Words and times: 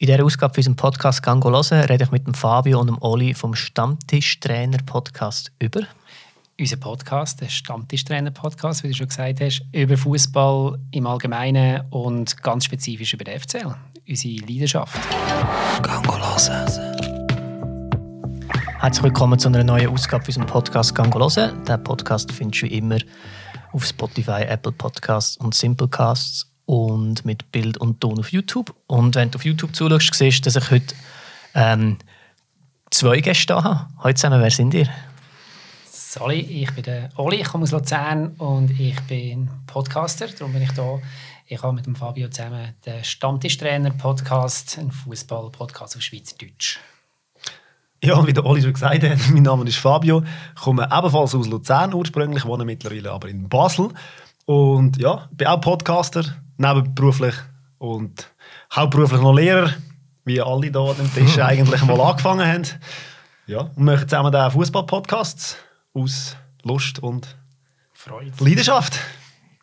In 0.00 0.06
dieser 0.06 0.24
Ausgabe 0.24 0.54
für 0.54 0.60
unseren 0.60 0.76
Podcast 0.76 1.24
«Gango 1.24 1.50
hören» 1.50 1.84
rede 1.86 2.04
ich 2.04 2.12
mit 2.12 2.24
dem 2.24 2.32
Fabio 2.32 2.78
und 2.78 2.86
dem 2.86 3.02
Oli 3.02 3.34
vom 3.34 3.56
Stammtischtrainer-Podcast 3.56 5.50
über 5.58 5.80
unser 6.56 6.76
Podcast, 6.76 7.40
der 7.40 7.48
Stammtischtrainer-Podcast, 7.48 8.84
wie 8.84 8.88
du 8.90 8.94
schon 8.94 9.08
gesagt 9.08 9.40
hast, 9.40 9.66
über 9.72 9.96
Fußball 9.96 10.78
im 10.92 11.04
Allgemeinen 11.04 11.80
und 11.90 12.40
ganz 12.44 12.66
spezifisch 12.66 13.12
über 13.12 13.24
den 13.24 13.40
FCL, 13.40 13.74
unsere 14.08 14.46
Leidenschaft. 14.46 14.96
Gango 15.82 16.16
hören. 16.16 16.68
Herzlich 18.78 19.02
willkommen 19.02 19.36
zu 19.40 19.48
einer 19.48 19.64
neuen 19.64 19.88
Ausgabe 19.88 20.24
unserem 20.28 20.46
Podcast 20.46 20.94
«Gango 20.94 21.18
hören». 21.18 21.64
Den 21.64 21.82
Podcast 21.82 22.30
findest 22.30 22.62
du 22.62 22.66
wie 22.66 22.78
immer 22.78 22.98
auf 23.72 23.84
Spotify, 23.84 24.42
Apple 24.42 24.70
Podcasts 24.70 25.36
und 25.38 25.56
Simplecasts 25.56 26.47
und 26.68 27.24
mit 27.24 27.50
Bild 27.50 27.78
und 27.78 28.02
Ton 28.02 28.18
auf 28.18 28.30
YouTube. 28.30 28.74
Und 28.86 29.14
wenn 29.14 29.30
du 29.30 29.36
auf 29.36 29.44
YouTube 29.44 29.74
zuschaust, 29.74 30.12
siehst 30.12 30.44
du, 30.44 30.50
dass 30.50 30.62
ich 30.62 30.70
heute 30.70 30.94
ähm, 31.54 31.96
zwei 32.90 33.20
Gäste 33.20 33.54
habe. 33.54 33.88
Heute 34.02 34.16
zusammen, 34.16 34.42
wer 34.42 34.50
sind 34.50 34.74
ihr? 34.74 34.86
Sali, 35.86 36.40
ich 36.40 36.70
bin 36.72 36.84
der 36.84 37.08
Oli, 37.16 37.36
ich 37.36 37.48
komme 37.48 37.64
aus 37.64 37.70
Luzern 37.70 38.34
und 38.36 38.78
ich 38.78 39.00
bin 39.02 39.48
Podcaster, 39.66 40.26
darum 40.26 40.52
bin 40.52 40.60
ich 40.60 40.72
da. 40.72 41.00
Ich 41.46 41.62
habe 41.62 41.72
mit 41.72 41.86
dem 41.86 41.96
Fabio 41.96 42.28
zusammen 42.28 42.74
den 42.84 43.02
Stammtischtrainer-Podcast, 43.02 44.78
einen 44.78 44.92
Fußball-Podcast 44.92 45.96
auf 45.96 46.02
Schweizerdeutsch. 46.02 46.80
Ja, 48.04 48.26
wie 48.26 48.34
der 48.34 48.44
Oli 48.44 48.60
schon 48.60 48.74
gesagt 48.74 49.02
hat, 49.02 49.18
mein 49.32 49.42
Name 49.42 49.66
ist 49.66 49.78
Fabio, 49.78 50.22
ich 50.54 50.60
komme 50.60 50.84
ebenfalls 50.92 51.34
aus 51.34 51.48
Luzern 51.48 51.94
ursprünglich, 51.94 52.44
wohne 52.44 52.66
mittlerweile 52.66 53.10
aber 53.10 53.28
in 53.28 53.48
Basel 53.48 53.88
und 54.44 54.98
ja, 54.98 55.30
bin 55.32 55.46
auch 55.46 55.62
Podcaster, 55.62 56.24
nebenberuflich 56.58 57.34
und 57.78 58.28
hauptberuflich 58.74 59.20
noch 59.20 59.34
Lehrer, 59.34 59.70
wie 60.24 60.40
alle 60.40 60.66
hier 60.66 60.76
an 60.76 60.96
dem 60.96 61.14
Tisch 61.14 61.38
eigentlich 61.42 61.82
mal 61.84 62.00
angefangen 62.00 62.46
haben. 62.46 62.66
Ja, 63.46 63.60
und 63.60 63.84
möchten 63.84 64.08
zusammen 64.08 64.30
den 64.30 64.50
Fußball-Podcast 64.50 65.56
aus 65.94 66.36
Lust 66.64 66.98
und 66.98 67.36
Freude. 67.94 68.32
Leidenschaft. 68.40 69.00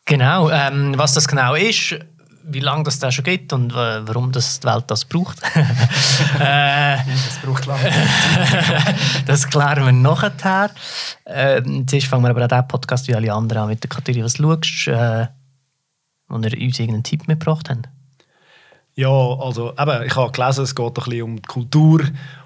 Genau, 0.05 0.49
ähm, 0.49 0.93
was 0.97 1.13
das 1.13 1.27
genau 1.27 1.55
ist, 1.55 1.95
wie 2.47 2.59
lange 2.59 2.83
das 2.83 2.99
da 2.99 3.11
schon 3.11 3.23
gibt 3.23 3.53
und 3.53 3.71
äh, 3.71 4.07
warum 4.07 4.31
das 4.31 4.59
die 4.59 4.67
Welt 4.67 4.85
das 4.87 5.05
braucht. 5.05 5.41
äh, 6.39 6.97
das 6.97 7.39
braucht 7.43 7.65
lange. 7.65 7.91
das 9.25 9.47
klären 9.47 9.85
wir 9.85 9.91
nachher. 9.91 10.71
Äh, 11.25 11.61
zuerst 11.87 12.07
fangen 12.07 12.23
wir 12.23 12.29
aber 12.29 12.43
auch 12.43 12.47
diesen 12.47 12.67
Podcast 12.67 13.07
wie 13.07 13.15
alle 13.15 13.33
anderen 13.33 13.63
an 13.63 13.69
mit 13.69 13.83
der 13.83 13.89
Kategorie 13.89 14.23
«Was 14.23 14.37
schaust?» 14.37 14.87
äh, 14.87 15.27
wo 16.27 16.37
ihr 16.37 16.61
uns 16.61 16.79
irgendeinen 16.79 17.03
Tipp 17.03 17.27
mitgebracht 17.27 17.69
habt? 17.69 17.89
Ja, 18.95 19.09
also 19.09 19.73
eben, 19.77 20.03
ich 20.03 20.15
habe 20.15 20.31
gelesen, 20.31 20.63
es 20.63 20.73
geht 20.73 20.85
ein 20.85 20.93
bisschen 20.93 21.21
um 21.23 21.35
die 21.35 21.41
Kultur 21.41 22.01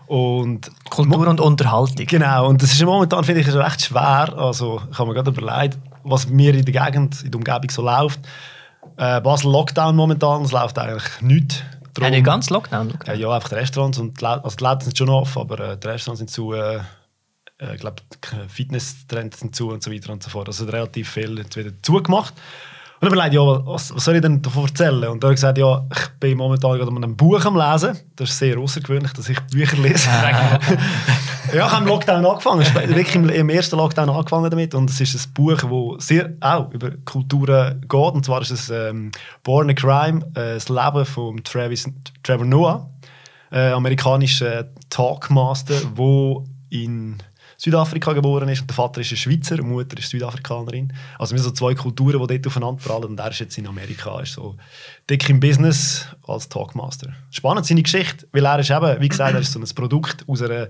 und 0.07 0.71
Kultur 0.89 1.27
und 1.27 1.39
Unterhaltung. 1.39 2.07
Genau, 2.07 2.49
und 2.49 2.63
das 2.63 2.71
ist 2.71 2.83
momentan, 2.83 3.23
finde 3.23 3.41
ich, 3.41 3.53
recht 3.53 3.81
schwer. 3.85 4.33
Also 4.35 4.81
ich 4.91 4.97
habe 4.97 5.09
mir 5.09 5.13
gerade 5.13 5.29
überlegt, 5.29 5.77
was 6.03 6.27
mir 6.27 6.55
in 6.55 6.65
der 6.65 6.73
Gegend, 6.73 7.23
in 7.23 7.29
der 7.29 7.37
Umgebung 7.37 7.69
so 7.69 7.83
läuft. 7.83 8.19
Äh, 8.97 9.21
Basel 9.21 9.51
Lockdown 9.51 9.95
momentan, 9.95 10.41
es 10.41 10.51
läuft 10.51 10.79
eigentlich 10.79 11.21
nichts. 11.21 11.61
Darum, 11.93 12.13
ja, 12.13 12.19
ganz 12.21 12.49
Lockdown? 12.49 12.97
Äh, 13.05 13.17
ja, 13.17 13.29
einfach 13.29 13.49
die 13.49 13.55
Restaurants 13.55 13.99
und 13.99 14.19
die, 14.19 14.25
also 14.25 14.55
die 14.55 14.63
Läden 14.63 14.81
sind 14.81 14.97
schon 14.97 15.09
off, 15.09 15.37
aber 15.37 15.59
äh, 15.59 15.77
die 15.77 15.87
Restaurants 15.87 16.17
sind 16.17 16.31
zu, 16.31 16.53
äh, 16.53 16.77
äh 17.59 17.75
ich 17.75 17.79
glaube, 17.79 17.97
Fitnesstrends 18.47 19.39
sind 19.39 19.55
zu 19.55 19.69
und 19.69 19.83
so 19.83 19.91
weiter 19.91 20.11
und 20.11 20.23
so 20.23 20.31
fort. 20.31 20.47
Also 20.47 20.65
relativ 20.65 21.09
viel 21.09 21.37
jetzt 21.37 21.55
wieder 21.55 21.71
zugemacht. 21.83 22.33
Und 23.01 23.05
dann 23.05 23.13
überlegt, 23.13 23.33
ja, 23.33 23.41
was, 23.65 23.95
was, 23.95 24.03
soll 24.03 24.15
ich 24.15 24.21
denn 24.21 24.41
davon 24.41 24.65
erzählen? 24.65 25.07
Und 25.07 25.23
dann 25.23 25.29
habe 25.29 25.33
ich 25.33 25.37
gesagt, 25.37 25.57
ja, 25.57 25.85
ich 25.89 26.07
bin 26.19 26.37
momentan 26.37 26.77
gerade 26.77 26.91
an 26.91 26.97
einem 26.97 27.15
Buch 27.15 27.45
am 27.45 27.55
Lesen. 27.55 27.97
Das 28.17 28.29
ist 28.29 28.39
sehr 28.39 28.57
außergewöhnlich, 28.57 29.13
dass 29.13 29.29
ich 29.29 29.39
Bücher 29.51 29.77
lese. 29.77 30.09
ja, 31.53 31.53
ich 31.53 31.61
habe 31.61 31.83
im 31.83 31.87
Lockdown 31.87 32.25
angefangen. 32.25 32.61
Ich 32.61 32.73
habe 32.73 32.89
wirklich 32.89 33.15
im, 33.15 33.29
im, 33.29 33.49
ersten 33.49 33.77
Lockdown 33.77 34.09
angefangen 34.09 34.51
damit. 34.51 34.75
Und 34.75 34.89
es 34.89 34.99
ist 34.99 35.15
ein 35.15 35.33
Buch, 35.33 35.95
das 35.95 36.07
sehr 36.07 36.33
auch 36.41 36.71
über 36.73 36.91
Kulturen 37.05 37.79
geht. 37.79 38.13
Und 38.13 38.25
zwar 38.25 38.41
ist 38.41 38.51
es 38.51 38.69
ähm, 38.69 39.13
Born 39.43 39.69
a 39.69 39.73
Crime, 39.73 40.25
äh, 40.35 40.55
das 40.55 40.67
Leben 40.67 41.05
von 41.05 41.41
Travis, 41.45 41.89
Trevor 42.23 42.45
Noah, 42.45 42.89
äh, 43.53 43.71
amerikanischer 43.71 44.65
Talkmaster, 44.89 45.79
der 45.97 46.43
in 46.69 47.15
Südafrika 47.59 48.13
geboren 48.13 48.47
ist 48.47 48.61
und 48.61 48.69
der 48.69 48.75
Vater 48.75 49.01
ist 49.01 49.11
ein 49.11 49.17
Schweizer, 49.17 49.57
die 49.57 49.63
Mutter 49.63 49.97
ist 49.97 50.09
Südafrikanerin. 50.09 50.93
Also 51.17 51.35
wir 51.35 51.41
sind 51.41 51.57
so 51.57 51.65
zwei 51.65 51.75
Kulturen, 51.75 52.21
die 52.21 52.27
dort 52.27 52.47
aufeinander 52.47 52.81
prallen 52.81 53.09
und 53.09 53.19
er 53.19 53.31
ist 53.31 53.39
jetzt 53.39 53.57
in 53.57 53.67
Amerika, 53.67 54.21
ist 54.21 54.33
so 54.33 54.55
dick 55.09 55.27
im 55.29 55.41
Business 55.41 56.05
als 56.25 56.47
Talkmaster. 56.47 57.11
Spannend 57.31 57.65
seine 57.65 57.83
Geschichte, 57.83 58.25
weil 58.31 58.45
er 58.45 58.59
ist 58.59 58.71
eben, 58.71 59.01
wie 59.01 59.09
gesagt, 59.09 59.33
er 59.33 59.41
ist 59.41 59.51
so 59.51 59.59
ein 59.59 59.67
Produkt 59.75 60.23
aus 60.25 60.41
einer 60.41 60.69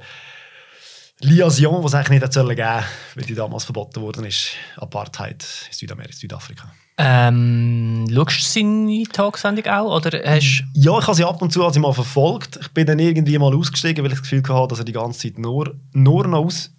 Liaison, 1.22 1.82
die 1.82 1.88
es 1.88 1.94
eigentlich 1.94 2.22
nicht 2.22 2.34
geben 2.34 2.48
sollen, 2.48 2.58
weil 2.58 3.26
die 3.26 3.36
damals 3.36 3.66
verboten 3.66 4.02
worden 4.02 4.26
ist. 4.26 4.54
Apartheid 4.78 5.46
in 5.68 5.74
Südamerika, 5.74 6.16
Südafrika. 6.16 6.72
Ähm, 6.98 8.08
schaust 8.12 8.42
du 8.42 8.46
seine 8.46 9.04
Talksendung 9.04 9.66
auch? 9.68 9.96
Oder 9.96 10.22
hast 10.26 10.64
ja, 10.74 10.98
ich 10.98 11.08
habe 11.08 11.16
sie 11.16 11.24
ab 11.24 11.42
und 11.42 11.54
zu 11.54 11.64
also 11.64 11.80
mal 11.80 11.94
verfolgt. 11.94 12.58
Ich 12.62 12.70
bin 12.70 12.88
dann 12.88 13.00
irgendwie 13.00 13.38
mal 13.38 13.56
ausgestiegen, 13.56 14.04
weil 14.04 14.12
ich 14.12 14.20
das 14.20 14.30
Gefühl 14.30 14.44
hatte, 14.50 14.70
dass 14.70 14.80
er 14.80 14.86
die 14.86 14.92
ganze 14.92 15.20
Zeit 15.20 15.38
nur, 15.38 15.76
nur 15.94 16.28
noch 16.28 16.46
aus, 16.46 16.72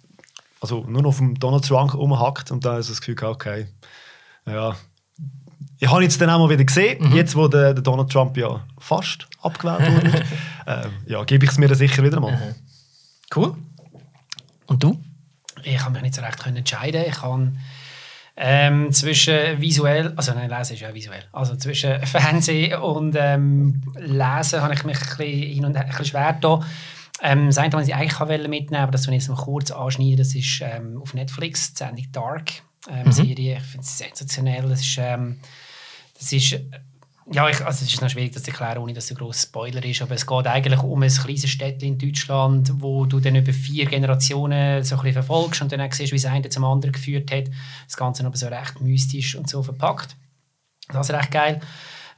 also 0.61 0.85
nur 0.87 1.01
noch 1.01 1.09
auf 1.09 1.17
dem 1.17 1.37
Donald 1.37 1.65
Trump 1.65 1.93
rumhackt 1.93 2.51
und 2.51 2.63
dann 2.63 2.79
ist 2.79 2.89
das 2.89 3.01
Gefühl, 3.01 3.27
okay, 3.27 3.67
ja. 4.45 4.75
Ich 5.79 5.89
habe 5.89 6.03
jetzt 6.03 6.21
dann 6.21 6.29
auch 6.29 6.37
mal 6.37 6.49
wieder 6.49 6.63
gesehen, 6.63 7.09
mhm. 7.09 7.15
jetzt 7.15 7.35
wo 7.35 7.47
der, 7.47 7.73
der, 7.73 7.81
Donald 7.81 8.11
Trump 8.11 8.37
ja 8.37 8.63
fast 8.77 9.27
abgewählt 9.41 9.91
wurde, 9.91 10.23
ähm, 10.67 10.91
ja, 11.07 11.23
gebe 11.23 11.43
ich 11.43 11.51
es 11.51 11.57
mir 11.57 11.67
dann 11.67 11.77
sicher 11.77 12.03
wieder 12.03 12.19
mal. 12.19 12.33
Mhm. 12.33 12.55
Cool. 13.35 13.55
Und 14.67 14.83
du? 14.83 15.01
Ich 15.63 15.79
habe 15.81 15.91
mich 15.93 16.03
nicht 16.03 16.15
so 16.15 16.21
recht 16.21 16.45
entscheiden. 16.45 17.03
Ich 17.07 17.21
habe 17.21 17.51
ähm, 18.37 18.91
zwischen 18.91 19.59
visuell, 19.59 20.13
also 20.15 20.33
nein, 20.33 20.49
Lesen 20.49 20.75
ist 20.75 20.81
ja 20.81 20.93
visuell, 20.93 21.23
also 21.31 21.55
zwischen 21.55 21.99
Fernsehen 22.05 22.79
und 22.79 23.15
ähm, 23.17 23.81
Lesen 23.95 24.61
habe 24.61 24.73
ich 24.73 24.83
mich 24.83 24.97
ein 25.01 25.17
bisschen, 25.17 25.53
hin 25.53 25.65
und 25.65 25.75
her, 25.75 25.83
ein 25.83 25.89
bisschen 25.89 26.05
schwer 26.05 26.33
da. 26.39 26.61
Ähm, 27.21 27.47
das 27.47 27.57
eine, 27.57 27.73
was 27.73 27.87
ich 27.87 27.95
eigentlich 27.95 28.19
mitnehmen 28.19 28.51
wollte, 28.51 28.79
aber 28.79 28.91
das 28.91 29.07
will 29.07 29.13
ich 29.13 29.21
jetzt 29.21 29.29
mal 29.29 29.43
kurz 29.43 29.71
anschneiden, 29.71 30.17
das 30.17 30.33
ist 30.33 30.61
ähm, 30.61 30.99
auf 31.01 31.13
Netflix, 31.13 31.73
die 31.73 31.77
Sendung 31.77 32.11
Dark, 32.11 32.51
ähm, 32.89 33.05
mhm. 33.05 33.11
Serie. 33.11 33.57
Ich 33.57 33.63
finde 33.63 33.85
es 33.85 33.97
sensationell. 33.97 34.67
Das 34.67 34.81
ist, 34.81 34.97
ähm, 34.97 35.39
das 36.17 36.31
ist 36.31 36.59
ja, 37.33 37.47
ich, 37.47 37.63
also 37.63 37.85
es 37.85 37.93
ist 37.93 38.01
noch 38.01 38.09
schwierig, 38.09 38.33
das 38.33 38.43
zu 38.43 38.51
erklären, 38.51 38.79
ohne 38.79 38.93
dass 38.93 39.05
es 39.05 39.11
ein 39.11 39.17
grosser 39.17 39.47
Spoiler 39.47 39.83
ist, 39.85 40.01
aber 40.01 40.15
es 40.15 40.25
geht 40.25 40.47
eigentlich 40.47 40.81
um 40.81 41.01
ein 41.01 41.09
kleines 41.09 41.49
Städtchen 41.49 41.93
in 41.93 41.97
Deutschland, 41.97 42.71
wo 42.81 43.05
du 43.05 43.19
dann 43.19 43.35
über 43.35 43.53
vier 43.53 43.85
Generationen 43.85 44.83
so 44.83 44.95
ein 44.95 45.01
bisschen 45.01 45.13
verfolgst 45.13 45.61
und 45.61 45.71
dann 45.71 45.81
auch 45.81 45.93
siehst, 45.93 46.11
wie 46.11 46.17
es 46.17 46.25
eine 46.25 46.49
zum 46.49 46.65
anderen 46.65 46.91
geführt 46.91 47.31
hat. 47.31 47.45
Das 47.85 47.95
Ganze 47.95 48.25
aber 48.25 48.35
so 48.35 48.47
recht 48.47 48.81
mystisch 48.81 49.35
und 49.35 49.49
so 49.49 49.63
verpackt. 49.63 50.15
Das 50.91 51.09
ist 51.09 51.15
recht 51.15 51.31
geil. 51.31 51.61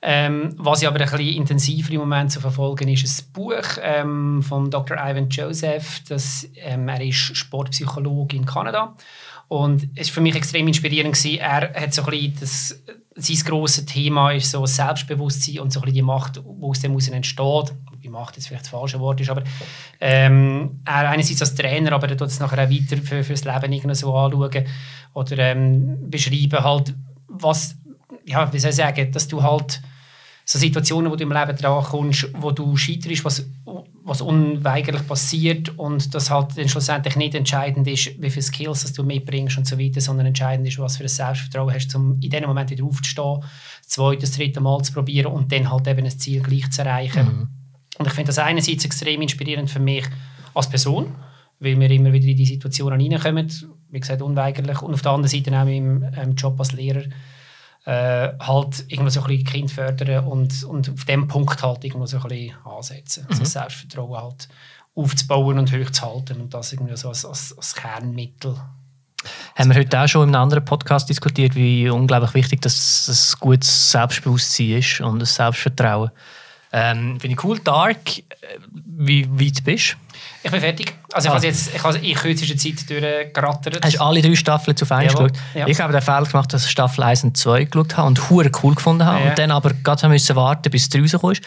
Ähm, 0.06 0.54
was 0.58 0.82
ich 0.82 0.88
aber 0.88 1.00
ein 1.00 1.10
bisschen 1.10 1.38
intensiver 1.38 1.94
im 1.94 2.02
Moment 2.02 2.30
zu 2.30 2.42
verfolgen 2.42 2.90
ist 2.90 3.06
ein 3.06 3.32
Buch 3.32 3.78
ähm, 3.82 4.44
von 4.44 4.70
Dr. 4.70 4.98
Ivan 4.98 5.30
Joseph. 5.30 6.02
Das, 6.10 6.46
ähm, 6.58 6.90
er 6.90 7.00
ist 7.00 7.38
Sportpsychologe 7.38 8.36
in 8.36 8.46
Kanada 8.46 8.98
und 9.48 9.88
es 9.96 10.10
war 10.10 10.16
für 10.16 10.22
mich 10.22 10.36
extrem 10.36 10.68
inspirierend. 10.68 11.16
Gewesen. 11.16 11.40
Er 11.40 11.74
hat 11.74 11.94
so 11.94 12.04
ein 12.04 12.10
bisschen 12.10 12.36
das, 12.38 12.84
sein 13.16 13.38
grosses 13.46 13.86
Thema 13.86 14.32
ist 14.32 14.52
so 14.52 14.66
Selbstbewusstsein 14.66 15.60
und 15.60 15.72
so 15.72 15.80
ein 15.80 15.84
bisschen 15.84 15.96
die 15.96 16.02
Macht, 16.02 16.36
die 16.36 16.64
aus 16.64 16.82
dem 16.82 16.92
heraus 16.92 17.08
entsteht. 17.08 17.74
Die 18.04 18.10
Macht 18.10 18.36
jetzt 18.36 18.50
vielleicht 18.50 18.66
das 18.66 18.72
falsche 18.72 19.00
Wort 19.00 19.22
ist, 19.22 19.30
aber 19.30 19.44
ähm, 20.02 20.82
er 20.84 21.10
einerseits 21.10 21.40
als 21.40 21.56
Trainer, 21.56 21.94
aber 21.94 22.10
er 22.10 22.18
tut 22.18 22.28
es 22.28 22.42
nachher 22.42 22.66
auch 22.66 22.70
weiter 22.70 22.98
für, 22.98 23.24
für 23.24 23.34
das 23.34 23.46
Leben 23.46 23.72
irgendwie 23.72 23.96
so 23.96 24.14
anschauen 24.14 24.66
oder 25.14 25.38
ähm, 25.38 26.10
beschreiben 26.10 26.62
halt, 26.62 26.94
was, 27.28 27.78
ja, 28.26 28.52
wie 28.52 28.60
soll 28.60 28.72
ich 28.72 28.76
sagen, 28.76 29.10
dass 29.14 29.30
du 29.30 29.42
halt 29.42 29.82
so 30.46 30.60
Situationen, 30.60 31.12
wo 31.12 31.16
du 31.16 31.24
im 31.24 31.32
Leben 31.32 31.56
dran 31.56 31.84
kommst, 31.84 32.28
wo 32.34 32.52
du 32.52 32.76
scheiterst, 32.76 33.24
was, 33.24 33.46
was 34.04 34.22
unweigerlich 34.22 35.08
passiert 35.08 35.78
und 35.78 36.14
das 36.14 36.30
halt 36.30 36.58
dann 36.58 36.68
schlussendlich 36.68 37.16
nicht 37.16 37.36
entscheidend 37.36 37.88
ist, 37.88 38.22
wie 38.22 38.30
viele 38.30 38.44
Skills 38.44 38.82
dass 38.82 38.94
du 38.94 39.04
mitbringst 39.04 39.58
und 39.58 39.66
so 39.66 39.80
weiter, 39.80 40.02
sondern 40.02 40.28
entscheidend 40.28 40.68
ist, 40.68 40.80
was 40.80 40.98
für 40.98 41.04
ein 41.04 41.10
Selbstvertrauen 41.10 41.74
hast, 41.74 41.96
um 41.96 42.14
in 42.16 42.30
diesem 42.30 42.48
Moment 42.48 42.70
wieder 42.72 42.84
aufzustehen, 42.84 43.40
das 43.82 43.88
zweite, 43.88 44.22
das 44.22 44.32
dritte 44.32 44.60
Mal 44.60 44.82
zu 44.82 44.92
probieren 44.92 45.28
und 45.28 45.52
dann 45.52 45.72
halt 45.72 45.88
eben 45.88 46.06
ein 46.06 46.20
Ziel 46.20 46.42
gleich 46.42 46.70
zu 46.72 46.82
erreichen. 46.82 47.26
Mhm. 47.26 47.48
Und 48.00 48.08
ich 48.08 48.14
finde 48.14 48.28
das 48.28 48.40
einerseits 48.40 48.86
extrem 48.86 49.22
inspirierend 49.22 49.70
für 49.70 49.80
mich 49.80 50.06
als 50.54 50.70
Person, 50.70 51.16
weil 51.60 51.80
wir 51.80 51.90
immer 51.90 52.12
wieder 52.12 52.28
in 52.28 52.36
die 52.36 52.46
Situationen 52.46 53.00
reinkommen, 53.00 53.52
wie 53.90 54.00
gesagt, 54.00 54.22
unweigerlich, 54.22 54.82
und 54.82 54.94
auf 54.94 55.02
der 55.02 55.12
anderen 55.12 55.30
Seite 55.30 55.58
auch 55.58 55.68
im 55.68 56.04
ähm, 56.18 56.36
Job 56.36 56.60
als 56.60 56.74
Lehrer, 56.74 57.04
äh, 57.86 58.30
halt 58.40 58.86
irgendwo 58.88 59.10
so 59.10 59.22
ein 59.22 59.28
bisschen 59.28 59.46
Kind 59.46 59.72
fördern 59.72 60.26
und, 60.26 60.64
und 60.64 60.90
auf 60.90 61.06
dem 61.06 61.28
Punkt 61.28 61.62
halt 61.62 61.84
irgendwo 61.84 62.06
so 62.06 62.18
ein 62.18 62.24
bisschen 62.24 62.56
ansetzen. 62.66 63.26
Also 63.28 63.36
mhm. 63.36 63.42
Also 63.42 63.60
Selbstvertrauen 63.60 64.22
halt 64.22 64.48
aufzubauen 64.96 65.60
und 65.60 65.72
hochzuhalten 65.72 66.42
und 66.42 66.54
das 66.54 66.72
irgendwie 66.72 66.96
so 66.96 67.10
als, 67.10 67.26
als, 67.26 67.56
als 67.58 67.76
Kernmittel. 67.76 68.56
Haben 69.56 69.70
wir 69.70 69.80
heute 69.80 70.02
auch 70.02 70.08
schon 70.08 70.30
in 70.30 70.36
einem 70.36 70.44
anderen 70.44 70.66
Podcast 70.66 71.10
diskutiert, 71.10 71.56
wie 71.56 71.90
unglaublich 71.90 72.34
wichtig 72.34 72.62
das 72.62 73.08
ein 73.08 73.40
gutes 73.40 73.92
Selbstbewusstsein 73.92 74.78
ist 74.78 75.02
und 75.02 75.20
das 75.20 75.36
Selbstvertrauen. 75.36 76.12
Ähm, 76.76 77.20
Finde 77.20 77.36
ich 77.38 77.44
cool. 77.44 77.60
Dark, 77.60 78.18
äh, 78.18 78.24
wie 78.86 79.28
weit 79.30 79.64
bist 79.64 79.92
du? 79.94 79.98
Ich 80.46 80.52
bin 80.52 80.60
fertig. 80.60 80.94
Also 81.14 81.28
ich 81.28 81.32
Ah. 81.32 81.36
habe 81.36 81.46
jetzt 81.46 81.74
ich 81.74 81.84
habe 81.84 81.98
in 82.00 82.16
kürzester 82.16 82.58
Zeit 82.58 82.90
durchgerattert. 82.90 83.80
Hast 83.86 83.96
du 83.96 84.02
alle 84.02 84.22
drei 84.22 84.36
Staffeln 84.36 84.76
zu 84.76 84.86
Feind 84.86 85.12
Jawohl, 85.12 85.30
geschaut? 85.30 85.46
ja. 85.54 85.68
Ich 85.68 85.80
habe 85.80 85.94
den 85.94 86.02
Fehler 86.02 86.24
gemacht, 86.26 86.52
dass 86.52 86.66
ich 86.66 86.72
Staffel 86.72 87.04
1 87.04 87.24
und 87.24 87.38
2 87.38 87.66
geschaut 87.66 87.96
habe 87.98 88.08
und 88.08 88.30
hure 88.30 88.52
cool 88.64 88.76
gefunden 88.76 89.06
habe. 89.06 89.24
Ja. 89.24 89.30
Und 89.30 89.40
dann 89.40 89.52
aber 89.52 89.72
gerade 89.84 90.08
müssen 90.10 90.36
warten, 90.36 90.70
bis 90.72 90.84
es 90.84 90.90
3 90.90 91.02
rausgekommen 91.02 91.36
ist. 91.36 91.44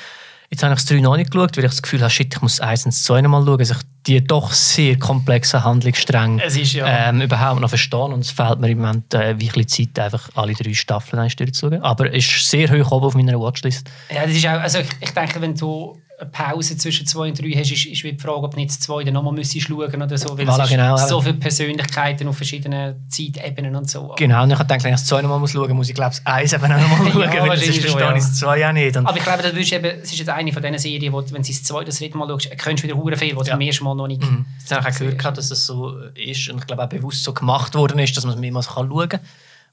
Jetzt 0.50 0.62
habe 0.62 0.72
ich 0.74 0.78
das 0.80 0.86
3 0.86 1.00
noch 1.00 1.16
nicht 1.16 1.30
geschaut, 1.30 1.56
weil 1.56 1.64
ich 1.64 1.70
das 1.70 1.82
Gefühl 1.82 2.00
habe, 2.00 2.10
shit, 2.10 2.34
ich 2.34 2.40
muss 2.42 2.60
1 2.60 2.86
und 2.86 2.92
2 2.92 3.20
noch 3.22 3.30
mal 3.30 3.44
schauen, 3.44 3.58
dass 3.58 3.70
ich 3.70 3.76
die 4.06 4.24
doch 4.24 4.52
sehr 4.52 4.96
komplexen 4.98 5.64
Handlungsstränge 5.64 6.40
ja- 6.46 7.08
ähm, 7.08 7.20
überhaupt 7.22 7.60
noch 7.60 7.68
verstehe. 7.68 7.98
Und 8.04 8.20
es 8.20 8.30
fehlt 8.30 8.60
mir 8.60 8.70
im 8.70 8.78
Moment 8.78 9.12
äh, 9.14 9.34
wie 9.40 9.50
ein 9.50 9.66
Zeit, 9.68 9.98
einfach 9.98 10.28
alle 10.36 10.52
drei 10.54 10.72
Staffeln 10.74 11.20
eins 11.20 11.34
durchzuschauen. 11.36 11.82
Aber 11.82 12.12
es 12.14 12.24
ist 12.26 12.48
sehr 12.48 12.70
hoch 12.70 12.92
oben 12.92 13.06
auf 13.06 13.14
meiner 13.14 13.38
Watchlist. 13.40 13.90
Ja, 14.14 14.24
das 14.24 14.34
ist 14.36 14.46
auch, 14.46 14.60
also 14.60 14.78
ich, 14.78 14.88
ich 15.00 15.10
denke, 15.10 15.40
wenn 15.40 15.54
du 15.56 16.00
eine 16.18 16.30
Pause 16.30 16.78
zwischen 16.78 17.06
zwei 17.06 17.28
und 17.28 17.38
drei 17.40 17.50
hast, 17.50 17.70
ist, 17.70 17.84
ist 17.84 18.02
wie 18.02 18.12
die 18.12 18.18
Frage, 18.18 18.38
ob 18.42 18.52
du 18.52 18.56
nicht 18.56 18.70
das 18.70 18.80
zwei 18.80 19.04
dann 19.04 19.12
nochmal 19.12 19.34
müsstest 19.34 19.66
schauen 19.68 20.02
oder 20.02 20.16
so, 20.16 20.38
weil 20.38 20.48
Voilà, 20.48 20.58
es 20.60 20.64
ist 20.64 20.70
genau, 20.70 20.96
so 20.96 21.20
viele 21.20 21.34
Persönlichkeiten 21.34 22.26
auf 22.26 22.36
verschiedenen 22.36 23.06
Zeitebenen 23.10 23.76
und 23.76 23.90
so. 23.90 24.14
Genau, 24.16 24.42
und 24.42 24.50
ich 24.50 24.58
habe 24.58 24.64
gedacht, 24.66 24.84
wenn 24.84 24.94
ich 24.94 25.00
das 25.00 25.06
2 25.06 25.22
noch 25.22 25.28
mal 25.28 25.38
muss 25.38 25.52
schauen 25.52 25.68
muss, 25.68 25.76
muss 25.76 25.88
ich 25.90 25.94
glaube 25.94 26.14
ich 26.14 26.26
1 26.26 26.52
eben 26.54 26.64
auch 26.64 26.68
noch 26.68 26.88
mal 26.88 27.06
Ja, 27.22 27.32
schauen, 27.32 27.48
weil 27.50 27.58
sonst 27.58 27.78
verstehe 27.80 28.00
ja. 28.00 28.16
ich 28.16 28.22
das 28.22 28.34
2 28.36 28.68
auch 28.68 28.72
nicht. 28.72 28.96
Und 28.96 29.06
Aber 29.06 29.16
ich 29.18 29.24
glaube, 29.24 29.42
das 29.42 29.52
du 29.52 29.58
eben, 29.58 29.84
es 30.02 30.12
ist 30.12 30.18
jetzt 30.18 30.28
eine 30.30 30.52
von 30.52 30.62
diesen 30.62 30.78
Serien, 30.78 31.12
wo, 31.12 31.18
wenn 31.18 31.42
du 31.42 31.48
das 31.48 31.62
zweite, 31.62 31.86
das 31.86 31.98
dritte 31.98 32.16
Mal 32.16 32.28
schaust, 32.28 32.50
kennst 32.56 32.82
du 32.82 32.88
wieder 32.88 32.96
hure 32.96 33.16
viel, 33.16 33.36
was 33.36 33.44
du 33.44 33.50
Ja. 33.50 33.56
beim 33.56 33.66
ersten 33.66 33.84
Mal 33.84 33.94
noch 33.94 34.06
nicht... 34.06 34.22
Habe 34.22 34.44
ich 34.88 34.94
auch 34.94 34.98
gehört, 34.98 35.18
gehabt, 35.18 35.36
dass 35.36 35.50
das 35.50 35.66
so 35.66 35.98
ist 36.14 36.48
und 36.48 36.60
ich 36.60 36.66
glaube 36.66 36.82
auch 36.82 36.88
bewusst 36.88 37.24
so 37.24 37.34
gemacht 37.34 37.74
worden 37.74 37.98
ist, 37.98 38.16
dass 38.16 38.24
man 38.24 38.34
es 38.34 38.40
mehrmals 38.40 38.68
kann 38.68 38.88
schauen 38.88 39.08
kann. 39.10 39.20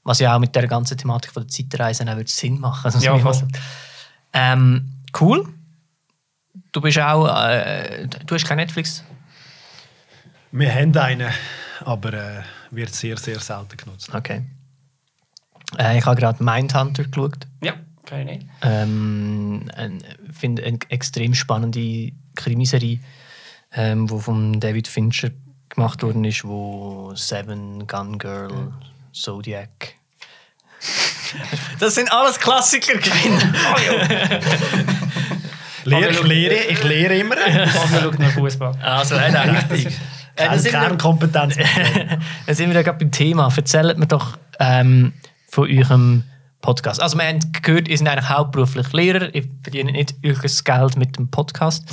Was 0.02 0.18
ja 0.18 0.34
auch 0.36 0.38
mit 0.38 0.54
der 0.54 0.66
ganzen 0.66 0.98
Thematik 0.98 1.32
von 1.32 1.44
der 1.44 1.48
Zeitreise 1.48 2.04
auch 2.06 2.16
wird 2.16 2.28
Sinn 2.28 2.60
machen. 2.60 2.84
Also, 2.84 2.98
dass 2.98 3.04
Ja, 3.04 3.18
voll. 3.18 3.48
ähm, 4.34 4.90
cool. 5.18 5.48
Du 6.74 6.80
bist 6.80 6.98
auch, 6.98 7.28
äh, 7.46 8.08
du 8.26 8.34
hast 8.34 8.46
kein 8.46 8.56
Netflix. 8.56 9.04
Wir 10.50 10.74
haben 10.74 10.96
einen, 10.96 11.32
aber 11.84 12.12
äh, 12.12 12.42
wird 12.72 12.92
sehr, 12.92 13.16
sehr 13.16 13.38
selten 13.38 13.76
genutzt. 13.76 14.12
Okay. 14.12 14.42
Äh, 15.78 15.98
ich 15.98 16.04
habe 16.04 16.20
gerade 16.20 16.42
Mindhunter 16.42 17.04
geschaut. 17.04 17.46
Ja, 17.62 17.74
kann 18.04 18.20
ich 18.22 18.26
nicht. 18.26 18.46
Ähm, 18.62 19.70
Ich 20.28 20.36
finde 20.36 20.64
eine 20.64 20.78
extrem 20.88 21.32
spannende 21.34 22.10
Krimiserie, 22.34 22.98
ähm, 23.72 24.10
wo 24.10 24.18
von 24.18 24.58
David 24.58 24.88
Fincher 24.88 25.30
gemacht 25.68 26.02
worden 26.02 26.24
ist, 26.24 26.44
wo 26.44 27.12
Seven, 27.14 27.86
Gun 27.86 28.18
Girl, 28.18 28.72
Zodiac. 29.12 29.94
Das 31.80 31.96
sind 31.96 32.12
alles 32.12 32.38
Klassiker, 32.38 32.96
Kinder. 32.98 33.52
Lehre, 35.84 36.10
ich, 36.10 36.22
lehre, 36.22 36.54
ich 36.70 36.82
lehre 36.84 37.16
immer. 37.16 37.36
Fabio 37.36 38.00
schaut 38.02 38.18
nur 38.18 38.30
Fußball. 38.30 38.72
Also, 38.82 39.14
äh, 39.16 39.30
nein, 39.30 39.50
richtig. 39.50 39.86
Äh, 39.86 39.90
da 40.36 40.46
Keine 40.46 40.58
sind 40.60 40.72
wir- 40.72 40.80
Kernkompetenz. 40.80 41.56
Dann 42.46 42.54
sind 42.56 42.68
wir 42.70 42.74
ja 42.76 42.82
gerade 42.82 42.98
beim 42.98 43.10
Thema. 43.10 43.52
Erzählt 43.54 43.98
mir 43.98 44.06
doch 44.06 44.36
ähm, 44.58 45.12
von 45.48 45.68
eurem 45.70 46.24
Podcast. 46.60 47.00
Also 47.02 47.18
wir 47.18 47.26
haben 47.26 47.40
gehört, 47.62 47.88
ihr 47.88 47.98
seid 47.98 48.08
eigentlich 48.08 48.28
hauptberuflich 48.30 48.92
Lehrer, 48.94 49.34
ihr 49.34 49.44
verdient 49.62 49.92
nicht 49.92 50.14
euer 50.24 50.34
Geld 50.34 50.96
mit 50.96 51.16
dem 51.18 51.28
Podcast. 51.28 51.84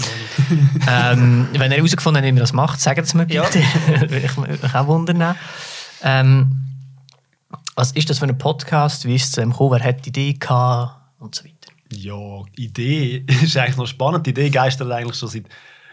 ähm, 0.90 1.48
wenn 1.54 1.72
ihr 1.72 1.78
herausgefunden 1.78 2.22
habt, 2.24 2.28
wie 2.28 2.32
man 2.32 2.40
das 2.40 2.54
macht, 2.54 2.80
sagt 2.80 3.00
es 3.00 3.14
mir 3.14 3.28
Ja. 3.30 3.44
bitte. 3.44 3.64
Würde 4.10 4.18
ich 4.26 4.38
mich 4.38 4.74
auch 4.76 4.88
wundern. 4.88 5.36
Ähm, 6.04 6.56
was 7.76 7.92
ist 7.92 8.10
das 8.10 8.20
für 8.20 8.26
ein 8.26 8.38
Podcast? 8.38 9.06
Wie 9.06 9.16
ist 9.16 9.26
es 9.26 9.32
zu 9.32 9.42
dem 9.42 9.52
gekommen? 9.52 9.72
Wer 9.80 9.84
hat 9.84 10.06
die 10.06 10.10
Idee 10.10 10.34
gehabt? 10.34 10.96
Und 11.20 11.36
so 11.36 11.44
weiter. 11.44 11.61
Ja, 11.92 12.44
Idee 12.56 13.26
ist 13.44 13.58
eigentlich 13.58 13.78
noch 13.78 13.88
spannend. 13.88 14.26
Die 14.26 14.32
Idee 14.32 14.50
geistert 14.50 14.92
eigentlich 14.92 15.18
schon 15.18 15.30
seit 15.30 15.46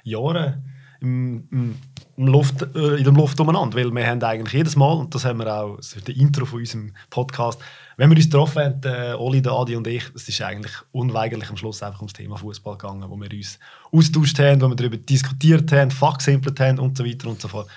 Jahren 0.05 0.63
im, 1.01 1.47
im, 1.51 1.77
im 2.17 2.27
Luft, 2.27 2.63
äh, 2.75 2.97
in 2.97 3.05
der 3.05 3.13
Luft 3.13 3.39
umeinander. 3.41 3.77
Weil 3.77 3.91
wir 3.91 4.07
haben 4.07 4.23
eigentlich 4.23 4.55
jedes 4.55 4.77
Mal, 4.77 4.93
und 4.93 5.15
das 5.15 5.25
haben 5.25 5.39
wir 5.39 5.53
auch, 5.53 5.77
das 5.77 5.95
ist 5.95 6.09
der 6.09 6.17
Intro 6.17 6.45
von 6.45 6.61
unserem 6.61 6.93
Podcast, 7.11 7.61
wenn 7.97 8.11
wir 8.11 8.17
uns 8.17 8.27
getroffen 8.27 8.63
haben, 8.63 8.81
äh, 8.85 9.15
Oli, 9.15 9.43
der 9.43 9.53
Adi 9.53 9.75
und 9.75 9.87
ich, 9.89 10.05
es 10.15 10.29
ist 10.29 10.41
eigentlich 10.41 10.73
unweigerlich 10.93 11.51
am 11.51 11.57
Schluss 11.57 11.83
einfach 11.83 11.99
ums 11.99 12.13
Thema 12.13 12.37
Fußball 12.37 12.79
gegangen, 12.79 13.05
wo 13.09 13.17
wir 13.17 13.31
uns 13.33 13.59
austauscht 13.91 14.39
haben, 14.39 14.61
wo 14.61 14.69
wir 14.69 14.77
darüber 14.77 14.97
diskutiert 14.97 15.73
haben, 15.73 15.91
fachsimpelt 15.91 16.61
haben 16.61 16.79
und 16.79 16.97
so 16.97 17.05
weiter 17.05 17.29
und 17.29 17.41
so 17.41 17.49
fort. 17.49 17.69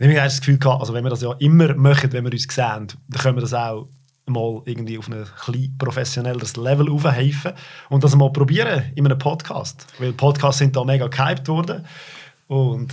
Ich 0.00 0.06
habe 0.06 0.14
das 0.14 0.40
Gefühl 0.40 0.58
gehabt, 0.58 0.80
also 0.80 0.94
wenn 0.94 1.04
wir 1.04 1.10
das 1.10 1.22
ja 1.22 1.32
immer 1.38 1.74
machen, 1.74 2.12
wenn 2.12 2.24
wir 2.24 2.32
uns 2.32 2.42
sehen, 2.42 2.88
dann 3.08 3.22
können 3.22 3.36
wir 3.36 3.40
das 3.40 3.54
auch 3.54 3.88
mal 4.28 4.62
irgendwie 4.64 4.98
auf 4.98 5.08
ein 5.08 5.24
klein 5.44 5.74
professionelleres 5.78 6.56
Level 6.56 6.90
aufheifen 6.90 7.52
und 7.88 8.04
das 8.04 8.14
mal 8.16 8.30
probieren 8.30 8.84
in 8.94 9.04
einem 9.06 9.18
Podcast. 9.18 9.86
Weil 9.98 10.12
Podcasts 10.12 10.58
sind 10.58 10.74
da 10.76 10.84
mega 10.84 11.06
gehypt 11.08 11.48
worden. 11.48 11.84
Und 12.46 12.92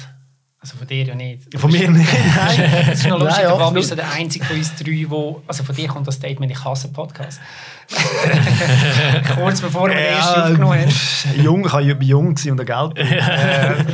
Also 0.60 0.78
von 0.78 0.88
dir 0.88 1.04
ja 1.04 1.16
nicht. 1.16 1.58
von 1.60 1.72
mir 1.72 1.90
nicht. 1.90 2.10
Nein. 2.36 2.60
Es 2.92 3.00
ist 3.00 3.08
noch 3.08 3.20
lustig, 3.20 3.44
Nein, 3.44 3.48
der 3.48 3.50
Fabio 3.52 3.66
absolut. 3.66 3.84
ist 3.84 3.90
so 3.90 3.96
der 3.96 4.12
einzige 4.12 4.46
von 4.46 4.58
uns 4.58 4.76
drei, 4.76 5.06
wo, 5.08 5.42
also 5.48 5.64
von 5.64 5.76
dir 5.76 5.88
kommt 5.88 6.08
das 6.08 6.16
Statement, 6.16 6.52
ich 6.52 6.64
hasse 6.64 6.88
Podcast. 6.92 7.40
Kurz 9.36 9.62
bevor 9.62 9.88
wir 9.90 9.96
den 9.96 10.06
ersten 10.06 10.42
aufgenommen 10.42 10.80
haben. 10.80 11.42
jung, 11.44 11.66
ich 11.66 11.72
war 11.74 11.82
jung 11.82 12.28
und 12.30 12.46
ein 12.48 12.58
Geld. 12.66 12.68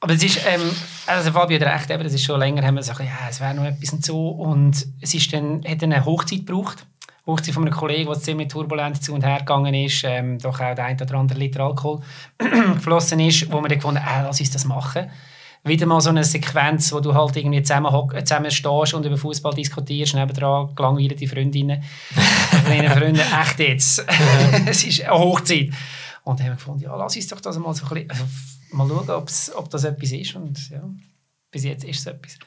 Aber 0.00 0.12
es 0.14 0.22
ist, 0.22 0.40
ähm, 0.46 0.60
also 1.06 1.32
Fabio 1.32 1.58
hat 1.58 1.66
recht, 1.66 1.90
eben, 1.90 2.02
das 2.02 2.14
ist 2.14 2.24
schon 2.24 2.38
länger, 2.38 2.62
haben 2.62 2.74
wir 2.74 2.80
gesagt, 2.80 3.00
ja, 3.00 3.28
es 3.28 3.40
wäre 3.40 3.54
noch 3.54 3.64
etwas 3.64 3.92
und 3.92 4.04
so. 4.04 4.28
Und 4.28 4.86
es 5.00 5.14
ist 5.14 5.32
dann, 5.32 5.64
hat 5.66 5.82
dann 5.82 5.92
eine 5.92 6.04
Hochzeit 6.04 6.46
gebraucht. 6.46 6.86
Hochzeit 7.26 7.54
von 7.54 7.64
einem 7.64 7.72
Kollegen, 7.72 8.10
der 8.10 8.20
ziemlich 8.20 8.48
turbulent 8.48 9.02
zu 9.02 9.14
und 9.14 9.24
her 9.24 9.38
gegangen 9.38 9.72
ist, 9.72 10.04
ähm, 10.04 10.38
doch 10.38 10.60
auch 10.60 10.74
der 10.74 10.84
ein 10.84 11.00
oder 11.00 11.14
andere 11.14 11.38
Liter 11.38 11.60
Alkohol 11.60 12.00
geflossen 12.38 13.18
ist, 13.20 13.50
wo 13.50 13.62
wir 13.62 13.68
dann 13.68 13.78
gefunden 13.78 14.04
haben, 14.04 14.24
äh, 14.24 14.26
lass 14.26 14.40
uns 14.40 14.50
das 14.50 14.64
machen. 14.66 15.10
Wieder 15.66 15.86
mal 15.86 16.02
so 16.02 16.10
eine 16.10 16.22
Sequenz, 16.22 16.92
wo 16.92 17.00
du 17.00 17.14
halt 17.14 17.34
irgendwie 17.36 17.62
zusammen, 17.62 18.10
äh, 18.12 18.22
zusammen 18.24 18.50
stehst 18.50 18.92
und 18.92 19.06
über 19.06 19.16
Fußball 19.16 19.54
diskutierst, 19.54 20.14
nebendran 20.14 20.74
gelangweilte 20.74 21.14
die 21.14 21.26
Freundinnen. 21.26 21.82
Meine 22.68 22.90
Freunde, 22.90 23.22
echt 23.22 23.58
jetzt. 23.58 24.04
es 24.66 24.84
ist 24.84 25.02
eine 25.04 25.18
Hochzeit. 25.18 25.70
Und 26.24 26.38
dann 26.38 26.46
haben 26.46 26.52
wir 26.52 26.56
gefunden, 26.56 26.82
ja, 26.82 26.94
lass 26.94 27.16
uns 27.16 27.26
doch 27.28 27.40
das 27.40 27.58
mal 27.58 27.72
so 27.72 27.86
ein 27.86 28.06
bisschen, 28.06 28.28
mal 28.74 28.88
schauen, 28.88 29.10
ob's, 29.10 29.52
ob 29.54 29.70
das 29.70 29.84
etwas 29.84 30.12
ist. 30.12 30.34
Und 30.34 30.70
ja, 30.70 30.82
bis 31.50 31.64
jetzt 31.64 31.84
ist 31.84 32.00
es 32.00 32.06
etwas. 32.06 32.38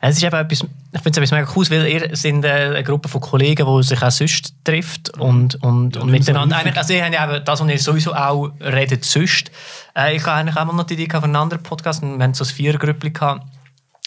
Es 0.00 0.16
ist 0.16 0.22
eben 0.22 0.36
etwas, 0.36 0.60
ich 0.60 1.00
finde 1.00 1.10
es 1.10 1.16
etwas 1.16 1.30
mega 1.32 1.48
cool, 1.54 1.70
weil 1.70 1.86
ihr 1.86 2.16
sind 2.16 2.44
äh, 2.44 2.48
eine 2.48 2.84
Gruppe 2.84 3.08
von 3.08 3.20
Kollegen, 3.20 3.66
die 3.66 3.82
sich 3.82 4.02
auch 4.02 4.10
sonst 4.10 4.54
trifft 4.64 5.10
und, 5.18 5.56
und, 5.62 5.96
und 5.96 6.10
nicht 6.10 6.26
miteinander. 6.26 6.56
so. 6.56 6.60
Eigentlich, 6.60 6.76
also 6.76 6.92
ihr 6.92 7.04
habt 7.04 7.14
ja 7.14 7.32
eben 7.32 7.44
das, 7.44 7.60
was 7.60 7.68
ihr 7.68 7.78
sowieso 7.78 8.14
auch 8.14 8.50
redet, 8.60 9.04
sonst. 9.04 9.50
Äh, 9.96 10.16
ich 10.16 10.22
habe 10.24 10.32
eigentlich 10.32 10.56
auch 10.56 10.64
mal 10.64 10.74
noch 10.74 10.84
die 10.84 10.94
Idee 10.94 11.06
gehabt 11.06 11.24
von 11.24 11.30
einem 11.30 11.42
anderen 11.42 11.62
Podcast. 11.62 12.02
und 12.02 12.18
Wir 12.18 12.24
hatten 12.24 12.34
so 12.34 12.44
ein 12.44 12.50
Vierergrüppli 12.50 13.10
gehabt 13.10 13.46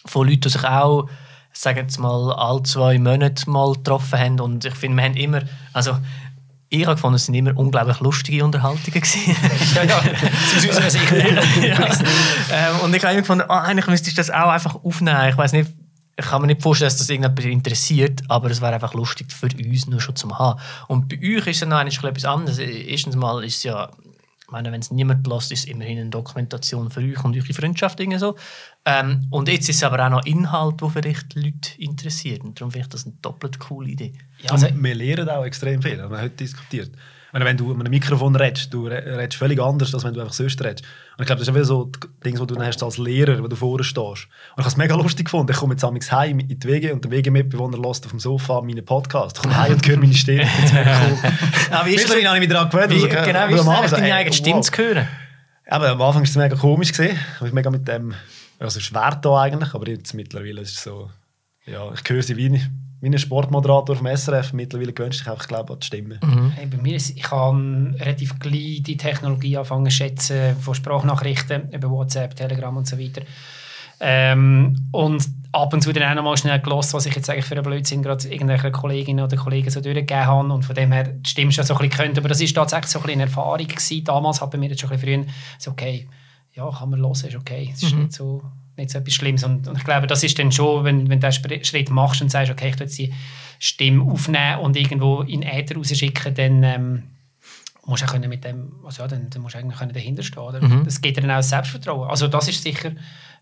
von 0.05 0.27
Leuten, 0.27 0.41
die 0.41 0.49
sich 0.49 0.63
auch, 0.63 1.09
sagen 1.51 1.79
jetzt 1.79 1.99
mal, 1.99 2.33
alle 2.33 2.63
zwei 2.63 2.97
Monate 2.99 3.49
mal 3.49 3.73
getroffen 3.73 4.19
haben. 4.19 4.39
Und 4.39 4.65
ich 4.65 4.75
finde, 4.75 4.97
wir 4.97 5.03
haben 5.03 5.17
immer, 5.17 5.41
also 5.73 5.97
ich 6.69 6.85
habe 6.85 6.95
gefunden, 6.95 7.15
es 7.15 7.25
sind 7.25 7.35
immer 7.35 7.57
unglaublich 7.57 7.99
lustige 8.01 8.43
Unterhaltungen 8.43 9.01
gewesen. 9.01 9.35
Ja, 9.75 9.83
ja, 9.83 9.97
aus 9.97 10.65
unserer 10.65 10.89
Sicht. 10.89 11.11
ja. 11.61 11.89
ähm, 12.51 12.79
und 12.83 12.93
ich 12.95 13.03
habe 13.03 13.13
immer 13.13 13.21
gefunden, 13.21 13.45
ah, 13.47 13.61
eigentlich 13.61 13.87
müsste 13.87 14.09
ich 14.09 14.15
das 14.15 14.29
auch 14.29 14.49
einfach 14.49 14.75
aufnehmen. 14.83 15.29
Ich 15.29 15.37
weiß 15.37 15.53
nicht, 15.53 15.71
ich 16.19 16.25
kann 16.25 16.41
mir 16.41 16.47
nicht 16.47 16.61
vorstellen, 16.61 16.87
dass 16.89 16.97
das 16.97 17.09
irgendjemand 17.09 17.45
interessiert, 17.45 18.23
aber 18.27 18.49
es 18.49 18.59
wäre 18.59 18.73
einfach 18.73 18.93
lustig 18.93 19.31
für 19.31 19.47
uns 19.47 19.87
nur 19.87 20.01
schon 20.01 20.15
zum 20.15 20.37
haben. 20.37 20.59
Und 20.87 21.07
bei 21.07 21.17
euch 21.17 21.47
ist 21.47 21.61
es 21.61 21.67
noch 21.67 21.77
eigentlich 21.77 22.03
etwas 22.03 22.25
anderes. 22.25 22.57
Erstens 22.57 23.15
mal 23.15 23.43
ist 23.43 23.57
es 23.57 23.63
ja, 23.63 23.89
ich 24.43 24.51
meine, 24.51 24.71
wenn 24.71 24.81
es 24.81 24.91
niemand 24.91 25.27
lässt, 25.27 25.51
ist 25.51 25.59
es 25.59 25.65
immerhin 25.65 25.99
eine 25.99 26.09
Dokumentation 26.09 26.89
für 26.89 27.01
euch 27.01 27.23
und 27.23 27.35
eure 27.35 27.53
Freundschaft 27.53 27.99
irgendwie 27.99 28.19
so. 28.19 28.35
Ähm, 28.89 29.27
und 29.31 29.49
jetzt 29.49 29.67
ist 29.67 29.75
es 29.75 29.83
aber 29.83 30.05
auch 30.05 30.09
noch 30.09 30.25
Inhalt, 30.25 30.79
der 30.81 30.89
vielleicht 30.89 31.35
Leute 31.35 31.71
interessiert. 31.77 32.41
Und 32.41 32.59
darum 32.59 32.71
finde 32.71 32.85
ich 32.85 32.91
das 32.91 33.05
eine 33.05 33.15
doppelt 33.21 33.59
coole 33.59 33.89
Idee. 33.89 34.13
Ja, 34.41 34.51
also, 34.51 34.67
wir 34.73 34.95
lernen 34.95 35.29
auch 35.29 35.43
extrem 35.43 35.81
viel. 35.81 35.97
Wir 35.97 36.03
haben 36.03 36.17
heute 36.17 36.29
diskutiert. 36.29 36.91
Meine, 37.33 37.43
wenn 37.43 37.57
du 37.57 37.65
mit 37.67 37.81
einem 37.81 37.89
Mikrofon 37.89 38.33
redest, 38.37 38.73
du 38.73 38.87
re- 38.87 39.03
redest 39.17 39.37
völlig 39.37 39.59
anders, 39.61 39.93
als 39.93 40.05
wenn 40.05 40.13
du 40.13 40.21
einfach 40.21 40.33
sonst 40.33 40.63
redest. 40.63 40.85
Und 41.17 41.23
ich 41.23 41.27
glaube, 41.27 41.39
das 41.39 41.41
ist 41.41 41.47
ja 41.49 41.55
wieder 41.55 41.65
so 41.65 41.83
die 41.85 42.07
Dinge, 42.23 42.39
die 42.39 42.47
du 42.47 42.55
dann 42.55 42.65
hast 42.65 42.81
als 42.81 42.97
Lehrer, 42.97 43.43
wenn 43.43 43.49
du 43.49 43.55
vorne 43.57 43.83
stehst. 43.83 43.99
Und 44.05 44.15
ich 44.55 44.57
habe 44.59 44.67
es 44.69 44.77
mega 44.77 44.95
lustig 44.95 45.25
gefunden. 45.25 45.51
Ich 45.51 45.57
komme 45.57 45.73
jetzt 45.73 45.83
amigs 45.83 46.09
heim 46.09 46.39
in 46.39 46.47
die 46.47 46.63
WG 46.67 46.93
und 46.93 47.03
der 47.03 47.11
WG-Mitbewohner 47.11 47.77
lässt 47.77 48.05
auf 48.05 48.11
dem 48.11 48.21
Sofa 48.21 48.61
meinen 48.61 48.85
Podcast. 48.85 49.35
Ich 49.35 49.43
komme 49.43 49.57
heim 49.57 49.73
und 49.73 49.85
höre 49.85 49.97
meine 49.97 50.13
Stimme. 50.13 50.43
Ich 50.43 50.49
finde 50.49 50.65
es 50.67 50.73
mega 50.73 51.01
cool. 51.01 51.31
Ah, 51.71 51.85
wie 51.85 51.95
ist 51.95 52.05
das? 52.05 52.15
Mittlerweile 52.15 52.27
habe 52.29 52.37
ich 52.37 52.47
mich 52.47 52.49
daran 52.49 52.69
gewöhnt. 52.69 52.91
Wie, 52.91 53.09
genau, 53.09 53.49
wie 53.49 53.53
ist 53.55 53.85
es 53.85 53.91
deine 53.91 54.15
eigene 54.15 54.33
Stimme 54.33 54.55
wow. 54.55 54.71
zu 54.71 54.77
hören? 54.77 55.07
Aber 55.69 55.89
am 55.89 56.01
Anfang 56.01 56.21
war 56.21 56.29
es 56.29 56.35
mega 56.37 56.55
komisch. 56.55 56.93
Gewesen. 56.93 57.19
Ich 57.45 57.51
mega 57.51 57.69
mit 57.69 57.85
dem, 57.89 58.13
also 58.59 58.79
schwer 58.79 59.17
da 59.21 59.41
eigentlich, 59.41 59.73
aber 59.73 59.87
jetzt 59.89 60.13
mittlerweile 60.13 60.61
ist 60.61 60.77
es 60.77 60.83
so, 60.83 61.09
ja, 61.65 61.91
ich 61.93 62.01
höre 62.09 62.23
sie 62.23 62.37
wie, 62.37 62.49
ein- 62.49 62.83
wie 63.01 63.07
ein 63.07 63.17
Sportmoderator 63.19 63.95
vom 63.95 64.07
SRF. 64.07 64.53
Mittlerweile 64.53 64.93
gewöhnst 64.93 65.19
du 65.19 65.23
dich 65.23 65.31
einfach, 65.31 65.47
glaube 65.47 65.65
ich, 65.69 65.73
an 65.73 65.79
die 65.81 65.85
Stimme. 65.85 66.19
Hey, 66.55 66.65
bei 66.65 66.77
mir 66.77 66.95
ist, 66.95 67.11
ich 67.15 67.29
habe 67.29 67.93
relativ 67.99 68.39
gleich 68.39 68.81
die 68.83 68.97
Technologie 68.97 69.57
angefangen 69.57 69.85
zu 69.85 69.91
schätzen, 69.91 70.55
von 70.59 70.73
Sprachnachrichten 70.73 71.71
über 71.71 71.89
WhatsApp, 71.91 72.35
Telegram 72.35 72.75
und 72.75 72.87
so 72.87 72.97
weiter. 72.97 73.21
Ähm, 73.99 74.89
und 74.91 75.27
ab 75.51 75.73
und 75.73 75.81
zu 75.81 75.91
dann 75.91 76.03
auch 76.11 76.15
noch 76.15 76.23
mal 76.23 76.37
schnell 76.37 76.59
gelost, 76.59 76.93
was 76.93 77.07
ich 77.07 77.15
jetzt 77.15 77.29
eigentlich 77.29 77.45
für 77.45 77.55
einen 77.55 77.63
Blödsinn 77.63 78.03
gerade 78.03 78.27
irgendwelche 78.27 78.71
Kolleginnen 78.71 79.23
oder 79.25 79.35
Kollegen 79.37 79.69
so 79.71 79.81
durchgegeben 79.81 80.25
habe 80.25 80.53
und 80.53 80.63
von 80.63 80.75
dem 80.75 80.91
her 80.91 81.03
die 81.05 81.27
Stimme 81.29 81.51
schon 81.51 81.63
so 81.65 81.73
ein 81.73 81.79
bisschen 81.89 81.97
könnte. 82.05 82.21
Aber 82.21 82.29
das 82.29 82.39
ist 82.39 82.53
tatsächlich 82.53 82.91
so 82.91 82.99
ein 82.99 83.03
bisschen 83.05 83.21
eine 83.21 83.29
Erfahrung 83.29 83.67
gewesen. 83.67 84.03
Damals 84.03 84.39
hat 84.39 84.51
bei 84.51 84.57
mir 84.59 84.69
jetzt 84.69 84.81
schon 84.81 84.91
ein 84.91 84.99
bisschen 84.99 85.23
früher 85.25 85.33
so, 85.57 85.71
okay, 85.71 86.07
ja, 86.57 86.69
kann 86.71 86.89
man 86.89 86.99
hören, 86.99 87.11
ist 87.11 87.35
okay. 87.35 87.69
Es 87.73 87.83
ist 87.83 87.93
Mhm. 87.93 88.01
nicht, 88.03 88.13
so, 88.13 88.41
nicht 88.75 88.89
so 88.89 88.97
etwas 88.99 89.13
Schlimmes. 89.13 89.43
Und, 89.43 89.67
und 89.67 89.77
ich 89.77 89.83
glaube, 89.83 90.07
das 90.07 90.23
ist 90.23 90.37
dann 90.39 90.51
schon, 90.51 90.83
wenn, 90.83 91.09
wenn 91.09 91.19
du 91.19 91.27
diesen 91.29 91.43
Spr- 91.43 91.63
Schritt 91.63 91.89
machst 91.89 92.21
und 92.21 92.29
sagst, 92.29 92.51
okay, 92.51 92.69
ich 92.69 92.79
jetzt 92.79 92.97
die 92.97 93.13
Stimme 93.59 94.03
aufnehmen 94.11 94.59
und 94.59 94.75
irgendwo 94.75 95.21
in 95.21 95.41
den 95.41 95.49
Äther 95.49 95.75
rausschicken, 95.75 96.33
dann 96.35 96.63
ähm, 96.63 97.03
musst 97.85 98.01
du 98.01 98.07
auch 98.07 98.11
können 98.11 98.29
mit 98.29 98.43
dem, 98.43 98.73
also 98.83 99.03
ja, 99.03 99.07
dann, 99.07 99.29
dann 99.29 99.41
musst 99.41 99.55
du 99.55 99.59
eigentlich 99.59 99.77
können 99.79 99.93
dahinter 99.93 100.23
stehen. 100.23 100.43
Oder? 100.43 100.61
Mhm. 100.61 100.83
Das 100.83 100.99
gibt 100.99 101.15
dir 101.17 101.21
dann 101.21 101.31
auch 101.31 101.41
Selbstvertrauen. 101.43 102.09
Also 102.09 102.27
das 102.27 102.47
ist 102.49 102.61
sicher 102.61 102.91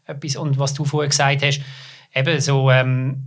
etwas. 0.05 0.35
Und 0.35 0.59
was 0.59 0.73
du 0.73 0.85
vorher 0.85 1.09
gesagt 1.09 1.41
hast, 1.43 1.61
eben 2.13 2.39
so, 2.39 2.69
ähm, 2.69 3.23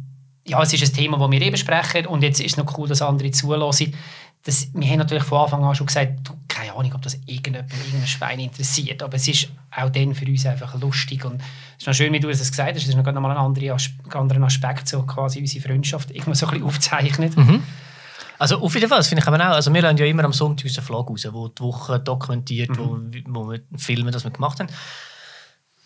ja, 0.47 0.63
es 0.63 0.73
ist 0.73 0.83
ein 0.83 0.93
Thema, 0.95 1.19
das 1.19 1.31
wir 1.31 1.41
eben 1.43 1.51
besprechen 1.53 2.07
und 2.07 2.23
jetzt 2.23 2.41
ist 2.41 2.53
es 2.53 2.57
noch 2.57 2.79
cool, 2.79 2.89
dass 2.89 3.03
andere 3.03 3.31
zulassen. 3.33 3.95
Das, 4.45 4.69
wir 4.73 4.89
haben 4.89 4.99
natürlich 4.99 5.25
von 5.25 5.41
Anfang 5.43 5.65
an 5.65 5.75
schon 5.75 5.89
gesagt, 5.89 6.21
du, 6.27 6.33
keine 6.69 6.79
Ahnung, 6.79 6.95
ob 6.95 7.03
das 7.03 7.15
irgendjemand, 7.27 7.73
irgendein 7.73 8.07
Schwein 8.07 8.41
interessiert, 8.41 9.03
aber 9.03 9.15
es 9.17 9.27
ist 9.29 9.49
auch 9.71 9.91
dann 9.91 10.15
für 10.15 10.27
uns 10.27 10.47
einfach 10.47 10.81
lustig 10.81 11.25
und 11.25 11.41
es 11.41 11.83
ist 11.83 11.87
noch 11.87 11.95
schön, 11.95 12.13
wie 12.13 12.21
du 12.21 12.29
es 12.29 12.39
gesagt 12.39 12.75
hast, 12.75 12.83
es 12.83 12.89
ist 12.89 12.95
noch 12.97 13.05
mal 13.05 13.31
ein 13.31 13.37
anderer 13.37 13.75
As- 13.75 13.91
anderer 14.13 14.43
Aspekt, 14.43 14.89
so 14.89 15.03
quasi 15.03 15.41
unsere 15.41 15.67
Freundschaft 15.67 16.11
irgendwo 16.11 16.35
so 16.35 16.47
ein 16.47 16.53
bisschen 16.53 16.67
aufzeichnet. 16.67 17.35
Also 18.39 18.61
auf 18.61 18.73
jeden 18.75 18.89
Fall, 18.89 18.99
das 18.99 19.09
finde 19.09 19.23
ich 19.23 19.27
aber 19.27 19.37
auch. 19.39 19.55
Also 19.55 19.75
wir 19.75 19.83
laden 19.83 19.97
ja 19.97 20.07
immer 20.07 20.23
am 20.25 20.33
Sonntag 20.33 20.65
unseren 20.67 20.85
Vlog 20.85 21.11
raus, 21.11 21.27
wo 21.33 21.49
die 21.49 21.61
Woche 21.61 21.99
dokumentiert, 21.99 22.71
wo, 22.79 22.99
wo 23.27 23.51
wir 23.51 23.61
filmen, 23.77 24.13
das 24.13 24.23
wir 24.23 24.31
gemacht 24.31 24.61
haben. 24.61 24.69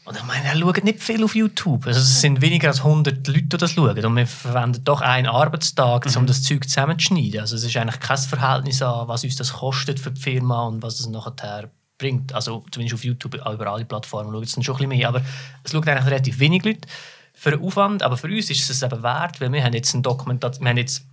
Und 0.04 0.16
ich 0.16 0.24
meine, 0.24 0.44
er 0.46 0.56
schaut 0.56 0.82
nicht 0.82 1.00
viel 1.00 1.22
auf 1.22 1.34
YouTube. 1.36 1.86
Also 1.86 2.00
es 2.00 2.20
sind 2.20 2.40
weniger 2.40 2.68
als 2.68 2.78
100 2.78 3.26
Leute, 3.28 3.42
die 3.42 3.56
das 3.56 3.70
schauen. 3.70 4.04
Und 4.04 4.16
wir 4.16 4.26
verwenden 4.26 4.82
doch 4.82 5.00
einen 5.00 5.28
Arbeitstag, 5.28 6.06
um 6.16 6.26
das 6.26 6.42
Zeug 6.42 6.68
zusammenzuschneiden. 6.68 7.40
Also 7.40 7.54
es 7.54 7.62
ist 7.62 7.76
eigentlich 7.76 8.00
kein 8.00 8.18
Verhältnis 8.18 8.82
an, 8.82 9.06
was 9.06 9.22
uns 9.22 9.36
das 9.36 9.52
kostet 9.52 10.00
für 10.00 10.10
die 10.10 10.20
Firma 10.20 10.66
und 10.66 10.82
was 10.82 10.98
es 10.98 11.06
nachher 11.06 11.70
bringt. 11.98 12.32
Also 12.34 12.64
zumindest 12.72 12.94
auf 12.94 13.04
YouTube, 13.04 13.34
über 13.34 13.66
alle 13.68 13.84
Plattformen 13.84 14.32
schaut 14.32 14.44
es 14.44 14.54
dann 14.54 14.64
schon 14.64 14.74
ein 14.74 14.88
bisschen 14.88 14.98
mehr. 14.98 15.08
Aber 15.08 15.22
es 15.62 15.70
schaut 15.70 15.86
eigentlich 15.86 16.06
relativ 16.06 16.38
wenig 16.40 16.64
Leute 16.64 16.88
für 17.32 17.52
den 17.52 17.62
Aufwand. 17.62 18.02
Aber 18.02 18.16
für 18.16 18.26
uns 18.26 18.50
ist 18.50 18.68
es 18.68 18.82
eben 18.82 19.02
wert, 19.04 19.40
weil 19.40 19.52
wir 19.52 19.62
haben 19.62 19.72
jetzt 19.72 19.94
ein 19.94 20.02
Dokumentation, 20.02 20.64
wir 20.64 20.70
haben 20.70 20.78
jetzt 20.78 21.06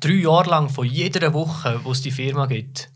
drei 0.00 0.14
Jahre 0.14 0.48
lang 0.48 0.70
von 0.70 0.86
jeder 0.86 1.34
Woche, 1.34 1.78
wo 1.84 1.92
es 1.92 2.00
die 2.00 2.10
Firma 2.10 2.46
gibt, 2.46 2.88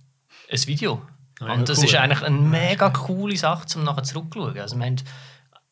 ein 0.50 0.66
Video. 0.66 1.02
Ja, 1.40 1.52
und 1.52 1.68
das 1.68 1.78
cool. 1.78 1.85
ist 1.85 1.95
eigentlich 1.95 2.23
eine 2.23 2.37
mega 2.37 2.90
coole 2.90 3.37
Sache, 3.37 3.66
um 3.76 3.85
nachher 3.85 4.02
zurückzuschauen. 4.02 4.59
Also 4.59 4.76
wir 4.76 4.87
haben 4.87 4.97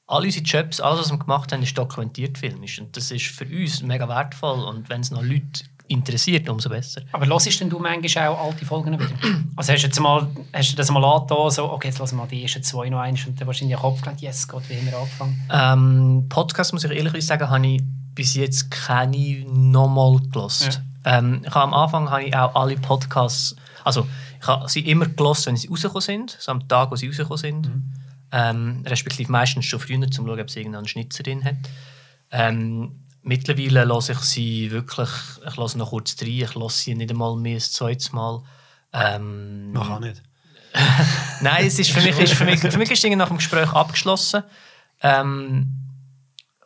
alle 0.06 0.26
unsere 0.26 0.44
Jobs, 0.44 0.80
alles, 0.80 1.00
was 1.00 1.10
wir 1.10 1.18
gemacht 1.18 1.52
haben, 1.52 1.62
ist 1.62 1.76
dokumentiert 1.76 2.38
filmisch. 2.38 2.80
Und 2.80 2.96
das 2.96 3.10
ist 3.10 3.26
für 3.26 3.44
uns 3.44 3.82
mega 3.82 4.08
wertvoll. 4.08 4.62
Und 4.64 4.88
wenn 4.88 5.00
es 5.00 5.10
noch 5.10 5.22
Leute 5.22 5.64
interessiert, 5.88 6.48
umso 6.48 6.68
besser. 6.68 7.02
Aber 7.12 7.26
hörst 7.26 7.60
denn 7.60 7.70
du 7.70 7.78
manchmal 7.78 8.28
auch 8.28 8.46
alte 8.46 8.64
Folgen 8.64 8.98
wieder? 8.98 9.10
Also 9.56 9.72
hast 9.72 9.82
du, 9.82 9.86
jetzt 9.86 10.00
mal, 10.00 10.28
hast 10.52 10.72
du 10.72 10.76
das 10.76 10.90
mal 10.90 11.04
angetan, 11.04 11.50
so, 11.50 11.70
okay, 11.70 11.88
jetzt 11.88 11.98
lassen 11.98 12.16
wir 12.16 12.22
mal 12.22 12.28
die 12.28 12.42
ersten 12.42 12.62
zwei 12.62 12.88
noch 12.88 13.00
eins 13.00 13.26
und 13.26 13.40
dann 13.40 13.46
wahrscheinlich 13.46 13.76
den 13.76 13.80
Kopf 13.80 14.02
gelegt, 14.02 14.20
yes, 14.20 14.48
Gott, 14.48 14.62
wie 14.68 14.76
haben 14.76 14.86
wir 14.86 14.98
angefangen? 14.98 15.48
Ähm, 15.52 16.26
Podcast, 16.28 16.72
muss 16.72 16.84
ich 16.84 16.90
ehrlich 16.90 17.26
sagen, 17.26 17.48
habe 17.48 17.66
ich 17.66 17.82
bis 18.14 18.34
jetzt 18.34 18.70
keine 18.70 19.44
nochmal 19.48 20.18
gelost. 20.32 20.82
Ähm, 21.04 21.42
ich 21.46 21.54
habe 21.54 21.64
am 21.64 21.74
Anfang 21.74 22.10
habe 22.10 22.24
ich 22.24 22.36
auch 22.36 22.54
alle 22.54 22.76
Podcasts, 22.76 23.54
also 23.84 24.06
ich 24.46 24.48
habe 24.48 24.68
sie 24.68 24.80
immer 24.88 25.06
gelost, 25.06 25.46
wenn 25.46 25.56
sie 25.56 25.68
rausgekommen 25.68 26.02
sind, 26.02 26.36
so 26.38 26.52
am 26.52 26.68
Tag, 26.68 26.90
wo 26.90 26.96
sie 26.96 27.08
rausgekommen 27.08 27.38
sind. 27.38 27.70
Ähm, 28.32 28.84
respektive 28.86 29.30
meistens 29.30 29.66
schon 29.66 29.80
früher, 29.80 29.96
um 29.96 30.10
zu 30.10 30.24
schauen, 30.24 30.40
ob 30.40 30.50
sie 30.50 30.60
irgendeinen 30.60 30.86
Schnitzer 30.86 31.22
drin 31.24 31.44
hat. 31.44 31.56
Ähm, 32.30 33.04
mittlerweile 33.22 33.84
lasse 33.84 34.12
ich 34.12 34.18
sie 34.20 34.70
wirklich, 34.70 35.08
ich 35.46 35.56
lasse 35.56 35.78
noch 35.78 35.90
kurz 35.90 36.16
rein, 36.20 36.28
ich 36.28 36.54
lasse 36.54 36.78
sie 36.78 36.94
nicht 36.94 37.10
einmal 37.10 37.36
mehr 37.36 37.56
ein 37.56 37.60
zweites 37.60 38.12
Mal. 38.12 38.42
Ähm, 38.92 39.72
Man 39.72 39.86
kann 39.86 40.02
nicht. 40.02 40.22
Nein, 41.40 41.66
es 41.66 41.78
ist 41.78 41.90
für 41.90 42.02
mich, 42.02 42.18
ist 42.18 42.34
für 42.34 42.44
mich, 42.44 42.60
für 42.60 42.78
mich 42.78 42.90
ist 42.90 43.02
Dinge 43.02 43.16
nach 43.16 43.28
dem 43.28 43.38
Gespräch 43.38 43.72
abgeschlossen. 43.72 44.42
Ähm, 45.02 45.72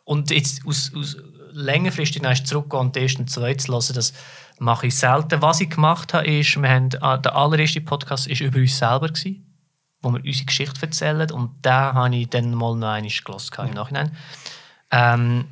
und 0.03 0.29
jetzt 0.29 0.65
aus, 0.67 0.91
aus 0.95 1.17
längerfristig 1.51 2.21
zurückgehen 2.45 2.81
und 2.81 2.95
den 2.95 3.03
ersten 3.03 3.27
zwei 3.27 3.53
zu 3.55 3.71
hören, 3.71 3.95
das 3.95 4.13
mache 4.61 4.87
ich 4.87 4.95
selten. 4.95 5.41
Was 5.41 5.59
ich 5.59 5.71
gemacht 5.71 6.13
habe, 6.13 6.27
ist, 6.27 6.61
wir 6.61 6.69
haben, 6.69 6.89
ah, 7.01 7.17
der 7.17 7.35
allererste 7.35 7.81
Podcast 7.81 8.29
war 8.29 8.47
über 8.47 8.59
uns 8.59 8.77
selber, 8.77 9.07
gewesen, 9.07 9.43
wo 10.01 10.11
wir 10.11 10.23
unsere 10.23 10.45
Geschichte 10.45 10.81
erzählen 10.83 11.29
und 11.31 11.65
den 11.65 11.71
habe 11.71 12.15
ich 12.15 12.29
dann 12.29 12.53
mal 12.53 12.75
noch 12.75 12.89
einmal 12.89 13.11
gehört 13.11 13.57
im 13.57 13.73
Nachhinein. 13.73 14.15
Ähm, 14.91 15.45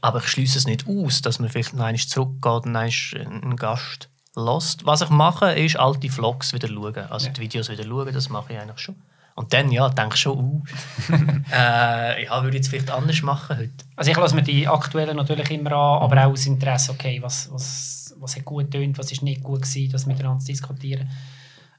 aber 0.00 0.18
ich 0.18 0.28
schließe 0.28 0.58
es 0.58 0.66
nicht 0.66 0.86
aus, 0.88 1.20
dass 1.20 1.38
man 1.38 1.50
vielleicht 1.50 1.74
noch 1.74 1.84
einmal 1.84 2.00
zurückgeht 2.00 2.64
und 2.64 2.76
einen 2.76 3.56
Gast 3.56 4.08
lässt. 4.34 4.86
Was 4.86 5.02
ich 5.02 5.10
mache, 5.10 5.52
ist 5.52 5.76
alte 5.76 6.08
Vlogs 6.08 6.54
wieder 6.54 6.68
schauen. 6.68 7.10
Also 7.10 7.28
die 7.28 7.40
Videos 7.40 7.68
wieder 7.68 7.84
schauen, 7.84 8.14
das 8.14 8.30
mache 8.30 8.54
ich 8.54 8.58
eigentlich 8.58 8.80
schon. 8.80 8.96
Und 9.34 9.52
dann, 9.52 9.70
ja, 9.70 9.88
denke 9.90 10.14
ich 10.14 10.20
schon, 10.20 10.38
uh, 10.38 10.62
äh, 11.52 12.24
ja, 12.24 12.42
würde 12.42 12.56
ich 12.56 12.62
jetzt 12.62 12.68
vielleicht 12.68 12.90
anders 12.90 13.22
machen 13.22 13.58
heute. 13.58 13.84
Also 13.96 14.10
ich 14.10 14.16
lasse 14.16 14.34
mir 14.34 14.42
die 14.42 14.68
aktuellen 14.68 15.16
natürlich 15.16 15.50
immer 15.50 15.72
an, 15.72 16.02
aber 16.02 16.26
auch 16.26 16.32
aus 16.32 16.46
Interesse, 16.46 16.92
okay, 16.92 17.20
was, 17.22 17.50
was, 17.50 18.01
was 18.22 18.36
hat 18.36 18.44
gut 18.44 18.70
getönt, 18.70 18.98
was 18.98 19.12
ist 19.12 19.22
nicht 19.22 19.42
gut 19.42 19.62
gewesen, 19.62 19.90
das 19.92 20.06
miteinander 20.06 20.40
zu 20.40 20.46
diskutieren. 20.46 21.10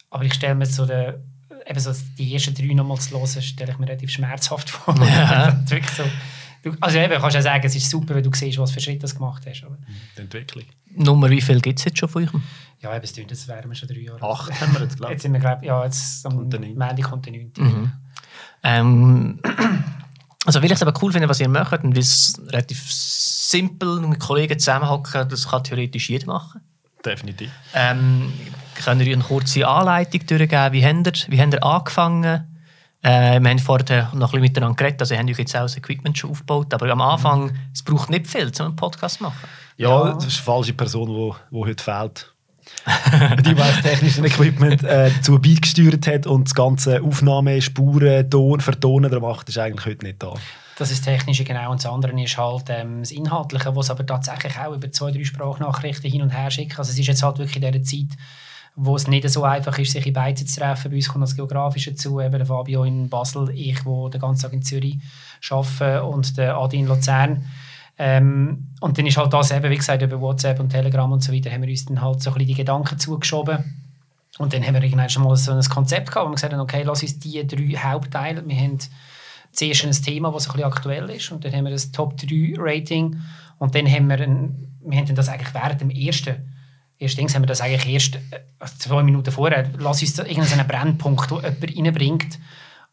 Aber 0.10 0.24
ich 0.26 0.34
stelle 0.34 0.56
mir 0.56 0.66
so 0.66 0.86
den, 0.86 1.16
eben 1.66 1.80
so 1.80 1.92
die 2.18 2.34
ersten 2.34 2.54
drei 2.54 2.74
nochmal 2.74 3.00
zu 3.00 3.12
hören, 3.12 3.42
stelle 3.42 3.72
ich 3.72 3.80
mir 3.80 3.88
relativ 3.88 4.12
schmerzhaft 4.12 4.70
vor. 4.70 4.96
Ja. 5.06 5.64
So. 5.96 6.04
Du, 6.64 6.74
also 6.80 6.98
eben, 6.98 7.20
kannst 7.20 7.36
ja 7.36 7.42
sagen, 7.42 7.66
es 7.66 7.76
ist 7.76 7.90
super, 7.90 8.16
wenn 8.16 8.24
du 8.24 8.30
siehst, 8.34 8.58
was 8.58 8.72
für 8.72 8.80
Schritte 8.80 9.06
du 9.06 9.14
gemacht 9.14 9.44
hast. 9.46 9.66
Aber, 9.66 9.78
Die 10.16 10.22
Entwicklung. 10.22 10.64
Nummer, 10.96 11.30
wie 11.30 11.42
viel 11.42 11.60
gibt 11.60 11.80
es 11.80 11.86
jetzt 11.86 12.00
schon 12.00 12.08
von 12.08 12.24
euch? 12.24 12.30
ja, 12.80 12.96
eben, 12.96 13.04
es 13.04 13.12
tönt, 13.12 13.32
jetzt 13.32 13.48
wären 13.50 13.70
wir 13.70 13.76
schon 13.76 13.90
drei 13.90 14.00
Jahre. 14.00 14.22
Acht 14.22 14.62
haben 14.62 14.74
wir 14.74 14.82
jetzt, 14.82 14.96
glaube 14.96 15.12
ich. 15.12 15.16
Jetzt 15.16 15.24
sind 15.24 15.34
wir, 15.34 15.42
glaube 15.42 15.66
ja, 15.66 15.84
jetzt 15.84 16.26
am 16.26 16.36
Kommt 16.38 16.54
der 16.54 16.62
neunte. 16.62 16.80
Montag 16.80 17.04
kommt 17.04 17.26
der 17.26 17.34
9. 17.34 17.52
Mhm. 17.58 17.92
Ähm, 18.64 19.40
also, 20.46 20.60
weil 20.62 20.66
ich 20.68 20.72
es 20.72 20.82
aber 20.82 20.94
cool 21.02 21.12
finde, 21.12 21.28
was 21.28 21.42
ihr 21.42 21.50
macht 21.50 21.84
und 21.84 21.96
weil 21.96 22.02
es 22.02 22.42
relativ 22.48 22.82
simpel 23.54 24.00
mit 24.02 24.20
Kollegen 24.20 24.60
zusammenhocken, 24.60 25.30
das 25.30 25.48
kann 25.50 25.64
theoretisch 25.64 26.10
jeder 26.10 26.28
machen. 26.28 26.62
Definitiv. 27.06 27.50
Ähm, 27.74 28.34
könnt 28.84 29.02
ihr 29.02 29.14
eine 29.14 29.24
kurze 29.24 29.68
Anleitung 29.68 30.26
durchgeben? 30.26 30.74
Wie 30.74 30.86
habt 30.86 31.08
ihr, 31.08 31.32
wie 31.32 31.42
habt 31.42 31.54
ihr 31.54 31.64
angefangen? 31.64 32.48
Äh, 33.02 33.40
wir 33.42 33.50
haben 33.50 33.60
vorher 33.60 34.10
noch 34.14 34.14
ein 34.14 34.20
bisschen 34.20 34.42
miteinander 34.42 34.76
geredet, 34.76 35.02
also 35.02 35.16
haben 35.16 35.30
euch 35.30 35.38
jetzt 35.38 35.56
auch 35.56 35.64
das 35.64 35.76
Equipment 35.78 36.18
schon 36.18 36.32
aufgebaut, 36.32 36.74
aber 36.74 36.90
am 36.90 37.02
Anfang, 37.02 37.52
es 37.74 37.84
braucht 37.84 38.10
nicht 38.10 38.28
viel, 38.28 38.50
um 38.60 38.66
einen 38.66 38.76
Podcast 38.76 39.18
zu 39.18 39.24
machen. 39.24 39.48
Ja, 39.78 39.90
Ja. 39.90 40.14
das 40.14 40.26
ist 40.28 40.38
die 40.38 40.42
falsche 40.42 40.74
Person, 40.74 41.10
die 41.10 41.14
wo, 41.14 41.36
wo 41.52 41.66
heute 41.66 41.84
fehlt. 41.84 42.30
die, 43.40 43.44
die 43.44 43.56
das 43.56 43.82
technische 43.82 44.26
Equipment 44.26 44.84
äh, 44.84 45.12
dazu 45.14 45.38
beigesteuert 45.40 46.08
hat 46.08 46.26
und 46.26 46.46
das 46.48 46.56
ganze 46.56 47.02
Aufnahme, 47.02 47.62
Spuren, 47.62 48.30
Ton, 48.30 48.62
Vertonen 48.62 49.12
der 49.12 49.20
macht, 49.20 49.50
ist 49.50 49.58
eigentlich 49.58 49.86
heute 49.86 50.06
nicht 50.06 50.24
da. 50.24 50.34
Das 50.78 50.90
ist 50.90 51.06
das 51.06 51.14
Technische, 51.14 51.44
genau. 51.44 51.72
Und 51.72 51.84
das 51.84 51.92
andere 51.92 52.20
ist 52.22 52.38
halt 52.38 52.66
ähm, 52.70 53.02
das 53.02 53.12
Inhaltliche, 53.12 53.76
was 53.76 53.90
aber 53.90 54.06
tatsächlich 54.06 54.58
auch 54.58 54.74
über 54.74 54.92
zwei, 54.92 55.12
drei 55.12 55.24
Sprachnachrichten 55.24 56.10
hin 56.10 56.22
und 56.22 56.32
her 56.32 56.50
schickt. 56.50 56.78
Also 56.80 56.92
es 56.92 56.98
ist 56.98 57.08
jetzt 57.08 57.24
halt 57.24 57.38
wirklich 57.38 57.64
in 57.64 57.72
dieser 57.72 57.84
Zeit, 57.84 58.18
wo 58.76 58.96
es 58.96 59.08
nicht 59.08 59.30
so 59.30 59.44
einfach 59.44 59.78
ist, 59.78 59.92
sich 59.92 60.06
in 60.08 60.14
Beizen 60.14 60.48
zu 60.48 60.60
treffen. 60.60 60.90
Bei 60.90 60.98
uns 60.98 61.08
kommt 61.08 61.24
das 61.24 61.36
Geografische 61.36 61.92
dazu, 61.92 62.20
eben 62.20 62.38
der 62.38 62.46
Fabio 62.46 62.84
in 62.84 63.08
Basel, 63.08 63.50
ich, 63.54 63.86
wo 63.86 64.10
den 64.10 64.20
ganzen 64.20 64.44
Tag 64.44 64.54
in 64.54 64.64
Zürich 64.64 64.98
arbeite 65.50 66.04
und 66.04 66.38
der 66.38 66.58
Adi 66.58 66.80
in 66.80 66.88
Luzern. 66.88 67.46
Ähm, 68.00 68.70
und 68.80 68.98
dann 68.98 69.06
ist 69.06 69.18
halt 69.18 69.32
das 69.32 69.52
eben, 69.52 69.70
wie 69.70 69.78
gesagt, 69.78 70.02
über 70.02 70.20
WhatsApp 70.20 70.60
und 70.60 70.70
Telegram 70.70 71.12
und 71.12 71.24
so 71.24 71.32
weiter, 71.32 71.52
haben 71.52 71.62
wir 71.62 71.70
uns 71.70 71.86
dann 71.86 72.02
halt 72.02 72.24
so 72.24 72.32
ein 72.32 72.34
bisschen 72.34 72.48
die 72.48 72.56
Gedanken 72.56 72.98
zugeschoben. 72.98 73.80
Und 74.40 74.52
dann 74.52 74.66
haben 74.66 74.74
wir 74.74 74.84
irgendwann 74.84 75.10
schon 75.10 75.24
mal 75.24 75.36
so 75.36 75.52
ein 75.52 75.62
Konzept 75.62 76.10
gehabt, 76.10 76.26
wo 76.26 76.32
wir 76.32 76.36
gesagt 76.36 76.54
haben, 76.54 76.60
okay, 76.60 76.82
lass 76.84 77.04
uns 77.04 77.20
die 77.20 77.46
drei 77.46 77.78
Hauptteile, 77.78 78.44
wir 78.48 78.56
haben 78.56 78.80
zuerst 79.54 79.86
ein 79.86 79.92
Thema, 79.92 80.32
das 80.32 80.48
ein 80.48 80.54
bisschen 80.54 80.68
aktuell 80.68 81.10
ist 81.10 81.32
und 81.32 81.46
dann 81.46 81.54
haben 81.54 81.64
wir 81.66 81.72
das 81.72 81.92
Top-3-Rating 81.92 83.20
und 83.60 83.76
dann 83.76 83.88
haben 83.88 84.08
wir, 84.08 84.20
ein, 84.20 84.68
wir 84.84 84.98
haben 84.98 85.16
das 85.16 85.30
eigentlich 85.30 85.54
während 85.54 85.82
dem 85.82 85.90
ersten 85.90 86.50
ersten 87.00 87.18
Dings 87.18 87.36
haben 87.36 87.44
wir 87.44 87.48
das 87.48 87.62
eigentlich 87.62 87.94
erst 87.94 88.16
äh, 88.16 88.66
zwei 88.80 89.04
Minuten 89.04 89.32
vorher, 89.32 89.70
lass 89.78 90.02
uns 90.02 90.18
irgendeinen 90.18 90.68
Brennpunkt, 90.68 91.32
wo 91.32 91.40
jemand 91.40 91.64
reinbringt 91.64 92.40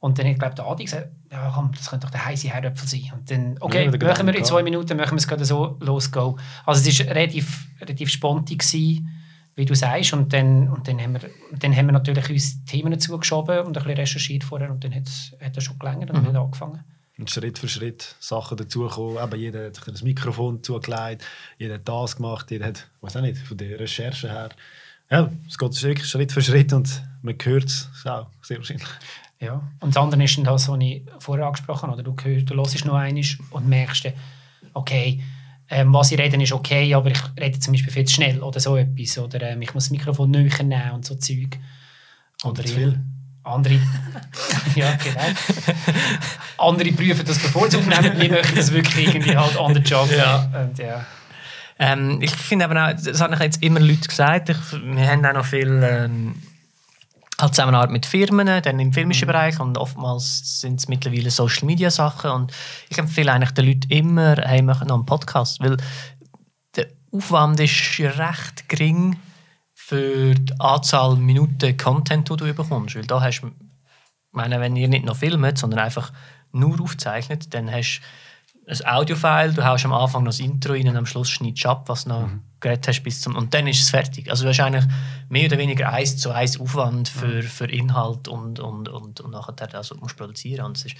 und 0.00 0.19
dann 0.19 0.26
hat, 0.26 0.38
glaube 0.38 0.55
der 0.55 0.67
Adi 0.67 0.85
gesagt, 0.85 1.09
ja 1.31 1.52
komm, 1.55 1.73
das 1.76 1.90
könnte 1.90 2.07
doch 2.07 2.11
der 2.11 2.25
heiße 2.25 2.49
Herdöpfel 2.49 2.88
sein. 2.88 3.12
Und 3.12 3.31
dann, 3.31 3.57
okay, 3.61 3.85
Ja, 3.85 4.09
machen 4.09 4.26
wir 4.26 4.35
in 4.35 4.45
zwei. 4.45 4.62
Minuten, 4.62 4.97
machen 4.97 5.12
wir 5.12 5.19
es 5.19 5.29
gerade 5.29 5.45
so, 5.45 5.76
los, 5.81 6.11
go. 6.11 6.38
Also 6.64 6.88
es 6.88 6.99
war 7.00 7.14
relativ, 7.14 7.69
relativ 7.81 8.09
spontan, 8.09 8.57
gewesen, 8.57 9.09
wie 9.57 9.64
du 9.64 9.75
sagst. 9.75 10.12
Und 10.12 10.33
dann, 10.33 10.69
und 10.69 10.87
dann, 10.88 11.00
haben, 11.00 11.14
wir, 11.14 11.30
dann 11.59 11.76
haben 11.76 11.87
wir 11.87 11.92
natürlich 11.92 12.30
uns 12.30 12.64
Themen 12.64 12.99
zugeschoben 12.99 13.61
und 13.61 13.76
ein 13.76 13.85
bisschen 13.85 13.99
recherchiert 13.99 14.45
vorher 14.45 14.71
und 14.71 14.83
dann 14.85 14.95
hat 14.95 15.07
es 15.07 15.33
hat 15.40 15.57
es 15.57 15.64
schon 15.64 15.78
gelangt 15.78 16.11
und 16.11 16.16
Mhm. 16.16 16.23
wir 16.23 16.33
haben 16.33 16.45
angefangen. 16.45 16.85
Und 17.19 17.30
Schritt 17.30 17.59
für 17.59 17.69
Schritt 17.69 18.16
Sachen 18.19 18.57
dazugekommen. 18.57 19.23
Eben, 19.23 19.38
jeder 19.40 19.66
hat 19.66 19.76
sich 19.76 19.85
das 19.85 20.02
Mikrofon 20.02 20.62
zugelegt, 20.62 21.23
jeder 21.59 21.75
hat 21.75 21.87
das 21.87 22.16
gemacht, 22.16 22.50
jeder 22.50 22.66
hat, 22.66 22.88
weiß 23.02 23.16
auch 23.16 23.21
nicht, 23.21 23.37
von 23.38 23.59
der 23.59 23.78
Recherche 23.78 24.30
her. 24.30 24.49
Ja, 25.11 25.30
es 25.47 25.59
geht 25.59 25.83
wirklich 25.83 26.09
Schritt 26.09 26.33
für 26.33 26.40
Schritt 26.40 26.73
und 26.73 27.02
man 27.21 27.37
hört 27.42 27.64
es 27.64 27.90
auch 28.04 28.28
sehr 28.40 28.57
wahrscheinlich. 28.59 28.88
Ja. 29.40 29.61
Und 29.80 29.95
das 29.95 30.02
andere 30.02 30.23
ist 30.23 30.37
dann 30.37 30.45
das, 30.45 30.69
was 30.69 30.78
ich 30.80 31.02
vorher 31.19 31.47
angesprochen 31.47 31.90
habe. 31.90 32.00
Oder 32.00 32.02
du, 32.04 32.16
hörst, 32.23 32.49
du 32.49 32.54
hörst 32.54 32.85
noch 32.85 32.95
einmal 32.95 33.25
und 33.50 33.69
merkst, 33.69 34.12
okay, 34.75 35.23
ähm, 35.70 35.94
was 35.94 36.10
ich 36.10 36.18
rede 36.18 36.42
ist 36.42 36.52
okay, 36.52 36.92
aber 36.94 37.10
ich 37.10 37.20
rede 37.38 37.58
zum 37.60 37.72
Beispiel 37.72 37.92
viel 37.92 38.04
zu 38.04 38.14
schnell 38.14 38.42
oder 38.42 38.58
so 38.58 38.76
etwas. 38.76 39.18
Oder 39.18 39.50
ähm, 39.50 39.62
ich 39.62 39.72
muss 39.72 39.84
das 39.84 39.90
Mikrofon 39.92 40.30
näher 40.30 40.62
nehmen 40.62 40.90
und 40.92 41.04
so 41.04 41.14
Zeug. 41.14 41.58
Oder 42.42 42.64
zu 42.64 42.74
viel. 42.74 43.00
Andere, 43.42 43.74
ja, 44.74 44.96
genau. 44.96 45.20
andere 46.58 46.92
prüfen 46.92 47.24
das, 47.24 47.38
bevor 47.38 47.70
sie 47.70 47.78
aufnehmen. 47.78 48.20
Wir 48.20 48.30
möchten 48.30 48.54
das 48.54 48.70
wirklich 48.72 49.08
irgendwie 49.08 49.36
halt 49.36 49.56
on 49.56 49.74
the 49.74 49.80
job. 49.80 50.10
Ja. 50.10 50.50
Und, 50.60 50.78
ja. 50.78 51.06
Ähm, 51.78 52.18
ich 52.20 52.32
finde 52.32 52.66
aber 52.66 52.88
auch, 52.88 52.92
das 52.92 53.20
haben 53.20 53.34
jetzt 53.40 53.62
immer 53.62 53.80
Leute 53.80 54.06
gesagt, 54.06 54.50
ich, 54.50 54.56
wir 54.72 55.08
haben 55.08 55.24
auch 55.24 55.32
noch 55.32 55.46
viel 55.46 55.80
ähm, 55.82 56.34
halt 57.42 57.54
Zusammenarbeit 57.54 57.90
mit 57.90 58.06
Firmen, 58.06 58.62
dann 58.62 58.80
im 58.80 58.92
filmischen 58.92 59.26
Mhm. 59.26 59.32
Bereich 59.32 59.61
und 59.61 59.78
oftmals 59.78 60.61
sind 60.61 60.80
es 60.80 60.88
mittlerweile 60.88 61.30
Social 61.30 61.66
Media 61.66 61.90
Sachen 61.90 62.30
und 62.30 62.52
ich 62.88 62.99
empfehle 62.99 63.32
eigentlich 63.32 63.52
den 63.52 63.66
Leuten 63.66 63.90
immer, 63.90 64.37
hey, 64.37 64.62
machen 64.62 64.88
noch 64.88 64.97
einen 64.97 65.06
Podcast, 65.06 65.61
weil 65.61 65.76
der 66.76 66.88
Aufwand 67.12 67.61
ist 67.61 67.99
recht 67.99 68.68
gering 68.68 69.16
für 69.75 70.35
die 70.35 70.54
Anzahl 70.61 71.16
Minuten 71.16 71.76
Content, 71.76 72.30
die 72.30 72.37
du 72.37 72.54
bekommst, 72.54 72.97
weil 72.97 73.06
da 73.06 73.20
hast 73.20 73.40
du, 73.40 73.49
ich 73.49 74.32
meine, 74.32 74.61
wenn 74.61 74.76
ihr 74.76 74.88
nicht 74.88 75.04
noch 75.04 75.16
filmt, 75.16 75.59
sondern 75.59 75.80
einfach 75.80 76.12
nur 76.52 76.80
aufzeichnet, 76.80 77.52
dann 77.54 77.70
hast 77.70 78.00
du 78.00 78.29
ein 78.70 78.86
Audiofile, 78.86 79.52
du 79.52 79.64
haust 79.64 79.84
am 79.84 79.92
Anfang 79.92 80.22
noch 80.22 80.30
das 80.30 80.40
Intro 80.40 80.72
rein 80.72 80.88
und 80.88 80.96
am 80.96 81.06
Schluss 81.06 81.28
schneidest 81.28 81.64
du 81.64 81.68
ab, 81.68 81.88
was 81.88 82.04
du 82.04 82.10
noch 82.10 82.28
geredet 82.60 82.86
hast 82.88 83.02
bis 83.02 83.20
zum 83.20 83.34
und 83.36 83.52
dann 83.54 83.66
ist 83.66 83.80
es 83.82 83.90
fertig. 83.90 84.30
Also 84.30 84.44
du 84.44 84.50
hast 84.50 84.60
eigentlich 84.60 84.84
mehr 85.28 85.46
oder 85.46 85.58
weniger 85.58 85.92
eins 85.92 86.16
zu 86.18 86.30
eins 86.30 86.60
Aufwand 86.60 87.08
für, 87.08 87.42
für 87.42 87.66
Inhalt 87.66 88.28
und, 88.28 88.60
und, 88.60 88.88
und, 88.88 89.20
und 89.20 89.30
nachher 89.30 89.54
also 89.74 89.94
du 89.94 90.00
musst 90.00 90.16
produzieren 90.16 90.66
und 90.66 90.76
es 90.76 90.84
ist, 90.84 90.94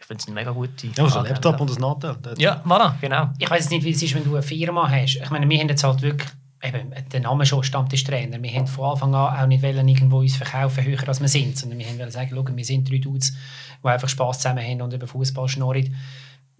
ich 0.00 0.06
finde 0.06 0.20
es 0.20 0.26
eine 0.26 0.34
mega 0.34 0.50
gute 0.50 0.86
Ja, 0.88 1.04
also 1.04 1.20
ein. 1.20 1.26
Laptop 1.26 1.60
und 1.60 1.70
ein. 1.82 2.16
Das- 2.22 2.38
Ja, 2.38 2.62
voilà, 2.66 2.94
genau. 3.00 3.30
Ich 3.38 3.48
weiß 3.50 3.70
nicht, 3.70 3.84
wie 3.84 3.90
es 3.90 4.02
ist, 4.02 4.14
wenn 4.14 4.24
du 4.24 4.32
eine 4.34 4.42
Firma 4.42 4.88
hast. 4.88 5.16
Ich 5.16 5.30
meine, 5.30 5.48
wir 5.48 5.58
haben 5.58 5.68
jetzt 5.68 5.82
halt 5.84 6.02
wirklich, 6.02 6.28
eben, 6.62 6.92
der 7.10 7.20
Name 7.20 7.46
schon, 7.46 7.62
Stammtischtrainer. 7.64 8.40
Wir 8.42 8.52
haben 8.52 8.66
von 8.66 8.90
Anfang 8.92 9.14
an 9.14 9.36
auch 9.42 9.46
nicht 9.46 9.62
wollen, 9.62 9.88
irgendwo 9.88 10.18
uns 10.18 10.36
verkaufen, 10.36 10.84
höher 10.84 11.08
als 11.08 11.20
wir 11.20 11.28
sind, 11.28 11.56
sondern 11.58 11.78
wir 11.78 11.86
haben 11.86 11.98
wollen 11.98 12.10
sagen, 12.10 12.30
schau, 12.32 12.44
wir 12.56 12.64
sind 12.64 12.88
drei 12.90 12.98
Dudes, 12.98 13.36
die 13.82 13.88
einfach 13.88 14.08
Spass 14.08 14.38
zusammen 14.40 14.64
haben 14.64 14.82
und 14.82 14.92
über 14.92 15.06
Fußball 15.06 15.48
schnorren. 15.48 15.94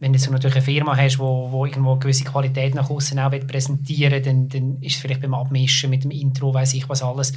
Wenn 0.00 0.12
du 0.12 0.18
so 0.18 0.30
natürlich 0.30 0.56
eine 0.56 0.64
Firma 0.64 0.96
hast, 0.96 1.18
wo, 1.18 1.50
wo 1.50 1.66
irgendwo 1.66 1.92
eine 1.92 1.98
gewisse 2.00 2.24
Qualität 2.24 2.74
nach 2.74 2.88
außen 2.88 3.18
auch 3.18 3.32
will 3.32 3.44
präsentieren 3.44 4.22
dann, 4.22 4.48
dann 4.48 4.80
ist 4.80 4.94
es 4.96 5.00
vielleicht 5.00 5.20
beim 5.22 5.34
Abmischen 5.34 5.90
mit 5.90 6.04
dem 6.04 6.12
Intro, 6.12 6.54
weiß 6.54 6.74
ich 6.74 6.88
was 6.88 7.02
alles, 7.02 7.32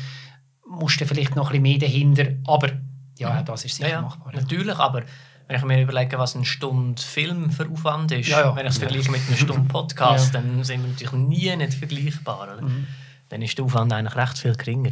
musst 0.67 1.01
du 1.01 1.05
vielleicht 1.05 1.35
noch 1.35 1.51
ein 1.51 1.61
bisschen 1.61 1.63
mehr 1.63 1.79
dahinter. 1.79 2.27
Aber 2.45 2.69
ja, 3.17 3.39
auch 3.39 3.45
das 3.45 3.65
ist 3.65 3.75
sicher 3.75 3.89
Ja, 3.89 3.95
ja, 3.95 4.01
machbar. 4.01 4.33
natürlich, 4.33 4.77
aber 4.77 5.03
wenn 5.47 5.57
ich 5.57 5.63
mir 5.63 5.81
überlege, 5.81 6.17
was 6.17 6.35
eine 6.35 6.45
Stunde 6.45 7.01
Film 7.01 7.51
für 7.51 7.67
Aufwand 7.69 8.11
ist, 8.11 8.29
Ja, 8.29 8.55
wenn 8.55 8.65
ich 8.65 8.71
es 8.73 8.77
vergleiche 8.77 9.11
mit 9.11 9.21
einer 9.27 9.37
Stunde 9.37 9.67
Podcast, 9.67 10.33
dann 10.33 10.63
sind 10.63 10.83
wir 10.83 10.89
natürlich 10.91 11.13
nie 11.13 11.55
nicht 11.55 11.73
vergleichbar. 11.73 12.53
Oder? 12.53 12.61
Mhm. 12.61 12.87
Dann 13.29 13.41
ist 13.41 13.57
der 13.57 13.65
Aufwand 13.65 13.91
eigentlich 13.91 14.15
recht 14.15 14.37
viel 14.37 14.55
geringer. 14.55 14.91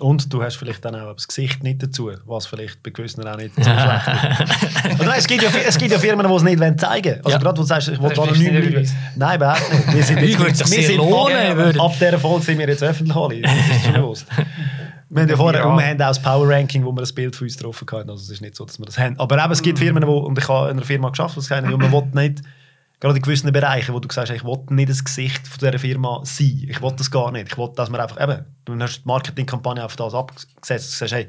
Und 0.00 0.32
du 0.32 0.42
hast 0.42 0.56
vielleicht 0.56 0.84
dann 0.84 0.96
auch 0.96 1.14
das 1.14 1.28
Gesicht 1.28 1.62
nicht 1.62 1.82
dazu, 1.82 2.10
was 2.26 2.46
vielleicht 2.46 2.82
bei 2.82 2.90
gewissen 2.90 3.26
auch 3.26 3.36
nicht 3.36 3.54
so 3.54 3.62
schlecht 3.62 3.78
ist. 3.78 4.98
Nein, 4.98 5.14
es, 5.16 5.26
gibt 5.26 5.42
ja, 5.42 5.48
es 5.66 5.78
gibt 5.78 5.92
ja 5.92 5.98
Firmen, 5.98 6.26
die 6.26 6.34
es 6.34 6.42
nicht 6.42 6.80
zeigen 6.80 7.04
wollen. 7.04 7.20
Also 7.24 7.30
Ja. 7.30 7.38
gerade, 7.38 7.56
wo 7.58 7.62
du 7.62 7.66
sagst, 7.66 7.88
ich 7.88 8.02
will 8.02 8.12
anonym 8.20 8.50
bleiben. 8.70 8.90
Nein, 9.16 9.36
überhaupt 9.36 9.72
nicht. 9.72 9.94
Wir 9.94 10.02
sind 10.02 10.20
jetzt, 10.22 10.72
wir 10.72 10.82
sind 10.86 10.96
lohnen, 10.96 11.76
ab, 11.78 11.84
ab 11.84 11.92
dieser 11.98 12.18
Folge 12.18 12.44
sind 12.44 12.58
wir 12.58 12.68
jetzt 12.68 12.82
öffentlich 12.82 13.14
alle. 13.16 13.40
Das 13.42 13.52
ist 13.52 13.84
schon 13.84 13.92
bewusst. 13.94 14.26
Wir 15.10 15.22
haben 15.22 15.28
ja 15.28 15.36
vorher, 15.36 15.60
Ja. 15.60 15.76
wir 15.76 15.86
haben 15.86 16.02
auch 16.02 16.08
das 16.08 16.20
Power 16.20 16.48
Ranking, 16.48 16.84
wo 16.84 16.90
wir 16.92 17.02
ein 17.02 17.14
Bild 17.14 17.36
von 17.36 17.46
uns 17.46 17.56
drauf 17.56 17.80
hatten. 17.80 18.10
Also 18.10 18.22
es 18.22 18.30
ist 18.30 18.40
nicht 18.40 18.56
so, 18.56 18.64
dass 18.64 18.78
wir 18.80 18.86
das 18.86 18.98
haben. 18.98 19.16
Aber 19.20 19.42
eben, 19.42 19.52
es 19.52 19.62
gibt 19.62 19.78
Firmen, 19.78 20.04
wo, 20.06 20.18
und 20.18 20.36
ich 20.36 20.48
habe 20.48 20.70
in 20.70 20.78
einer 20.78 20.84
Firma 20.86 21.10
geschafft, 21.10 21.36
die 21.36 21.40
sagen, 21.42 21.70
ja, 21.70 21.76
man 21.76 21.92
will 21.92 22.02
nicht, 22.14 22.42
gerade 23.04 23.18
in 23.18 23.22
gewissen 23.22 23.52
Bereichen, 23.52 23.94
wo 23.94 24.00
du 24.00 24.08
sagst, 24.10 24.32
ich 24.32 24.44
will 24.44 24.58
nicht 24.70 24.88
das 24.88 25.04
Gesicht 25.04 25.46
von 25.46 25.58
dieser 25.58 25.78
Firma 25.78 26.20
sein. 26.24 26.66
Ich 26.68 26.80
will 26.80 26.92
das 26.96 27.10
gar 27.10 27.30
nicht. 27.32 27.52
Ich 27.52 27.58
will, 27.58 27.70
dass 27.76 27.90
man 27.90 28.00
einfach, 28.00 28.20
eben, 28.20 28.44
du 28.64 28.78
hast 28.80 29.00
die 29.00 29.08
Marketingkampagne 29.08 29.84
auf 29.84 29.94
das 29.96 30.14
abgesetzt. 30.14 30.92
Du 30.92 30.96
sagst, 30.96 31.12
hey, 31.12 31.28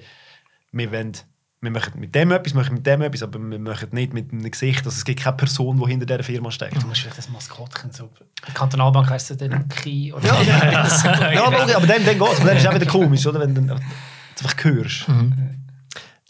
wir 0.72 0.91
wollen 0.91 1.13
wir 1.62 1.72
machen 1.72 2.00
mit 2.00 2.13
dem 2.13 2.32
etwas, 2.32 2.53
wir 2.53 2.62
machen 2.62 2.75
mit 2.75 2.86
dem 2.86 3.01
etwas, 3.01 3.24
aber 3.24 3.39
wir 3.39 3.60
machen 3.60 3.89
nicht 3.91 4.13
mit 4.13 4.32
einem 4.32 4.50
Gesicht. 4.50 4.86
Also 4.86 4.98
es 4.98 5.03
gibt 5.03 5.22
keine 5.22 5.36
Person, 5.36 5.79
die 5.79 5.89
hinter 5.89 6.05
dieser 6.05 6.23
Firma 6.23 6.52
steckt. 6.52 6.82
Du 6.82 6.86
musst 6.86 7.02
vielleicht 7.02 7.17
das 7.17 7.30
Maskottchen 7.30 7.91
so. 7.91 8.10
Die 8.47 8.52
Kantonalbank 8.54 9.10
heisst 9.10 9.32
ja 9.32 9.36
der 9.36 9.49
Luki. 9.49 10.13
Oder 10.15 10.28
Ja, 10.28 11.49
logisch, 11.49 11.76
aber 11.76 11.88
dann, 11.88 12.06
dann 12.06 12.19
geht 12.19 12.21
es. 12.21 12.39
Aber 12.39 12.47
dann 12.47 12.58
ist 12.58 12.63
es 12.63 12.69
auch 12.69 12.76
wieder 12.76 12.86
komisch, 12.86 13.26
oder? 13.26 13.39
wenn 13.39 13.56
du 13.56 13.62
dann 13.62 13.82
einfach 13.82 14.63
hörst. 14.63 15.08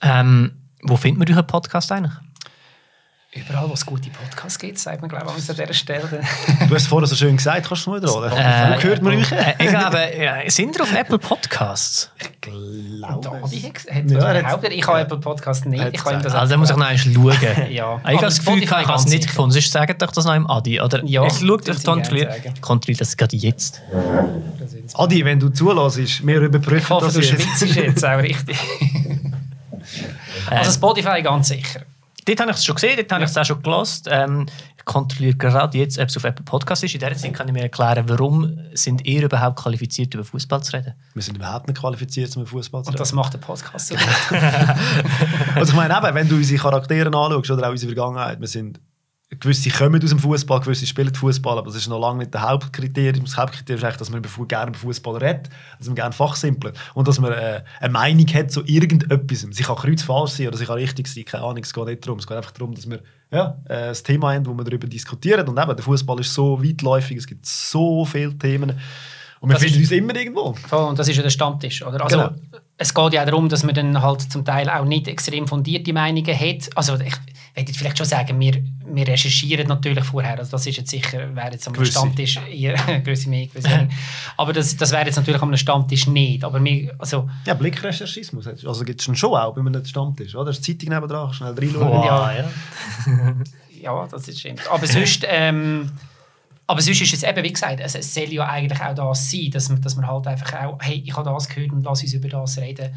Ähm, 0.02 0.52
wo 0.84 0.96
findet 0.96 1.20
man 1.20 1.36
euren 1.36 1.48
Podcast 1.48 1.92
eigentlich? 1.92 2.14
Überall, 3.36 3.68
wo 3.68 3.74
es 3.74 3.86
gute 3.86 4.10
Podcasts 4.10 4.58
gibt, 4.58 4.80
sagt 4.80 5.02
man, 5.02 5.10
glaube 5.10 5.26
ich, 5.38 5.50
an 5.50 5.56
dieser 5.58 5.74
Stelle. 5.74 6.22
Du 6.70 6.74
hast 6.74 6.88
vorher 6.88 7.06
so 7.06 7.18
schön 7.18 7.36
gesagt, 7.36 7.68
kannst 7.68 7.86
du 7.86 7.94
es 7.94 8.02
mal 8.02 8.10
oder? 8.10 8.32
Äh, 8.32 8.82
hört 8.82 9.02
man 9.02 9.18
euch? 9.18 9.30
Äh, 9.30 9.56
ich 9.60 9.68
glaube, 9.68 10.00
ja, 10.18 10.50
sind 10.50 10.74
ihr 10.74 10.82
auf 10.82 10.94
Apple 10.94 11.20
Podcasts? 11.20 12.10
Und 12.48 13.22
Glaube 13.22 13.42
Adi 13.44 13.74
es. 13.76 13.94
hat 13.94 14.10
Ja, 14.10 14.50
hat- 14.52 14.64
ich 14.72 14.88
habe 14.88 15.00
Apple 15.02 15.18
Podcast 15.18 15.66
nicht. 15.66 15.84
Ich 15.94 16.06
habe 16.06 16.16
ihm 16.16 16.22
das 16.22 16.34
Also, 16.34 16.54
da 16.54 16.58
muss 16.58 16.70
ich 16.70 16.76
noch 16.78 16.86
einmal 16.86 16.98
schauen. 16.98 17.68
Ja. 17.72 18.00
Ich 18.08 18.14
habe 18.14 18.22
das 18.22 18.40
Gefühl, 18.40 18.64
ich 18.64 18.72
habe 18.72 18.94
es 18.94 19.06
nicht 19.08 19.28
gefunden. 19.28 19.52
Sonst 19.52 19.70
sagt 19.72 20.02
doch 20.02 20.12
das 20.12 20.24
noch 20.24 20.36
im 20.36 20.50
Adi. 20.50 20.80
Oder 20.80 21.04
Ja, 21.04 21.26
ich 21.26 21.34
schaue, 21.34 21.60
ich 21.62 21.78
ich 21.78 22.62
kontrolliere, 22.62 23.00
das 23.00 23.18
gerade 23.18 23.36
jetzt. 23.36 23.82
Adi, 24.94 25.26
wenn 25.26 25.42
du 25.42 25.50
zulässt, 25.50 26.26
wir 26.26 26.38
Ich 26.38 26.44
überprüfen 26.48 26.90
hoffe, 26.90 27.06
das 27.08 27.16
du 27.16 27.22
schwitzt 27.24 27.76
jetzt 27.76 28.06
auch 28.06 28.18
richtig. 28.20 28.58
also 30.50 30.72
Spotify 30.72 31.22
ganz 31.22 31.50
sicher. 31.50 31.82
Dort 32.26 32.40
habe 32.40 32.52
ich 32.52 32.58
es 32.58 32.66
schon 32.66 32.76
gesehen, 32.76 32.96
dort 32.98 33.12
habe 33.12 33.24
ich 33.24 33.30
es 33.30 33.38
auch 33.38 33.46
schon 33.46 33.62
gelost. 33.62 34.08
Ähm, 34.12 34.48
ich 34.78 34.84
kontrolliere 34.86 35.36
gerade 35.36 35.78
jetzt, 35.78 35.98
ob 36.00 36.08
es 36.10 36.18
auf 36.18 36.24
Apple 36.24 36.44
Podcast 36.44 36.84
ist. 36.84 36.94
In 36.94 37.00
dieser 37.00 37.16
Zeit 37.16 37.34
kann 37.34 37.48
ich 37.48 37.54
mir 37.54 37.62
erklären, 37.64 38.06
warum 38.08 38.58
sind 38.74 39.06
ihr 39.06 39.24
überhaupt 39.24 39.58
qualifiziert, 39.60 40.14
über 40.14 40.24
Fußball 40.24 40.62
zu 40.64 40.74
reden? 40.74 40.94
Wir 41.14 41.22
sind 41.22 41.38
überhaupt 41.38 41.68
nicht 41.68 41.80
qualifiziert, 41.80 42.36
um 42.38 42.46
Fußball 42.46 42.84
zu 42.84 42.88
Und 42.90 42.94
reden. 42.96 43.00
das 43.00 43.14
macht 43.14 43.34
der 43.34 43.40
Podcast 43.40 43.88
so. 43.88 43.96
Also 45.56 45.72
ich 45.72 45.76
meine, 45.78 45.96
eben, 45.98 46.16
wenn 46.16 46.28
du 46.28 46.36
unsere 46.36 46.62
Charaktere 46.62 47.08
anschaust 47.08 47.52
oder 47.52 47.68
auch 47.68 47.72
unsere 47.72 47.94
Vergangenheit, 47.94 48.40
wir 48.40 48.48
sind 48.48 48.80
gewisse 49.40 49.70
kommen 49.70 50.02
aus 50.04 50.10
dem 50.10 50.20
Fußball, 50.20 50.60
gewisse 50.62 50.86
spielen 50.86 51.14
Fußball, 51.14 51.58
aber 51.58 51.68
das 51.68 51.76
ist 51.78 51.88
noch 51.88 52.00
lange 52.00 52.20
nicht 52.20 52.34
das 52.34 52.42
Hauptkriterium. 52.42 53.26
Das 53.26 53.38
Hauptkriterium 53.38 53.78
ist 53.80 53.84
eigentlich, 53.86 53.98
dass 53.98 54.10
man 54.10 54.24
über 54.24 54.48
gerne 54.48 54.70
über 54.70 54.78
Fußball 54.80 55.18
redet, 55.18 55.50
dass 55.78 55.88
man 55.88 55.96
gerne 55.96 56.14
fachsimpeln 56.14 56.74
und 56.94 57.08
dass 57.08 57.20
man 57.20 57.32
äh, 57.34 57.64
eine 57.80 57.92
Meinung 57.94 58.28
hat 58.34 58.52
zu 58.52 58.64
irgendetwas. 58.66 59.48
Sie 59.52 59.64
kann 59.64 59.76
kreuzfalsch 59.76 60.32
sein 60.32 60.48
oder 60.48 60.58
sie 60.58 60.66
kann 60.66 60.76
richtig 60.76 61.08
sein, 61.08 61.26
keine 61.26 61.44
Ahnung, 61.44 61.64
es 61.64 61.74
geht 61.74 61.86
nicht 61.86 62.06
darum. 62.06 62.20
Es 62.20 62.28
geht 62.28 62.38
einfach 62.38 62.52
darum, 62.52 62.74
dass 62.74 62.90
wir 62.90 63.00
ja, 63.32 63.58
äh, 63.68 63.90
ein 63.90 63.94
Thema 63.96 64.34
haben, 64.34 64.46
wo 64.46 64.54
wir 64.54 64.64
darüber 64.64 64.88
diskutieren 64.88 65.48
und 65.48 65.58
eben, 65.60 65.76
der 65.76 65.84
Fußball 65.84 66.20
ist 66.20 66.34
so 66.34 66.64
weitläufig, 66.64 67.18
es 67.18 67.28
gibt 67.28 67.46
so 67.46 68.06
viele 68.06 68.38
Themen 68.38 68.80
und 69.42 69.50
wir 69.50 69.54
Das 69.56 69.64
finden 69.64 69.82
ist- 69.82 69.92
uns 69.92 70.00
immer 70.00 70.16
irgendwo. 70.16 70.54
Voll, 70.68 70.86
und 70.86 70.98
das 70.98 71.08
ist 71.08 71.18
ja 71.18 71.24
der 71.24 71.30
Stammtisch. 71.30 71.84
Oder? 71.86 72.02
Also, 72.04 72.18
Genau. 72.18 72.32
Es 72.78 72.94
geht 72.94 73.14
ja 73.14 73.22
auch 73.22 73.26
darum, 73.26 73.48
dass 73.48 73.64
man 73.64 73.74
dann 73.74 74.02
halt 74.02 74.22
zum 74.30 74.44
Teil 74.44 74.70
auch 74.70 74.84
nicht 74.84 75.08
extrem 75.08 75.48
fundierte 75.48 75.94
Meinungen 75.94 76.38
hat. 76.38 76.70
Also 76.76 76.96
ich 76.96 77.14
würde 77.56 77.74
vielleicht 77.74 77.98
schon 77.98 78.06
sagen, 78.06 78.40
wir, 78.40 78.64
wir 78.86 79.08
recherchieren 79.08 79.68
natürlich 79.68 80.04
vorher. 80.04 80.38
Also 80.38 80.52
das 80.52 80.68
ist 80.68 80.78
jetzt 80.78 80.90
sicher, 80.90 81.34
wäre 81.36 81.52
jetzt 81.52 81.68
am. 81.68 81.86
Stammtisch 81.86 82.38
eher, 82.52 82.74
gewisse 83.04 83.30
mehr, 83.30 83.48
gewisse 83.48 83.70
weniger. 83.70 83.90
Aber 84.38 84.52
das, 84.52 84.76
das 84.76 84.92
wäre 84.92 85.06
jetzt 85.06 85.16
natürlich 85.16 85.42
am 85.42 85.56
Stammtisch 85.56 86.08
nicht. 86.08 86.44
Aber 86.44 86.64
wir, 86.64 86.94
also, 87.00 87.30
Ja, 87.46 87.54
Blickrecherchismus, 87.54 88.48
also 88.48 88.84
gibt 88.84 89.08
es 89.08 89.18
schon 89.18 89.34
auch 89.34 89.54
bei 89.54 89.62
einem 89.62 89.86
Stammtisch, 89.86 90.36
oder? 90.36 90.46
Da 90.46 90.52
ist 90.52 90.68
die 90.68 90.78
Zeitung 90.78 90.94
nebendran, 90.94 91.34
schnell 91.34 91.54
reinschauen. 91.54 91.88
Wow, 91.88 92.06
Ja. 92.06 92.34
ja. 92.34 92.50
ja, 93.82 94.08
das 94.08 94.28
ist 94.28 94.40
stimmt. 94.40 94.62
Aber 94.70 94.86
sonst, 94.86 95.24
ähm, 95.28 95.92
aber 96.68 96.82
sonst 96.82 97.02
ist 97.02 97.14
es 97.14 97.24
eben, 97.24 97.44
wie 97.44 97.54
gesagt, 97.54 97.80
es, 97.80 97.96
es 97.96 98.14
soll 98.14 98.34
ja 98.34 98.48
eigentlich 98.48 98.82
auch 98.82 98.96
das 98.96 99.32
sein, 99.32 99.52
dass 99.52 99.70
man, 99.70 99.82
dass 99.82 99.96
man 99.96 100.08
halt 100.08 100.28
einfach 100.28 100.54
auch, 100.62 100.78
hey, 100.82 101.02
ich 101.06 101.16
habe 101.16 101.30
das 101.30 101.48
gehört 101.48 101.72
und 101.72 101.84
lass 101.84 102.02
uns 102.02 102.14
über 102.14 102.28
das 102.28 102.58
reden. 102.58 102.94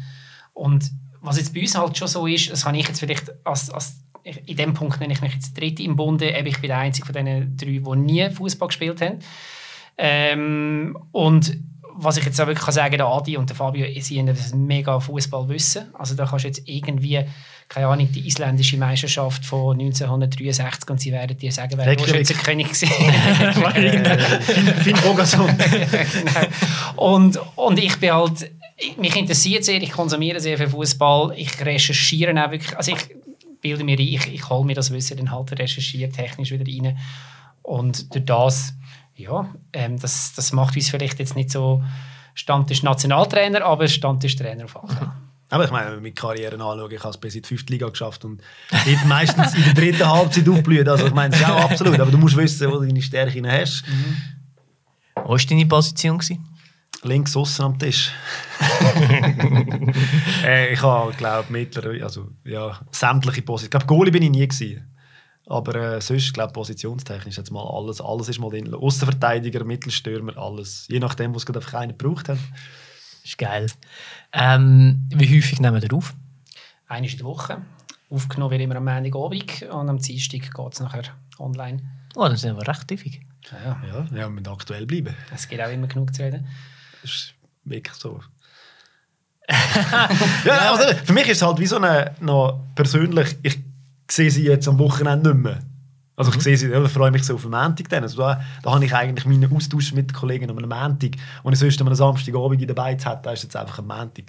Und 0.53 0.91
was 1.21 1.37
jetzt 1.37 1.53
bei 1.53 1.61
uns 1.61 1.77
halt 1.77 1.97
schon 1.97 2.07
so 2.07 2.27
ist, 2.27 2.51
das 2.51 2.65
habe 2.65 2.77
ich 2.77 2.87
jetzt 2.87 2.99
vielleicht 2.99 3.31
als, 3.45 3.69
als 3.69 4.01
in 4.23 4.57
dem 4.57 4.73
Punkt 4.73 4.99
nenne 4.99 5.13
ich 5.13 5.21
mich 5.21 5.33
jetzt 5.33 5.57
Dritte 5.59 5.83
im 5.83 5.95
Bunde, 5.95 6.29
eben 6.29 6.47
ich 6.47 6.59
bin 6.59 6.69
der 6.69 6.77
Einzige 6.79 7.05
von 7.05 7.13
diesen 7.15 7.57
drei, 7.57 7.67
die 7.67 8.01
nie 8.01 8.29
Fußball 8.29 8.67
gespielt 8.67 9.01
haben. 9.01 9.19
Ähm, 9.97 10.97
und 11.11 11.57
was 12.01 12.15
ich 12.15 12.23
jetzt 12.23 12.39
auch 12.39 12.47
wirklich 12.47 12.63
kann 12.63 12.73
sagen 12.73 12.95
der 12.95 13.07
Adi 13.07 13.35
und 13.35 13.49
der 13.49 13.57
Fabio, 13.57 13.85
sie 13.99 14.19
haben 14.19 14.27
das 14.27 14.53
mega 14.53 14.99
Fußballwissen. 15.01 15.93
Also 15.95 16.15
da 16.15 16.25
kannst 16.25 16.45
du 16.45 16.47
jetzt 16.47 16.61
irgendwie, 16.65 17.19
keine 17.67 17.87
Ahnung, 17.87 18.09
die 18.09 18.25
isländische 18.25 18.77
Meisterschaft 18.77 19.45
von 19.45 19.77
1963 19.77 20.89
und 20.89 21.01
sie 21.01 21.11
werden 21.11 21.37
dir 21.37 21.51
sagen, 21.51 21.73
wer 21.75 21.87
Reykjavik. 21.87 22.25
Torschützenkönig 22.25 22.67
war. 23.61 23.73
Finn 24.81 24.95
Bogason. 25.03 25.47
genau. 25.57 27.13
und, 27.15 27.37
und 27.57 27.79
ich 27.79 27.97
bin 27.97 28.13
halt, 28.13 28.49
ich- 28.77 28.95
mich 28.97 29.15
interessiert 29.17 29.65
sehr, 29.65 29.81
ich 29.81 29.91
konsumiere 29.91 30.39
sehr 30.39 30.57
viel 30.57 30.69
Fußball, 30.69 31.33
ich 31.35 31.59
recherchiere 31.65 32.31
auch 32.45 32.51
wirklich, 32.51 32.77
also 32.77 32.93
ich 32.93 32.99
bilde 33.61 33.83
mir 33.83 33.97
ein, 33.97 33.99
ich, 33.99 34.27
ich 34.33 34.49
hole 34.49 34.65
mir 34.65 34.75
das 34.75 34.91
Wissen 34.91 35.17
dann 35.17 35.31
halt 35.31 35.57
recherchiert 35.57 36.13
technisch 36.13 36.51
wieder 36.51 36.65
rein 36.65 36.97
und 37.61 38.13
durch 38.13 38.25
das, 38.25 38.73
ja, 39.15 39.53
ähm, 39.73 39.99
das, 39.99 40.33
das 40.33 40.51
macht 40.51 40.75
uns 40.75 40.89
vielleicht 40.89 41.19
jetzt 41.19 41.35
nicht 41.35 41.51
so 41.51 41.83
Stammtisch 42.33 42.83
Nationaltrainer, 42.83 43.65
aber 43.65 43.87
Stammtisch 43.87 44.35
Trainer 44.35 44.65
auf 44.65 44.81
alle. 44.81 45.13
Aber 45.51 45.65
ich 45.65 45.71
meine, 45.71 45.87
wenn 45.87 45.95
wir 45.95 46.01
meine 46.01 46.13
Karriere 46.13 46.53
anschauen, 46.53 46.91
ich 46.91 46.99
habe 46.99 47.09
es 47.09 47.17
bis 47.17 47.33
in 47.33 47.41
die 47.41 47.47
fünfte 47.47 47.73
Liga 47.73 47.89
geschafft 47.89 48.23
und 48.23 48.39
dort 48.69 49.05
meistens 49.07 49.55
in 49.55 49.63
der 49.63 49.73
dritten 49.73 50.07
Halbzeit 50.07 50.47
aufblüht. 50.47 50.87
Also 50.87 51.07
ich 51.07 51.13
meine, 51.13 51.31
das 51.31 51.39
ist 51.39 51.49
auch 51.49 51.71
absolut. 51.71 51.99
Aber 51.99 52.11
du 52.11 52.19
musst 52.19 52.37
wissen, 52.37 52.69
wo 52.69 52.77
du 52.77 52.85
deine 52.85 53.01
Stärken 53.01 53.51
hast. 53.51 53.83
Was 55.15 55.25
war 55.25 55.37
deine 55.37 55.65
Position? 55.65 56.19
Gewesen? 56.19 56.47
Links 57.03 57.35
außen 57.35 57.65
am 57.65 57.79
Tisch. 57.79 58.11
äh, 60.43 60.73
ich 60.73 60.81
habe, 60.81 61.13
glaube 61.13 61.51
mittlerweile, 61.51 62.03
also 62.03 62.29
ja, 62.43 62.79
sämtliche 62.91 63.41
Positionen. 63.41 63.67
Ich 63.67 63.71
glaube, 63.71 63.85
Goalie 63.85 64.11
bin 64.11 64.23
ich 64.23 64.29
nie 64.31 64.47
gewesen. 64.47 64.85
Aber 65.45 65.75
äh, 65.75 66.01
sonst, 66.01 66.33
glaube 66.33 66.53
positionstechnisch 66.53 67.37
jetzt 67.37 67.51
mal 67.51 67.63
alles, 67.63 68.01
alles 68.01 68.29
ist 68.29 68.39
mal 68.39 68.49
drin. 68.49 68.73
Außenverteidiger, 68.73 69.63
Mittelstürmer, 69.63 70.37
alles. 70.37 70.87
Je 70.89 70.99
nachdem, 70.99 71.33
was 71.33 71.45
gerade 71.45 71.59
einfach 71.59 71.73
einer 71.75 71.93
gebraucht 71.93 72.29
hat. 72.29 72.37
ist 73.23 73.37
geil. 73.37 73.67
Ähm, 74.31 75.07
wie 75.09 75.37
häufig 75.37 75.59
nehmen 75.59 75.81
wir 75.81 75.93
auf? 75.97 76.13
Einmal 76.87 77.09
in 77.09 77.17
der 77.17 77.25
Woche. 77.25 77.61
Aufgenommen 78.11 78.51
wird 78.51 78.61
immer 78.61 78.75
am 78.75 78.85
Montagabend 78.85 79.63
und 79.63 79.89
am 79.89 79.99
Dienstag 79.99 80.41
geht 80.41 80.73
es 80.73 80.79
nachher 80.79 81.03
online. 81.39 81.81
Oh, 82.15 82.27
dann 82.27 82.37
sind 82.37 82.57
wir 82.57 82.67
recht 82.67 82.91
häufig. 82.91 83.21
Ja, 83.51 83.57
ja. 83.63 83.87
Ja, 83.87 84.05
ja, 84.05 84.11
wir 84.11 84.29
müssen 84.29 84.47
aktuell 84.47 84.85
bleiben. 84.85 85.15
Es 85.33 85.47
geht 85.47 85.61
auch 85.61 85.71
immer 85.71 85.87
genug 85.87 86.13
zu 86.13 86.23
reden. 86.23 86.47
Das 87.01 87.11
ist 87.11 87.33
wirklich 87.63 87.95
so. 87.95 88.19
ja, 90.45 90.71
also, 90.71 90.95
für 91.03 91.13
mich 91.13 91.27
ist 91.27 91.37
es 91.37 91.41
halt 91.41 91.59
wie 91.59 91.65
so 91.65 91.77
eine, 91.77 92.15
noch 92.19 92.61
persönlich, 92.75 93.35
ich 93.41 93.59
sehe 94.09 94.29
sie 94.29 94.43
jetzt 94.43 94.67
am 94.67 94.77
Wochenende 94.77 95.33
nicht 95.33 95.43
mehr. 95.43 95.59
Also 96.15 96.33
ich 96.33 96.41
sehe 96.41 96.57
sie, 96.57 96.67
ja, 96.67 96.85
freue 96.89 97.11
mich 97.11 97.23
so 97.23 97.35
auf 97.35 97.43
den 97.43 97.51
Montag 97.51 97.87
dann. 97.87 98.03
Also 98.03 98.17
da, 98.17 98.41
da 98.61 98.73
habe 98.73 98.83
ich 98.83 98.93
eigentlich 98.93 99.25
meinen 99.25 99.55
Austausch 99.55 99.93
mit 99.93 100.09
den 100.09 100.15
Kollegen 100.15 100.49
am 100.49 100.57
Montag, 100.57 101.11
und 101.43 101.53
ich 101.53 101.59
sonst 101.59 101.81
am 101.81 101.95
Samstagabend 101.95 102.61
in 102.61 102.67
der 102.67 102.73
Beiz 102.73 103.05
hätte, 103.05 103.21
da 103.23 103.31
ist 103.31 103.43
jetzt 103.43 103.55
einfach 103.55 103.79
am 103.79 103.87
Montag. 103.87 104.25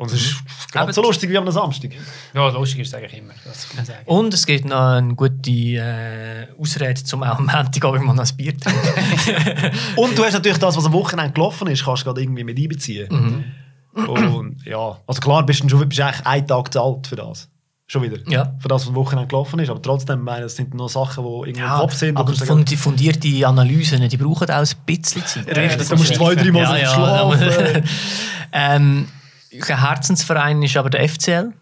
Und 0.00 0.10
es 0.12 0.14
ist 0.22 0.42
gerade 0.72 0.84
Aber- 0.84 0.92
so 0.94 1.02
lustig 1.02 1.28
wie 1.28 1.36
am 1.36 1.50
Samstag. 1.50 1.90
Ja, 2.32 2.48
lustig 2.48 2.80
ist 2.80 2.88
es 2.88 2.94
eigentlich 2.94 3.18
immer. 3.18 3.34
Das 3.44 3.68
kann 3.68 3.76
man 3.76 3.84
sagen. 3.84 4.00
Und 4.06 4.32
es 4.32 4.46
gibt 4.46 4.64
noch 4.64 4.80
eine 4.94 5.14
gute 5.14 5.50
äh, 5.50 6.46
Ausrede, 6.58 7.02
um 7.12 7.22
auch 7.22 7.38
am 7.38 7.44
Montagabend 7.44 8.06
mal 8.06 8.14
noch 8.14 8.24
ein 8.24 8.36
Bier 8.36 8.56
zu 8.56 8.70
trinken. 8.70 9.70
Und 9.96 10.16
du 10.16 10.24
hast 10.24 10.32
natürlich 10.32 10.56
das, 10.56 10.74
was 10.74 10.86
am 10.86 10.94
Wochenende 10.94 11.32
gelaufen 11.34 11.68
ist, 11.68 11.84
kannst 11.84 12.00
du 12.02 12.06
gerade 12.06 12.22
irgendwie 12.22 12.44
mit 12.44 12.58
einbeziehen. 12.58 13.44
Und 13.92 14.64
ja, 14.64 14.96
also 15.06 15.20
klar 15.20 15.44
bist 15.44 15.64
du 15.64 15.68
schon 15.68 15.86
bist 15.86 16.00
eigentlich 16.00 16.26
einen 16.26 16.46
Tag 16.46 16.72
zu 16.72 16.80
alt 16.82 17.06
für 17.06 17.16
das. 17.16 17.50
Schon 17.86 18.02
wieder. 18.02 18.18
Ja. 18.28 18.54
Für 18.60 18.68
das, 18.68 18.82
was 18.82 18.88
am 18.88 18.94
Wochenende 18.94 19.28
gelaufen 19.28 19.58
ist. 19.58 19.68
Aber 19.68 19.82
trotzdem, 19.82 20.20
ich 20.20 20.24
meine, 20.24 20.44
es 20.46 20.56
sind 20.56 20.72
noch 20.72 20.88
Sachen, 20.88 21.24
die 21.24 21.30
irgendwie 21.50 21.60
im 21.60 21.68
Kopf 21.68 21.92
sind. 21.92 22.16
aber 22.16 22.32
fundi- 22.32 22.76
fundierte 22.76 23.46
Analysen, 23.46 24.08
die 24.08 24.16
brauchen 24.16 24.48
auch 24.48 24.60
ein 24.60 24.68
bisschen 24.86 25.26
Zeit. 25.26 25.46
Richtig, 25.48 25.76
das 25.78 25.88
du 25.88 25.96
musst 25.96 26.14
zwei, 26.14 26.34
drei 26.36 26.52
Mal 26.52 26.62
Ja, 26.62 26.76
ja, 26.78 26.94
schlafen. 26.94 27.82
ähm, 28.52 29.08
ein 29.52 29.80
Herzensverein 29.80 30.62
ist 30.62 30.76
aber 30.76 30.90
der 30.90 31.08
FCL. 31.08 31.52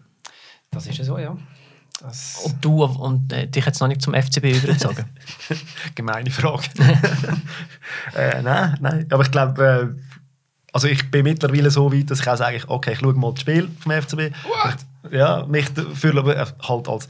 Das 0.71 0.87
ist 0.87 0.97
ja 0.97 1.03
so, 1.03 1.17
ja. 1.17 1.37
Das, 2.01 2.41
Und 2.45 2.63
du 2.63 2.83
und 2.83 3.33
äh, 3.33 3.47
dich 3.47 3.65
jetzt 3.65 3.81
noch 3.81 3.87
nicht 3.87 4.01
zum 4.01 4.13
FCB 4.13 4.45
übergezogen. 4.45 5.05
Gemeine 5.95 6.31
Frage. 6.31 6.69
äh, 8.15 8.41
nein, 8.41 8.77
nein. 8.79 9.05
Aber 9.09 9.23
ich 9.23 9.31
glaube, 9.31 9.95
äh, 9.97 10.01
also 10.71 10.87
ich 10.87 11.11
bin 11.11 11.23
mittlerweile 11.23 11.71
so 11.71 11.91
weit, 11.91 12.09
dass 12.09 12.21
ich 12.21 12.27
auch 12.27 12.37
sage, 12.37 12.61
okay, 12.67 12.93
ich 12.93 12.99
schaue 12.99 13.13
mal 13.15 13.31
das 13.31 13.41
Spiel 13.41 13.69
vom 13.79 13.91
FCB. 13.91 14.19
Ich, 14.19 15.11
ja, 15.11 15.45
mich 15.45 15.73
dafür 15.73 16.17
aber 16.17 16.37
äh, 16.37 16.45
halt 16.61 16.87
als 16.87 17.07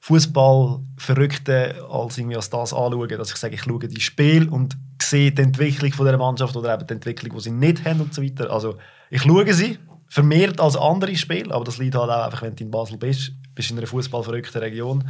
Fußballverrückte 0.00 1.86
als 1.90 2.18
irgendwie 2.18 2.36
als 2.36 2.48
das 2.50 2.72
anschauen, 2.72 3.08
dass 3.08 3.30
ich 3.30 3.36
sage, 3.36 3.54
ich 3.54 3.62
schaue 3.62 3.86
die 3.86 4.00
Spiel 4.00 4.48
und 4.48 4.76
sehe 5.00 5.30
die 5.30 5.42
Entwicklung 5.42 5.92
von 5.92 6.06
der 6.06 6.16
Mannschaft 6.16 6.56
oder 6.56 6.74
eben 6.74 6.86
die 6.86 6.94
Entwicklung, 6.94 7.36
die 7.36 7.42
sie 7.42 7.50
nicht 7.50 7.84
haben 7.84 8.00
und 8.00 8.14
so 8.14 8.22
weiter. 8.22 8.50
Also 8.50 8.78
ich 9.10 9.22
schaue 9.22 9.52
sie 9.52 9.78
vermehrt 10.12 10.60
als 10.60 10.76
andere 10.76 11.16
Spiele, 11.16 11.54
aber 11.54 11.64
das 11.64 11.78
liegt 11.78 11.94
halt 11.94 12.10
auch 12.10 12.26
einfach, 12.26 12.42
wenn 12.42 12.54
du 12.54 12.64
in 12.64 12.70
Basel 12.70 12.98
bist, 12.98 13.32
bist 13.54 13.70
in 13.70 13.78
einer 13.78 13.86
fußballverrückten 13.86 14.60
Region 14.60 15.08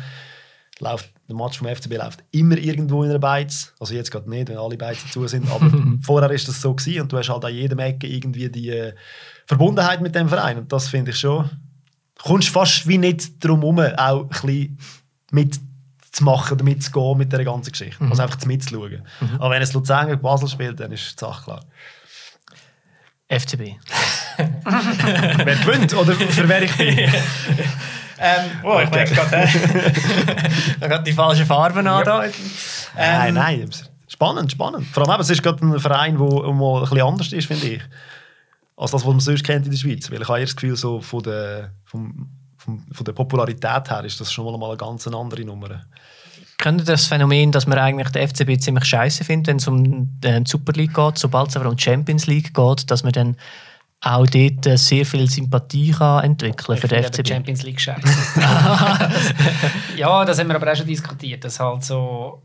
läuft 0.78 1.12
der 1.28 1.36
Match 1.36 1.58
vom 1.58 1.66
FCB 1.66 1.96
läuft 1.96 2.24
immer 2.30 2.56
irgendwo 2.56 3.02
in 3.02 3.10
einer 3.10 3.18
Beiz. 3.18 3.72
Also 3.80 3.94
jetzt 3.94 4.10
gerade 4.10 4.30
nicht, 4.30 4.48
wenn 4.48 4.58
alle 4.58 4.76
Beizen 4.76 5.10
zu 5.10 5.26
sind, 5.26 5.50
aber 5.50 5.70
vorher 6.02 6.30
ist 6.30 6.46
das 6.46 6.60
so 6.60 6.72
gewesen 6.72 7.02
und 7.02 7.12
du 7.12 7.18
hast 7.18 7.28
halt 7.28 7.44
an 7.44 7.52
jedem 7.52 7.80
Ecke 7.80 8.06
irgendwie 8.06 8.48
die 8.48 8.70
äh, 8.70 8.94
Verbundenheit 9.46 10.00
mit 10.00 10.14
dem 10.14 10.28
Verein 10.28 10.58
und 10.58 10.72
das 10.72 10.88
finde 10.88 11.10
ich 11.10 11.18
schon. 11.18 11.50
Kommst 12.22 12.50
fast 12.50 12.86
wie 12.86 12.98
nicht 12.98 13.44
drum 13.44 13.60
herum, 13.60 13.80
auch 13.96 14.22
ein 14.22 14.28
bisschen 14.28 14.78
mitzumachen 15.32 16.54
oder 16.54 16.64
mitzugehen 16.64 17.18
mit 17.18 17.32
dieser 17.32 17.44
ganzen 17.44 17.72
Geschichte. 17.72 18.04
Also 18.08 18.22
einfach 18.22 18.44
mitzuschauen. 18.46 19.02
Aber 19.38 19.50
wenn 19.50 19.62
es 19.62 19.72
Luzern 19.72 20.06
gegen 20.06 20.22
Basel 20.22 20.48
spielt, 20.48 20.78
dann 20.78 20.92
ist 20.92 21.20
die 21.20 21.24
Sache 21.24 21.42
klar. 21.42 21.60
Gewinnt 25.64 25.94
oder 25.94 26.12
für 26.12 26.48
wer 26.48 26.62
ich 26.62 26.76
bin. 26.76 26.98
Ähm, 28.24 28.50
oh, 28.62 28.78
ich 28.78 28.90
merke 28.90 29.14
gerade, 29.14 29.36
äh, 29.36 30.88
gerade 30.88 31.02
die 31.02 31.12
falschen 31.12 31.44
Farben 31.44 31.86
an. 31.88 32.04
da. 32.04 32.24
Ähm, 32.24 32.32
nein, 32.96 33.34
nein. 33.34 33.70
Spannend, 34.06 34.52
spannend. 34.52 34.86
Vor 34.86 35.02
allem, 35.02 35.14
eben, 35.14 35.22
es 35.22 35.30
ist 35.30 35.42
gerade 35.42 35.64
ein 35.64 35.80
Verein, 35.80 36.16
der 36.16 36.52
mal 36.52 36.76
ein 36.76 36.80
bisschen 36.82 37.02
anders 37.02 37.32
ist, 37.32 37.46
finde 37.46 37.66
ich. 37.66 37.82
Als 38.76 38.92
das, 38.92 39.04
was 39.04 39.10
man 39.10 39.20
sonst 39.20 39.42
kennt 39.42 39.64
in 39.64 39.72
der 39.72 39.78
Schweiz. 39.78 40.08
Weil 40.10 40.22
ich 40.22 40.28
habe 40.28 40.38
eher 40.38 40.44
das 40.44 40.54
Gefühl, 40.54 40.76
so 40.76 41.00
von 41.00 41.22
der, 41.22 41.72
vom, 41.84 42.28
vom, 42.58 42.86
von 42.92 43.04
der 43.04 43.12
Popularität 43.12 43.90
her 43.90 44.04
ist 44.04 44.20
das 44.20 44.32
schon 44.32 44.44
mal 44.60 44.68
eine 44.68 44.76
ganz 44.76 45.06
andere 45.08 45.44
Nummer. 45.44 45.82
Kennt 46.58 46.80
ihr 46.80 46.84
das 46.84 47.06
Phänomen, 47.06 47.50
dass 47.52 47.66
man 47.66 47.78
eigentlich 47.78 48.08
den 48.10 48.28
FCB 48.28 48.60
ziemlich 48.60 48.84
scheiße 48.84 49.24
findet, 49.24 49.48
wenn 49.48 49.56
es 49.56 49.66
um 49.66 50.10
äh, 50.22 50.40
die 50.40 50.50
Super 50.50 50.72
League 50.72 50.94
geht, 50.94 51.18
sobald 51.18 51.48
es 51.48 51.56
aber 51.56 51.68
um 51.68 51.76
die 51.76 51.82
Champions 51.82 52.26
League 52.26 52.54
geht, 52.54 52.90
dass 52.90 53.02
man 53.02 53.12
dann 53.12 53.36
auch 54.00 54.26
dort 54.26 54.66
äh, 54.66 54.76
sehr 54.76 55.06
viel 55.06 55.30
Sympathie 55.30 55.92
kann 55.92 56.24
entwickeln 56.24 56.76
für 56.76 56.86
Ich 56.86 56.90
den 56.90 57.04
finde 57.04 57.06
eben 57.06 57.14
FCB? 57.14 57.28
Champions 57.28 57.62
League 57.62 57.80
scheiße. 57.80 58.02
ja, 59.96 60.24
das 60.24 60.38
haben 60.38 60.48
wir 60.48 60.56
aber 60.56 60.72
auch 60.72 60.76
schon 60.76 60.86
diskutiert. 60.86 61.44
Dass 61.44 61.60
halt 61.60 61.84
so, 61.84 62.42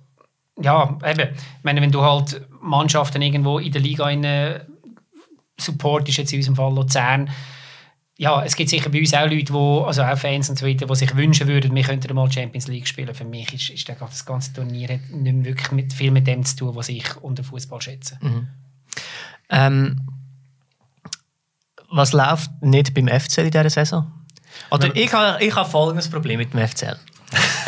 ja, 0.62 0.98
eben, 1.06 1.30
ich 1.30 1.64
meine, 1.64 1.82
wenn 1.82 1.92
du 1.92 2.02
halt 2.02 2.42
Mannschaften 2.62 3.22
irgendwo 3.22 3.58
in 3.60 3.72
der 3.72 3.82
Liga 3.82 4.10
in, 4.10 4.24
äh, 4.24 4.62
supportest, 5.60 6.20
jetzt 6.20 6.32
in 6.32 6.40
unserem 6.40 6.56
Fall 6.56 6.76
Luzern, 6.76 7.30
ja, 8.18 8.44
es 8.44 8.56
gibt 8.56 8.70
sicher 8.70 8.90
bei 8.90 9.00
uns 9.00 9.14
auch 9.14 9.30
Leute, 9.30 9.54
wo, 9.54 9.84
also 9.84 10.02
auch 10.02 10.18
Fans 10.18 10.50
und 10.50 10.58
so 10.58 10.66
weiter, 10.66 10.88
die 10.88 10.96
sich 10.96 11.16
wünschen 11.16 11.48
würden, 11.48 11.74
wir 11.76 11.84
könnten 11.84 12.14
mal 12.16 12.32
Champions 12.32 12.68
League 12.68 12.88
spielen. 12.88 13.14
Für 13.14 13.26
mich 13.26 13.54
ist, 13.54 13.70
ist 13.70 13.88
das 13.88 14.26
ganze 14.26 14.54
Turnier 14.54 14.90
hat 14.90 15.10
nicht 15.12 15.36
mehr 15.36 15.46
wirklich 15.46 15.72
mit, 15.72 15.94
viel 15.94 16.10
mit 16.10 16.26
dem 16.26 16.44
zu 16.44 16.56
tun, 16.56 16.76
was 16.76 16.90
ich 16.90 17.16
unter 17.18 17.44
Fußball 17.44 17.80
schätze. 17.80 18.18
Ähm, 19.50 20.02
was 21.92 22.12
läuft 22.12 22.50
nicht 22.62 22.94
beim 22.96 23.08
FCL 23.08 23.46
in 23.46 23.52
dieser 23.52 23.70
Saison? 23.70 24.12
Oder 24.72 24.96
ich 24.96 25.14
habe 25.14 25.44
ich 25.44 25.56
habe 25.56 25.70
folgendes 25.70 26.10
Problem 26.10 26.40
mit 26.40 26.54
dem 26.54 26.68
FCL. 26.68 26.98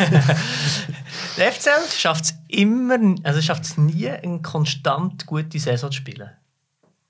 der 1.36 1.52
FCL 1.52 1.90
schafft 1.96 2.24
es 2.24 2.34
immer, 2.48 2.98
also 3.22 3.40
schafft 3.40 3.64
es 3.64 3.78
nie, 3.78 4.08
eine 4.08 4.42
konstant 4.42 5.26
gute 5.26 5.58
Saison 5.60 5.90
zu 5.90 5.98
spielen. 5.98 6.30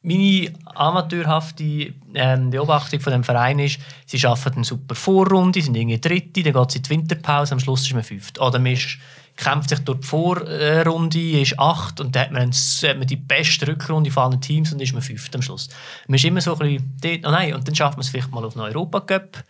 Meine 0.02 0.54
amateurhafte 0.64 1.92
ähm, 2.14 2.50
Beobachtung 2.50 3.00
von 3.00 3.12
dem 3.12 3.22
Verein 3.22 3.58
ist, 3.58 3.78
sie 4.06 4.18
schaffen 4.18 4.54
eine 4.54 4.64
super 4.64 4.94
Vorrunde, 4.94 5.60
sind 5.60 5.76
irgendwie 5.76 6.00
Dritte, 6.00 6.42
dann 6.42 6.54
geht 6.54 6.68
es 6.70 6.76
in 6.76 6.82
die 6.82 6.90
Winterpause, 6.90 7.52
am 7.52 7.60
Schluss 7.60 7.82
ist 7.82 7.92
man 7.92 8.02
Fünft. 8.02 8.40
Oder 8.40 8.58
man 8.58 8.72
ist, 8.72 8.96
kämpft 9.36 9.68
sich 9.68 9.80
durch 9.80 10.00
die 10.00 10.06
Vorrunde, 10.06 11.40
ist 11.40 11.58
Acht 11.58 12.00
und 12.00 12.16
dann 12.16 12.22
hat 12.22 12.32
man, 12.32 12.42
ein, 12.42 12.52
hat 12.52 12.98
man 12.98 13.06
die 13.06 13.16
beste 13.16 13.68
Rückrunde 13.68 14.10
von 14.10 14.22
allen 14.22 14.40
Teams 14.40 14.72
und 14.72 14.80
ist 14.80 14.94
man 14.94 15.02
Fünft 15.02 15.34
am 15.34 15.42
Schluss. 15.42 15.68
Man 16.08 16.14
ist 16.14 16.24
immer 16.24 16.40
so 16.40 16.58
ein 16.58 16.82
bisschen 16.98 17.26
oh 17.26 17.30
nein, 17.30 17.52
und 17.52 17.68
dann 17.68 17.74
schafft 17.74 17.98
man 17.98 18.02
es 18.02 18.08
vielleicht 18.08 18.30
mal 18.30 18.44
auf 18.44 18.56
einen 18.56 18.64
Europacup. 18.64 19.44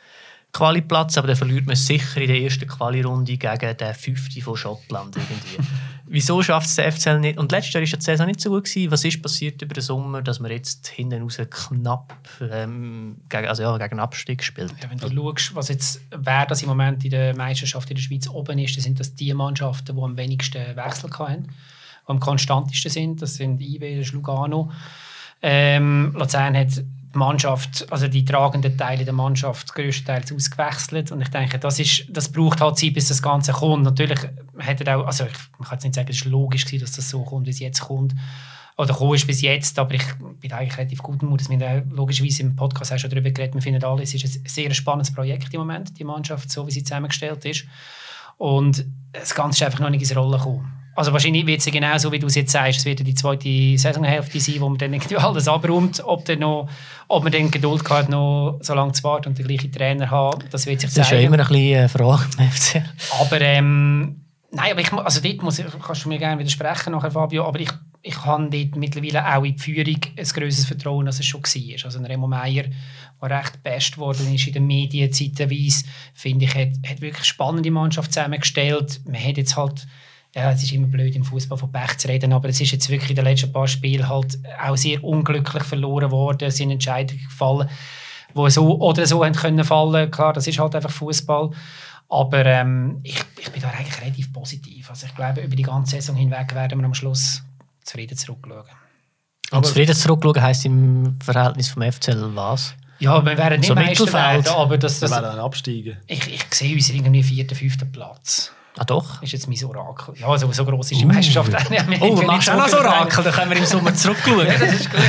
Quali-Platz, 0.52 1.16
aber 1.16 1.28
dann 1.28 1.36
verliert 1.36 1.66
man 1.66 1.76
sicher 1.76 2.20
in 2.20 2.26
der 2.26 2.40
ersten 2.40 2.66
Quali-Runde 2.66 3.36
gegen 3.36 3.76
den 3.76 3.94
Fünften 3.94 4.42
von 4.42 4.56
Schottland 4.56 5.16
irgendwie. 5.16 5.68
Wieso 6.12 6.42
schafft 6.42 6.66
es 6.66 6.74
der 6.74 6.90
FCL 6.90 7.20
nicht? 7.20 7.38
Und 7.38 7.52
letztes 7.52 7.72
Jahr 7.72 7.82
war 7.82 7.88
ja 7.88 7.96
die 7.96 8.04
Saison 8.04 8.26
nicht 8.26 8.40
so 8.40 8.50
gut. 8.50 8.64
Gewesen. 8.64 8.90
Was 8.90 9.04
ist 9.04 9.22
passiert 9.22 9.62
über 9.62 9.74
den 9.74 9.82
Sommer, 9.82 10.22
dass 10.22 10.40
man 10.40 10.50
jetzt 10.50 10.88
hinten 10.88 11.22
raus 11.22 11.38
knapp 11.48 12.18
ähm, 12.40 13.18
gegen, 13.28 13.46
also 13.46 13.62
ja, 13.62 13.78
gegen 13.78 14.00
Abstieg 14.00 14.42
spielt? 14.42 14.74
Ja, 14.82 14.90
wenn 14.90 14.98
du 14.98 15.08
schaust, 15.08 15.54
was 15.54 15.68
jetzt, 15.68 16.00
wer 16.10 16.46
das 16.46 16.62
im 16.62 16.68
Moment 16.68 17.04
in 17.04 17.10
der 17.10 17.36
Meisterschaft 17.36 17.88
in 17.90 17.94
der 17.94 18.02
Schweiz 18.02 18.28
oben 18.28 18.58
ist, 18.58 18.76
dann 18.76 18.82
sind 18.82 18.98
das 18.98 19.14
die 19.14 19.32
Mannschaften, 19.32 19.94
die 19.94 20.02
am 20.02 20.16
wenigsten 20.16 20.74
Wechsel 20.74 21.10
hatten, 21.16 21.44
die 21.44 22.08
am 22.08 22.18
konstantesten 22.18 22.90
sind. 22.90 23.22
Das 23.22 23.36
sind 23.36 23.60
IB, 23.60 23.98
das 23.98 24.08
ist 24.08 24.12
Lugano. 24.12 24.72
Ähm, 25.42 26.12
Luzern 26.18 26.56
hat 26.56 26.82
Mannschaft, 27.12 27.90
also 27.90 28.06
die 28.06 28.24
tragenden 28.24 28.76
Teile 28.76 29.04
der 29.04 29.12
Mannschaft 29.12 29.74
größtenteils 29.74 30.32
ausgewechselt 30.32 31.10
und 31.10 31.20
ich 31.20 31.28
denke, 31.28 31.58
das, 31.58 31.78
ist, 31.80 32.04
das 32.08 32.30
braucht 32.30 32.60
halt 32.60 32.78
Zeit, 32.78 32.94
bis 32.94 33.08
das 33.08 33.20
Ganze 33.20 33.52
kommt. 33.52 33.82
Natürlich 33.82 34.20
hat 34.58 34.80
er 34.80 34.98
auch, 34.98 35.06
also 35.06 35.24
ich, 35.24 35.32
man 35.58 35.68
kann 35.68 35.76
jetzt 35.76 35.84
nicht 35.84 35.94
sagen, 35.94 36.08
es 36.10 36.24
war 36.24 36.30
logisch, 36.30 36.64
gewesen, 36.64 36.82
dass 36.82 36.92
das 36.92 37.10
so 37.10 37.24
kommt, 37.24 37.46
wie 37.46 37.50
es 37.50 37.58
jetzt 37.58 37.80
kommt 37.80 38.14
oder 38.76 38.92
gekommen 38.92 39.14
ist 39.14 39.26
bis 39.26 39.42
jetzt, 39.42 39.78
aber 39.78 39.94
ich 39.94 40.04
bin 40.40 40.52
eigentlich 40.52 40.78
relativ 40.78 41.02
guten 41.02 41.26
Mut. 41.26 41.48
Wir 41.48 41.68
haben 41.68 41.90
auch 41.90 41.96
logischerweise 41.96 42.42
im 42.42 42.56
Podcast 42.56 42.92
auch 42.92 42.98
schon 42.98 43.10
darüber 43.10 43.30
geredet. 43.30 43.54
Wir 43.54 43.62
finden 43.62 43.84
alle, 43.84 44.02
es 44.02 44.14
ist 44.14 44.24
ein 44.24 44.42
sehr 44.46 44.72
spannendes 44.72 45.12
Projekt 45.12 45.52
im 45.52 45.60
Moment, 45.60 45.98
die 45.98 46.04
Mannschaft, 46.04 46.50
so 46.50 46.66
wie 46.66 46.70
sie 46.70 46.84
zusammengestellt 46.84 47.44
ist. 47.44 47.66
Und 48.38 48.86
das 49.12 49.34
Ganze 49.34 49.58
ist 49.58 49.66
einfach 49.66 49.80
noch 49.80 49.90
nicht 49.90 50.00
ins 50.00 50.16
Rollen 50.16 50.38
gekommen. 50.38 50.79
Also 50.96 51.12
wahrscheinlich 51.12 51.46
wird 51.46 51.60
es 51.60 51.66
genau 51.66 51.96
so, 51.98 52.10
wie 52.12 52.18
du 52.18 52.26
es 52.26 52.34
jetzt 52.34 52.52
sagst. 52.52 52.80
Es 52.80 52.84
wird 52.84 52.98
die 53.06 53.14
zweite 53.14 53.78
Saisonhälfte 53.78 54.40
sein, 54.40 54.56
wo 54.60 54.68
man 54.68 54.76
dann 54.78 54.92
irgendwie 54.92 55.16
alles 55.18 55.48
abräumt. 55.48 56.02
Ob, 56.04 56.24
dann 56.24 56.40
noch, 56.40 56.68
ob 57.08 57.22
man 57.22 57.32
dann 57.32 57.50
Geduld 57.50 57.88
hat, 57.88 58.08
noch 58.08 58.58
so 58.60 58.74
lange 58.74 58.92
zu 58.92 59.04
warten 59.04 59.28
und 59.28 59.38
den 59.38 59.46
gleichen 59.46 59.72
Trainer 59.72 60.10
haben, 60.10 60.42
das 60.50 60.66
wird 60.66 60.80
sich 60.80 60.90
Das 60.90 61.06
ist 61.06 61.10
ja 61.12 61.16
zeigen. 61.16 61.26
immer 61.32 61.38
ein 61.42 61.46
bisschen 61.48 61.78
eine 61.78 61.88
Frage 61.88 62.24
beim 62.36 62.50
FC. 62.50 62.82
Aber 63.20 63.40
ähm, 63.40 64.20
nein, 64.50 64.72
aber 64.72 64.80
ich, 64.80 64.92
also 64.92 65.20
dort 65.20 65.42
muss, 65.42 65.58
ich- 65.60 65.66
kannst 65.84 66.04
du 66.04 66.08
mir 66.08 66.18
gerne 66.18 66.38
widersprechen 66.38 66.92
nachher, 66.92 67.10
Fabio, 67.12 67.46
aber 67.46 67.60
ich, 67.60 67.70
ich 68.02 68.24
habe 68.24 68.48
dort 68.50 68.76
mittlerweile 68.76 69.36
auch 69.36 69.44
in 69.44 69.54
die 69.56 69.62
Führung 69.62 70.00
ein 70.16 70.24
grösseres 70.24 70.64
Vertrauen, 70.66 71.06
als 71.06 71.20
es 71.20 71.26
schon 71.26 71.42
war. 71.42 71.84
Also 71.84 71.98
ein 71.98 72.04
Remo 72.04 72.26
Meier, 72.26 72.64
der 73.22 73.30
recht 73.38 73.62
best 73.62 73.94
geworden 73.94 74.34
ist 74.34 74.46
in 74.48 74.54
den 74.54 74.66
Medien 74.66 75.12
zeitweise, 75.12 75.84
finde 76.14 76.46
ich, 76.46 76.54
hat, 76.54 76.68
hat 76.86 77.00
wirklich 77.00 77.16
eine 77.16 77.24
spannende 77.24 77.70
Mannschaft 77.70 78.12
zusammengestellt. 78.12 79.00
Man 79.06 79.22
hat 79.22 79.36
jetzt 79.36 79.56
halt 79.56 79.86
ja, 80.34 80.52
es 80.52 80.62
ist 80.62 80.72
immer 80.72 80.86
blöd 80.86 81.16
im 81.16 81.24
Fußball 81.24 81.58
von 81.58 81.72
Pech 81.72 81.98
zu 81.98 82.08
reden, 82.08 82.32
aber 82.32 82.48
es 82.48 82.60
ist 82.60 82.70
jetzt 82.70 82.88
wirklich 82.88 83.10
in 83.10 83.16
den 83.16 83.24
letzten 83.24 83.52
paar 83.52 83.66
Spielen 83.66 84.08
halt 84.08 84.38
auch 84.62 84.76
sehr 84.76 85.02
unglücklich 85.02 85.64
verloren 85.64 86.10
worden. 86.10 86.48
Es 86.48 86.56
sind 86.56 86.70
Entscheidungen 86.70 87.24
gefallen, 87.24 87.68
wo 88.34 88.48
so 88.48 88.78
oder 88.78 89.06
so 89.06 89.24
haben 89.24 89.34
können 89.34 89.64
fallen. 89.64 90.10
Klar, 90.10 90.32
das 90.32 90.46
ist 90.46 90.58
halt 90.58 90.74
einfach 90.76 90.90
Fußball. 90.90 91.50
Aber 92.08 92.44
ähm, 92.46 93.00
ich, 93.02 93.20
ich 93.40 93.50
bin 93.50 93.62
da 93.62 93.70
eigentlich 93.70 94.00
relativ 94.00 94.32
positiv. 94.32 94.90
Also 94.90 95.06
ich 95.06 95.14
glaube, 95.14 95.40
über 95.40 95.56
die 95.56 95.62
ganze 95.62 95.96
Saison 95.96 96.16
hinweg 96.16 96.54
werden 96.54 96.78
wir 96.80 96.84
am 96.84 96.94
Schluss 96.94 97.42
zufrieden 97.84 98.16
zurückschauen. 98.16 98.64
Und 99.52 99.66
zufrieden 99.66 99.94
zurückschauen 99.94 100.42
heisst 100.42 100.64
im 100.64 101.18
Verhältnis 101.20 101.68
vom 101.68 101.82
FCL 101.82 102.30
was? 102.34 102.74
Ja, 103.00 103.24
wir 103.24 103.36
werden 103.36 103.60
nicht 103.60 103.68
So 103.68 103.74
Meister 103.74 104.12
werden, 104.12 104.46
aber 104.48 104.76
das, 104.76 105.00
Dann 105.00 105.10
das, 105.10 105.22
werden 105.22 105.36
dann 105.36 105.44
absteigen. 105.44 105.96
ich, 106.06 106.28
ich 106.28 106.54
sehe 106.54 106.74
uns 106.74 106.90
irgendwie 106.90 107.22
vierten, 107.22 107.54
fünften 107.54 107.90
Platz. 107.90 108.52
Ah 108.78 108.84
doch? 108.84 109.20
ist 109.22 109.32
jetzt 109.32 109.48
mein 109.48 109.62
Orakel. 109.64 110.14
Ja, 110.16 110.38
so, 110.38 110.50
so 110.52 110.64
gross 110.64 110.92
ist 110.92 111.00
die 111.00 111.04
Meisterschaft 111.04 111.54
auch 111.54 111.70
nicht. 111.70 111.90
Wir 111.90 112.02
Oh, 112.02 112.14
du 112.14 112.20
ja 112.22 112.26
machst 112.26 112.48
nicht 112.48 112.50
auch 112.50 112.56
noch 112.58 112.68
viele 112.68 112.88
Orakel, 112.88 113.24
dann 113.24 113.32
können 113.32 113.50
wir 113.50 113.56
im 113.58 113.64
Sommer 113.66 113.94
zurückschauen. 113.94 114.46
Ja, 114.46 114.58
das 114.58 114.72
ist 114.74 114.90
gut. 114.90 115.00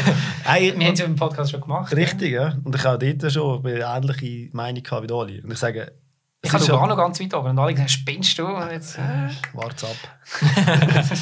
Hey, 0.44 0.74
Wir 0.76 0.86
haben 0.88 0.94
es 0.94 1.00
ja 1.00 1.06
im 1.06 1.16
Podcast 1.16 1.52
schon 1.52 1.62
gemacht. 1.62 1.96
Richtig, 1.96 2.32
ja. 2.34 2.56
Und 2.64 2.76
ich 2.76 2.84
habe 2.84 3.14
dort 3.14 3.32
schon 3.32 3.66
eine 3.66 3.80
ähnliche 3.82 4.50
Meinung 4.56 4.84
wie 4.84 5.12
Oli. 5.12 5.42
Und 5.42 5.52
ich 5.52 5.60
sage, 5.60 5.92
Ich 6.42 6.52
habe 6.52 6.64
ja- 6.66 6.88
noch 6.88 6.98
ganz 6.98 7.20
weit 7.20 7.34
oben. 7.36 7.50
Und 7.50 7.60
alle 7.60 7.74
gesagt, 7.74 7.92
spinnst 7.92 8.38
du? 8.40 8.48
Und 8.48 8.72
jetzt, 8.72 8.98
äh. 8.98 9.30
Wart's 9.54 9.84
ab. 9.84 9.96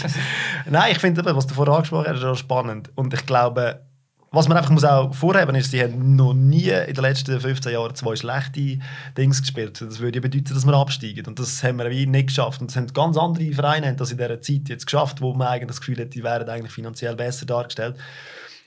Nein, 0.70 0.92
ich 0.94 1.00
finde, 1.00 1.24
was 1.36 1.46
du 1.48 1.54
vorher 1.54 1.76
angesprochen 1.76 2.06
hast, 2.08 2.18
ist 2.20 2.24
auch 2.24 2.36
spannend. 2.36 2.90
Und 2.96 3.14
ich 3.14 3.26
glaube, 3.26 3.86
was 4.32 4.48
man 4.48 4.58
einfach 4.58 4.70
muss 4.70 4.84
auch 4.84 5.14
vorheben 5.14 5.56
ist, 5.56 5.72
sie 5.72 5.82
haben 5.82 6.16
noch 6.16 6.34
nie 6.34 6.70
in 6.70 6.94
den 6.94 7.04
letzten 7.04 7.40
15 7.40 7.74
Jahren 7.74 7.96
zwei 7.96 8.16
schlechte 8.16 8.80
Dings 9.18 9.42
gespielt. 9.42 9.82
Das 9.82 10.00
würde 10.00 10.18
ja 10.18 10.22
bedeuten, 10.22 10.54
dass 10.54 10.66
wir 10.66 10.74
absteigen. 10.74 11.26
Und 11.26 11.40
das 11.40 11.64
haben 11.64 11.78
wir 11.78 11.90
wie 11.90 12.06
nicht 12.06 12.28
geschafft. 12.28 12.62
Und 12.62 12.70
es 12.70 12.78
haben 12.78 12.88
ganz 12.94 13.18
andere 13.18 13.52
Vereine 13.52 13.88
haben 13.88 13.98
das 13.98 14.12
in 14.12 14.18
dieser 14.18 14.42
Zeit 14.42 14.70
jetzt 14.70 14.86
geschafft, 14.86 15.22
wo 15.22 15.34
man 15.34 15.48
eigentlich 15.48 15.68
das 15.68 15.80
Gefühl 15.80 16.00
hat, 16.00 16.14
die 16.14 16.24
wären 16.24 16.48
eigentlich 16.48 16.74
finanziell 16.74 17.16
besser 17.16 17.48
dargestellt. 17.48 17.96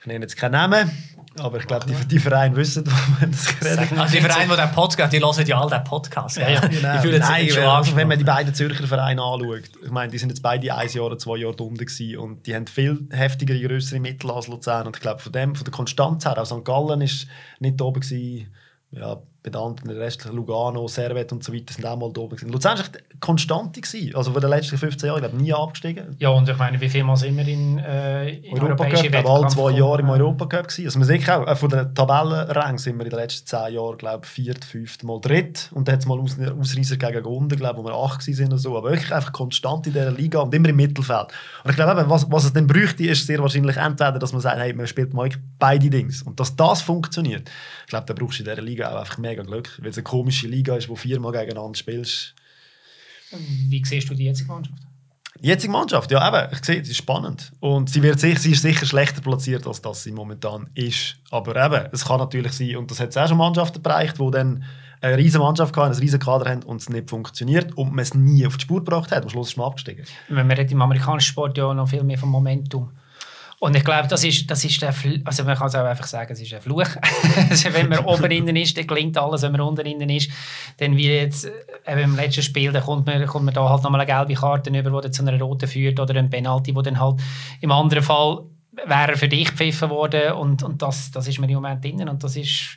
Ich 0.01 0.07
nenne 0.07 0.25
jetzt 0.25 0.35
keinen 0.35 0.51
Namen, 0.51 0.91
aber 1.39 1.57
ich 1.57 1.65
glaube, 1.65 1.85
die, 1.87 2.07
die 2.07 2.19
Vereine 2.19 2.55
wissen, 2.55 2.85
wovon 2.87 3.31
das 3.31 3.59
geredet 3.59 3.97
Also 3.97 4.15
die 4.15 4.21
Vereine, 4.21 4.51
die 4.51 4.61
den 4.61 4.71
Podcast, 4.71 5.13
die 5.13 5.19
hören 5.19 5.47
ja 5.47 5.59
all 5.59 5.69
den 5.69 5.83
Podcast. 5.83 6.37
Ja, 6.37 6.49
ja. 6.49 6.59
Genau. 6.59 7.01
Sich 7.01 7.19
Nein, 7.19 7.49
schon 7.49 7.63
angesprochen. 7.63 7.97
wenn 7.97 8.07
man 8.07 8.17
die 8.17 8.23
beiden 8.23 8.53
Zürcher 8.53 8.87
Vereine 8.87 9.21
anschaut, 9.21 9.63
ich 9.83 9.91
meine, 9.91 10.11
die 10.11 10.17
sind 10.17 10.29
jetzt 10.29 10.41
beide 10.41 10.73
ein 10.75 10.89
Jahr 10.89 11.05
oder 11.05 11.17
zwei 11.17 11.37
Jahre 11.37 11.55
unten 11.63 11.77
gewesen 11.77 12.17
und 12.17 12.45
die 12.45 12.55
haben 12.55 12.67
viel 12.67 13.07
heftigere, 13.11 13.59
größere 13.61 13.99
Mittel 13.99 14.29
als 14.31 14.47
Luzern 14.47 14.87
und 14.87 14.95
ich 14.95 15.01
glaube, 15.01 15.21
von 15.21 15.31
dem, 15.31 15.55
von 15.55 15.63
der 15.63 15.73
Konstanz 15.73 16.25
her, 16.25 16.37
auch 16.37 16.45
St. 16.45 16.63
Gallen 16.63 17.01
ist 17.01 17.27
nicht 17.59 17.81
oben 17.81 18.01
gewesen, 18.01 18.53
ja, 18.91 19.21
bedammt, 19.43 19.81
der 19.85 19.97
Rest 19.97 20.25
Lugano, 20.31 20.87
Servet 20.87 21.31
und 21.33 21.43
so 21.43 21.53
weiter 21.53 21.73
sind 21.73 21.85
auch 21.85 21.97
mal 21.97 22.11
da 22.13 22.21
oben 22.21 22.37
gewesen. 22.37 22.51
Luzern 22.51 22.75
ist 22.75 22.95
echt 22.95 23.19
konstant 23.19 23.73
gewesen, 23.75 24.15
also 24.15 24.31
von 24.31 24.41
den 24.41 24.49
letzten 24.49 24.77
15 24.77 25.07
Jahren, 25.07 25.17
ich 25.17 25.29
glaube, 25.29 25.43
nie 25.43 25.53
abgestiegen. 25.53 26.15
Ja, 26.19 26.29
und 26.29 26.47
ich 26.47 26.57
meine, 26.57 26.79
wie 26.79 26.89
viel 26.89 27.03
Mal 27.03 27.17
sind 27.17 27.35
wir 27.35 27.47
in, 27.47 27.77
äh, 27.77 28.29
in 28.29 28.57
Europa 28.57 28.85
Cup, 28.85 29.03
glaube 29.03 29.29
alle 29.29 29.47
zwei 29.47 29.71
Jahre 29.71 29.99
im 29.99 30.05
gekommen? 30.05 30.21
Europacup 30.21 30.69
gewesen. 30.69 30.85
Also 30.85 30.99
man 30.99 31.07
sieht 31.07 31.29
auch, 31.29 31.45
äh, 31.45 31.55
von 31.55 31.69
den 31.69 31.93
Tabellenrängen 31.93 32.77
sind 32.77 32.97
wir 32.97 33.03
in 33.03 33.09
den 33.09 33.19
letzten 33.19 33.45
zehn 33.45 33.73
Jahren, 33.73 33.97
glaube 33.97 34.21
ich, 34.23 34.29
viert, 34.29 34.63
fünft, 34.63 35.03
mal 35.03 35.19
dritt. 35.19 35.69
Und 35.73 35.87
dann 35.87 35.93
hat 35.93 36.01
es 36.01 36.05
mal 36.05 36.19
Aus 36.19 36.37
Ausreißer 36.39 36.95
gegen 36.95 37.23
Gunden, 37.23 37.57
glaube 37.57 37.79
ich, 37.79 37.85
wo 37.85 37.89
wir 37.89 37.95
acht 37.95 38.21
sind 38.21 38.47
oder 38.47 38.57
so. 38.57 38.77
Aber 38.77 38.91
wirklich 38.91 39.13
einfach 39.13 39.33
konstant 39.33 39.87
in 39.87 39.93
dieser 39.93 40.11
Liga 40.11 40.39
und 40.39 40.53
immer 40.53 40.69
im 40.69 40.77
Mittelfeld. 40.77 41.27
Und 41.63 41.69
ich 41.69 41.75
glaube, 41.75 42.09
was, 42.09 42.31
was 42.31 42.45
es 42.45 42.53
dann 42.53 42.67
bräuchte, 42.67 43.05
ist 43.05 43.27
sehr 43.27 43.39
wahrscheinlich 43.39 43.75
entweder, 43.75 44.19
dass 44.19 44.31
man 44.31 44.41
sagt, 44.41 44.57
hey, 44.57 44.73
man 44.73 44.87
spielt 44.87 45.13
mal 45.13 45.29
beide 45.59 45.89
Dings. 45.89 46.21
Und 46.23 46.39
dass 46.39 46.55
das 46.55 46.81
funktioniert, 46.81 47.49
glaube, 47.93 48.05
da 48.07 48.13
brauchst 48.13 48.39
du 48.39 48.43
in 48.43 48.49
dieser 48.49 48.61
Liga 48.61 48.91
auch 48.91 48.99
einfach 48.99 49.17
mega 49.17 49.43
Glück. 49.43 49.77
Weil 49.81 49.91
es 49.91 49.97
eine 49.97 50.03
komische 50.03 50.47
Liga 50.47 50.75
ist, 50.75 50.89
wo 50.89 50.95
viermal 50.95 51.31
gegeneinander 51.31 51.77
spielst. 51.77 52.33
Wie 53.69 53.83
siehst 53.85 54.09
du 54.09 54.15
die 54.15 54.25
jetzige 54.25 54.51
Mannschaft? 54.51 54.81
Die 55.39 55.47
jetzige 55.47 55.73
Mannschaft, 55.73 56.11
ja 56.11 56.27
eben, 56.27 56.53
ich 56.53 56.63
sehe, 56.63 56.83
sie 56.83 56.91
ist 56.91 56.97
spannend. 56.97 57.51
Und 57.59 57.89
sie, 57.89 58.03
wird 58.03 58.19
sich, 58.19 58.39
sie 58.39 58.51
ist 58.51 58.61
sicher 58.61 58.85
schlechter 58.85 59.21
platziert, 59.21 59.65
als 59.67 59.81
das 59.81 60.03
sie 60.03 60.11
momentan 60.11 60.69
ist. 60.75 61.17
Aber 61.31 61.55
eben, 61.55 61.89
es 61.91 62.05
kann 62.05 62.19
natürlich 62.19 62.53
sein, 62.53 62.75
und 62.77 62.89
das 62.91 62.99
hat 62.99 63.09
es 63.09 63.17
auch 63.17 63.27
schon 63.27 63.37
Mannschaften 63.37 63.81
bereicht, 63.81 64.19
die 64.19 64.31
dann 64.31 64.63
eine 65.01 65.17
riesige 65.17 65.43
Mannschaft 65.43 65.75
hatten, 65.75 65.91
einen 65.91 65.99
riesen 65.99 66.19
Kader 66.19 66.49
haben 66.49 66.63
und 66.63 66.81
es 66.81 66.89
nicht 66.89 67.09
funktioniert 67.09 67.75
und 67.77 67.93
man 67.93 68.03
es 68.03 68.13
nie 68.13 68.45
auf 68.47 68.57
die 68.57 68.61
Spur 68.61 68.79
gebracht 68.79 69.11
hat. 69.11 69.23
Am 69.23 69.29
Schluss 69.29 69.49
ist 69.49 69.57
man 69.57 69.67
abgestiegen. 69.67 70.05
Man 70.29 70.49
redet 70.49 70.71
im 70.71 70.81
amerikanischen 70.81 71.27
Sport 71.27 71.57
ja 71.57 71.73
noch 71.73 71.89
viel 71.89 72.03
mehr 72.03 72.17
vom 72.17 72.29
Momentum. 72.29 72.91
Und 73.63 73.77
ich 73.77 73.85
glaube, 73.85 74.09
das 74.09 74.25
ist, 74.25 74.51
das 74.51 74.65
ist 74.65 74.81
der 74.81 74.91
Fl 74.91 75.21
also 75.23 75.45
man 75.45 75.55
kann 75.55 75.67
es 75.67 75.75
auch 75.75 75.85
einfach 75.85 76.05
sagen, 76.05 76.33
es 76.33 76.41
ist 76.41 76.53
ein 76.53 76.59
Fluch. 76.59 76.89
also 77.49 77.73
wenn 77.73 77.87
man 77.87 77.99
oben 77.99 78.29
innen 78.29 78.57
ist, 78.57 78.77
dann 78.77 78.85
klingt 78.85 79.17
alles, 79.17 79.41
wenn 79.41 79.53
man 79.53 79.61
unten 79.61 79.85
innen 79.85 80.09
ist. 80.09 80.29
Dann 80.79 80.97
wie 80.97 81.07
jetzt 81.07 81.45
äh, 81.45 81.93
eben 81.93 82.01
im 82.01 82.15
letzten 82.17 82.41
Spiel, 82.41 82.73
dann 82.73 82.83
kommt 82.83 83.05
man, 83.05 83.25
kommt 83.25 83.45
man 83.45 83.53
da 83.53 83.69
halt 83.69 83.81
nochmal 83.83 84.01
eine 84.01 84.11
gelbe 84.11 84.33
Karte 84.33 84.69
über, 84.69 85.01
die 85.01 85.11
zu 85.11 85.25
einer 85.25 85.39
roten 85.39 85.69
führt 85.69 85.97
oder 85.97 86.13
ein 86.15 86.29
Penalty, 86.29 86.75
wo 86.75 86.81
dann 86.81 86.99
halt 86.99 87.21
im 87.61 87.71
anderen 87.71 88.03
Fall 88.03 88.41
wäre 88.85 89.15
für 89.15 89.29
dich 89.29 89.47
gepfiffen 89.47 89.89
worden 89.89 90.33
und, 90.33 90.61
und 90.61 90.81
das, 90.81 91.11
das 91.11 91.29
ist 91.29 91.39
mir 91.39 91.47
im 91.47 91.53
Moment 91.53 91.85
drin 91.85 92.09
und 92.09 92.21
das 92.21 92.35
ist 92.35 92.75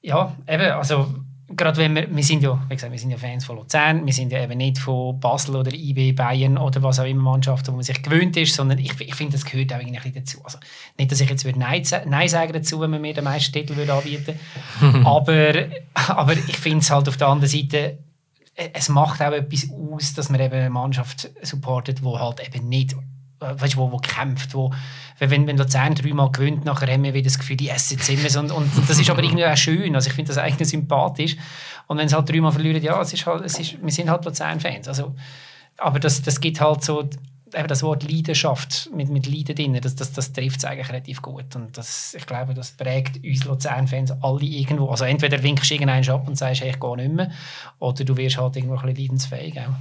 ja, 0.00 0.32
eben, 0.46 0.70
also 0.70 1.12
gerade 1.48 1.76
wenn 1.76 1.94
wir, 1.94 2.14
wir 2.14 2.22
sind 2.22 2.42
ja, 2.42 2.60
wie 2.68 2.74
gesagt, 2.74 2.92
wir 2.92 2.98
sind 2.98 3.10
ja 3.10 3.18
Fans 3.18 3.44
von 3.44 3.56
Luzern, 3.56 4.06
wir 4.06 4.12
sind 4.12 4.32
ja 4.32 4.42
eben 4.42 4.56
nicht 4.56 4.78
von 4.78 5.18
Basel 5.20 5.56
oder 5.56 5.72
IB, 5.72 6.12
Bayern 6.12 6.56
oder 6.56 6.82
was 6.82 6.98
auch 6.98 7.04
immer 7.04 7.22
Mannschaften, 7.22 7.68
wo 7.68 7.76
man 7.76 7.82
sich 7.82 8.02
gewöhnt 8.02 8.36
ist, 8.36 8.54
sondern 8.54 8.78
ich, 8.78 8.98
ich 9.00 9.14
finde, 9.14 9.32
das 9.32 9.44
gehört 9.44 9.72
auch 9.72 9.78
irgendwie 9.78 9.96
ein 9.96 10.02
bisschen 10.02 10.14
dazu. 10.14 10.44
Also 10.44 10.58
nicht, 10.98 11.12
dass 11.12 11.20
ich 11.20 11.28
jetzt 11.28 11.44
würde 11.44 11.58
Nein, 11.58 11.82
Nein 12.06 12.28
sagen 12.28 12.52
dazu, 12.52 12.80
wenn 12.80 12.90
man 12.90 13.00
mir 13.00 13.14
den 13.14 13.24
meisten 13.24 13.52
Titel 13.52 13.76
würde 13.76 13.92
anbieten 13.92 14.38
aber, 15.04 15.66
aber 15.94 16.32
ich 16.32 16.56
finde 16.56 16.78
es 16.78 16.90
halt 16.90 17.08
auf 17.08 17.16
der 17.16 17.28
anderen 17.28 17.50
Seite, 17.50 17.98
äh, 18.54 18.70
es 18.72 18.88
macht 18.88 19.20
auch 19.20 19.32
etwas 19.32 19.68
aus, 19.70 20.14
dass 20.14 20.30
man 20.30 20.40
eben 20.40 20.54
eine 20.54 20.70
Mannschaft 20.70 21.30
supportet, 21.42 22.00
die 22.00 22.06
halt 22.06 22.46
eben 22.46 22.68
nicht 22.68 22.94
weißt, 23.40 23.76
wo, 23.76 23.90
wo 23.90 23.98
kämpft, 23.98 24.54
wo, 24.54 24.72
wenn, 25.18 25.46
wenn 25.46 25.56
Luzern 25.56 25.94
dreimal 25.94 26.30
gewinnt, 26.30 26.64
nachher 26.64 26.92
haben 26.92 27.02
wir 27.04 27.22
das 27.22 27.38
Gefühl, 27.38 27.56
die 27.56 27.68
essen 27.68 27.98
jetzt 27.98 28.08
immer. 28.08 28.40
Und, 28.40 28.50
und 28.52 28.88
das 28.88 28.98
ist 28.98 29.10
aber 29.10 29.22
irgendwie 29.22 29.46
auch 29.46 29.56
schön, 29.56 29.94
also 29.94 30.08
ich 30.08 30.14
finde 30.14 30.28
das 30.28 30.38
eigentlich 30.38 30.68
sympathisch. 30.68 31.36
Und 31.86 31.98
wenn 31.98 32.08
sie 32.08 32.14
halt 32.16 32.28
dreimal 32.28 32.52
verlieren, 32.52 32.82
ja, 32.82 33.00
es 33.00 33.12
ist 33.12 33.26
halt, 33.26 33.44
es 33.44 33.58
ist, 33.58 33.82
wir 33.82 33.92
sind 33.92 34.10
halt 34.10 34.24
Luzern-Fans. 34.24 34.88
Also, 34.88 35.14
aber 35.76 36.00
das, 36.00 36.22
das 36.22 36.40
gibt 36.40 36.60
halt 36.60 36.82
so, 36.82 37.08
eben 37.54 37.68
das 37.68 37.82
Wort 37.82 38.02
Leidenschaft 38.08 38.90
mit, 38.94 39.08
mit 39.08 39.26
Leiden 39.26 39.54
drin, 39.54 39.78
das, 39.80 39.94
das, 39.94 40.12
das 40.12 40.32
trifft 40.32 40.58
es 40.58 40.64
eigentlich 40.64 40.88
relativ 40.88 41.22
gut. 41.22 41.54
Und 41.54 41.76
das, 41.76 42.14
ich 42.14 42.26
glaube, 42.26 42.54
das 42.54 42.72
prägt 42.72 43.24
uns 43.24 43.44
Luzern-Fans 43.44 44.12
alle 44.22 44.44
irgendwo. 44.44 44.88
Also 44.88 45.04
entweder 45.04 45.42
winkst 45.42 45.70
du 45.70 45.74
irgendeinen 45.74 46.08
ab 46.08 46.26
und 46.28 46.36
sagst, 46.36 46.60
hey, 46.62 46.70
ich 46.70 46.80
gehe 46.80 46.96
nicht 46.96 47.12
mehr, 47.12 47.30
oder 47.78 48.04
du 48.04 48.16
wirst 48.16 48.36
halt 48.38 48.56
irgendwo 48.56 48.76
ein 48.76 48.82
bisschen 48.86 49.02
leidensfähig. 49.04 49.58
Auch. 49.60 49.74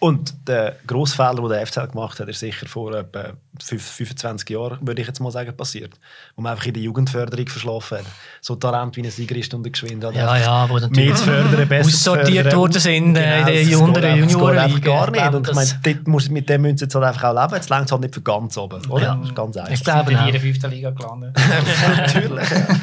Und 0.00 0.34
der 0.46 0.76
grosse 0.86 1.16
Fehler, 1.16 1.36
den 1.36 1.48
der 1.48 1.66
FCL 1.66 1.86
gemacht 1.88 2.20
hat, 2.20 2.28
ist 2.28 2.40
sicher 2.40 2.66
vor 2.66 2.92
etwa 2.94 3.32
5, 3.62 3.82
25 3.82 4.50
Jahren, 4.50 4.78
würde 4.86 5.00
ich 5.00 5.06
jetzt 5.06 5.20
mal 5.20 5.30
sagen, 5.30 5.56
passiert. 5.56 5.92
Wo 6.36 6.42
man 6.42 6.52
einfach 6.52 6.66
in 6.66 6.74
der 6.74 6.82
Jugendförderung 6.82 7.46
verschlafen 7.48 7.98
hat. 7.98 8.04
So 8.42 8.56
Talent 8.56 8.94
wie 8.96 9.02
ein 9.02 9.10
Sigrist 9.10 9.54
und 9.54 9.64
ein 9.64 9.72
Geschwind. 9.72 10.04
hat 10.04 10.14
Ja, 10.14 10.36
ja, 10.36 10.68
wo 10.68 10.74
mehr 10.74 10.82
natürlich 10.82 11.14
zu 11.14 11.24
fördern, 11.24 11.68
besser 11.68 11.88
aussortiert 11.88 12.54
worden 12.54 12.80
sind 12.80 13.16
äh, 13.16 13.40
in 13.40 13.44
Genau, 13.44 13.46
den 13.46 13.54
das 13.62 13.68
geht 13.68 13.76
unteren 13.76 14.04
einfach- 14.04 14.26
das 14.26 14.34
geht 14.34 14.58
einfach 14.58 14.80
gar 14.82 15.10
nicht. 15.10 15.34
Und 15.34 15.48
ich 15.48 15.54
meine, 15.54 15.80
dort 15.84 16.08
muss, 16.08 16.28
mit 16.28 16.48
dem 16.50 16.62
müssen 16.62 16.76
sie 16.78 16.84
jetzt 16.84 16.94
halt 16.94 17.04
einfach 17.14 17.30
auch 17.34 17.42
leben. 17.42 17.54
Jetzt 17.54 17.70
längt 17.70 17.86
es 17.86 17.92
halt 17.92 18.00
nicht 18.02 18.14
für 18.14 18.22
ganz 18.22 18.56
oben. 18.56 18.84
Oder? 18.90 19.02
Ja. 19.04 19.14
Das 19.16 19.28
ist 19.28 19.34
ganz 19.34 19.56
Ich 19.56 19.62
einfach. 19.62 19.84
glaube 19.84 20.12
in 20.12 20.32
der 20.32 20.40
fünften 20.40 20.70
Liga 20.70 20.90
gelandet. 20.90 21.36
Natürlich. 21.96 22.50
Ja. 22.50 22.66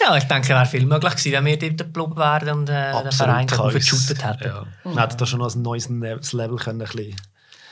Ja, 0.00 0.16
ich 0.16 0.22
denke, 0.24 0.42
es 0.42 0.48
wäre 0.50 0.64
viel 0.64 0.86
möglich 0.86 1.10
gewesen, 1.16 1.32
wenn 1.32 1.44
wir 1.44 1.58
dort 1.58 1.78
geblieben 1.78 2.16
wären 2.16 2.58
und 2.60 2.68
äh, 2.70 2.92
den 3.02 3.10
Verein 3.10 3.48
verschüttet 3.48 4.24
hätten. 4.24 4.44
Ja. 4.46 4.64
Man 4.84 4.96
hätte 4.96 5.16
da 5.16 5.26
schon 5.26 5.40
noch 5.40 5.52
ein 5.52 5.60
neues 5.60 5.88
Ne- 5.88 6.20
Level 6.32 6.56
können, 6.56 6.80
ein 6.80 6.86
bisschen. 6.88 7.16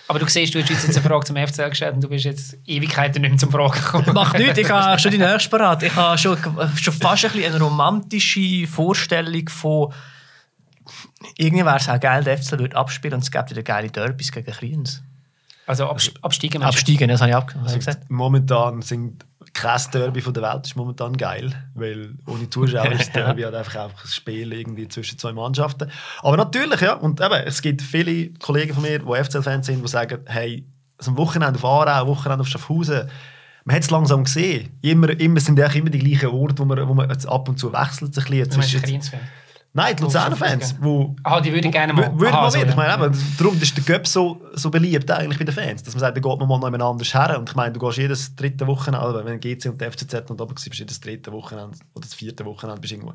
Aber 0.09 0.19
du 0.19 0.27
siehst, 0.27 0.53
du 0.53 0.61
hast 0.61 0.69
jetzt 0.69 0.85
eine 0.91 1.09
Frage 1.09 1.25
zum 1.25 1.37
FCL 1.37 1.71
gestellt 1.71 1.95
und 1.95 2.01
du 2.03 2.09
bist 2.09 2.25
jetzt 2.25 2.57
Ewigkeiten 2.67 3.23
nicht 3.23 3.31
mehr 3.31 3.39
zum 3.39 3.53
Fragen 3.53 3.75
gekommen. 3.81 4.13
Macht 4.13 4.37
nichts, 4.39 4.59
ich 4.59 4.69
habe 4.69 4.99
schon 4.99 5.13
die 5.13 5.19
nächste 5.19 5.51
parat. 5.51 5.85
Ich 5.85 5.95
habe 5.95 6.19
schon, 6.19 6.37
schon 6.75 6.95
fast 6.95 7.27
ein 7.27 7.31
bisschen 7.31 7.55
eine 7.55 7.63
romantische 7.63 8.67
Vorstellung 8.67 9.49
von 9.49 9.93
irgendwie 11.37 11.65
wäre 11.65 11.77
es 11.77 11.89
auch 11.89 12.01
geil, 12.01 12.25
der 12.25 12.39
FCL 12.39 12.59
würde 12.59 12.77
abspielen 12.77 13.15
und 13.15 13.23
es 13.23 13.31
gäbe 13.31 13.51
wieder 13.51 13.63
geile 13.63 13.89
Derbys 13.89 14.33
gegen 14.33 14.51
Kriens. 14.51 15.01
Also 15.67 15.89
abs 15.89 16.13
absteigen 16.23 16.61
meinst 16.61 16.77
du? 16.77 16.81
Absteigen, 16.81 17.09
das 17.09 17.21
habe 17.21 17.31
ich 17.31 17.37
habe 17.37 17.53
ich 17.69 17.75
gesagt. 17.75 18.09
Momentan 18.11 18.83
sind 18.83 19.25
kein 19.53 19.81
Derby 19.93 20.21
von 20.21 20.35
der 20.35 20.43
Welt 20.43 20.67
ist 20.67 20.77
momentan 20.77 21.17
geil, 21.17 21.51
weil 21.75 22.15
ohne 22.27 22.49
Zuschauer 22.51 22.93
ist 22.93 22.99
das 23.07 23.13
Derby 23.13 23.43
halt 23.43 23.55
einfach, 23.55 23.75
einfach 23.77 24.05
ein 24.05 24.09
Spiel 24.11 24.53
irgendwie 24.53 24.87
zwischen 24.89 25.19
zwei 25.19 25.33
Mannschaften. 25.33 25.91
Aber 26.23 26.37
natürlich, 26.37 26.81
ja, 26.83 26.93
und 26.95 27.21
eben, 27.21 27.35
es 27.47 27.63
gibt 27.63 27.83
viele 27.83 28.31
Kollegen 28.35 28.75
von 28.75 28.83
mir, 28.83 28.99
die 28.99 29.25
FCL-Fans 29.25 29.67
sind, 29.67 29.83
die 29.83 29.89
sagen, 29.89 30.19
hey, 30.27 30.65
so 30.99 31.11
ein 31.11 31.17
Wochenende 31.17 31.59
auf 31.59 31.65
Aarau, 31.65 32.03
ein 32.03 32.07
Wochenende 32.07 32.43
auf 32.43 32.49
Schaffhausen, 32.49 33.09
man 33.65 33.75
hat 33.77 33.83
es 33.83 33.91
langsam 33.91 34.25
gesehen. 34.25 34.69
Immer, 34.83 35.11
immer 35.19 35.41
sind 35.41 35.59
eigentlich 35.59 35.77
immer 35.77 35.91
die 35.91 35.99
gleichen 35.99 36.29
Orte, 36.29 36.59
wo 36.59 36.65
man, 36.65 36.87
wo 36.89 36.95
man 36.95 37.11
jetzt 37.11 37.27
ab 37.27 37.49
und 37.49 37.59
zu 37.59 37.73
wechselt. 37.73 38.15
Sich 38.15 38.25
ein 38.31 38.31
bisschen. 38.49 38.61
Jetzt- 38.63 38.83
Kriens-Fan? 38.85 39.21
Nein, 39.77 39.95
die 39.95 40.03
Luzerner-Fans, 40.05 40.75
Ah, 41.23 41.39
die 41.41 41.53
würde 41.53 41.67
ich 41.69 41.73
gerne 41.73 41.93
mal. 41.93 42.05
Wür- 42.09 42.19
Würde 42.19 42.33
Aha, 42.33 42.43
man 42.43 42.51
so, 42.51 42.59
wieder. 42.59 42.71
Ich 42.71 42.77
meine, 42.77 42.95
eben, 43.05 43.19
darum 43.39 43.61
ist 43.61 43.77
der 43.77 43.85
Göpp 43.85 44.07
so, 44.07 44.41
so 44.55 44.71
beliebt 44.71 45.11
eigentlich 45.11 45.39
bei 45.39 45.45
den 45.45 45.55
Fans, 45.55 45.83
dass 45.83 45.93
man 45.95 46.01
sagt, 46.01 46.17
da 46.17 46.21
geht 46.23 46.39
man 46.39 46.49
mal 46.49 46.59
noch 46.59 46.65
jemand 46.67 46.83
anders 46.83 47.13
her. 47.13 47.37
Und 47.39 47.51
ich 47.51 47.55
meine, 47.55 47.73
du 47.75 47.81
gehst 47.81 47.99
jedes 47.99 48.35
dritte 48.35 48.67
Wochenende, 48.67 49.23
wenn 49.25 49.39
GC 49.39 49.67
und 49.67 49.79
die 49.79 49.85
FCZ 49.85 50.31
und 50.31 50.41
oben 50.41 50.55
bist 50.55 50.67
du 50.67 50.71
jedes 50.73 50.99
dritte 50.99 51.31
Wochenende 51.31 51.77
oder 51.95 52.03
das 52.07 52.15
vierte 52.15 52.45
Wochenende 52.47 52.81
bist 52.81 52.93
irgendwo 52.95 53.13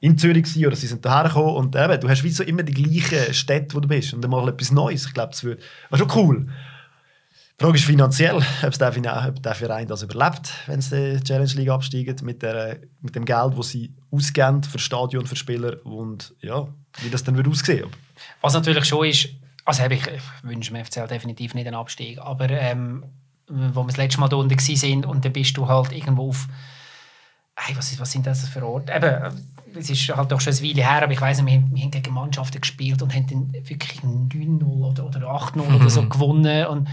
in 0.00 0.16
Zürich 0.16 0.44
gewesen, 0.44 0.66
oder 0.66 0.76
sie 0.76 0.86
sind 0.86 1.04
daher 1.04 1.24
gekommen 1.28 1.56
und 1.56 1.76
eben, 1.76 2.00
du 2.00 2.08
hast 2.08 2.24
wie 2.24 2.30
so 2.30 2.42
immer 2.42 2.62
die 2.62 2.72
gleichen 2.72 3.34
Städte, 3.34 3.74
wo 3.76 3.80
du 3.80 3.88
bist 3.88 4.14
und 4.14 4.22
dann 4.22 4.30
mal 4.30 4.48
etwas 4.48 4.70
Neues. 4.72 5.04
Ich 5.06 5.12
glaube, 5.12 5.30
das 5.32 5.44
wird, 5.44 5.60
war 5.90 5.98
schon 5.98 6.10
cool. 6.14 6.46
Die 7.60 7.64
Frage 7.64 7.76
ist 7.78 7.86
finanziell, 7.86 8.36
ob 8.62 8.78
der, 8.78 9.26
ob 9.28 9.42
der 9.42 9.54
Verein 9.54 9.88
das 9.88 10.02
überlebt, 10.02 10.52
wenn 10.66 10.80
sie 10.80 11.16
die 11.16 11.24
Challenge 11.24 11.52
League 11.54 11.70
absteigt, 11.70 12.22
mit, 12.22 12.40
der, 12.40 12.78
mit 13.00 13.16
dem 13.16 13.24
Geld, 13.24 13.58
das 13.58 13.70
sie 13.70 13.92
ausgeben 14.12 14.62
für 14.62 14.78
Stadion, 14.78 15.26
für 15.26 15.34
Spieler 15.34 15.84
und 15.84 16.34
ja, 16.40 16.68
wie 17.00 17.10
das 17.10 17.24
dann 17.24 17.36
wird 17.36 17.48
aussehen. 17.48 17.88
Was 18.42 18.54
natürlich 18.54 18.84
schon 18.84 19.06
ist, 19.06 19.28
also 19.64 19.82
ich, 19.86 20.06
ich 20.06 20.22
wünsche 20.44 20.72
dem 20.72 20.84
FCL 20.84 21.08
definitiv 21.08 21.54
nicht 21.54 21.66
einen 21.66 21.74
Abstieg, 21.74 22.20
aber 22.20 22.48
ähm, 22.48 23.04
wo 23.48 23.82
wir 23.82 23.88
das 23.88 23.96
letzte 23.96 24.20
Mal 24.20 24.28
da 24.28 24.36
unten 24.36 24.56
waren 24.56 25.04
und 25.04 25.24
dann 25.24 25.32
bist 25.32 25.56
du 25.56 25.66
halt 25.66 25.90
irgendwo 25.90 26.28
auf, 26.28 26.46
hey, 27.56 27.76
was, 27.76 27.90
ist, 27.90 27.98
was 27.98 28.12
sind 28.12 28.24
das 28.24 28.48
für 28.48 28.64
Orte? 28.64 28.92
Eben, 28.92 29.34
es 29.74 29.90
ist 29.90 30.08
halt 30.16 30.30
doch 30.30 30.40
schon 30.40 30.52
eine 30.52 30.62
Weile 30.62 30.82
her, 30.88 31.02
aber 31.02 31.12
ich 31.12 31.20
weiss 31.20 31.44
wir, 31.44 31.52
haben- 31.52 31.74
wir 31.74 31.82
haben 31.82 31.90
gegen 31.90 32.14
Mannschaften 32.14 32.60
gespielt 32.60 33.02
und 33.02 33.12
haben 33.12 33.26
dann 33.26 33.52
wirklich 33.68 33.98
9-0 34.02 34.62
oder, 34.64 35.06
oder 35.06 35.20
8-0 35.26 35.74
oder 35.74 35.90
so 35.90 36.08
gewonnen 36.08 36.66
und 36.66 36.88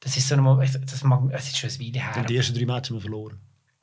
das 0.00 0.16
ist 0.16 0.28
so 0.28 0.34
eine, 0.34 0.66
das, 0.90 1.04
mag, 1.04 1.20
es 1.32 1.48
ist 1.48 1.58
schon 1.58 1.70
eine 1.70 1.78
Weile 1.80 2.04
her. 2.04 2.12
Und 2.20 2.28
die 2.30 2.36
ersten 2.36 2.54
drei 2.56 2.64
Matches 2.66 2.90
haben 2.90 2.96
wir 2.96 3.00
verloren. 3.02 3.38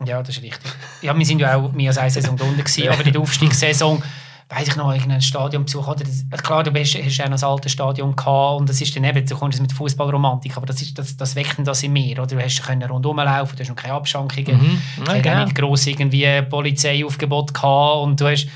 Ja, 0.05 0.21
das 0.21 0.35
ist 0.37 0.43
richtig. 0.43 0.71
Ja, 1.01 1.17
wir 1.17 1.25
sind 1.25 1.39
ja 1.39 1.55
auch 1.55 1.71
mehr 1.71 1.89
als 1.89 1.97
eine 1.97 2.11
Saison 2.11 2.35
da 2.37 2.43
unten 2.45 2.63
gewesen, 2.63 2.87
aber 2.91 3.05
in 3.05 3.13
der 3.13 3.21
Aufstiegssaison 3.21 4.01
weiß 4.49 4.67
ich 4.69 4.75
noch, 4.77 4.93
irgendein 4.93 5.21
Stadionbesuch. 5.21 5.93
Das, 5.95 6.41
klar, 6.41 6.63
du 6.63 6.71
bist, 6.71 6.95
hast 6.95 7.17
ja 7.17 7.27
noch 7.27 7.37
ein 7.37 7.43
altes 7.43 7.71
Stadion 7.73 8.15
gehabt 8.15 8.59
und 8.61 8.69
das 8.69 8.79
ist 8.79 8.95
dann 8.95 9.03
eben, 9.03 9.25
du 9.25 9.35
kommst 9.35 9.59
mit 9.59 9.73
Fußballromantik, 9.73 10.55
aber 10.55 10.65
das, 10.65 10.81
ist, 10.81 10.97
das, 10.97 11.17
das 11.17 11.35
weckt 11.35 11.55
das 11.65 11.83
in 11.83 11.91
mir. 11.91 12.13
Oder 12.19 12.27
du 12.27 12.41
hast 12.41 12.63
können 12.63 12.89
rundherum 12.89 13.17
laufen, 13.17 13.55
du 13.57 13.61
hast 13.63 13.69
noch 13.69 13.75
keine 13.75 13.95
Abschankungen, 13.95 14.55
Mhm. 14.57 14.81
du 14.97 15.01
Ja, 15.11 15.13
hast 15.15 15.23
genau. 15.23 15.43
nicht 15.43 15.55
gross 15.55 15.85
irgendwie 15.87 16.41
Polizeiaufgebot 16.43 17.53
gehabt 17.53 18.03
und 18.03 18.21
du 18.21 18.27
hast 18.27 18.47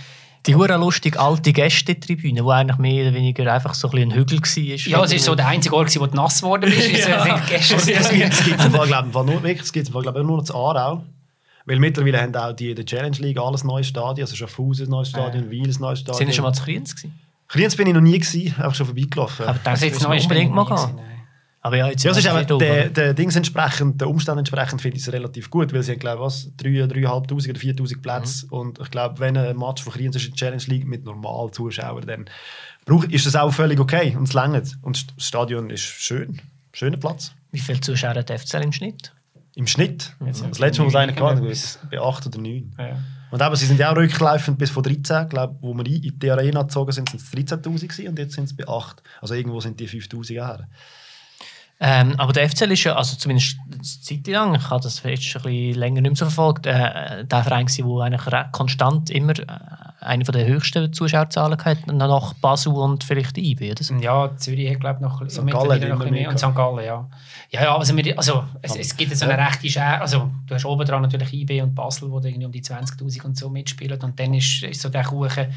Die 0.47 0.56
hure 0.56 0.75
lustige 0.77 1.19
alte 1.19 1.54
Gästetribüne, 1.54 2.41
die 2.41 2.49
eigentlich 2.49 2.77
mehr 2.80 3.06
oder 3.06 3.13
weniger 3.13 3.54
einfach 3.54 3.75
so 3.75 3.91
ein, 3.91 3.99
ein 3.99 4.12
Hügel 4.15 4.39
war. 4.41 4.63
ja, 4.63 5.04
es 5.04 5.13
ist 5.13 5.25
so 5.25 5.36
der 5.36 5.47
einzige 5.47 5.75
Ort, 5.75 5.99
wo 5.99 6.08
du 6.08 6.15
nass 6.15 6.41
geworden 6.41 6.71
bist. 6.71 7.08
Also, 7.10 7.10
Ja. 7.27 7.41
Es 7.47 8.43
gibt 8.43 8.60
es 8.60 8.71
glaube 8.71 9.08
ich, 9.08 9.13
nur, 9.13 9.43
wirklich, 9.43 9.62
es 9.62 9.71
gibt 9.71 9.88
im 9.88 9.93
Fall, 9.93 10.01
glaube 10.01 10.19
ich, 10.19 10.25
nur 10.25 10.38
noch 10.38 10.43
zu 10.43 10.56
Aarau. 10.56 11.04
Weil 11.65 11.80
mittlerweile 11.80 12.19
haben 12.21 12.36
auch 12.36 12.54
die 12.54 12.73
der 12.73 12.86
Challenge 12.86 13.17
League 13.17 13.38
alles 13.38 13.63
neue 13.63 13.84
Stadien. 13.84 14.25
Also 14.25 14.36
Schaffhausen 14.36 14.88
ein 14.88 14.89
neues 14.89 15.10
Stadion, 15.10 15.51
Wiel 15.51 15.69
ein 15.69 15.75
neues 15.80 15.99
Stadion. 15.99 16.17
Sind 16.17 16.27
wir 16.27 16.34
schon 16.34 16.43
mal 16.43 16.54
zu 16.54 16.63
Kriens 16.63 16.95
gewesen? 16.95 17.19
Kriens 17.47 17.75
bin 17.75 17.88
ich 17.88 17.93
noch 17.93 18.01
nie 18.01 18.17
gewesen, 18.17 18.56
einfach 18.58 18.73
schon 18.73 18.88
vorbeigelaufen. 18.88 19.45
Aber 19.45 19.60
Also 19.65 19.86
jetzt 19.86 19.95
jetzt 19.95 20.08
neu 20.08 20.15
ist 20.15 20.23
unbedingt 20.23 20.54
mal 20.54 20.65
gehen. 20.65 20.99
Aber 21.63 21.78
ja, 21.78 21.88
jetzt 21.88 22.04
ja, 22.04 22.12
es 22.12 22.17
ist 22.17 22.28
aber 22.28 22.43
der, 22.43 22.89
der 22.89 23.13
Dings 23.13 23.36
entsprechend, 23.36 24.02
der 24.02 24.10
Umstand 24.10 24.39
entsprechend 24.39 24.82
finde 24.82 24.97
ich 24.97 25.04
es 25.04 25.13
relativ 25.13 25.52
gut, 25.52 25.71
weil 25.74 25.84
sie 25.84 25.91
haben, 25.91 26.00
glaube 26.00 26.24
was, 26.24 26.50
3'000, 26.60 26.91
3'500 26.91 27.32
oder 27.32 27.36
4'000 27.36 28.02
Plätze 28.02 28.47
und 28.50 28.80
ich 28.80 28.89
glaube, 28.89 29.19
wenn 29.19 29.38
ein 29.38 29.56
Match 29.58 29.84
von 29.84 29.93
Kriens 29.93 30.15
in 30.15 30.24
der 30.24 30.34
Challenge 30.34 30.63
League 30.65 30.88
mit 30.88 31.06
normalen 31.06 31.54
Zuschauern, 31.54 32.06
dann 32.08 32.26
ist 33.10 33.26
das 33.28 33.36
auch 33.36 33.52
völlig 33.52 33.80
okay 33.80 34.15
und 34.17 34.24
es 34.28 34.34
längert. 34.34 34.76
Und 34.82 35.15
das 35.15 35.28
Stadion 35.28 35.69
ist 35.69 35.82
schön, 35.82 36.41
schöner 36.74 36.97
Platz. 36.97 37.32
Wie 37.52 37.60
viele 37.60 37.80
Zuschauer 37.80 38.15
hat 38.15 38.30
der 38.30 38.39
FCL 38.39 38.63
im 38.63 38.71
Schnitt? 38.71 39.13
Im 39.54 39.67
Schnitt. 39.67 40.15
Jetzt 40.26 40.43
das 40.43 40.60
letzte 40.60 40.82
Mal, 40.82 40.88
was 40.88 40.95
einer 40.95 41.13
gehabt 41.13 41.41
hat, 41.41 41.89
bei 41.91 42.00
8 42.00 42.26
oder 42.26 42.39
9. 42.39 42.76
Ja. 42.80 42.97
Und 43.30 43.41
eben, 43.41 43.56
sie 43.56 43.65
sind 43.65 43.80
ja 43.80 43.91
auch 43.91 43.95
rücklaufend 43.95 44.58
bis 44.58 44.71
von 44.71 44.82
13, 44.82 45.30
glaube 45.30 45.58
wo 45.62 45.74
wir 45.74 45.86
in 45.86 46.17
die 46.17 46.32
Arena 46.32 46.63
gezogen 46.63 46.91
sind, 46.91 47.10
sind 47.10 47.21
es 47.21 47.32
13'000 47.32 47.62
gewesen 47.62 48.08
und 48.08 48.17
jetzt 48.17 48.34
sind 48.34 48.45
es 48.45 48.56
bei 48.56 48.67
8. 48.67 49.04
Also 49.21 49.36
irgendwo 49.36 49.60
sind 49.62 49.80
die 49.80 49.88
5'000 49.88 50.34
her. 50.34 50.67
Ähm, 51.84 52.13
aber 52.20 52.32
der 52.32 52.48
FCL 52.48 52.72
ist 52.74 52.84
ja, 52.84 52.96
also 52.96 53.17
zumindest 53.17 53.58
eine 53.65 53.82
Zeit 53.82 54.28
lang, 54.28 54.54
ich 54.54 54.70
habe 54.70 54.84
das 54.84 55.02
jetzt 55.02 55.24
schon 55.24 55.41
ein 55.41 55.46
bisschen 55.46 55.80
länger 55.80 56.02
nicht 56.02 56.12
mehr 56.12 56.15
so 56.15 56.26
verfolgt, 56.26 56.67
äh, 56.67 57.26
der 57.26 57.44
Verein 57.44 57.65
war, 57.65 58.08
der 58.08 58.20
eigentlich 58.20 58.52
konstant 58.52 59.10
immer 59.10 59.32
äh, 59.39 59.46
eine 60.00 60.24
der 60.24 60.46
höchsten 60.46 60.94
Zuschauerzahlen 60.94 61.58
hatte, 61.58 61.91
nach 61.91 62.36
Basel 62.36 62.74
und 62.74 63.04
vielleicht 63.04 63.36
IB, 63.36 63.72
oder 63.72 63.84
so. 63.84 63.96
Ja, 63.96 64.30
Zürich 64.38 64.72
hat 64.72 64.80
glaube 64.80 64.98
ich 64.98 65.02
noch 65.02 65.28
St. 65.28 65.48
Gallen 65.48 65.50
noch 65.50 65.76
immer 65.76 65.94
ein 65.94 65.98
bisschen 65.98 66.13
mehr. 66.13 66.30
Und 66.30 66.38
St. 66.38 66.54
Gallen, 66.54 66.86
ja. 66.86 67.10
Ja, 67.50 67.63
ja, 67.63 67.76
also, 67.76 67.98
wir, 67.98 68.15
also 68.15 68.44
es, 68.62 68.76
es 68.76 68.96
gibt 68.96 69.17
so 69.17 69.26
eine 69.26 69.44
rechte 69.44 69.67
Schere, 69.67 70.02
also 70.02 70.30
du 70.46 70.54
hast 70.54 70.65
oben 70.65 70.86
dran 70.86 71.02
natürlich 71.02 71.34
IB 71.34 71.63
und 71.63 71.74
Basel, 71.74 72.12
wo 72.12 72.20
irgendwie 72.20 72.46
um 72.46 72.52
die 72.52 72.62
20'000 72.62 73.24
und 73.24 73.36
so 73.36 73.50
mitspielen 73.50 74.00
und 74.00 74.20
dann 74.20 74.36
ist, 74.36 74.62
ist 74.62 74.82
so 74.82 74.89
der 74.89 75.04
Kuchen 75.04 75.48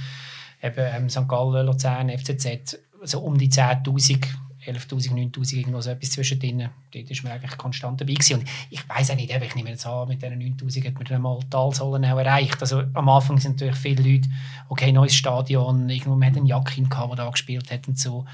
eben 0.62 0.74
ähm, 0.78 1.10
St. 1.10 1.28
Gallen, 1.28 1.66
Luzern, 1.66 2.08
FCZ, 2.08 2.78
so 3.02 3.20
um 3.20 3.36
die 3.36 3.50
10'000, 3.50 4.24
11'000, 4.66 5.12
9'000, 5.32 5.56
irgendwo 5.56 5.80
so 5.80 5.90
etwas 5.90 6.10
zwischendrin. 6.10 6.68
Dort 6.92 7.10
ist 7.10 7.22
man 7.22 7.32
eigentlich 7.32 7.56
konstant 7.56 8.00
dabei 8.00 8.14
gewesen. 8.14 8.40
Und 8.40 8.48
ich 8.70 8.88
weiß 8.88 9.10
auch 9.10 9.16
nicht, 9.16 9.30
ich 9.30 9.54
nehme 9.54 9.70
jetzt 9.70 9.86
an, 9.86 10.08
mit 10.08 10.22
diesen 10.22 10.40
9'000 10.40 10.86
hat 10.86 10.94
man 10.94 11.04
dann 11.04 11.22
mal 11.22 11.38
die 11.40 11.50
Talsäulen 11.50 12.04
auch 12.04 12.18
erreicht. 12.18 12.60
Also 12.60 12.82
am 12.92 13.08
Anfang 13.08 13.38
sind 13.38 13.52
natürlich 13.52 13.76
viele 13.76 14.02
Leute, 14.02 14.28
okay, 14.68 14.92
neues 14.92 15.14
Stadion, 15.14 15.88
irgendwo, 15.88 16.16
man 16.16 16.28
hat 16.28 16.36
einen 16.36 16.46
Jackin 16.46 16.88
gehabt, 16.88 17.10
der 17.10 17.24
da 17.24 17.30
gespielt 17.30 17.70
hat 17.70 17.88
und 17.88 17.98
so. 17.98 18.24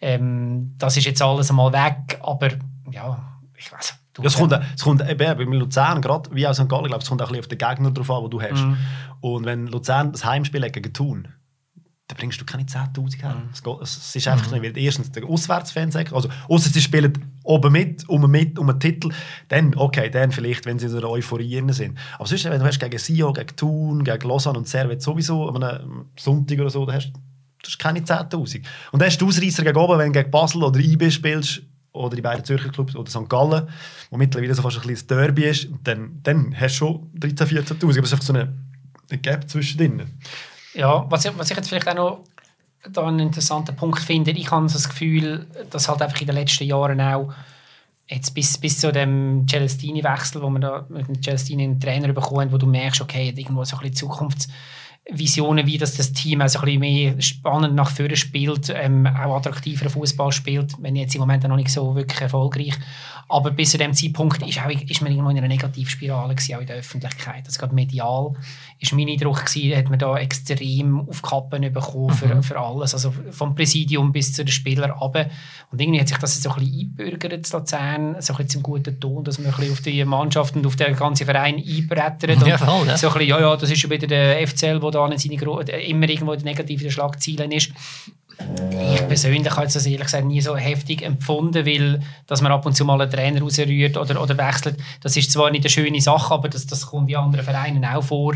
Ähm, 0.00 0.74
das 0.78 0.96
ist 0.96 1.04
jetzt 1.04 1.20
alles 1.20 1.50
einmal 1.50 1.72
weg, 1.72 2.18
aber 2.22 2.48
ja, 2.90 3.40
ich 3.56 3.70
weiß 3.70 3.94
Ja, 4.18 4.24
es 4.24 4.34
kommt, 4.34 4.52
es 4.52 4.82
kommt 4.82 5.08
eben 5.08 5.18
bei 5.18 5.56
Luzern, 5.56 6.00
gerade 6.00 6.30
wie 6.34 6.46
auch 6.46 6.54
St. 6.54 6.68
Gallen, 6.68 6.84
glaube 6.84 6.98
ich, 6.98 7.02
es 7.02 7.08
kommt 7.08 7.22
auch 7.22 7.30
ein 7.30 7.40
bisschen 7.40 7.44
auf 7.44 7.48
den 7.48 7.58
Gegner 7.58 7.90
drauf 7.90 8.10
an, 8.10 8.22
den 8.22 8.30
du 8.30 8.42
hast. 8.42 8.62
Mhm. 8.64 8.76
Und 9.20 9.44
wenn 9.44 9.66
Luzern 9.66 10.12
das 10.12 10.24
Heimspiel 10.24 10.64
hat 10.64 10.72
gegen 10.72 10.92
Thun 10.92 11.28
dann 12.10 12.16
bringst 12.16 12.40
du 12.40 12.44
keine 12.44 12.64
10'000 12.64 13.22
her. 13.22 13.42
Es, 13.52 13.62
geht, 13.62 13.80
es 13.80 14.16
ist 14.16 14.28
einfach 14.28 14.50
nicht, 14.50 14.62
weil 14.62 14.76
erstens 14.76 15.12
der 15.12 15.24
Auswärtsfansektor, 15.24 16.16
also 16.16 16.28
ausser 16.48 16.70
sie 16.70 16.80
spielen 16.80 17.12
oben 17.44 17.72
mit, 17.72 18.08
um 18.08 18.28
mit, 18.28 18.58
um 18.58 18.68
einen 18.68 18.80
Titel, 18.80 19.10
dann, 19.48 19.74
okay, 19.76 20.10
dann 20.10 20.32
vielleicht, 20.32 20.66
wenn 20.66 20.78
sie 20.78 20.86
in 20.86 20.96
einer 20.96 21.08
Euphorie 21.08 21.62
sind. 21.72 21.98
Aber 22.16 22.26
sonst, 22.26 22.44
wenn 22.44 22.58
du 22.58 22.66
hast 22.66 22.80
gegen 22.80 22.98
Sio, 22.98 23.32
gegen 23.32 23.54
Thun, 23.56 24.02
gegen 24.02 24.28
Lausanne 24.28 24.58
und 24.58 24.66
Servet 24.66 25.00
sowieso 25.02 25.48
einem 25.48 26.06
Sonntag 26.18 26.58
oder 26.58 26.70
so, 26.70 26.84
dann 26.84 26.96
hast 26.96 27.12
du 27.12 27.70
keine 27.78 28.00
10'000. 28.00 28.62
Und 28.90 29.00
dann 29.00 29.08
hast 29.08 29.18
du 29.18 29.28
Ausreißer 29.28 29.62
gegen 29.62 29.78
oben, 29.78 29.98
wenn 29.98 30.12
du 30.12 30.18
gegen 30.18 30.30
Basel 30.30 30.64
oder 30.64 30.80
IB 30.80 31.10
spielst, 31.10 31.62
oder 31.92 32.14
die 32.14 32.22
beiden 32.22 32.44
Zürcher 32.44 32.68
Clubs 32.68 32.94
oder 32.94 33.10
St. 33.10 33.28
Gallen, 33.28 33.68
wo 34.10 34.16
mittlerweile 34.16 34.54
so 34.54 34.62
fast 34.62 34.76
ein 34.76 34.82
kleines 34.82 35.06
Derby 35.06 35.44
ist, 35.44 35.68
dann, 35.82 36.20
dann 36.22 36.54
hast 36.58 36.74
du 36.74 36.78
schon 36.78 37.12
13'000, 37.18 37.64
14'000. 37.64 37.82
Aber 37.82 37.90
es 37.90 37.96
ist 37.96 38.12
einfach 38.12 38.24
so 38.24 38.32
eine, 38.32 38.54
eine 39.10 39.18
Gap 39.18 39.48
zwischendrin. 39.50 40.02
Ja, 40.74 41.06
was 41.08 41.24
ich, 41.24 41.36
was 41.36 41.50
ich 41.50 41.56
jetzt 41.56 41.68
vielleicht 41.68 41.88
auch 41.88 41.94
noch 41.94 42.24
da 42.90 43.06
einen 43.06 43.20
interessanten 43.20 43.76
Punkt 43.76 44.00
finde, 44.00 44.30
ich 44.30 44.50
habe 44.50 44.68
so 44.68 44.74
das 44.74 44.88
Gefühl, 44.88 45.46
dass 45.70 45.88
halt 45.88 46.00
einfach 46.00 46.20
in 46.20 46.26
den 46.26 46.36
letzten 46.36 46.64
Jahren 46.64 47.00
auch 47.00 47.32
jetzt 48.08 48.34
bis, 48.34 48.58
bis 48.58 48.78
zu 48.78 48.90
dem 48.90 49.46
Celestini-Wechsel, 49.48 50.42
wo 50.42 50.50
man 50.50 50.62
da 50.62 50.86
mit 50.88 51.06
dem 51.06 51.22
Celestini 51.22 51.64
einen 51.64 51.80
Trainer 51.80 52.12
bekommt, 52.12 52.52
wo 52.52 52.58
du 52.58 52.66
merkst, 52.66 53.00
okay, 53.00 53.32
irgendwo 53.36 53.64
so 53.64 53.76
ein 53.76 53.90
bisschen 53.90 54.08
Zukunftsvisionen, 55.10 55.66
wie 55.66 55.78
das, 55.78 55.96
das 55.96 56.12
Team 56.12 56.40
auch 56.40 56.48
so 56.48 56.60
ein 56.60 56.64
bisschen 56.64 56.80
mehr 56.80 57.20
spannend 57.20 57.74
nach 57.74 57.90
vorne 57.90 58.16
spielt, 58.16 58.70
ähm, 58.74 59.06
auch 59.06 59.36
attraktiver 59.36 59.90
Fußball 59.90 60.32
spielt, 60.32 60.74
wenn 60.80 60.96
jetzt 60.96 61.14
im 61.14 61.20
Moment 61.20 61.44
noch 61.44 61.56
nicht 61.56 61.70
so 61.70 61.94
wirklich 61.94 62.20
erfolgreich. 62.20 62.74
Aber 63.28 63.52
bis 63.52 63.70
zu 63.70 63.78
dem 63.78 63.94
Zeitpunkt 63.94 64.42
ist, 64.44 64.58
auch, 64.58 64.68
ist 64.68 65.02
man 65.02 65.12
irgendwo 65.12 65.30
in 65.30 65.38
einer 65.38 65.46
Negativspirale 65.46 66.34
gewesen, 66.34 66.56
auch 66.56 66.60
in 66.60 66.66
der 66.66 66.76
Öffentlichkeit. 66.76 67.44
Also 67.46 67.60
gerade 67.60 67.74
medial 67.74 68.32
ist 68.80 68.92
mein 68.92 69.08
Eindruck 69.08 69.46
gewesen, 69.46 69.76
hat 69.76 69.88
man 69.88 70.00
da 70.00 70.16
extrem 70.18 71.08
auf 71.08 71.22
Kappen 71.22 71.72
bekommen 71.72 72.10
für, 72.10 72.42
für 72.42 72.58
alles, 72.58 72.92
also 72.92 73.14
vom 73.30 73.54
Präsidium 73.54 74.10
bis 74.10 74.32
zu 74.32 74.44
den 74.44 74.50
Spielern 74.50 74.90
runter. 74.90 75.26
Und 75.70 75.80
irgendwie 75.80 76.00
hat 76.00 76.08
sich 76.08 76.18
das 76.18 76.42
so 76.42 76.50
ein 76.50 76.56
bisschen 76.56 76.80
eingebürgert, 76.80 77.32
in 77.32 77.58
Luzern, 77.58 78.16
so 78.20 78.32
ein 78.32 78.36
bisschen 78.36 78.48
zum 78.48 78.62
guten 78.64 78.98
Ton, 78.98 79.22
dass 79.22 79.38
man 79.38 79.52
ein 79.52 79.56
bisschen 79.56 79.72
auf 79.72 79.80
die 79.80 80.04
Mannschaft 80.04 80.56
und 80.56 80.66
auf 80.66 80.74
den 80.74 80.96
ganzen 80.96 81.24
Verein 81.24 81.56
einbrettert. 81.56 82.44
Ja, 82.44 82.58
voll, 82.58 82.88
ja. 82.88 82.96
So 82.96 83.08
ein 83.08 83.12
bisschen, 83.12 83.28
ja, 83.28 83.40
ja, 83.40 83.56
das 83.56 83.70
ist 83.70 83.78
schon 83.78 83.90
wieder 83.90 84.08
der 84.08 84.44
FCL, 84.44 84.80
der 84.80 84.90
da 84.90 84.99
an 85.04 85.18
seine 85.18 85.36
Gro 85.36 85.60
immer 85.60 86.08
irgendwo 86.08 86.32
in 86.32 86.42
negativen 86.42 86.90
Schlagzeilen 86.90 87.52
ist. 87.52 87.72
Ich 88.94 89.06
persönlich 89.06 89.50
habe 89.50 89.66
das 89.66 89.84
ehrlich 89.84 90.00
gesagt 90.00 90.24
nie 90.24 90.40
so 90.40 90.56
heftig 90.56 91.02
empfunden, 91.02 91.66
weil 91.66 92.00
dass 92.26 92.40
man 92.40 92.52
ab 92.52 92.64
und 92.64 92.74
zu 92.74 92.84
mal 92.84 93.00
einen 93.00 93.10
Trainer 93.10 93.40
rausrührt 93.40 93.96
oder, 93.98 94.22
oder 94.22 94.38
wechselt, 94.38 94.78
das 95.02 95.16
ist 95.16 95.30
zwar 95.30 95.50
nicht 95.50 95.64
eine 95.64 95.70
schöne 95.70 96.00
Sache, 96.00 96.32
aber 96.32 96.48
das, 96.48 96.66
das 96.66 96.86
kommt 96.86 97.10
in 97.10 97.16
anderen 97.16 97.44
Vereinen 97.44 97.84
auch 97.84 98.02
vor. 98.02 98.34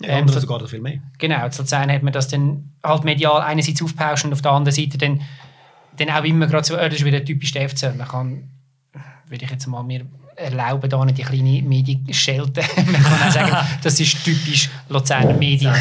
Ja, 0.00 0.18
Ähm, 0.18 0.28
sogar 0.28 0.60
noch 0.60 0.68
viel 0.68 0.80
mehr. 0.80 1.00
Genau, 1.18 1.48
zu 1.50 1.62
Luzern 1.62 1.90
hat 1.90 2.02
man 2.02 2.12
das 2.12 2.28
dann 2.28 2.72
halt 2.82 3.04
medial 3.04 3.42
einerseits 3.42 3.82
aufgepauscht 3.82 4.24
und 4.24 4.32
auf 4.32 4.40
der 4.40 4.52
anderen 4.52 4.74
Seite 4.74 4.96
dann, 4.98 5.20
dann 5.96 6.10
auch 6.10 6.24
immer 6.24 6.46
gerade 6.46 6.64
so, 6.64 6.76
äh, 6.76 6.88
das 6.88 7.00
ist 7.00 7.04
wieder 7.04 7.24
typisch 7.24 7.52
der 7.52 7.68
FCL. 7.68 7.94
Man 7.94 8.08
kann, 8.08 8.50
würde 9.26 9.44
ich 9.44 9.50
jetzt 9.50 9.66
mal 9.66 9.82
mir 9.82 10.06
erlauben, 10.40 10.88
da 10.88 11.04
nicht 11.04 11.18
die 11.18 11.22
kleine 11.22 11.62
Medienschelte. 11.62 12.62
man 12.76 13.02
kann 13.02 13.28
auch 13.28 13.30
sagen, 13.30 13.56
das 13.82 14.00
ist 14.00 14.24
typisch 14.24 14.70
Luzerner 14.88 15.34
Medien. 15.34 15.74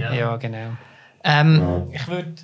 Ja. 0.00 0.12
Ja, 0.12 0.36
genau. 0.36 0.76
Ähm, 1.22 1.88
ich 1.92 2.06
würde 2.06 2.34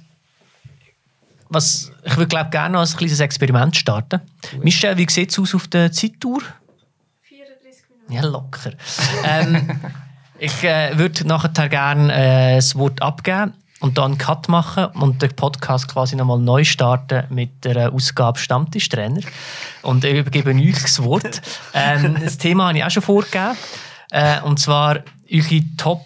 was, 1.50 1.90
ich 2.04 2.16
würde 2.16 2.28
glaube 2.28 2.50
gerne 2.50 2.74
noch 2.74 2.88
ein 2.88 2.96
kleines 2.96 3.18
Experiment 3.18 3.76
starten. 3.76 4.20
Michel, 4.62 4.96
wie 4.96 5.06
sieht 5.10 5.30
es 5.30 5.38
aus 5.38 5.54
auf 5.54 5.66
der 5.66 5.90
Zeittour? 5.90 6.42
34 7.22 7.84
Minuten. 7.90 8.12
Ja, 8.12 8.22
locker. 8.22 8.72
ähm, 9.24 9.80
ich 10.38 10.62
äh, 10.62 10.96
würde 10.96 11.26
nachher 11.26 11.68
gerne 11.68 12.12
äh, 12.12 12.54
das 12.56 12.76
Wort 12.76 13.02
abgeben 13.02 13.54
und 13.80 13.98
dann 13.98 14.12
einen 14.12 14.18
Cut 14.18 14.48
machen 14.48 14.86
und 14.86 15.22
den 15.22 15.34
Podcast 15.34 15.88
quasi 15.88 16.14
nochmal 16.14 16.38
neu 16.38 16.64
starten 16.64 17.24
mit 17.30 17.64
der 17.64 17.92
Ausgabe 17.92 18.38
Stammtischtrainer. 18.38 19.22
Und 19.82 20.04
ich 20.04 20.18
übergebe 20.18 20.50
euch 20.50 20.82
das 20.82 21.02
Wort. 21.02 21.42
Ähm, 21.72 22.16
das 22.22 22.36
Thema 22.36 22.68
habe 22.68 22.78
ich 22.78 22.84
auch 22.84 22.90
schon 22.90 23.02
vorgegeben. 23.02 23.56
Äh, 24.10 24.40
und 24.40 24.58
zwar 24.58 24.98
eure 25.30 25.62
Top 25.76 26.04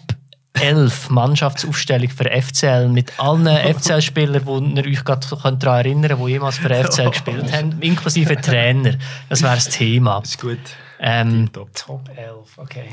11 0.53 1.09
Mannschaftsaufstellung 1.09 2.09
für 2.09 2.29
FCL 2.29 2.87
mit 2.89 3.19
allen 3.19 3.47
FCL-Spielern, 3.47 4.75
die 4.75 4.81
ihr 4.81 4.87
euch 4.87 5.03
gerade 5.03 5.27
daran 5.27 5.59
erinnern 5.59 6.09
könnt, 6.09 6.27
die 6.27 6.31
jemals 6.31 6.57
für 6.57 6.69
FCL 6.69 7.09
gespielt 7.11 7.51
haben, 7.51 7.81
inklusive 7.81 8.35
Trainer. 8.37 8.95
Das 9.29 9.41
wäre 9.41 9.55
das 9.55 9.69
Thema. 9.69 10.19
Ist 10.19 10.39
gut. 10.39 10.59
Ähm, 10.99 11.51
Top. 11.51 11.73
Top 11.75 12.09
11, 12.15 12.57
okay. 12.57 12.89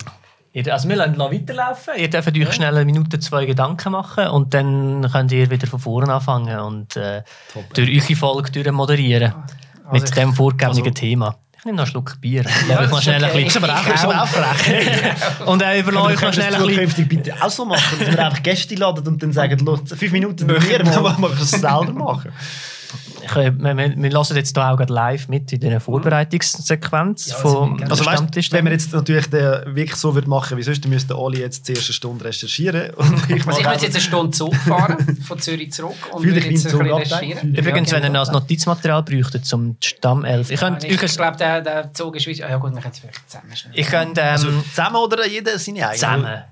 Ihr, 0.55 0.70
also 0.72 0.88
wir 0.88 0.96
lassen 0.96 1.18
weiterlaufen. 1.18 1.94
Ihr 1.96 2.11
dürft 2.11 2.28
euch 2.36 2.53
schnell 2.53 2.74
eine 2.76 2.84
Minute, 2.84 3.18
zwei 3.18 3.46
Gedanken 3.46 3.92
machen 3.92 4.26
und 4.28 4.53
dann 4.53 5.09
könnt 5.11 5.32
ihr 5.32 5.48
wieder 5.50 5.66
von 5.66 5.80
vorne 5.80 6.12
anfangen 6.12 6.59
und 6.61 6.94
äh, 6.96 7.22
Top. 7.53 7.72
durch 7.74 7.88
eure 8.05 8.16
Folge 8.16 8.50
durchmoderieren. 8.53 9.32
Also 9.32 9.92
mit 9.92 10.05
ich- 10.05 10.11
dem 10.11 10.34
vorgegebenen 10.34 10.78
also- 10.84 10.90
Thema. 10.90 11.36
Ich 11.59 11.64
nehme 11.66 11.76
noch 11.76 11.84
einen 11.84 11.90
Schluck 11.92 12.20
Bier. 12.20 12.42
Ja, 12.68 12.74
Ja, 12.74 12.84
ich 12.84 12.90
mal 12.90 13.00
schnell 13.00 13.22
okay. 13.24 13.38
ein 13.38 13.44
bisschen, 13.44 13.62
Ist 13.62 13.70
aber 13.70 13.80
auch- 13.80 13.94
ist 13.94 14.05
aber 14.05 14.22
auch 14.22 14.26
frech. 14.26 15.46
und 15.46 15.62
äh, 15.62 15.78
überlasse 15.78 16.14
ich 16.14 16.20
noch 16.20 16.32
schnell 16.34 16.55
ein 16.57 16.66
bisschen... 16.86 17.09
bitte 17.09 17.34
auch 17.40 17.50
so 17.50 17.64
machen, 17.64 17.98
dass 18.00 18.11
wir 18.11 18.26
einfach 18.26 18.42
Gäste 18.42 18.74
laden 18.74 19.07
und 19.07 19.22
dann 19.22 19.32
sagen, 19.32 19.59
«Los, 19.61 19.80
fünf 19.96 20.11
Minuten 20.12 20.48
Wir 20.68 20.84
mal. 20.84 21.00
machen 21.18 21.38
es 21.40 21.50
selber 21.53 21.92
machen. 21.92 22.32
Ich, 23.24 23.36
äh, 23.36 23.53
wir, 23.57 23.76
wir, 23.76 24.11
hören 24.11 24.36
jetzt 24.36 24.57
hier 24.57 24.70
auch 24.70 24.76
gerade 24.76 24.93
live 24.93 25.28
mit 25.28 25.53
in 25.53 25.61
dieser 25.61 25.80
Vorbereitungssequenz 25.80 27.30
Ja, 27.30 27.36
von 27.36 27.80
also 27.82 28.05
Also 28.05 28.07
weißt, 28.07 28.53
wenn 28.53 28.64
wir 28.64 28.72
jetzt 28.72 28.93
natürlich 28.93 29.28
den 29.28 29.76
wirklich 29.76 29.97
so 29.97 30.14
würden 30.14 30.28
machen 30.28 30.57
wie 30.57 30.62
sonst, 30.62 30.84
dann 30.84 30.90
müsste 30.90 31.16
Oli 31.16 31.40
jetzt 31.40 31.68
die 31.68 31.74
erste 31.74 31.93
Stunde 31.93 32.24
recherchieren. 32.24 32.90
Und 32.97 33.30
ich 33.30 33.47
Also 33.47 33.61
ich 33.61 33.66
muss 33.66 33.82
jetzt 33.82 33.95
eine 33.95 34.01
Stunde 34.01 34.30
Zug 34.32 34.55
fahren, 34.57 35.18
von 35.26 35.38
Zürich 35.38 35.72
zurück 35.72 35.95
und 36.12 36.24
würde 36.24 36.40
jetzt 36.40 36.66
ein 36.66 36.78
bisschen 36.78 36.93
recherchieren. 36.93 37.55
Übrigens, 37.55 37.90
Ja, 37.90 37.97
wenn 37.97 38.05
ihr 38.05 38.09
genau. 38.09 38.20
noch 38.20 38.26
das 38.26 38.32
Notizmaterial 38.32 39.03
bräuchtet 39.03 39.45
zum 39.45 39.76
Stammelf, 39.80 40.51
ich 40.51 40.61
könnte 40.61 40.86
ich, 40.86 40.95
euch 40.95 41.11
ich 41.11 41.16
glaube, 41.16 41.36
der, 41.36 41.61
der 41.61 41.93
Zug 41.93 42.16
ist. 42.16 42.26
Ah, 42.43 42.51
ja 42.51 42.57
gut, 42.57 42.74
wir 42.74 42.80
können 42.80 42.93
es 42.93 42.99
vielleicht 42.99 43.30
zusammen 43.30 43.57
schnell. 43.57 43.72
ich 43.76 43.86
könnte, 43.86 44.20
ähm, 44.20 44.28
also, 44.28 44.49
zusammen 44.70 44.97
oder 44.97 45.26
jeder 45.26 45.59
seine 45.59 45.88
eigene? 45.88 45.95
zusammen. 45.95 46.43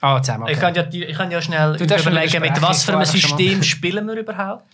Ah, 0.00 0.22
zusammen, 0.22 0.44
okay. 0.44 0.52
Ich 0.52 0.60
kann 0.60 0.74
ja, 0.74 0.84
ich 0.90 1.16
kann 1.16 1.30
ja 1.30 1.42
schnell 1.42 1.76
Du 1.76 1.84
überlegen, 1.84 2.40
mit 2.40 2.62
was 2.62 2.84
für 2.84 2.92
einem 2.92 3.02
ich. 3.02 3.08
System 3.08 3.62
spielen 3.62 4.06
wir 4.06 4.14
überhaupt. 4.14 4.64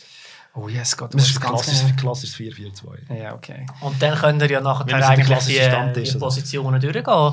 Oh 0.59 0.69
yes, 0.69 0.97
Gott, 0.97 1.13
Das 1.15 1.29
ist 1.29 1.41
ganz 1.41 1.63
klassisches, 1.65 1.87
genau- 1.87 2.01
klassisches 2.01 2.37
4-4-2. 2.37 3.15
Ja, 3.23 3.35
okay. 3.35 3.67
Und 3.81 4.01
dann 4.01 4.15
könnt 4.19 4.41
ihr 4.43 4.51
ja 4.51 4.61
nachher 4.61 4.87
eigentlich 4.95 5.27
die, 5.27 5.33
klassischen 5.33 5.63
Stammtisch, 5.71 6.09
die 6.09 6.15
also. 6.15 6.19
Positionen 6.19 6.81
durchgehen. 6.81 7.33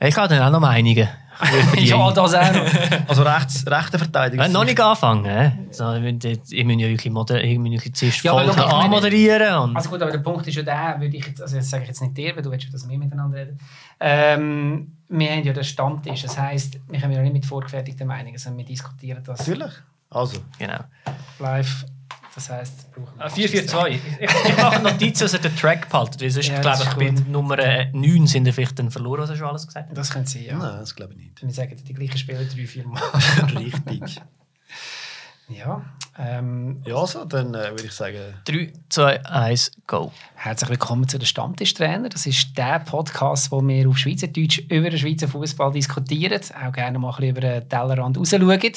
Ich 0.00 0.16
habe 0.16 0.28
dann 0.34 0.42
auch 0.42 0.50
noch 0.50 0.60
Meinungen. 0.60 1.08
Ja, 1.76 2.10
das 2.12 2.34
auch 2.34 2.52
noch. 2.52 2.64
Also 3.08 3.22
rechts, 3.22 3.64
rechter 3.66 3.98
Verteidiger. 3.98 4.42
Ja, 4.42 4.48
noch 4.48 4.64
nicht 4.64 4.78
anfangen. 4.80 5.68
So, 5.70 5.92
ich 5.94 6.02
muss 6.64 6.80
ja 6.80 6.88
euch 6.88 7.92
zuerst 7.94 8.22
Ja, 8.24 8.34
meine- 8.34 8.64
anmoderieren. 8.66 9.54
Und 9.70 9.76
Also 9.76 9.88
gut, 9.88 10.02
aber 10.02 10.10
der 10.12 10.18
Punkt 10.18 10.46
ist 10.46 10.54
ja 10.56 10.62
der, 10.62 10.96
würde 11.00 11.16
ich 11.16 11.26
jetzt, 11.26 11.40
also 11.40 11.56
das 11.56 11.68
sage 11.70 11.84
ich 11.84 11.88
jetzt 11.88 12.02
nicht 12.02 12.16
dir, 12.16 12.36
weil 12.36 12.42
du 12.42 12.50
willst 12.50 12.66
ja, 12.66 12.70
dass 12.72 12.88
wir 12.88 12.98
miteinander 12.98 13.38
reden. 13.38 13.58
Ähm, 13.98 14.92
wir 15.08 15.30
haben 15.30 15.42
ja 15.44 15.52
den 15.52 15.64
Stammtisch, 15.64 16.22
das 16.22 16.38
heisst, 16.38 16.78
wir 16.88 17.00
haben 17.00 17.12
ja 17.12 17.22
nicht 17.22 17.32
mit 17.32 17.46
vorgefertigten 17.46 18.06
Meinungen, 18.06 18.38
sondern 18.38 18.58
wir 18.58 18.66
diskutieren 18.66 19.22
das 19.24 19.46
Natürlich. 19.46 19.72
Also, 20.10 20.38
genau. 20.58 20.80
live. 21.38 21.86
Das 22.34 22.48
heisst, 22.48 22.90
brauchen 22.92 23.18
wir 23.18 23.28
442. 23.30 24.00
Ich, 24.20 24.50
ich 24.50 24.56
mache 24.56 24.82
Notizen, 24.82 25.24
dass 25.24 25.34
ihr 25.34 25.38
den 25.40 25.54
Track 25.56 25.88
behaltet. 25.90 26.22
Weil 26.22 26.30
sonst, 26.30 26.48
Ja, 26.48 26.60
glaube 26.60 26.82
ich, 26.82 26.94
bei. 26.94 27.10
Nummer 27.30 27.58
äh, 27.58 27.90
9 27.92 28.26
sind 28.26 28.46
ihr 28.46 28.54
vielleicht 28.54 28.78
dann 28.78 28.90
verloren, 28.90 29.20
was 29.20 29.30
ihr 29.30 29.36
schon 29.36 29.48
alles 29.48 29.66
gesagt 29.66 29.88
habt. 29.88 29.98
Das 29.98 30.10
können 30.10 30.26
sie, 30.26 30.46
ja. 30.46 30.56
nein, 30.56 30.78
das 30.78 30.94
glaube 30.94 31.12
ich 31.12 31.18
nicht. 31.18 31.42
Wir 31.42 31.50
sagen 31.50 31.76
die 31.76 31.92
gleichen 31.94 32.16
Spieler 32.16 32.44
drei, 32.44 32.66
vier 32.66 32.86
Mal. 32.86 33.02
Richtig. 33.56 34.22
ja. 35.48 35.84
Ähm, 36.18 36.82
Ja, 36.86 36.96
also, 36.96 37.24
dann 37.26 37.54
äh, 37.54 37.70
würde 37.70 37.84
ich 37.84 37.92
sagen, 37.92 38.18
3, 38.46 38.72
2, 38.88 39.26
1, 39.26 39.72
go. 39.86 40.12
Herzlich 40.34 40.70
willkommen 40.70 41.08
zu 41.08 41.18
den 41.18 41.26
Stammtischtrainer. 41.26 42.08
Das 42.08 42.26
ist 42.26 42.56
der 42.56 42.80
Podcast, 42.80 43.50
wo 43.50 43.60
wir 43.66 43.88
auf 43.88 43.98
Schweizerdeutsch 43.98 44.58
über 44.70 44.88
den 44.90 44.98
Schweizer 44.98 45.28
Fußball 45.28 45.72
diskutieren, 45.72 46.40
auch 46.66 46.72
gerne 46.72 46.98
mal 46.98 47.10
ein 47.10 47.16
bisschen 47.16 47.30
über 47.30 47.40
den 47.40 47.68
Tellerrand 47.68 48.16
rausschauen. 48.18 48.72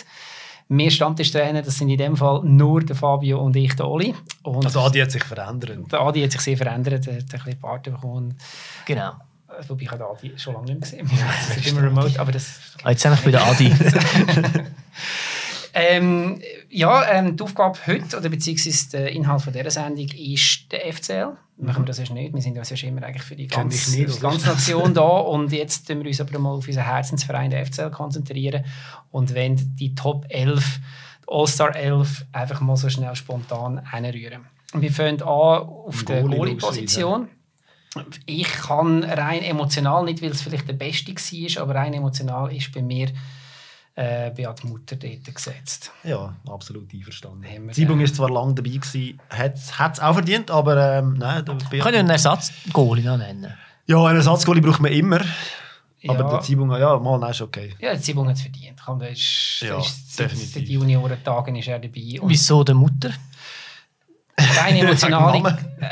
Wir 0.68 0.90
Stammtischtrainer, 0.90 1.62
das 1.62 1.78
sind 1.78 1.90
in 1.90 1.98
dem 1.98 2.18
Fall 2.18 2.42
nur 2.44 2.82
der 2.82 2.96
Fabio 2.96 3.40
und 3.40 3.56
ich, 3.56 3.76
der 3.76 3.88
Oli. 3.88 4.16
Und 4.42 4.66
also 4.66 4.80
Adi 4.82 5.00
hat 5.00 5.12
sich 5.12 5.24
verändert. 5.24 5.92
der 5.92 6.00
Adi 6.02 6.24
hat 6.24 6.32
sich 6.32 6.42
sehr 6.42 6.58
verändert, 6.58 7.06
er 7.08 7.18
hat 7.18 7.22
ein 7.22 7.28
bisschen 7.28 7.60
Bart 7.60 7.84
bekommen. 7.84 8.36
Genau. 8.86 9.12
Äh, 9.48 9.64
Wobei 9.70 9.84
ich 9.84 9.92
habe 9.92 10.00
den 10.00 10.08
Adi 10.32 10.40
schon 10.40 10.54
lange 10.56 10.74
nicht 10.74 10.92
mehr 10.92 11.04
gesehen. 11.04 11.26
Das 11.50 11.58
ist 11.58 11.68
immer 11.68 11.84
remote, 11.84 12.20
aber 12.20 12.32
das 12.32 12.60
Ah, 12.84 12.90
Jetzt 12.92 13.04
sind 13.04 13.12
wir 13.12 13.24
bei 13.26 13.32
der 13.32 13.46
Adi. 13.46 13.72
Ähm, 15.78 16.42
ja, 16.70 17.04
ähm, 17.12 17.36
die 17.36 17.44
Aufgabe 17.44 17.78
heute, 17.86 18.18
oder 18.18 18.30
beziehungsweise 18.30 18.92
der 18.92 19.12
Inhalt 19.12 19.42
von 19.42 19.52
dieser 19.52 19.70
Sendung, 19.70 20.08
ist 20.08 20.72
der 20.72 20.94
FCL. 20.94 21.34
Machen 21.58 21.84
wir 21.84 21.88
das 21.88 21.98
sonst 21.98 22.14
nicht. 22.14 22.34
Wir 22.34 22.42
sind 22.42 22.56
ja 22.56 22.64
sonst 22.64 22.84
immer 22.84 23.04
eigentlich 23.04 23.24
für 23.24 23.36
die 23.36 23.48
ganze, 23.48 24.00
ich 24.00 24.08
nicht, 24.08 24.22
ganze 24.22 24.48
Nation 24.48 24.94
da. 24.94 25.02
Und 25.02 25.52
jetzt 25.52 25.86
tun 25.86 26.00
wir 26.00 26.08
uns 26.08 26.22
aber 26.22 26.40
mal 26.40 26.52
auf 26.52 26.66
unseren 26.66 26.86
Herzensverein, 26.86 27.52
der 27.52 27.66
FCL, 27.66 27.92
konzentrieren. 27.92 28.64
Und 29.12 29.34
wenn 29.34 29.76
die 29.76 29.94
Top 29.96 30.26
11, 30.30 30.80
die 31.24 31.26
All-Star 31.28 31.76
11, 31.76 32.26
einfach 32.32 32.62
mal 32.62 32.78
so 32.78 32.90
schnell 32.90 33.16
spontan 33.16 33.80
einrühren. 33.80 34.46
Wir 34.74 34.92
fangen 34.92 35.22
an 35.22 35.28
auf 35.28 36.06
der 36.06 36.22
Goalie 36.22 36.38
Goalie-Position. 36.38 37.28
Ich 38.26 38.48
kann 38.48 39.04
rein 39.04 39.44
emotional, 39.44 40.06
nicht 40.06 40.22
weil 40.22 40.32
es 40.32 40.42
vielleicht 40.42 40.70
der 40.70 40.74
Beste 40.74 41.14
war, 41.14 41.64
aber 41.64 41.76
rein 41.76 41.94
emotional 41.94 42.54
ist 42.54 42.74
bei 42.74 42.82
mir 42.82 43.10
äh, 43.96 44.30
Beat 44.32 44.64
Mutter 44.66 44.96
dort 44.98 45.34
gesetzt. 45.34 45.92
Ja, 46.04 46.36
absolut 46.50 46.92
einverstanden. 46.94 47.46
Haben 47.46 47.68
wir 47.76 47.86
den- 47.88 48.00
ist 48.02 48.16
zwar 48.16 48.30
lange 48.30 48.54
dabei 48.54 48.70
gewesen, 48.72 49.20
hat 49.30 49.56
es 49.56 50.00
auch 50.02 50.14
verdient, 50.14 50.52
aber 50.52 50.98
ähm, 51.00 51.14
nein. 51.18 51.46
Der 51.46 51.56
Wir 51.72 51.80
können 51.80 51.94
ja 51.94 52.00
einen 52.02 52.10
Ersatz-Goalie 52.10 53.04
noch 53.06 53.18
nennen. 53.18 53.54
ja, 53.88 54.04
einen 54.06 54.18
Ersatzgoalie 54.18 54.62
braucht 54.62 54.82
man 54.82 54.92
immer. 54.92 55.22
Aber 56.08 56.20
Ja. 56.20 56.30
der 56.30 56.42
Siebung, 56.44 56.70
ja, 56.72 57.00
mal, 57.00 57.18
nein, 57.18 57.32
ist 57.32 57.42
okay. 57.42 57.74
Ja, 57.80 57.96
die 57.96 58.02
Siebung 58.02 58.28
hat 58.28 58.36
es 58.36 58.42
verdient. 58.44 58.80
Komm, 58.86 59.00
da 59.00 59.08
ist, 59.08 59.62
Ja, 59.62 59.80
ist 59.80 60.20
definitiv. 60.20 60.54
seit 60.54 60.68
Juniorentagen 60.68 61.56
ist 61.56 61.68
er 61.68 61.80
dabei. 61.80 62.20
Und 62.22 62.30
Wieso 62.30 62.64
der 62.64 62.76
Mutter? 62.76 63.10
Rein 64.38 64.76
emotionale... 64.78 65.42
Name. 65.42 65.58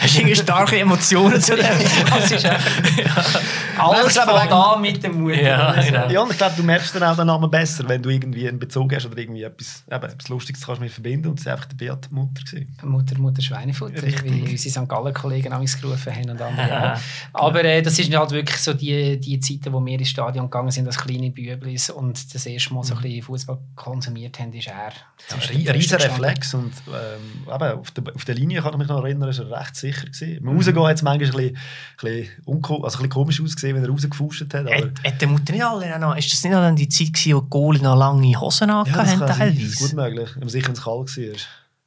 Hast 0.00 0.14
du 0.14 0.18
irgendwie 0.20 0.36
starke 0.36 0.78
Emotionen 0.78 1.40
zu 1.40 1.56
dem? 1.56 1.64
das 2.10 2.30
ist 2.30 2.44
einfach... 2.44 3.40
Alles 3.78 4.16
Nein, 4.16 4.28
aber 4.28 4.40
fängt 4.40 4.52
an 4.52 4.80
mit 4.80 5.02
der 5.02 5.10
Mutter. 5.10 5.40
Ja, 5.42 5.68
Also, 5.68 5.92
genau. 5.92 6.10
Ja, 6.10 6.20
und 6.22 6.30
ich 6.32 6.36
glaube, 6.36 6.54
du 6.56 6.62
merkst 6.62 6.94
dann 6.94 7.02
auch 7.04 7.16
den 7.16 7.26
Namen 7.26 7.50
besser, 7.50 7.88
wenn 7.88 8.02
du 8.02 8.10
irgendwie 8.10 8.48
einen 8.48 8.58
Bezug 8.58 8.92
hast 8.94 9.06
oder 9.06 9.18
irgendwie 9.18 9.42
etwas, 9.44 9.84
eben, 9.90 10.04
etwas 10.04 10.28
Lustiges 10.28 10.64
kannst 10.64 10.80
mit 10.80 10.90
verbinden. 10.90 11.28
Und 11.28 11.38
es 11.38 11.46
war 11.46 11.54
einfach 11.54 11.66
der 11.66 11.76
Beat 11.76 12.10
Mutter. 12.10 12.42
Gewesen. 12.44 12.76
Mutter, 12.82 13.18
Mutter 13.18 13.42
Schweinefutter, 13.42 14.02
Richtig. 14.02 14.24
wie 14.24 14.50
unsere 14.50 14.84
St. 14.84 14.88
Gallen-Kollegen 14.88 15.52
amigs 15.52 15.80
gerufen 15.80 16.12
haben 16.12 16.30
und 16.30 16.42
andere 16.42 16.94
auch. 16.94 16.98
Aber 17.32 17.64
äh, 17.64 17.82
das 17.82 17.98
ist 17.98 18.14
halt 18.14 18.30
wirklich 18.30 18.58
so 18.58 18.74
die, 18.74 19.18
die 19.20 19.38
Zeiten, 19.40 19.72
wo 19.72 19.84
wir 19.84 19.98
ins 19.98 20.08
Stadion 20.08 20.46
gegangen 20.46 20.70
sind 20.70 20.86
als 20.86 20.98
kleine 20.98 21.30
Büblis 21.30 21.90
und 21.90 22.34
das 22.34 22.46
erste 22.46 22.74
Mal 22.74 22.82
so 22.82 22.94
ein 22.94 23.02
bisschen 23.02 23.22
Fußball 23.22 23.58
konsumiert 23.76 24.38
haben, 24.40 24.52
ist 24.52 24.66
er. 24.66 24.92
Ja, 25.30 25.36
ein 25.36 25.68
riesen 25.76 25.98
Reflex. 25.98 26.54
Und 26.54 26.72
ähm, 26.86 27.52
eben, 27.54 27.78
auf, 27.78 27.90
der, 27.90 28.04
auf 28.14 28.24
der 28.24 28.34
Linie 28.34 28.62
kann 28.62 28.72
ich 28.72 28.78
mich 28.78 28.88
noch 28.88 29.02
erinnern, 29.04 29.28
ist 29.28 29.38
er 29.38 29.50
recht 29.50 29.76
sicher. 29.76 30.06
Gewesen. 30.06 30.38
Beim 30.44 30.56
Rausgehen 30.56 30.82
hat 30.86 30.96
es 30.96 31.02
manchmal 31.02 31.28
ein 31.28 31.52
bisschen, 31.52 31.56
ein 31.56 32.30
bisschen, 32.52 32.64
also 32.64 32.82
ein 32.82 32.82
bisschen 32.82 33.08
komisch 33.08 33.40
ausgesehen, 33.42 33.76
wenn 33.76 33.84
er 33.84 33.90
rausgefuscht 33.90 34.42
hat. 34.42 34.54
Aber, 34.54 34.74
Hat, 34.74 34.90
hat 35.04 35.20
der 35.20 35.28
Mutter 35.28 35.52
nicht 35.52 35.64
alle 35.64 35.98
noch, 35.98 36.16
ist 36.16 36.32
das 36.32 36.42
nicht 36.44 36.52
dann 36.54 36.76
die 36.76 36.88
Zeit 36.88 37.12
gewesen, 37.12 37.34
wo 37.36 37.40
die 37.40 37.50
Goalie 37.50 37.82
noch 37.82 37.96
lange 37.96 38.40
Hosen 38.40 38.68
ja, 38.68 38.74
haben. 38.76 38.92
Das 38.92 39.12
ist 39.12 39.18
gut 39.18 39.28
teilweise? 39.28 39.96
möglich, 39.96 40.30
wenn 40.34 40.40
man 40.40 40.48
sicher 40.48 40.68
ins 40.70 40.82
Kalt 40.82 41.16
war. 41.16 41.36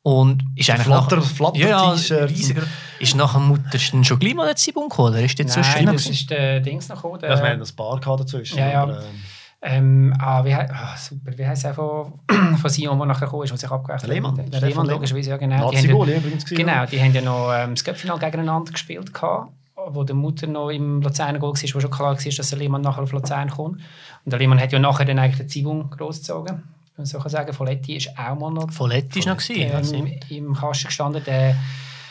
Und 0.04 0.44
ist 0.56 0.68
eigentlich 0.72 0.88
Flatter- 0.88 1.18
nach- 1.18 1.26
Flatter- 1.26 1.58
ja, 1.60 1.68
ja, 1.94 2.26
riesiger. 2.26 2.64
Ist 3.00 3.16
nach 3.16 3.34
dem 3.34 3.44
Mutter 3.50 3.78
schon 3.78 4.02
gleich 4.20 4.34
mal 4.34 4.48
der 4.48 4.56
Zibung 4.56 4.90
gekommen? 4.90 5.10
Oder 5.14 5.24
ist 5.24 5.38
so 5.38 5.44
Nein, 5.44 5.64
schlimm? 5.64 5.86
das 5.94 6.08
ist 6.08 6.30
der 6.30 6.60
Dings 6.60 6.90
noch 6.90 6.96
gekommen. 6.96 7.20
Der, 7.20 7.30
Ja, 7.30 7.36
also 7.36 7.44
wir 7.44 7.52
hatten 7.52 7.62
ein 7.62 7.76
paar 8.02 8.18
dazwischen. 8.18 8.58
Ja, 8.58 8.72
ja. 8.72 8.82
Aber, 8.84 8.98
ähm, 8.98 9.22
Ähm, 9.64 10.14
ah, 10.20 10.44
wie, 10.44 10.54
ah, 10.54 10.98
super, 10.98 11.38
wie 11.38 11.46
heisst 11.46 11.66
er 11.66 11.76
von, 11.76 12.20
von 12.58 12.70
Sion, 12.70 12.98
der 12.98 13.06
nachher 13.06 13.26
gekommen 13.26 13.44
ist, 13.44 13.52
der 13.52 13.58
sich 13.60 13.70
abgewechselt 13.70 14.10
Der 14.10 14.16
Lehmann. 14.16 14.36
Der 14.50 14.62
Lehmann, 14.62 14.88
logischerweise, 14.88 15.30
ja 15.30 15.38
genau. 15.38 15.70
Die 15.70 15.78
haben 15.78 15.86
ja, 15.86 16.56
genau, 16.56 16.86
die 16.88 17.00
haben 17.00 17.14
ja 17.14 17.22
noch 17.22 17.54
ähm, 17.54 17.76
das 17.76 17.84
Cup-Final 17.84 18.18
gegeneinander 18.18 18.72
gespielt, 18.72 19.14
gehabt, 19.14 19.52
wo 19.76 20.04
der 20.04 20.16
Mutter 20.16 20.48
noch 20.48 20.70
im 20.70 21.02
Luzerner 21.04 21.38
Goal 21.38 21.54
war, 21.54 21.76
wo 21.76 21.80
schon 21.80 21.92
klar 21.92 22.18
war, 22.18 22.32
dass 22.32 22.50
der 22.50 22.58
Lehmann 22.58 22.82
nachher 22.82 23.04
auf 23.04 23.12
Luzern 23.12 23.52
kommt. 23.52 23.82
Und 24.26 24.32
der 24.32 24.40
Lehmann 24.40 24.60
hat 24.60 24.72
ja 24.72 24.80
nachher 24.80 25.06
dann 25.06 25.20
eigentlich 25.20 25.38
den 25.38 25.50
Zibung 25.50 25.92
großgezogen. 25.92 26.56
Wenn 26.56 26.64
man 26.98 27.06
so 27.06 27.20
kann 27.20 27.30
sagen, 27.30 27.54
Folletti 27.54 27.98
ist 27.98 28.18
auch 28.18 28.40
mal 28.40 28.52
noch 28.52 28.72
Folletti 28.72 29.20
ist 29.20 29.28
noch 29.28 29.38
gewesen. 29.38 29.96
ähm, 29.96 30.20
im 30.30 30.54
Kasten 30.56 30.88
gestanden. 30.88 31.24
Der 31.24 31.56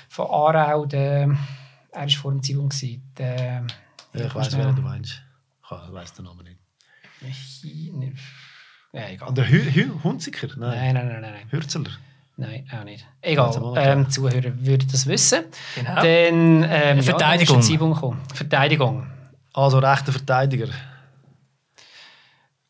von 0.08 0.26
Aarau, 0.26 0.86
der, 0.86 1.36
er 1.90 2.00
war 2.00 2.08
vor 2.10 2.30
dem 2.30 2.42
Zibung. 2.42 2.72
Der, 3.18 3.64
Ja, 4.14 4.26
ich 4.26 4.34
weiß, 4.34 4.56
wer 4.56 4.72
du 4.72 4.82
meinst. 4.82 5.22
Ich 5.64 5.92
weiß 5.92 6.14
den 6.14 6.24
Namen 6.24 6.44
nicht. 6.44 6.59
Chi- 7.28 7.92
ne- 7.94 8.12
Ja, 8.92 9.08
egal. 9.08 9.32
Der 9.34 9.46
Hunziker? 10.04 10.48
Nein. 10.56 10.58
Nein, 10.58 10.94
nein, 10.94 11.06
nein, 11.08 11.20
nein. 11.22 11.32
nein. 11.32 11.46
Hürzeler? 11.52 11.90
Nein, 12.36 12.66
auch 12.74 12.84
nicht. 12.84 13.06
Egal, 13.20 13.74
ähm, 13.76 14.08
Zuhörer 14.08 14.52
würden 14.60 14.88
das 14.90 15.06
wissen. 15.06 15.44
Genau. 15.74 15.94
Dann, 15.96 16.04
ähm, 16.06 16.96
Ja, 16.96 17.02
Verteidigung. 17.02 17.60
gekommen. 17.60 18.20
Verteidigung. 18.34 19.06
Also 19.52 19.78
rechter 19.78 20.10
Verteidiger. 20.12 20.68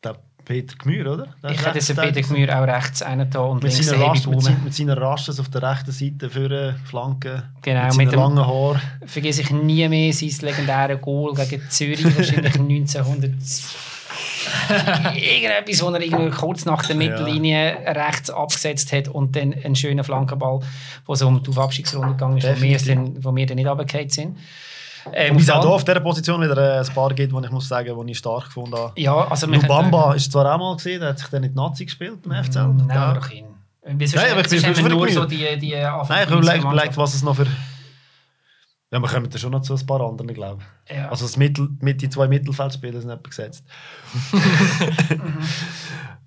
Der 0.03 0.17
Peter 0.43 0.75
Gmür, 0.75 1.13
oder? 1.13 1.27
Der 1.41 1.51
Ich 1.51 1.65
hätte 1.65 1.77
jetzt 1.77 1.95
Peter. 1.95 2.21
Gmür 2.21 2.59
auch 2.59 2.67
rechts 2.67 3.01
einen 3.01 3.29
da 3.29 3.39
und 3.39 3.63
mit 3.63 3.71
links 3.71 3.87
seiner, 3.87 4.05
Rasch, 4.07 4.27
mit, 4.27 4.63
mit 4.65 4.73
seiner 4.73 4.97
Rasches 4.97 5.39
auf 5.39 5.47
der 5.49 5.61
rechten 5.63 5.91
Seite 5.91 6.29
für 6.29 6.75
Flanken. 6.83 7.43
Genau, 7.61 7.85
mit 7.87 7.97
mit 7.97 8.11
dem- 8.11 8.19
langen 8.19 8.45
Haaren. 8.45 8.81
Vergesse 9.05 9.41
ich 9.41 9.51
nie 9.51 9.87
mehr 9.87 10.11
sein 10.11 10.31
legendäres 10.41 10.99
Goal 11.01 11.33
gegen 11.35 11.61
Zürich, 11.69 12.03
wahrscheinlich 12.03 12.55
1900. 12.59 13.31
Irgendetwas, 15.15 15.81
wo 15.83 15.89
er 15.89 16.01
irgendwie 16.01 16.29
kurz 16.31 16.65
nach 16.65 16.85
der 16.85 16.95
Mittellinie 16.95 17.77
rechts 17.85 18.29
abgesetzt 18.29 18.91
hat 18.93 19.07
und 19.07 19.35
dann 19.35 19.53
einen 19.53 19.75
schönen 19.75 20.03
Flankenball, 20.03 20.59
wo 21.05 21.15
so 21.15 21.27
um 21.27 21.41
die 21.43 21.57
Abstiegsrunde 21.57 22.09
gegangen 22.13 22.37
ist, 22.37 22.43
wo 22.45 22.61
wir, 22.61 22.77
Definitiv. 22.77 22.87
dann, 23.15 23.23
wo 23.23 23.35
wir 23.35 23.45
dann 23.45 23.55
nicht 23.55 23.67
runtergefallen 23.67 24.09
sind. 24.09 24.37
Ähm, 25.13 25.33
Wobei 25.33 25.41
es 25.41 25.49
auch 25.49 25.53
hier 25.55 25.61
der 25.63 25.71
auf 25.71 25.83
dieser 25.83 25.99
Position 25.99 26.41
wieder 26.41 26.57
äh, 26.77 26.79
ein 26.79 26.93
paar 26.93 27.09
gibt, 27.13 27.33
die 27.33 27.45
ich 27.45 27.51
muss 27.51 27.67
sagen, 27.67 28.05
die 28.05 28.11
ich 28.11 28.17
stark 28.19 28.45
gefunden 28.45 28.75
habe. 28.75 28.93
Ja, 29.01 29.27
also 29.27 29.47
Lubamba 29.47 30.13
ist 30.13 30.31
zwar 30.31 30.53
auch 30.53 30.59
mal 30.59 30.75
gesehen, 30.75 30.99
der 30.99 31.09
hat 31.09 31.19
sich 31.19 31.27
dann 31.29 31.41
die 31.41 31.49
Nazi 31.49 31.85
gespielt 31.85 32.19
beim 32.23 32.43
FCL. 32.43 32.67
Nein, 32.67 32.87
Ja. 32.89 32.95
aber 33.05 33.19
doch 33.19 33.29
ihn. 33.31 33.45
Wieso 33.83 34.17
Nein, 34.17 34.31
aber 34.33 34.41
ich 34.41 34.61
bin 34.61 34.87
nur 34.89 35.09
so 35.09 35.25
die, 35.25 35.37
die 35.59 35.71
Nein, 35.71 35.79
ich 35.81 35.85
habe 35.87 36.13
98er 36.13 36.27
überlegt, 36.27 36.29
Mannschaft. 36.45 36.63
überlegt, 36.73 36.97
was 36.97 37.13
es 37.15 37.23
noch 37.23 37.35
für... 37.35 37.47
Ja, 38.93 38.99
wir 38.99 39.07
kommen 39.07 39.29
da 39.29 39.37
schon 39.37 39.51
noch 39.51 39.61
zu 39.61 39.73
ein 39.73 39.85
paar 39.85 40.01
anderen, 40.01 40.33
glaube 40.33 40.61
ich. 40.89 40.95
Ja. 40.97 41.07
Also 41.09 41.25
das 41.25 41.37
Mittel, 41.37 41.69
mit 41.79 42.01
die 42.01 42.09
zwei 42.09 42.27
Mittelfeldspieler 42.27 42.99
sind 42.99 43.09
etwa 43.09 43.29
gesetzt. 43.29 43.63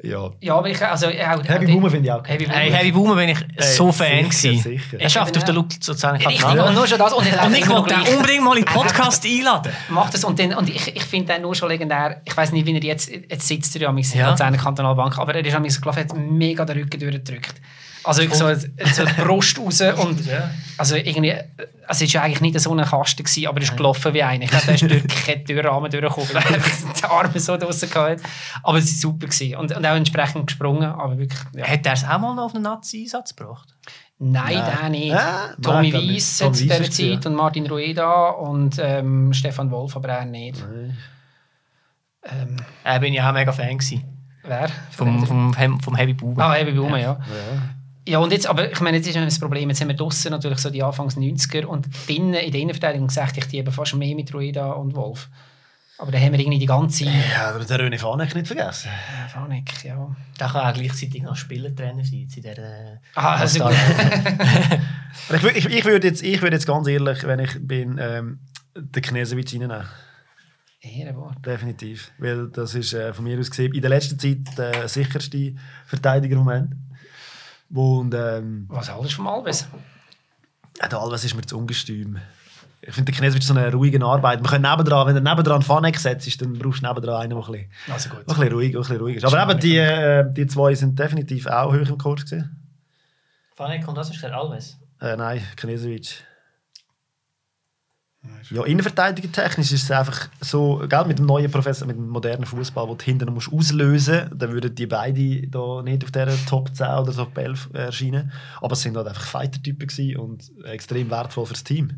ja. 0.02 0.30
Ja, 0.40 0.56
aber 0.56 0.68
ich 0.70 0.80
also 0.82 1.06
auch, 1.08 1.44
Heavy 1.44 1.66
Boomer 1.66 1.90
finde 1.90 2.06
ich 2.08 2.12
auch. 2.12 2.26
Heavy 2.26 2.46
Hey, 2.46 2.68
Boomer. 2.68 2.78
Heavy 2.78 2.92
Boomer 2.92 3.14
bin 3.16 3.28
ich 3.30 3.38
so 3.58 3.90
sicher, 3.90 4.04
Fan 4.04 4.24
gewesen. 4.30 4.62
sicher. 4.62 4.98
Er 5.00 5.08
schafft 5.10 5.36
auf 5.36 5.44
der 5.44 5.54
Luke 5.54 5.74
sozusagen. 5.78 6.16
Richtig, 6.24 6.42
und 6.44 6.74
nur 6.74 6.86
schon 6.86 6.98
das. 6.98 7.12
Und, 7.12 7.26
Und 7.26 7.54
ich 7.58 7.68
wollte 7.68 7.98
noch 7.98 8.08
unbedingt 8.16 8.44
mal 8.44 8.56
in 8.56 8.64
den 8.64 8.72
Podcast 8.74 9.24
einladen. 9.26 9.72
macht 9.90 10.14
das 10.14 10.24
und, 10.24 10.38
dann, 10.38 10.54
und 10.54 10.68
ich, 10.68 10.96
ich 10.96 11.04
finde 11.04 11.34
den 11.34 11.42
nur 11.42 11.54
schon 11.54 11.68
legendär. 11.68 12.22
Ich 12.24 12.36
weiß 12.36 12.52
nicht, 12.52 12.66
wie 12.66 12.74
er 12.74 12.82
jetzt, 12.82 13.10
jetzt 13.10 13.46
sitzt 13.46 13.76
er 13.76 13.82
ja 13.82 13.92
Ja. 14.14 14.36
seiner 14.36 14.56
Kantonalbank, 14.56 15.18
aber 15.18 15.34
er 15.34 15.44
ist 15.44 15.54
am 15.54 15.62
gelaufen, 15.64 15.98
hat 16.00 16.16
mega 16.16 16.64
den 16.64 16.78
Rücken 16.78 16.98
durchgedrückt. 17.00 17.60
Also 18.04 18.20
wirklich 18.22 18.38
so, 18.38 18.46
so 18.54 19.04
die 19.04 19.22
Brust 19.22 19.58
raus 19.58 19.80
und 19.98 20.20
also 20.76 20.96
irgendwie, 20.96 21.34
es 21.88 22.00
war 22.00 22.06
ja 22.06 22.22
eigentlich 22.22 22.40
nicht 22.40 22.60
so 22.60 22.74
ein 22.74 22.84
Kasten 22.84 23.24
gewesen, 23.24 23.46
aber 23.46 23.58
er 23.58 23.62
ist 23.62 23.76
gelaufen 23.76 24.12
wie 24.14 24.22
einer. 24.22 24.44
Ich 24.44 24.50
glaube, 24.50 24.66
der 24.66 24.74
ist 24.74 24.82
durch 24.82 25.06
keinen 25.26 25.44
Türrahmen 25.44 25.90
durchgekommen, 25.90 26.28
weil 26.34 26.54
er 26.54 26.60
die 27.00 27.04
Arme 27.04 27.40
so 27.40 27.56
draussen 27.56 27.88
hatte. 27.94 28.22
Aber 28.62 28.78
es 28.78 28.86
war 28.92 29.10
super 29.10 29.26
gewesen. 29.26 29.56
Und, 29.56 29.74
und 29.74 29.86
auch 29.86 29.94
entsprechend 29.96 30.46
gesprungen, 30.48 30.90
aber 30.90 31.16
wirklich, 31.18 31.40
ja. 31.54 31.66
Hat 31.66 31.86
er 31.86 31.92
es 31.92 32.04
auch 32.04 32.18
mal 32.18 32.34
noch 32.34 32.44
auf 32.44 32.54
einen 32.54 32.64
Nazi-Einsatz 32.64 33.34
gebracht? 33.36 33.68
Nein, 34.18 34.54
Nein. 34.54 34.78
der 34.80 34.88
nicht. 34.90 35.06
Ja, 35.08 35.54
Tommy. 35.60 35.92
Weiss 35.92 36.36
zu 36.38 36.50
dieser 36.50 36.90
Zeit 36.90 37.26
und 37.26 37.34
Martin 37.34 37.66
Rueda 37.66 38.30
und 38.30 38.78
ähm, 38.80 39.32
Stefan 39.32 39.70
Wolf, 39.70 39.96
aber 39.96 40.08
er 40.08 40.24
nicht. 40.24 40.64
Ähm, 42.24 42.56
Da 42.84 42.98
bin 42.98 43.12
ich 43.12 43.22
auch 43.22 43.32
mega 43.32 43.52
Fan 43.52 43.78
gewesen. 43.78 44.04
wer? 44.42 44.68
Vom, 44.90 45.26
vom, 45.26 45.80
vom 45.80 45.96
Heavy 45.96 46.14
Boomer. 46.14 46.44
Ah, 46.44 46.54
Heavy 46.54 46.72
Boomer, 46.72 46.98
ja. 46.98 47.12
Ja. 47.12 47.18
Ja, 48.06 48.18
und 48.18 48.32
jetzt, 48.32 48.46
aber 48.46 48.70
ich 48.70 48.80
meine, 48.80 48.98
jetzt 48.98 49.08
ist 49.08 49.16
das 49.16 49.38
Problem, 49.38 49.70
jetzt 49.70 49.80
haben 49.80 49.88
wir 49.88 49.96
draussen 49.96 50.30
natürlich 50.30 50.58
so 50.58 50.68
die 50.68 50.82
Anfangs 50.82 51.16
90er 51.16 51.64
und 51.64 51.88
drinnen, 52.06 52.34
in 52.34 52.52
der 52.52 52.60
Innenverteidigung 52.60 53.08
gesagt, 53.08 53.36
ich 53.38 53.46
die 53.46 53.58
eben 53.58 53.72
fast 53.72 53.94
mehr 53.94 54.14
mit 54.14 54.32
Rueda 54.34 54.72
und 54.72 54.94
Wolf. 54.94 55.28
Aber 55.96 56.10
da 56.10 56.18
haben 56.18 56.32
wir 56.32 56.40
irgendwie 56.40 56.58
die 56.58 56.66
ganze... 56.66 57.04
Ja, 57.04 57.50
aber 57.54 57.64
den 57.64 57.80
René 57.80 57.98
Fanek 57.98 58.34
nicht 58.34 58.48
vergessen. 58.48 58.90
Fanek, 59.32 59.84
ja. 59.84 60.14
Der 60.40 60.48
kann 60.48 60.66
auch 60.66 60.74
gleichzeitig 60.74 61.22
noch 61.22 61.36
Spielertrainer 61.36 62.04
sein. 62.04 62.28
In 62.34 62.42
der, 62.42 62.58
äh, 62.58 62.98
Ah, 63.14 63.36
also 63.36 63.70
Ich, 65.32 65.44
ich, 65.44 65.66
ich 65.66 65.84
würde 65.84 66.08
jetzt, 66.08 66.22
ich 66.22 66.42
würde 66.42 66.56
jetzt 66.56 66.66
ganz 66.66 66.88
ehrlich, 66.88 67.22
wenn 67.24 67.38
ich 67.38 67.56
bin, 67.60 67.96
ähm, 68.00 68.40
den 68.74 69.02
Knesewitsch 69.02 69.54
reinnehmen. 69.54 69.84
Ehrenwort. 70.80 71.46
Definitiv. 71.46 72.10
Weil 72.18 72.48
das 72.48 72.74
ist 72.74 72.92
äh, 72.92 73.14
von 73.14 73.24
mir 73.24 73.38
aus 73.38 73.50
gesehen 73.50 73.72
in 73.72 73.80
der 73.80 73.90
letzten 73.90 74.18
Zeit 74.18 74.58
der 74.58 74.88
sicherste 74.88 75.54
Verteidiger 75.86 76.34
im 76.34 76.44
Moment. 76.44 76.74
Und 77.74 78.14
ähm, 78.14 78.66
Was 78.68 78.88
alles 78.88 79.12
vom 79.12 79.26
Alves? 79.26 79.66
ja, 80.80 80.88
der 80.88 80.98
Alves 80.98 81.24
ist 81.24 81.34
mir 81.34 81.42
zu 81.42 81.58
ungestüm. 81.58 82.18
Ich 82.86 82.92
finde, 82.94 83.10
der 83.12 83.18
Knesewitsch 83.18 83.44
so 83.46 83.54
eine 83.54 83.72
ruhige 83.72 84.04
Arbeit. 84.04 84.42
Man 84.42 84.50
kann 84.50 84.62
nebendran, 84.62 85.06
wenn 85.06 85.16
er 85.16 85.22
nebendran 85.22 85.62
Fanek 85.62 85.98
setzt, 85.98 86.40
dann 86.42 86.52
brauchst 86.58 86.82
du 86.82 86.86
nebendran 86.86 87.22
einen, 87.22 87.30
der 87.30 87.38
ein 87.38 87.52
bisschen, 87.52 87.92
Also 87.92 88.10
ein 88.10 88.24
bisschen 88.26 88.52
ruhig, 88.52 88.74
ein 88.74 88.80
bisschen 88.80 88.96
ruhig 88.98 89.16
ist. 89.16 89.24
Aber 89.24 89.42
eben, 89.50 89.58
die, 89.60 89.76
äh, 89.78 90.24
die 90.30 90.46
zwei 90.46 90.74
sind 90.74 90.98
definitiv 90.98 91.46
auch 91.46 91.72
hoch 91.72 91.88
im 91.88 91.98
Kurs 91.98 92.24
gewesen. 92.24 92.60
Fanek 93.54 93.88
und 93.88 93.96
was 93.96 94.10
ist 94.10 94.22
der 94.22 94.36
Alves? 94.36 94.76
Äh, 95.00 95.16
nein, 95.16 95.42
Knesewitsch. 95.56 96.18
Ja, 98.50 98.64
innenverteidiger 98.64 99.32
technisch 99.32 99.72
ist 99.72 99.84
es 99.84 99.90
einfach 99.90 100.28
so, 100.40 100.84
gell, 100.88 101.04
mit 101.06 101.18
dem 101.18 101.26
neuen 101.26 101.50
Professor, 101.50 101.86
mit 101.86 101.96
dem 101.96 102.08
modernen 102.08 102.44
Fußball, 102.44 102.86
wo 102.88 102.94
du 102.94 103.04
hinten 103.04 103.32
musst 103.32 103.52
auslösen 103.52 104.28
musst, 104.28 104.42
dann 104.42 104.52
würden 104.52 104.74
die 104.74 104.86
beide 104.86 105.46
da 105.48 105.82
nicht 105.82 106.04
auf 106.04 106.10
dieser 106.10 106.46
Top 106.46 106.74
10 106.74 106.86
oder 106.86 107.12
Top 107.12 107.36
11 107.36 107.70
erscheinen. 107.72 108.32
Aber 108.60 108.74
es 108.74 108.82
sind 108.82 108.96
halt 108.96 109.08
einfach 109.08 109.24
Fighter-Typen 109.24 110.16
und 110.16 110.52
extrem 110.64 111.10
wertvoll 111.10 111.46
fürs 111.46 111.64
Team. 111.64 111.92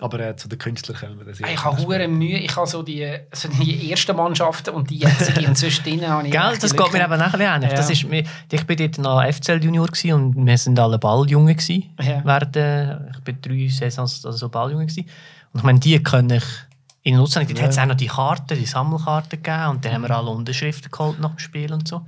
Aber 0.00 0.20
äh, 0.20 0.36
zu 0.36 0.48
den 0.48 0.58
Künstlern 0.58 0.98
kommen 0.98 1.18
wir 1.18 1.24
das 1.24 1.40
Ich 1.40 1.64
habe 1.64 1.78
hure 1.78 2.06
Mühe. 2.06 2.38
Ich 2.38 2.54
habe 2.54 2.66
so 2.66 2.82
die, 2.82 3.10
so 3.32 3.48
die 3.48 3.90
ersten 3.90 4.14
Mannschaften 4.14 4.74
und 4.74 4.90
die 4.90 4.98
jetzige 4.98 5.46
und 5.48 5.56
zwischendrin 5.56 6.06
habe 6.06 6.26
ich... 6.26 6.32
Gell, 6.32 6.58
das 6.60 6.76
geht 6.76 6.92
mir 6.92 7.02
eben 7.02 7.18
nachher 7.18 7.40
ähnlich. 7.40 7.70
Ja. 7.70 7.76
Das 7.76 7.88
ist, 7.88 8.04
ich 8.04 8.66
bin 8.66 8.76
dort 8.76 8.98
noch 8.98 9.24
FCL 9.24 9.64
Junior 9.64 9.88
und 10.12 10.46
wir 10.46 10.58
sind 10.58 10.78
alle 10.78 10.98
Balljunge 10.98 11.54
gewesen. 11.54 11.84
Ja. 12.02 12.22
Während, 12.24 12.56
äh, 12.56 13.10
ich 13.10 13.20
bin 13.24 13.38
drei 13.40 13.68
Saisons 13.68 14.26
also 14.26 14.36
so 14.36 14.48
Balljunge 14.50 14.84
gewesen. 14.84 15.08
Und 15.54 15.60
ich 15.60 15.64
meine, 15.64 15.80
die 15.80 16.02
können 16.02 16.30
ich 16.30 16.44
in 17.02 17.16
Nutzung. 17.16 17.46
Dort 17.46 17.62
hat 17.62 17.70
es 17.70 17.78
auch 17.78 17.86
noch 17.86 17.94
die 17.94 18.08
Karten, 18.08 18.58
die 18.58 18.66
Sammelkarten 18.66 19.42
gegeben 19.42 19.68
und 19.68 19.84
dann 19.84 19.94
haben 19.94 20.02
wir 20.02 20.10
alle 20.10 20.30
Unterschriften 20.30 20.90
geholt 20.90 21.20
nach 21.20 21.30
dem 21.30 21.38
Spiel 21.38 21.72
und 21.72 21.88
so. 21.88 22.02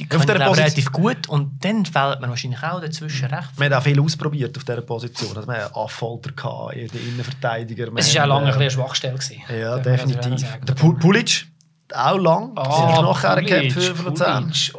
Die 0.00 0.04
Auf 0.04 0.10
können 0.10 0.26
Position- 0.50 0.54
relativ 0.64 0.92
gut 0.92 1.28
und 1.28 1.64
dann 1.64 1.84
fehlt 1.84 2.20
mir 2.20 2.28
wahrscheinlich 2.28 2.62
auch 2.62 2.80
dazwischen 2.80 3.26
recht. 3.26 3.48
Wir 3.56 3.66
haben 3.66 3.72
auch 3.74 3.82
viel 3.82 4.00
ausprobiert 4.00 4.56
auf 4.56 4.62
dieser 4.64 4.82
Position. 4.82 5.36
Also, 5.36 5.48
wir 5.48 5.64
hatten 5.64 5.74
Affolter, 5.76 6.30
den 6.72 7.08
Innenverteidiger. 7.08 7.88
Es 7.96 8.14
wir 8.14 8.20
war 8.20 8.24
auch 8.24 8.28
lange 8.28 8.46
ein 8.46 8.52
äh, 8.52 8.56
eine 8.60 8.70
Schwachstelle. 8.70 9.14
gewesen. 9.14 9.42
Ja, 9.48 9.70
man 9.70 9.78
also 9.78 9.90
definitiv. 9.90 10.58
Der 10.66 10.76
Pu- 10.76 10.98
Pulic, 11.00 11.46
auch 11.92 12.16
lang. 12.18 12.52
Ah, 12.56 12.94
sind 12.94 13.02
nachher 13.02 13.42
gehabt 13.42 13.72
für, 13.72 14.02
Luzern. 14.04 14.52
Oh, 14.74 14.78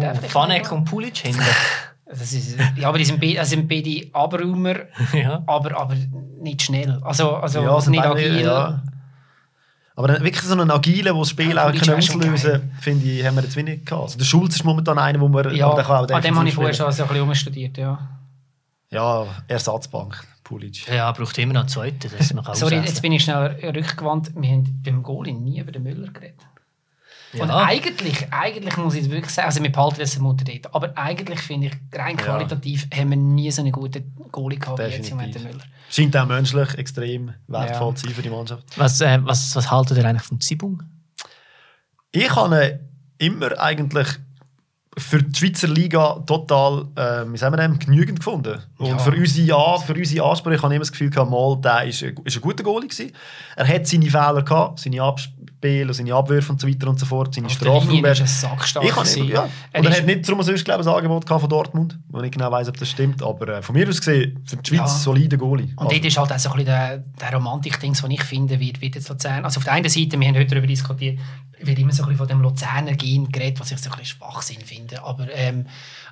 wir 0.00 0.08
den 0.08 0.14
vielleicht 0.16 0.32
Fanek 0.32 0.72
und 0.72 0.84
Pulic 0.84 1.16
hinten. 1.18 1.42
Das 2.08 2.32
ist, 2.32 2.56
ja, 2.76 2.88
aber 2.88 2.98
die 2.98 3.04
sind, 3.04 3.20
beide, 3.20 3.38
also 3.40 3.50
sind 3.50 3.68
beide 3.68 4.08
Abräumer, 4.12 4.74
ja. 5.12 5.42
aber, 5.46 5.76
aber 5.76 5.94
nicht 6.40 6.62
schnell. 6.62 7.00
Also, 7.04 7.36
also 7.36 7.62
Ja, 7.62 7.76
nicht 7.90 8.02
beide- 8.02 8.14
agil. 8.14 8.40
ja. 8.40 8.82
Aber 9.96 10.08
dann 10.08 10.22
wirklich 10.22 10.42
so 10.42 10.52
einen 10.52 10.70
agilen, 10.70 11.04
der 11.04 11.14
das 11.14 11.30
Spiel 11.30 11.54
Ja, 11.54 11.66
auch 11.68 11.72
können 11.72 11.96
auslösen 11.96 12.70
finde 12.80 13.06
ich, 13.06 13.24
haben 13.24 13.34
wir 13.36 13.42
jetzt 13.42 13.56
wenig 13.56 13.84
gehabt. 13.84 14.02
Also 14.02 14.18
der 14.18 14.26
Schulz 14.26 14.54
ist 14.56 14.64
momentan 14.64 14.98
einer, 14.98 15.18
wo 15.20 15.28
wir 15.28 15.52
Ja, 15.54 15.70
kann 15.82 15.84
auch 16.06 16.10
an 16.10 16.22
dem 16.22 16.36
habe 16.38 16.48
ich 16.48 16.54
vorher 16.54 16.74
schon 16.74 16.86
ein 16.86 16.94
bisschen 16.94 17.20
umstudiert. 17.22 17.78
Ja. 17.78 18.06
Ja, 18.90 19.26
Ersatzbank, 19.48 20.22
Pulic. 20.44 20.86
ja, 20.86 21.10
braucht 21.12 21.36
immer 21.38 21.54
noch 21.54 21.60
einen 21.62 21.68
zweiten, 21.68 22.10
dass 22.16 22.32
man 22.34 22.44
kann 22.44 22.54
Sorry, 22.54 22.74
aussetzen. 22.76 22.86
jetzt 22.92 23.02
bin 23.02 23.12
ich 23.12 23.24
schnell 23.24 23.56
rückgewandt. 23.62 24.30
Wir 24.36 24.50
haben 24.50 24.82
beim 24.84 25.02
Goalie 25.02 25.32
nie 25.34 25.58
über 25.60 25.72
den 25.72 25.82
Müller 25.82 26.08
geredet. 26.12 26.36
Und 27.40 27.48
Ja. 27.48 27.64
eigentlich, 27.64 28.26
eigentlich 28.32 28.76
muss 28.76 28.94
ich 28.94 29.10
wirklich 29.10 29.30
sagen, 29.32 29.46
also 29.46 29.62
wir 29.62 29.70
behalten 29.72 29.98
das 30.00 30.18
Mutter 30.18 30.44
dort, 30.44 30.74
aber 30.74 30.96
eigentlich 30.96 31.40
finde 31.40 31.68
ich, 31.68 31.72
rein 31.98 32.16
Ja. 32.16 32.22
qualitativ 32.24 32.86
haben 32.94 33.10
wir 33.10 33.16
nie 33.16 33.50
so 33.50 33.62
einen 33.62 33.72
guten 33.72 34.14
Goalie 34.32 34.58
gehabt 34.58 34.78
wie 34.78 34.82
jetzt 34.84 35.08
im 35.10 35.16
Moment 35.16 35.34
der 35.34 35.42
Definitiv. 35.42 35.66
Müller. 35.68 35.76
Scheint 35.90 36.16
auch 36.16 36.26
menschlich 36.26 36.74
extrem 36.78 37.32
wertvoll 37.48 37.88
Ja. 37.90 37.94
zu 37.94 38.06
sein 38.06 38.14
für 38.14 38.22
die 38.22 38.30
Mannschaft. 38.30 38.64
Was, 38.76 39.00
äh, 39.00 39.18
was, 39.22 39.54
was 39.54 39.70
haltet 39.70 39.98
ihr 39.98 40.04
eigentlich 40.04 40.22
vom 40.22 40.40
Zibung? 40.40 40.82
Ich 42.12 42.34
habe 42.34 42.78
ihn 43.18 43.26
immer 43.28 43.58
eigentlich 43.60 44.08
für 44.98 45.22
die 45.22 45.38
Schweizer 45.38 45.68
Liga 45.68 46.14
total 46.26 46.86
ähm, 46.96 47.34
wie 47.34 47.36
sagen 47.36 47.54
wir 47.54 47.60
dem, 47.62 47.78
genügend 47.78 48.20
gefunden. 48.20 48.58
Und 48.78 48.88
Ja. 48.88 48.98
für, 48.98 49.10
unsere, 49.12 49.56
An- 49.56 49.80
für 49.80 49.94
unsere 49.94 50.24
Ansprüche 50.26 50.62
habe 50.62 50.74
ich 50.74 50.76
immer 50.76 50.82
das 50.82 50.92
Gefühl, 50.92 51.08
gehabt, 51.10 51.30
mal, 51.30 51.56
der 51.60 51.84
ist, 51.84 52.02
ein- 52.02 52.14
ist 52.24 52.36
ein 52.36 52.42
guter 52.42 52.62
Goalie 52.62 52.88
gewesen. 52.88 53.10
Er 53.56 53.66
hat 53.66 53.86
seine 53.86 54.04
Fehler 54.10 54.42
gehabt, 54.42 54.80
seine 54.80 55.00
Abspiele, 55.02 55.94
seine 55.94 56.14
Abwürfe 56.14 56.52
und 56.52 56.60
so 56.60 56.68
weiter 56.68 56.86
und 56.88 57.00
so 57.00 57.06
fort, 57.06 57.34
seine 57.34 57.46
Linie 57.48 57.56
Strafraum. 57.56 58.04
ist 58.04 58.20
er 58.20 58.26
sackstark 58.26 58.84
Ich 58.84 58.90
kann 58.92 59.04
gewesen. 59.04 59.28
ja. 59.28 59.48
Er 59.72 59.80
Und 59.80 59.86
er 59.86 59.96
hat 59.96 60.04
nicht 60.04 60.28
darum 60.28 60.42
sonst 60.42 60.62
glaube 60.64 60.82
ich, 60.82 60.88
ein 60.88 60.94
Angebot 60.94 61.26
von 61.26 61.48
Dortmund, 61.48 61.98
wo 62.10 62.18
ich 62.18 62.24
nicht 62.24 62.34
genau 62.34 62.50
weiß, 62.52 62.68
ob 62.68 62.76
das 62.76 62.90
stimmt. 62.90 63.22
Aber 63.22 63.48
äh, 63.48 63.62
von 63.62 63.74
mir 63.74 63.88
aus 63.88 63.96
gesehen, 63.98 64.44
für 64.44 64.56
die 64.58 64.68
Schweiz 64.68 64.80
Ja. 64.80 64.86
solide 64.88 65.38
Goalie. 65.38 65.72
Und 65.76 65.90
dort 65.90 66.04
ist 66.04 66.18
halt 66.18 66.30
auch 66.30 66.38
so 66.38 66.50
ein 66.50 66.56
bisschen 66.56 66.66
der, 66.66 66.98
der 66.98 67.32
Romantik-Dings, 67.32 68.02
den 68.02 68.10
ich 68.10 68.24
finde, 68.24 68.60
wird, 68.60 68.82
wird 68.82 68.94
jetzt 68.96 69.08
Luzern. 69.08 69.44
Also 69.46 69.56
auf 69.58 69.64
der 69.64 69.72
einen 69.72 69.88
Seite, 69.88 70.20
wir 70.20 70.28
haben 70.28 70.36
heute 70.36 70.46
darüber 70.48 70.66
diskutiert, 70.66 71.18
wird 71.62 71.78
immer 71.78 71.92
so 71.92 72.02
ein 72.02 72.10
bisschen 72.10 72.18
von 72.18 72.28
dem 72.28 72.42
Luzerner 72.42 72.92
Gen 72.92 73.32
geredet, 73.32 73.58
was 73.58 73.70
ich 73.70 73.78
so 73.78 73.88
ein 73.90 73.96
bisschen 73.98 74.18
Schwachsinn 74.18 74.60
finde. 74.62 75.02
Aber, 75.02 75.26
ähm, 75.34 75.64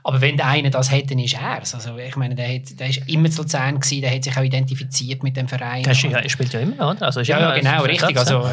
aber 0.06 0.20
wenn 0.20 0.36
der 0.36 0.46
eine 0.48 0.68
das 0.68 0.90
hätte, 0.90 1.08
dann 1.08 1.18
ist 1.18 1.34
er 1.34 1.62
es. 1.62 1.74
Also 1.74 1.96
ich 1.96 2.14
meine, 2.16 2.34
der 2.34 2.54
hat, 2.54 2.78
der 2.78 2.90
ist 2.90 3.08
immer 3.08 3.30
zu 3.30 3.40
Luzern 3.40 3.80
gewesen, 3.80 4.02
der 4.02 4.14
hat 4.14 4.22
sich 4.22 4.36
auch 4.36 4.42
identifiziert 4.42 5.22
mit 5.22 5.34
dem 5.34 5.48
Verein. 5.48 5.82
Der 5.82 5.92
ist, 5.92 6.02
ja, 6.02 6.18
er 6.18 6.28
spielt 6.28 6.52
ja 6.52 6.60
immer 6.60 6.76
noch, 6.76 6.90
oder? 6.90 7.06
Also 7.06 7.20
ist 7.20 7.28
Ja, 7.28 7.40
ja, 7.40 7.54
genau, 7.56 7.82
richtig. 7.84 8.18
Also, 8.18 8.42
ja. 8.42 8.52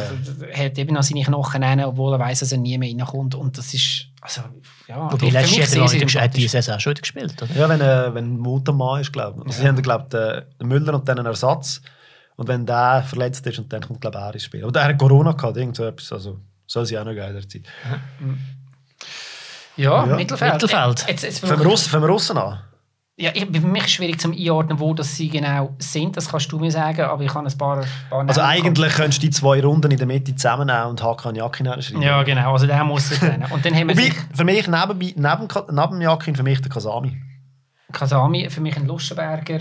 er 0.49 0.65
hat 0.65 0.77
eben 0.77 0.93
noch 0.93 1.03
seine 1.03 1.23
Knochen 1.23 1.61
rein, 1.61 1.83
obwohl 1.83 2.13
er 2.13 2.19
weiß, 2.19 2.39
dass 2.39 2.53
er 2.53 2.57
nie 2.57 2.77
mehr 2.77 2.89
reinkommt. 2.89 3.35
Und 3.35 3.57
das 3.57 3.73
ist, 3.73 4.07
also, 4.21 4.43
ja, 4.87 5.11
Wobei 5.11 5.27
für 5.27 5.33
letztes 5.33 5.57
mich 5.57 6.13
Jahr 6.13 6.23
hat 6.23 6.31
er 6.31 6.39
die. 6.39 6.47
Saison 6.47 6.79
schon 6.79 6.91
wieder 6.91 7.01
gespielt, 7.01 7.41
oder? 7.41 7.53
Ja, 7.53 7.67
wenn, 7.67 7.81
äh, 7.81 8.15
wenn 8.15 8.37
Mutter 8.37 8.71
Mann 8.71 9.01
ist, 9.01 9.11
glaube 9.11 9.41
ich. 9.41 9.47
Also, 9.47 9.61
Sie 9.61 9.67
haben, 9.67 9.81
glaube 9.81 10.45
ich, 10.57 10.65
Müller 10.65 10.93
und 10.93 11.09
dann 11.09 11.19
einen 11.19 11.27
Ersatz. 11.27 11.81
Und 12.37 12.47
wenn 12.47 12.65
der 12.65 13.03
verletzt 13.05 13.45
ist, 13.45 13.59
und 13.59 13.73
dann 13.73 13.81
kommt, 13.81 13.99
glaube 13.99 14.17
ich, 14.17 14.23
er 14.23 14.33
ins 14.33 14.43
Spiel. 14.45 14.63
Aber 14.63 14.71
der 14.71 14.85
hat 14.85 14.97
Corona 14.97 15.33
gehabt, 15.33 15.57
irgend 15.57 15.75
so 15.75 15.83
etwas. 15.83 16.13
Also, 16.13 16.39
soll 16.65 16.85
sie 16.85 16.97
auch 16.97 17.03
noch 17.03 17.13
geiler 17.13 17.41
Zeit. 17.41 17.63
Ja, 19.77 20.05
Ja, 20.05 20.15
Mittelfeld. 20.15 20.53
Mittelfeld. 20.53 21.05
Jetzt, 21.07 21.23
jetzt 21.23 21.39
Fangen 21.39 21.59
wir 21.59 21.65
Russen, 21.67 21.89
fangen 21.89 22.03
wir 22.03 22.09
Russen 22.09 22.37
an? 22.37 22.59
ja, 23.17 23.29
ich, 23.35 23.45
für 23.45 23.67
mich 23.67 23.83
ist 23.83 23.87
es 23.89 23.91
schwierig 23.93 24.19
zum 24.19 24.31
einordnen, 24.31 24.79
wo 24.79 24.93
das 24.95 25.15
sie 25.15 25.29
genau 25.29 25.75
sind. 25.77 26.17
Das 26.17 26.29
kannst 26.29 26.51
du 26.51 26.57
mir 26.57 26.71
sagen, 26.71 27.01
aber 27.01 27.23
ich 27.23 27.31
habe 27.33 27.45
ein 27.47 27.57
paar, 27.57 27.83
paar 28.09 28.27
Also 28.27 28.41
eigentlich 28.41 28.93
könntest 28.93 29.21
du 29.21 29.27
die 29.27 29.29
zwei 29.31 29.61
Runden 29.61 29.91
in 29.91 29.97
der 29.97 30.07
Mitte 30.07 30.33
zusammennehmen 30.35 30.87
und 30.87 31.03
Hakan 31.03 31.35
Jakin 31.35 31.67
schreiben. 31.81 32.01
Ja, 32.01 32.23
genau. 32.23 32.53
Also 32.53 32.65
der 32.65 32.83
muss. 32.83 33.11
Und 33.11 33.21
dann 33.65 33.75
haben 33.75 33.89
wir 33.89 33.95
Wobei, 33.95 34.03
sich 34.05 34.15
für 34.33 34.43
mich, 34.43 34.67
neben, 34.67 34.97
neben, 34.97 35.47
neben 35.69 36.01
Jakin, 36.01 36.35
für 36.35 36.43
mich 36.43 36.61
der 36.61 36.71
Kasami. 36.71 37.21
Kasami, 37.91 38.49
für 38.49 38.61
mich 38.61 38.75
ein 38.77 38.87
Luschenberger. 38.87 39.59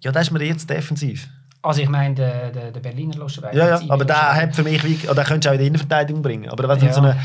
Ja, 0.00 0.12
der 0.12 0.22
ist 0.22 0.30
mir 0.30 0.42
jetzt 0.42 0.70
defensiv. 0.70 1.28
Also 1.62 1.82
ich 1.82 1.88
meine, 1.88 2.14
der, 2.14 2.50
der, 2.50 2.70
der 2.70 2.80
Berliner 2.80 3.16
Luschenberger. 3.16 3.56
Ja, 3.58 3.78
ja, 3.80 3.90
aber 3.90 4.04
der 4.04 4.34
hat 4.34 4.54
für 4.54 4.62
mich, 4.62 4.82
wie, 4.84 5.08
oder 5.08 5.24
könntest 5.24 5.46
du 5.46 5.50
auch 5.50 5.54
in 5.54 5.60
die 5.60 5.66
Innenverteidigung 5.66 6.22
bringen. 6.22 6.48
Aber 6.48 6.66
wenn 6.68 6.78
Ja. 6.86 6.92
so 6.92 7.00
eine, 7.02 7.16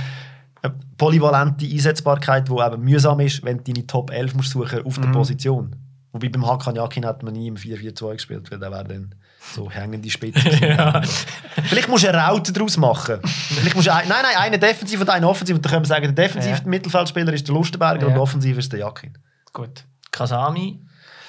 eine 0.64 0.74
polyvalente 0.98 1.66
Einsetzbarkeit, 1.66 2.48
die 2.48 2.54
eben 2.54 2.82
mühsam 2.84 3.20
ist, 3.20 3.44
wenn 3.44 3.64
du 3.64 3.72
deine 3.74 3.88
Top 3.88 4.12
11 4.12 4.36
musst 4.36 4.52
suchen 4.52 4.86
auf 4.86 4.96
der 5.00 5.08
Mhm. 5.08 5.12
Position. 5.14 5.76
Wobei 6.14 6.30
beim 6.30 6.46
Hakan 6.46 6.76
Jakin 6.76 7.06
hat 7.06 7.24
man 7.24 7.34
nie 7.34 7.48
im 7.48 7.56
4-4-2 7.56 8.14
gespielt, 8.14 8.52
weil 8.52 8.60
der 8.60 8.70
wäre 8.72 8.84
dann 8.84 9.16
so 9.56 9.72
hängende 9.72 10.10
Spitze. 10.10 10.42
gewesen. 10.44 11.04
Vielleicht 11.64 11.88
musst 11.88 12.04
du 12.04 12.10
eine 12.10 12.18
Raute 12.20 12.52
daraus 12.54 12.78
machen. 12.78 13.20
Vielleicht 13.24 13.76
musst 13.76 13.88
du 13.88 13.94
ein, 13.94 14.08
nein, 14.10 14.18
nein, 14.22 14.36
einen 14.38 14.60
defensiv 14.60 15.00
und 15.02 15.10
einen 15.10 15.26
offensiv. 15.26 15.56
Und 15.56 15.66
dann 15.66 15.72
können 15.72 15.84
wir 15.84 15.88
sagen, 15.88 16.14
der 16.14 16.26
defensive 16.28 16.56
Ja. 16.58 16.68
Mittelfeldspieler 16.70 17.34
ist 17.34 17.48
der 17.48 17.56
Lustenberger 17.56 18.02
Ja. 18.02 18.08
und 18.08 18.14
der 18.14 18.22
offensiv 18.22 18.58
ist 18.58 18.72
der 18.74 18.80
Jakin. 18.82 19.18
Gut. 19.54 19.86
Kasami 20.12 20.80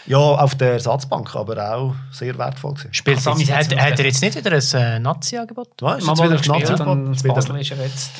Ja, 0.06 0.18
auf 0.18 0.56
der 0.56 0.72
Ersatzbank, 0.72 1.34
aber 1.36 1.74
auch 1.74 1.94
sehr 2.10 2.36
wertvoll 2.36 2.74
gewesen. 2.74 2.92
spielt 2.92 3.18
Kasami 3.18 3.44
jetzt, 3.44 3.70
hat, 3.72 3.80
hat 3.80 3.98
er 4.00 4.04
jetzt 4.04 4.20
nicht 4.20 4.34
wieder 4.36 4.50
ein 4.50 4.62
äh, 4.74 4.98
Nazi-Angebot? 4.98 5.80
Ja, 5.80 5.94
ist 5.94 6.06
jetzt 6.08 6.18
wieder 6.18 6.24
wieder 6.28 6.36
gespielt 6.38 6.68
Nazi- 6.70 6.82
und 6.82 7.04
das 7.12 7.18
Spielt 7.20 7.30
er- 7.32 7.34
Basel 7.36 7.60
ist 7.60 7.70
er 7.70 7.76
jetzt 7.84 8.10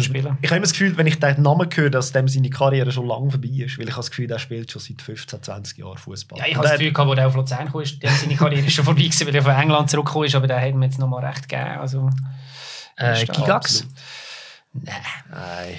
Spielen. 0.00 0.38
Ich 0.40 0.48
habe 0.48 0.56
immer 0.56 0.64
das 0.64 0.72
Gefühl, 0.72 0.96
wenn 0.96 1.06
ich 1.06 1.18
den 1.20 1.42
Namen 1.42 1.68
höre, 1.74 1.90
dass 1.90 2.12
dem 2.12 2.26
seine 2.26 2.50
Karriere 2.50 2.90
schon 2.90 3.06
lange 3.06 3.30
vorbei 3.30 3.48
ist. 3.48 3.78
Weil 3.78 3.84
ich 3.84 3.92
habe 3.92 4.00
das 4.00 4.10
Gefühl, 4.10 4.26
der 4.26 4.38
spielt 4.38 4.70
schon 4.70 4.80
seit 4.80 5.02
15, 5.02 5.42
20 5.42 5.78
Jahren 5.78 5.98
Fußball. 5.98 6.38
Ja, 6.38 6.46
ich 6.46 6.56
habe 6.56 6.66
das 6.66 6.78
Gefühl, 6.78 6.96
als 6.96 7.18
er 7.18 7.26
auf 7.26 7.34
Luzern 7.34 7.70
kam, 7.70 7.80
ist, 7.82 7.98
seine 8.02 8.36
Karriere 8.36 8.70
schon 8.70 8.84
vorbei 8.84 9.02
gewesen, 9.02 9.26
weil 9.26 9.34
er 9.34 9.42
von 9.42 9.52
England 9.54 9.90
zurückgekommen 9.90 10.24
ist, 10.26 10.34
aber 10.34 10.46
der 10.46 10.60
hat 10.60 10.74
mir 10.74 10.86
jetzt 10.86 10.98
nochmal 10.98 11.24
recht 11.24 11.48
gegeben. 11.48 11.78
Also, 11.78 12.10
Äh, 12.96 13.24
da 13.26 13.32
Gigax? 13.32 13.86
nein. 14.72 14.94
Nein. 15.30 15.74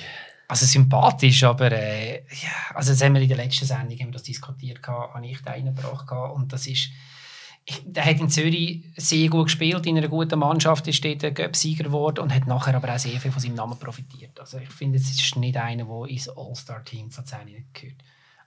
Also 0.48 0.66
sympathisch, 0.68 1.44
aber 1.44 1.72
äh, 1.72 2.18
ja, 2.18 2.76
also 2.76 2.92
das 2.92 3.04
haben 3.04 3.16
wir 3.16 3.22
in 3.22 3.28
der 3.28 3.38
letzten 3.38 3.66
Sendung 3.66 3.98
haben 3.98 4.08
wir 4.10 4.12
das 4.14 4.24
diskutiert, 4.24 4.80
habe 4.88 5.26
ich 5.26 5.42
da 5.42 5.52
reingebracht 5.52 6.12
und 6.12 6.54
das 6.54 6.68
ist, 6.68 6.90
der 7.86 8.06
hat 8.06 8.20
in 8.20 8.30
Zürich 8.30 8.84
sehr 8.96 9.28
gut 9.30 9.46
gespielt, 9.46 9.86
in 9.88 9.98
einer 9.98 10.08
guten 10.08 10.38
Mannschaft, 10.38 10.88
ist 10.88 11.04
dort 11.04 11.22
Göpp-Sieger 11.36 11.86
geworden 11.86 12.20
und 12.20 12.34
hat 12.34 12.46
nachher 12.46 12.76
aber 12.76 12.94
auch 12.94 13.00
sehr 13.00 13.20
viel 13.20 13.32
von 13.32 13.42
seinem 13.42 13.56
Namen 13.56 13.78
profitiert. 13.80 14.40
Also 14.40 14.60
ich 14.60 14.70
finde, 14.70 14.98
es 15.00 15.10
ist 15.10 15.36
nicht 15.38 15.58
einer, 15.58 15.86
der 15.86 16.06
ins 16.10 16.30
All-Star-Team 16.30 17.10
tatsächlich 17.10 17.64
gehört. 17.74 17.96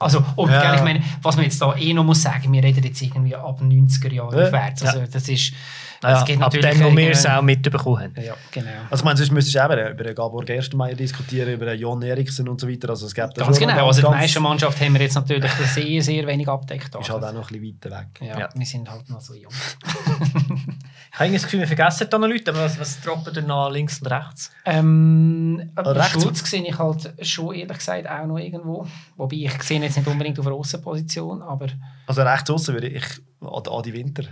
Also, 0.01 0.25
und 0.37 0.51
Ja. 0.51 0.62
gell, 0.62 0.75
ich 0.77 0.83
meine, 0.85 1.03
was 1.23 1.35
man 1.35 1.45
jetzt 1.45 1.61
da 1.61 1.75
eh 1.75 1.93
noch 1.93 2.05
muss 2.05 2.23
sagen, 2.23 2.53
wir 2.53 2.62
reden 2.62 2.85
jetzt 2.85 3.03
irgendwie 3.03 3.35
ab 3.35 3.61
90er 3.61 4.12
Jahren 4.12 4.39
Ja. 4.39 4.45
aufwärts. 4.47 4.83
Also, 4.85 5.05
das 5.11 5.29
ist, 5.29 5.53
das 6.01 6.24
geht 6.24 6.36
ab 6.36 6.40
natürlich 6.53 6.70
dem, 6.70 6.84
wo 6.84 6.96
wir 6.96 7.11
es 7.11 7.24
irgendwie- 7.24 7.38
auch 7.38 7.42
mitbekommen 7.42 8.01
haben. 8.03 8.14
Ja, 8.24 8.34
genau. 8.53 8.68
Also, 8.90 9.03
ich 9.03 9.05
meine, 9.05 9.16
sonst 9.16 9.32
müsstest 9.32 9.57
du 9.57 9.72
eben 9.74 9.92
über 9.92 10.05
den 10.05 10.14
Gabor 10.14 10.44
Gerstenmeier 10.44 10.94
diskutieren, 10.94 11.53
über 11.53 11.66
den 11.66 11.78
Jon 11.80 12.03
Eriksen 12.03 12.49
und 12.49 12.61
so 12.61 12.68
weiter. 12.68 12.90
Also, 12.90 13.07
es 13.07 13.14
gibt 13.14 13.34
Ganz 13.36 13.59
genau. 13.59 13.86
Also 13.86 14.01
die 14.01 14.07
ganz- 14.07 14.16
Meistermannschaft 14.16 14.80
haben 14.80 14.94
wir 14.94 15.01
jetzt 15.01 15.14
natürlich 15.14 15.51
sehr, 15.53 16.03
sehr 16.03 16.26
wenig 16.26 16.49
abdeckt. 16.49 16.94
Ist 16.94 17.11
halt 17.11 17.24
auch 17.24 17.32
noch 17.32 17.51
ein 17.51 17.61
bisschen 17.61 17.76
weiter 17.82 17.99
weg. 18.01 18.07
ja, 18.28 18.38
Ja. 18.40 18.49
wir 18.55 18.66
sind 18.66 18.90
halt 18.90 19.09
noch 19.11 19.20
so 19.20 19.34
jung. 19.34 19.53
Ich 21.11 21.20
habe 21.20 21.32
das 21.32 21.42
Gefühl, 21.44 21.61
wir 21.61 21.66
vergessen 21.66 22.07
da 22.11 22.18
noch 22.18 22.28
Leute, 22.28 22.51
aber 22.53 22.61
was, 22.64 22.78
was 22.78 23.01
droppen 23.01 23.32
da 23.34 23.40
noch 23.40 23.70
links 23.70 24.01
und 24.01 24.07
rechts? 24.09 24.53
Ähm, 24.64 25.72
aber 25.74 25.96
rechts- 25.96 26.22
Schulz 26.22 26.49
sehe 26.49 26.62
ich 26.64 26.78
halt 26.78 27.12
schon 27.26 27.55
ehrlich 27.55 27.78
gesagt 27.78 28.09
auch 28.09 28.26
noch 28.26 28.36
irgendwo. 28.38 28.86
Wobei 29.16 29.36
ich 29.36 29.62
sehe 29.62 29.80
jetzt 29.80 29.96
nicht 29.96 30.07
unbedingt 30.07 30.38
auf 30.38 30.46
einer 30.46 30.55
Aussenposition, 30.55 31.42
aber 31.42 31.66
Also, 32.07 32.22
rechts 32.22 32.51
außen 32.51 32.74
würde 32.74 32.88
ich 32.88 33.05
Adi 33.40 33.70
Adi 33.70 33.92
Winter. 33.94 34.24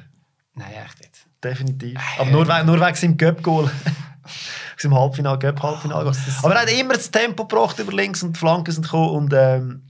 nein, 0.54 0.68
echt 0.84 1.04
jetzt. 1.04 1.26
Definitiv. 1.43 1.99
Äh, 1.99 2.20
Aber 2.20 2.30
nur, 2.30 2.47
we 2.49 2.64
nur 2.64 2.80
wegen 2.80 2.95
seinem 2.95 3.16
Göpp-Goal. 3.16 3.70
Im 4.82 4.95
Halbfinale, 4.95 5.39
Göpp-Halbfinale. 5.39 6.12
aber 6.43 6.55
er 6.55 6.61
hat 6.62 6.70
immer 6.70 6.95
das 6.95 7.11
Tempo 7.11 7.47
gebracht 7.47 7.78
über 7.78 7.93
links 7.93 8.22
und 8.22 8.34
die 8.37 8.39
Flanken 8.39 8.70
sind 8.70 8.84
gekommen. 8.84 9.11
Und, 9.11 9.32
ähm, 9.34 9.82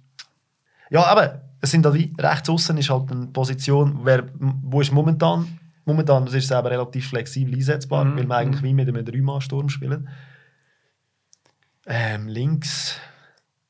ja, 0.91 1.05
aber 1.05 1.43
es 1.61 1.71
sind 1.71 1.85
halt 1.85 1.97
wie, 1.97 2.15
rechts 2.19 2.49
außen 2.49 2.79
ist 2.79 2.89
halt 2.89 3.11
eine 3.11 3.27
Position, 3.27 4.01
wer, 4.05 4.25
wo 4.39 4.81
ist 4.81 4.93
momentan, 4.93 5.59
momentan 5.85 6.25
das 6.25 6.35
ist 6.35 6.45
es 6.51 6.57
eben 6.57 6.67
relativ 6.67 7.09
flexibel 7.09 7.55
einsetzbar, 7.55 8.05
Mhm, 8.05 8.17
weil 8.17 8.27
wir 8.29 8.37
eigentlich 8.37 8.63
wie 8.63 8.73
mit 8.75 8.89
einem 8.89 9.05
Dreimann-Sturm 9.05 9.69
spielen. 9.69 10.09
Ähm, 11.87 12.27
links, 12.29 12.99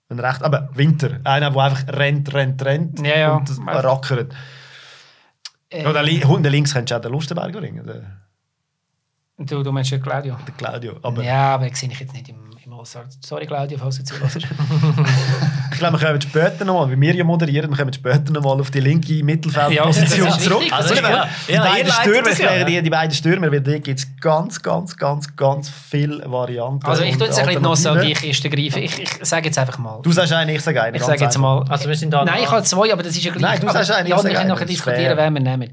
und 0.09 0.21
rechts, 0.21 0.43
aber 0.43 0.69
Winter, 0.75 1.19
einer, 1.25 1.51
der 1.51 1.61
einfach 1.63 1.89
rennt, 1.89 2.33
rennt, 2.33 2.65
rennt 2.65 3.01
Ja, 3.07 3.19
ja. 3.19 3.35
und 3.37 3.51
rackert. 3.67 4.33
Äh, 5.77 5.83
Ja, 5.83 5.93
der, 5.93 6.03
Li 6.03 6.21
hinten 6.21 6.45
links 6.45 6.73
könntest 6.75 6.91
du 6.93 6.97
auch 6.97 7.01
den 7.01 7.13
Lustenberger 7.13 7.63
ringen, 7.63 7.85
du, 9.39 9.63
du 9.63 9.73
meinst 9.73 9.91
ja 9.91 9.99
Claudio? 9.99 10.37
den 10.47 10.57
Claudio. 10.57 10.97
Aber 11.03 11.23
ja, 11.23 11.55
aber 11.55 11.67
ich 11.67 11.77
sehe 11.77 11.91
ich 11.91 12.01
jetzt 12.01 12.15
nicht 12.15 12.29
im, 12.29 12.37
im 12.65 12.73
All-Star. 12.73 13.05
Sorry 13.25 13.47
Claudio, 13.47 13.79
falls 13.79 13.99
du 13.99 14.05
zuhörst. 14.05 14.37
ich 14.37 15.79
glaube, 15.79 16.01
wir 16.01 16.07
kommen 16.07 16.21
später 16.21 16.65
nochmal, 16.65 16.91
wie 16.91 17.01
wir 17.01 17.15
ja 17.15 17.25
moderieren, 17.25 17.71
wir 17.71 17.77
kommen 17.77 17.93
später 17.93 18.33
nochmal 18.33 18.61
auf 18.61 18.71
die 18.71 18.81
linke 18.81 19.23
Mittelfeldposition 19.23 20.29
Ja, 20.29 20.39
zurück. 20.39 20.63
Also, 20.71 20.95
ja, 20.95 21.01
die, 21.01 21.53
ja, 21.53 21.59
ihr 21.59 21.61
beiden 21.61 21.93
Stürmer, 21.93 22.29
das 22.31 22.39
ja, 22.39 22.53
ich 22.53 22.61
ja. 22.61 22.65
die, 22.65 22.83
die 22.83 22.91
beiden 22.91 23.15
Stürmer, 23.15 23.53
weil 23.53 23.61
da 23.61 23.79
gibt 23.79 23.99
es 23.99 24.07
ganz, 24.21 24.63
ganz, 24.63 24.97
ganz, 24.97 25.37
ganz 25.37 25.69
viele 25.69 26.31
Varianten. 26.31 26.87
Also 26.87 27.03
ich 27.03 27.17
tue 27.17 27.27
jetzt 27.27 27.39
ein 27.39 27.47
bisschen. 27.47 27.63
Nostalgie-Kiste 27.63 28.49
greifen. 28.51 28.83
Ich, 28.83 28.99
ich 28.99 29.11
sage 29.23 29.47
jetzt 29.47 29.59
einfach 29.59 29.79
mal. 29.79 30.01
Du 30.03 30.13
sagst 30.13 30.33
einen, 30.33 30.55
ich 30.55 30.63
sage 30.63 30.83
einen. 30.83 30.97
ich 30.97 31.03
sage 31.03 31.21
jetzt 31.21 31.37
einfach. 31.37 31.41
mal... 31.41 31.71
Also 31.71 31.89
wir 31.89 31.97
sind 31.97 32.11
da 32.11 32.25
Nein, 32.25 32.43
ich 32.43 32.51
habe 32.51 32.63
zwei, 32.63 32.93
aber 32.93 33.03
das 33.03 33.17
ist 33.17 33.25
ja 33.25 33.33
gleich. 33.33 33.43
Nein, 33.43 33.61
du 33.61 33.73
sagst 33.73 33.91
einen, 33.91 34.07
ich 34.07 34.11
Ja, 34.11 34.17
sage 34.17 34.29
wir 34.29 34.35
können 34.35 34.41
einen, 34.41 34.55
nachher 34.55 34.67
diskutieren, 34.67 35.19
wen 35.19 35.35
wir 35.35 35.41
nehmen. 35.41 35.73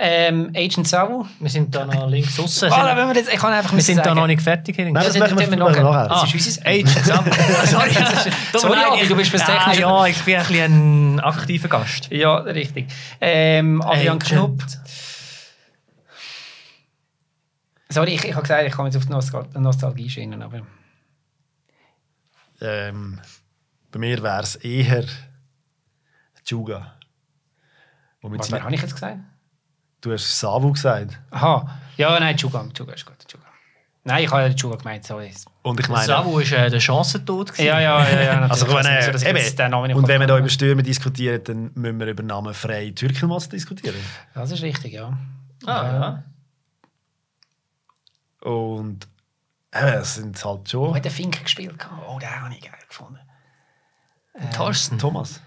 Ähm, 0.00 0.52
Agent 0.54 0.86
Savu. 0.86 1.26
Wir 1.40 1.50
sind 1.50 1.74
da 1.74 1.84
noch 1.84 2.08
links 2.08 2.38
außen. 2.38 2.70
Ah, 2.72 2.96
wenn 2.96 3.08
wir 3.08 3.16
jetzt, 3.16 3.32
ich 3.32 3.38
kann 3.40 3.52
einfach 3.52 3.72
wir 3.72 3.82
sind 3.82 3.98
da 3.98 4.04
sagen, 4.04 4.16
noch 4.20 4.26
nicht 4.28 4.40
fertig. 4.40 4.76
Hier. 4.76 4.84
Nein, 4.84 4.94
das 4.94 5.12
dann 5.12 5.22
machen 5.22 5.38
wir, 5.40 5.50
wir 5.50 5.56
nachher. 5.56 5.82
nachher. 5.82 6.08
Das 6.08 6.34
ist 6.34 6.46
unser 6.46 6.66
Agent 6.66 6.88
Samu. 7.04 7.30
Sorry, 7.64 7.90
das 8.52 8.62
Sorry, 8.62 8.78
Adi, 8.78 9.02
ich- 9.02 9.08
du 9.08 9.16
bist 9.16 9.30
fürs 9.30 9.42
Ah, 9.42 9.46
Technische- 9.46 9.80
Ja, 9.80 10.06
ich 10.06 10.22
bin 10.22 10.36
ein 10.36 10.46
bisschen 10.46 11.14
ein 11.16 11.20
aktiver 11.20 11.68
Gast. 11.68 12.10
Ja, 12.12 12.36
richtig. 12.36 12.86
Ähm, 13.20 13.82
Adrian 13.82 14.18
Agent. 14.18 14.24
Knupp. 14.24 14.62
Sorry, 17.88 18.14
ich, 18.14 18.24
ich 18.24 18.32
habe 18.32 18.42
gesagt, 18.42 18.64
ich 18.66 18.72
komme 18.72 18.88
jetzt 18.88 18.96
auf 18.96 19.06
die 19.06 19.12
Nostal 19.12 19.46
Nostalgie 19.54 20.08
schienen, 20.10 20.42
aber... 20.42 20.60
Ähm, 22.60 23.20
bei 23.90 23.98
mir 23.98 24.22
wäre 24.22 24.42
es 24.42 24.56
eher 24.56 25.04
Juga. 26.44 26.94
Was 28.22 28.52
habe 28.52 28.74
ich 28.74 28.82
jetzt 28.82 28.94
gesagt? 28.94 29.18
Du 30.00 30.12
hast 30.12 30.38
Savu 30.38 30.72
gesagt. 30.72 31.18
Aha. 31.30 31.80
Ja, 31.96 32.18
nein, 32.20 32.36
Chuga. 32.36 32.66
Chuga 32.72 32.92
ist 32.92 33.04
gut. 33.04 33.16
Chuga. 33.26 33.44
Nein, 34.04 34.24
ich 34.24 34.30
habe 34.30 34.54
Chuga 34.54 34.76
gemeint. 34.76 35.04
Sorry. 35.04 35.32
Und 35.62 35.80
ich 35.80 35.88
meine... 35.88 36.06
Samu 36.06 36.34
war 36.34 36.40
äh, 36.40 36.70
der 36.70 36.80
Chancentod. 36.80 37.52
gewesen. 37.52 37.66
Ja, 37.66 37.80
ja, 37.80 38.08
ja, 38.08 38.22
ja. 38.22 38.46
Also, 38.48 38.66
wenn, 38.68 38.76
nicht 38.76 39.18
so, 39.18 39.26
äh, 39.26 39.38
ich 39.38 39.58
eben, 39.58 39.94
und 39.94 40.08
wenn 40.08 40.20
wir 40.20 40.26
da 40.26 40.34
über 40.34 40.42
habe. 40.42 40.50
Stürmer 40.50 40.82
diskutieren, 40.82 41.42
dann 41.44 41.70
müssen 41.74 41.98
wir 41.98 42.06
über 42.06 42.22
Namen 42.22 42.54
frei 42.54 42.90
Türkelmass 42.94 43.48
diskutieren. 43.48 43.96
Das 44.34 44.50
ist 44.50 44.62
richtig, 44.62 44.92
ja. 44.94 45.18
Ah, 45.66 46.22
ja. 48.44 48.50
Und 48.50 49.08
eben, 49.74 49.86
es 49.88 50.14
sind 50.14 50.42
halt 50.44 50.60
Wo 50.72 50.86
schon 50.86 50.94
hat 50.94 51.04
der 51.04 51.12
Fink 51.12 51.42
gespielt? 51.42 51.78
gehabt? 51.78 52.02
Oh, 52.08 52.18
den 52.18 52.30
habe 52.30 52.54
ich 52.54 52.62
geil 52.62 52.72
gefunden. 52.88 53.18
Thorsten. 54.54 54.98
Thomas. 54.98 55.40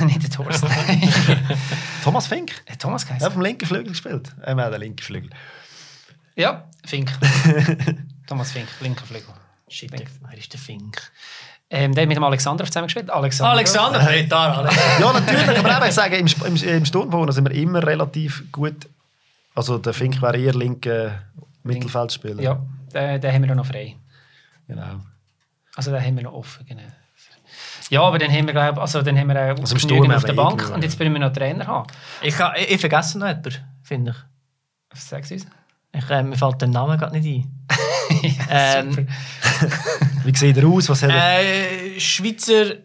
nicht 0.06 0.22
der 0.22 0.30
Thorsten. 0.30 0.68
Thomas 2.04 2.26
Fink. 2.26 2.52
Der 2.66 2.78
Thomas 2.78 3.04
Er 3.04 3.08
geheißen. 3.08 3.26
hat 3.26 3.32
vom 3.32 3.42
linken 3.42 3.66
Flügel 3.66 3.88
gespielt. 3.88 4.32
Er 4.42 4.56
hat 4.56 4.72
den 4.72 4.80
linken 4.80 5.02
Flügel. 5.02 5.30
Ja, 6.36 6.64
Fink. 6.84 7.10
Thomas 8.26 8.52
Fink, 8.52 8.68
linker 8.80 9.04
Flügel. 9.04 9.34
Shit, 9.68 9.92
wer 9.92 10.38
ist 10.38 10.52
der 10.52 10.60
Fink? 10.60 11.12
Ähm, 11.70 11.94
der 11.94 12.02
hat 12.02 12.08
mit 12.08 12.16
dem 12.16 12.24
Alexander 12.24 12.64
zusammen 12.66 12.86
gespielt. 12.86 13.08
Alexander. 13.10 13.52
Alexander 13.52 13.98
Petar, 14.00 14.58
Alex. 14.58 14.76
ja, 15.00 15.12
natürlich. 15.12 15.58
Aber 15.58 15.76
eben, 15.76 15.86
ich 15.86 15.94
sage, 15.94 16.16
im, 16.16 16.26
im, 16.44 16.56
im 16.56 16.84
Sturmwohnen 16.84 17.32
sind 17.32 17.48
wir 17.48 17.54
immer 17.56 17.82
relativ 17.86 18.44
gut. 18.52 18.88
Also 19.54 19.78
der 19.78 19.94
Fink 19.94 20.20
wäre 20.20 20.36
eher 20.38 20.54
linker 20.54 21.22
Mittelfeldspieler. 21.62 22.42
Ja, 22.42 22.62
den, 22.94 23.20
den 23.20 23.32
haben 23.32 23.48
wir 23.48 23.54
noch 23.54 23.66
frei. 23.66 23.96
Genau. 24.68 25.00
Also 25.74 25.90
den 25.90 26.04
haben 26.04 26.16
wir 26.16 26.24
noch 26.24 26.34
offen. 26.34 26.66
Genau. 26.66 26.82
Ja, 27.92 28.02
aber 28.04 28.18
dann 28.18 28.30
haben 28.30 28.46
wir, 28.46 28.54
glaub, 28.54 28.78
also, 28.78 29.02
dann 29.02 29.18
haben 29.18 29.28
wir 29.28 29.36
auch 29.36 29.58
Also 29.60 29.76
Sturm 29.76 30.10
auf 30.10 30.24
der 30.24 30.32
Bank 30.32 30.52
irgendwo, 30.60 30.74
und 30.76 30.82
jetzt 30.82 30.98
ja. 30.98 31.04
müssen 31.04 31.12
wir 31.12 31.20
noch 31.28 31.32
Trainer 31.34 31.66
haben. 31.66 31.86
Ich, 32.22 32.38
ha- 32.38 32.54
ich, 32.56 32.70
ich 32.70 32.80
vergesse 32.80 33.18
noch 33.18 33.28
jemanden, 33.28 33.54
finde 33.82 34.12
ich. 34.12 34.16
Was 34.90 35.08
sagst 35.10 35.30
du 35.30 35.34
uns? 35.34 35.46
ich 35.94 36.08
äh, 36.10 36.22
mir 36.22 36.36
fällt 36.36 36.58
der 36.62 36.68
Name 36.68 36.96
gerade 36.96 37.20
nicht 37.20 37.44
ein. 37.44 37.66
ähm, 38.50 39.06
Wie 40.24 40.34
sieht 40.34 40.56
er 40.56 40.66
aus? 40.66 40.88
Was 40.88 41.02
hat 41.02 41.10
er? 41.10 41.40
äh, 41.42 42.00
Schweizer 42.00 42.76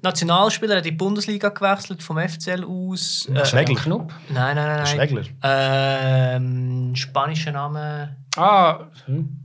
Nationalspieler 0.00 0.76
hat 0.76 0.86
in 0.86 0.92
die 0.92 0.96
Bundesliga 0.96 1.50
gewechselt, 1.50 2.02
vom 2.02 2.18
FCL 2.18 2.64
aus. 2.64 3.28
Äh, 3.34 3.44
Schwegler. 3.44 3.74
Knupp. 3.74 4.14
Nein, 4.30 4.56
nein, 4.56 4.66
nein. 4.66 4.76
nein. 4.78 4.86
Schwegler. 4.86 5.22
Ähm, 5.42 6.96
spanischer 6.96 7.52
Name. 7.52 8.16
Ah, 8.36 8.86
hm. 9.04 9.43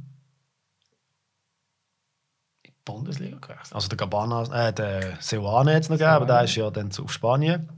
Bundesliga 2.93 3.37
gewechselt. 3.37 3.73
Also 3.75 3.87
der 3.87 3.97
Gabana, 3.97 4.67
äh, 4.67 4.73
der 4.73 5.17
Seoane 5.19 5.75
hat 5.75 5.83
es 5.83 5.89
noch 5.89 5.97
gegeben, 5.97 6.11
aber 6.15 6.25
der 6.25 6.43
ist 6.43 6.55
ja 6.55 6.69
dann 6.71 6.91
zu- 6.91 7.03
auf 7.05 7.11
Spanien. 7.13 7.69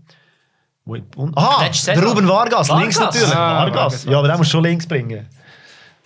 Und, 0.84 1.38
aha, 1.38 1.70
der. 1.86 2.04
Ruben 2.04 2.28
Vargas, 2.28 2.68
Vargas. 2.70 2.82
links 2.82 3.00
natürlich. 3.00 3.34
Ah, 3.36 3.60
Vargas. 3.60 3.76
Vargas, 3.76 4.04
Ja, 4.06 4.18
aber 4.20 4.28
den 4.28 4.38
musst 4.38 4.50
du 4.52 4.58
schon 4.58 4.64
links 4.64 4.88
bringen. 4.88 5.28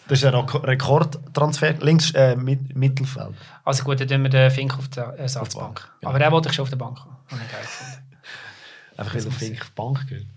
Das 0.08 0.20
ist 0.20 0.26
ein 0.26 0.34
Rek- 0.36 0.64
Rekordtransfer. 0.68 1.74
Links 1.80 2.12
äh, 2.12 2.36
mit, 2.36 2.76
Mittelfeld. 2.76 3.34
Also 3.64 3.84
gut, 3.84 4.00
dann 4.02 4.08
tun 4.08 4.22
wir 4.24 4.30
den 4.30 4.52
Fink 4.52 4.78
auf 4.78 4.88
der 4.90 5.06
Ersatzbank. 5.18 5.76
Bank, 5.76 5.92
genau. 6.02 6.10
Aber 6.10 6.20
den 6.20 6.32
wollte 6.32 6.50
ich 6.50 6.56
schon 6.56 6.64
auf 6.64 6.70
der 6.70 6.76
Bank 6.78 7.00
haben. 7.00 7.16
Einfach 8.98 9.14
weil 9.16 9.22
der 9.24 9.32
Fink 9.32 9.62
auf 9.62 9.68
die 9.68 9.74
Bank 9.76 10.08
geht. 10.08 10.28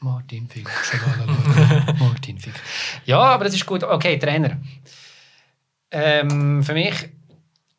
Martin 0.00 0.48
Fink. 0.48 0.70
Martin 1.98 2.38
Fink. 2.38 2.54
Ja, 3.06 3.18
aber 3.20 3.44
das 3.44 3.54
ist 3.54 3.64
gut. 3.64 3.82
Okay, 3.82 4.18
Trainer. 4.18 4.58
Ähm, 5.90 6.62
für 6.62 6.74
mich 6.74 7.08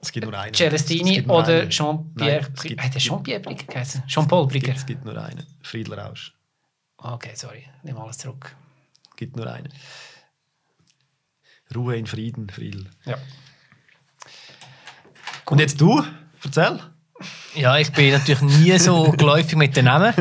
Es 0.02 0.12
gibt 0.12 0.26
nur 0.26 0.38
einen. 0.38 0.54
Es 0.54 0.58
Celestini 0.60 1.22
oder. 1.28 1.68
Jean-Pierre 1.68 2.50
gibt- 2.62 2.82
Hat 2.82 2.98
Jean-Pierre 2.98 3.42
Bricker 3.42 3.66
geheißen? 3.66 4.04
Jean-Paul 4.08 4.48
Bricker. 4.48 4.74
es 4.74 4.86
gibt 4.86 5.04
nur 5.06 5.18
einen. 5.22 5.46
Friedler 5.62 5.98
Rausch. 6.00 6.34
Okay, 6.98 7.32
sorry. 7.36 7.66
Nimm 7.84 7.98
alles 7.98 8.18
zurück. 8.18 8.56
Es 9.12 9.16
gibt 9.18 9.36
nur 9.36 9.48
einen. 9.52 9.70
Ruhe 11.76 11.96
in 11.98 12.08
Frieden, 12.08 12.50
Friedel. 12.50 12.90
Ja. 13.06 13.18
Und 15.46 15.60
jetzt 15.60 15.80
du? 15.82 16.04
Erzähl. 16.44 16.80
Ja, 17.56 17.78
ich 17.78 17.92
bin 17.92 18.12
natürlich 18.14 18.42
nie 18.42 18.78
so 18.78 19.12
geläufig 19.18 19.56
mit 19.56 19.76
den 19.76 19.86
Namen. 19.86 20.14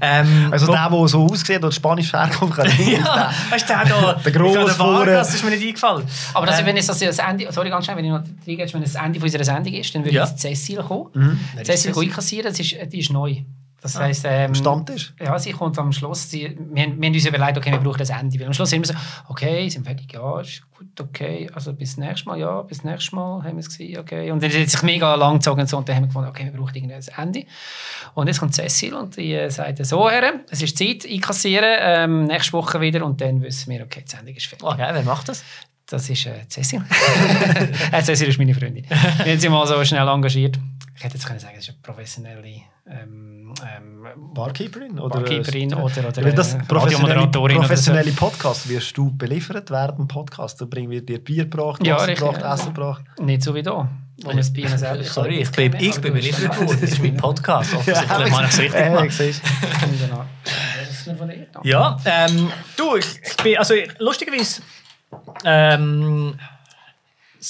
Ähm, 0.00 0.48
Also 0.52 0.66
der, 0.72 0.88
der 0.88 1.08
so 1.08 1.24
aussieht 1.26 1.62
und 1.62 1.74
Spanisch 1.74 2.12
herkommt, 2.12 2.54
kann 2.54 2.66
ich 2.78 2.88
ja, 2.98 3.32
weißt 3.50 3.68
du, 3.68 3.74
der 3.74 3.84
da, 3.84 4.12
Der 4.24 4.32
Grosse. 4.32 4.78
Vargas 4.78 5.34
ist 5.34 5.44
mir 5.44 5.50
nicht 5.50 5.66
eingefallen. 5.66 6.04
Aber 6.32 6.46
das, 6.46 6.60
Ähm, 6.60 6.66
wenn 6.66 6.76
es 6.76 6.86
das, 6.86 6.98
das 6.98 7.18
Ende, 7.18 7.50
sorry 7.52 7.68
ganz 7.70 7.84
schnell, 7.84 7.96
wenn 7.96 8.04
ich 8.04 8.10
noch 8.12 8.22
reingehst, 8.46 8.72
wenn 8.74 8.82
es 8.82 8.92
das 8.92 9.02
Ende 9.02 9.18
von 9.18 9.26
unserer 9.26 9.44
Sendung 9.44 9.74
ist, 9.74 9.94
dann 9.94 10.04
würde 10.04 10.16
Ja. 10.16 10.24
jetzt 10.24 10.38
Cecil 10.38 10.76
kommen. 10.78 11.06
Mhm. 11.14 11.64
Cecil 11.64 11.92
go 11.92 12.00
einkassieren, 12.00 12.50
das 12.50 12.60
ist, 12.60 12.74
die 12.92 12.98
ist 13.00 13.10
neu. 13.10 13.36
Das 13.82 13.96
heisst, 14.00 14.24
ähm, 14.26 14.54
Stammtisch. 14.54 15.12
Ja, 15.22 15.38
sie 15.38 15.52
kommt 15.52 15.78
am 15.78 15.92
Schluss. 15.92 16.28
Sie, 16.30 16.56
wir, 16.72 16.82
haben- 16.82 17.00
wir 17.00 17.06
haben 17.08 17.14
uns 17.14 17.24
überlegt, 17.26 17.56
okay, 17.58 17.70
wir 17.70 17.78
brauchen 17.78 17.98
das 17.98 18.10
Ende. 18.10 18.38
Weil 18.40 18.46
am 18.46 18.52
Schluss 18.52 18.70
sind 18.70 18.80
wir 18.88 18.94
so, 18.94 19.00
okay, 19.28 19.68
sind 19.68 19.84
wir 19.84 19.90
fertig, 19.90 20.12
ja, 20.12 20.40
ist 20.40 20.62
gut, 20.76 21.00
okay. 21.00 21.48
Also 21.54 21.72
bis 21.72 21.96
nächstes 21.96 22.24
Mal, 22.26 22.38
ja, 22.38 22.62
bis 22.62 22.82
nächstes 22.82 23.12
Mal 23.12 23.44
haben 23.44 23.52
wir 23.52 23.60
es 23.60 23.68
gesehen, 23.68 23.98
okay. 23.98 24.30
Und 24.32 24.42
dann 24.42 24.50
hat 24.50 24.58
es 24.58 24.72
sich 24.72 24.82
mega 24.82 25.14
lang 25.14 25.34
gezogen 25.34 25.60
und 25.60 25.68
so, 25.68 25.76
und 25.76 25.88
dann 25.88 25.96
haben 25.96 26.02
wir 26.04 26.08
gefunden, 26.08 26.28
okay, 26.30 26.44
wir 26.50 26.52
brauchen 26.58 26.74
irgendwie 26.74 26.94
ein 26.94 27.02
Ende. 27.28 27.44
Und 28.14 28.26
jetzt 28.26 28.40
kommt 28.40 28.54
Cecil 28.54 28.94
und 28.94 29.16
die 29.16 29.34
äh, 29.34 29.50
sagt 29.50 29.84
so, 29.86 30.10
Herren, 30.10 30.40
es 30.50 30.62
ist 30.62 30.76
Zeit, 30.78 31.06
einkassieren, 31.08 31.76
ähm, 31.80 32.24
nächste 32.24 32.54
Woche 32.54 32.80
wieder 32.80 33.04
und 33.04 33.20
dann 33.20 33.40
wissen 33.42 33.70
wir, 33.70 33.82
okay, 33.84 34.02
die 34.04 34.10
Sendung 34.10 34.34
ist 34.34 34.46
fertig. 34.46 34.66
Oh, 34.66 34.74
geil, 34.76 34.90
wer 34.94 35.02
macht 35.04 35.28
das? 35.28 35.44
Das 35.88 36.10
ist 36.10 36.26
äh, 36.26 36.40
Cecil. 36.48 36.82
äh, 37.92 38.02
Cecil 38.02 38.28
ist 38.28 38.38
meine 38.38 38.54
Freundin. 38.54 38.84
Wir 39.22 39.32
haben 39.32 39.38
sie 39.38 39.48
mal 39.48 39.64
so 39.68 39.84
schnell 39.84 40.08
engagiert. 40.08 40.58
Ich 40.96 41.04
hätte 41.04 41.14
jetzt 41.14 41.26
können 41.26 41.38
sagen, 41.38 41.52
das 41.56 41.64
ist 41.64 41.74
eine 41.74 41.78
professionelle 41.82 42.62
ähm, 42.88 43.52
ähm, 43.76 44.06
Barkeeperin? 44.32 44.98
Oder, 44.98 45.20
Barkeeperin 45.20 45.74
oder- 45.74 46.08
oder, 46.08 46.24
Weil 46.24 46.32
das 46.32 46.54
äh, 46.54 46.58
professionelle, 46.66 47.22
oder 47.28 47.54
professionelle 47.54 48.12
Podcast 48.12 48.66
wirst 48.68 48.96
du 48.96 49.10
beliefert 49.14 49.68
dem 49.68 50.08
Podcast. 50.08 50.58
Da 50.60 50.64
bringen 50.64 50.90
wir 50.90 51.04
dir 51.04 51.22
Bier 51.22 51.44
gebracht, 51.44 51.86
Ja, 51.86 51.96
Wasser 51.96 52.14
gebracht, 52.14 52.40
ja. 52.40 52.54
Essen 52.54 52.74
gebracht. 52.74 53.04
Nicht 53.20 53.42
so 53.42 53.54
wie 53.54 53.62
da, 53.62 53.88
wo 54.22 54.28
wir 54.30 54.36
das 54.36 54.50
Bier 54.50 54.68
selber 54.70 55.04
Sorry, 55.04 55.40
ich 55.42 55.50
bin, 55.50 55.74
ich 55.78 56.00
bin 56.00 56.14
beliefert 56.14 56.56
worden. 56.58 56.78
Das 56.80 56.90
ist 56.90 57.02
mein 57.02 57.16
Podcast. 57.18 57.74
Offensichtlich 57.74 58.10
habe 58.10 58.24
ich 58.28 58.50
es 58.50 58.58
richtig 58.58 58.80
Äh, 58.80 58.88
gemacht. 58.90 59.10
siehst 59.10 59.42
Ja, 61.62 61.98
ähm, 62.06 62.50
du, 62.76 62.96
ich, 62.96 63.06
ich 63.22 63.36
bin, 63.36 63.58
also 63.58 63.74
lustigerweise, 63.98 64.62
ähm, 65.44 66.38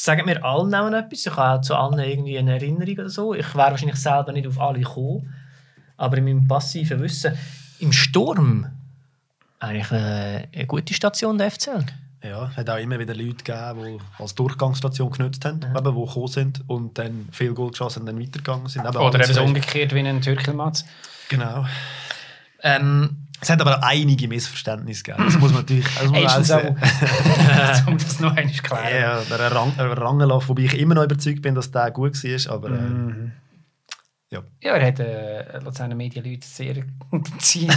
sagen 0.02 0.26
mir 0.26 0.44
allen 0.44 0.74
auch 0.74 0.90
noch 0.90 0.98
etwas. 0.98 1.26
Ich 1.26 1.36
habe 1.36 1.58
auch 1.58 1.60
zu 1.62 1.74
allen 1.74 1.98
irgendwie 1.98 2.38
eine 2.38 2.52
Erinnerung 2.52 2.98
oder 2.98 3.10
so. 3.10 3.34
Ich 3.34 3.54
wäre 3.54 3.70
wahrscheinlich 3.70 3.96
selber 3.96 4.32
nicht 4.32 4.46
auf 4.46 4.60
alle 4.60 4.80
gekommen, 4.80 5.32
aber 5.96 6.18
in 6.18 6.24
meinem 6.24 6.48
passiven 6.48 7.00
Wissen, 7.00 7.36
im 7.78 7.92
Sturm, 7.92 8.66
eigentlich 9.58 9.90
eine, 9.90 10.48
eine 10.54 10.66
gute 10.66 10.94
Station 10.94 11.38
der 11.38 11.50
FCL. 11.50 11.84
Ja, 12.22 12.48
es 12.48 12.56
hat 12.56 12.68
auch 12.70 12.78
immer 12.78 12.98
wieder 12.98 13.14
Leute 13.14 13.44
gegeben, 13.44 13.98
die 13.98 14.22
als 14.22 14.34
Durchgangsstation 14.34 15.10
genutzt 15.12 15.44
haben, 15.44 15.60
eben, 15.62 15.94
die 15.94 16.06
gekommen 16.06 16.28
sind 16.28 16.64
und 16.66 16.98
dann 16.98 17.28
viel 17.30 17.54
Goal 17.54 17.70
geschossen 17.70 18.00
und 18.00 18.06
dann 18.06 18.20
weitergegangen 18.20 18.68
sind. 18.68 18.84
Eben 18.84 18.96
Oder 18.96 19.22
eben 19.22 19.32
so 19.32 19.42
umgekehrt 19.42 19.94
wie 19.94 20.00
ein 20.00 20.20
Türkelmatz. 20.20 20.84
Genau. 21.28 21.66
Ähm, 22.62 23.25
Es 23.40 23.50
hat 23.50 23.60
aber 23.60 23.78
auch 23.78 23.82
einige 23.82 24.28
Missverständnisse 24.28 25.02
gegeben. 25.02 25.24
Das 25.26 25.38
muss 25.38 25.52
man 25.52 25.60
natürlich 25.62 25.84
das 25.94 26.04
muss 26.10 26.22
man 26.22 26.44
sehen. 26.44 26.76
auch, 26.78 27.86
um 27.88 27.98
das 27.98 28.20
noch 28.20 28.34
einmal 28.36 28.52
zu 28.54 28.62
klären. 28.62 29.00
Ja, 29.30 29.36
der 29.36 29.52
Rang, 29.52 30.18
wobei 30.48 30.62
ich 30.62 30.78
immer 30.78 30.94
noch 30.94 31.04
überzeugt 31.04 31.42
bin, 31.42 31.54
dass 31.54 31.70
der 31.70 31.90
gut 31.90 32.14
war, 32.22 32.52
aber 32.54 32.68
Mhm. 32.70 33.32
ja. 34.30 34.40
Ja, 34.62 34.72
er 34.76 34.86
hat 34.86 35.00
äh, 35.00 35.58
Luzerner 35.60 35.94
Medienleute 35.94 36.46
sehr 36.46 36.76
in, 37.12 37.68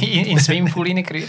in 0.00 0.24
den 0.24 0.38
Swimmingpool 0.38 0.86
reingerührt. 0.86 1.28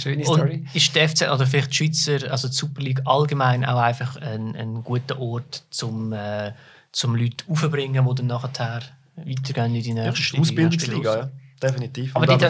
Schöne 0.00 0.24
Story. 0.24 0.64
und 0.66 0.74
ist 0.76 0.94
die 0.94 1.08
FCL 1.08 1.30
oder 1.30 1.46
vielleicht 1.46 1.72
die 1.72 1.76
Schweizer, 1.76 2.30
also 2.30 2.48
die 2.48 2.54
Super 2.54 2.80
League 2.80 3.02
allgemein 3.04 3.64
auch 3.64 3.78
einfach 3.80 4.16
ein, 4.16 4.56
ein 4.56 4.82
guter 4.82 5.18
Ort, 5.20 5.64
zum, 5.70 6.12
äh, 6.12 6.52
zum 6.92 7.16
Leute 7.16 7.44
aufzubringen, 7.48 8.06
die 8.08 8.14
dann 8.14 8.26
nachher 8.28 8.80
weitergehen 9.16 9.74
in 9.74 9.82
die 9.82 9.90
Ja, 9.90 10.06
das 10.06 10.14
nächste 10.14 10.36
ist 10.36 10.40
Ausbildungsliga, 10.40 11.16
ja. 11.16 11.30
Definitiv. 11.68 12.14
Aber 12.14 12.26
die, 12.26 12.44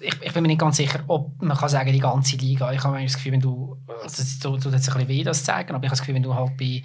ich, 0.00 0.12
ich, 0.22 0.32
bin 0.32 0.42
mir 0.42 0.48
nicht 0.48 0.60
ganz 0.60 0.76
sicher, 0.76 1.00
ob 1.08 1.40
man 1.42 1.56
kann 1.56 1.68
sagen, 1.68 1.92
die 1.92 1.98
ganze 1.98 2.36
Liga. 2.36 2.72
Ich 2.72 2.82
habe 2.82 3.02
das 3.02 3.14
Gefühl, 3.14 3.32
wenn 3.32 3.40
du, 3.40 3.76
also 4.02 4.22
es 4.22 4.38
tut 4.38 4.62
tut 4.62 4.72
jetzt 4.72 4.88
ein 4.88 4.94
bisschen 4.94 5.08
weh, 5.08 5.24
das 5.24 5.40
zu 5.40 5.46
sagen, 5.46 5.74
aber 5.74 5.84
ich 5.84 5.90
habe 5.90 5.96
das 5.96 6.00
Gefühl, 6.00 6.14
wenn 6.14 6.22
du 6.22 6.34
halt 6.34 6.56
bei 6.56 6.82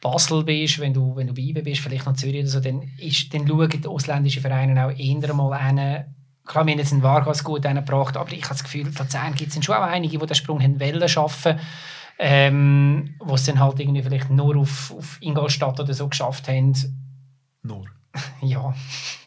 Basel 0.00 0.42
bist, 0.42 0.80
wenn 0.80 0.92
du, 0.92 1.14
wenn 1.14 1.28
du 1.28 1.34
bei 1.34 1.42
IB 1.42 1.62
bist, 1.62 1.80
vielleicht 1.80 2.06
noch 2.06 2.14
Zürich 2.14 2.40
oder 2.40 2.48
so, 2.48 2.60
dann, 2.60 2.82
ist, 2.98 3.32
dann 3.32 3.46
schauen 3.46 3.70
die 3.70 3.86
ausländischen 3.86 4.42
Vereine 4.42 4.86
auch 4.86 4.90
eher 4.90 5.34
mal 5.34 5.58
hin. 5.64 6.04
Klar, 6.44 6.66
wir 6.66 6.72
haben 6.72 6.78
jetzt 6.78 6.92
einen 6.92 7.04
Vargas 7.04 7.44
gut 7.44 7.62
gebracht, 7.62 8.16
aber 8.16 8.32
ich 8.32 8.42
habe 8.42 8.54
das 8.54 8.64
Gefühl, 8.64 8.86
Luzern 8.86 9.34
gibt 9.34 9.56
es 9.56 9.64
schon 9.64 9.76
auch 9.76 9.82
einige, 9.82 10.18
die 10.18 10.26
den 10.26 10.34
Sprung 10.34 10.60
haben 10.60 10.80
wollen 10.80 11.08
schaffen, 11.08 11.60
ähm, 12.18 13.14
wo 13.20 13.34
es 13.34 13.44
dann 13.44 13.60
halt 13.60 13.78
irgendwie 13.78 14.02
vielleicht 14.02 14.28
nur 14.28 14.56
auf, 14.56 14.92
auf 14.96 15.18
Ingolstadt 15.20 15.78
oder 15.78 15.94
so 15.94 16.08
geschafft 16.08 16.48
haben. 16.48 16.74
Nur. 17.62 17.86
Ja, 18.42 18.74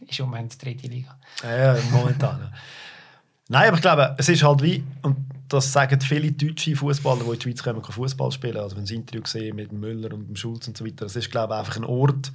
ist 0.08 0.20
im 0.20 0.26
Moment 0.26 0.54
die 0.54 0.66
dritte 0.66 0.88
Liga. 0.88 1.18
Ja, 1.44 1.76
ja, 1.76 1.82
momentan. 1.92 2.52
Nein, 3.48 3.68
aber 3.68 3.76
ich 3.78 3.82
glaube, 3.82 4.16
es 4.18 4.28
ist 4.28 4.44
halt 4.44 4.62
wie, 4.64 4.84
und 5.04 5.18
das 5.48 5.72
sagen 5.72 6.02
viele 6.02 6.32
deutsche 6.32 6.76
Fußballer, 6.76 7.24
die 7.24 7.30
in 7.30 7.36
die 7.36 7.44
Schweiz 7.44 7.64
kommen, 7.64 7.82
kann 7.82 7.92
Fußball 7.92 8.32
spielen. 8.32 8.58
Also, 8.58 8.76
wenn 8.76 8.86
sie 8.86 8.96
ein 8.96 9.02
Interview 9.02 9.22
sehen 9.26 9.56
mit 9.56 9.72
Müller 9.72 10.14
und 10.14 10.28
dem 10.28 10.36
Schulz 10.36 10.68
und 10.68 10.76
so 10.76 10.86
weiter, 10.86 11.06
das 11.06 11.16
ist, 11.16 11.30
glaube 11.30 11.54
ich, 11.54 11.60
einfach 11.60 11.76
ein 11.76 11.84
Ort, 11.84 12.32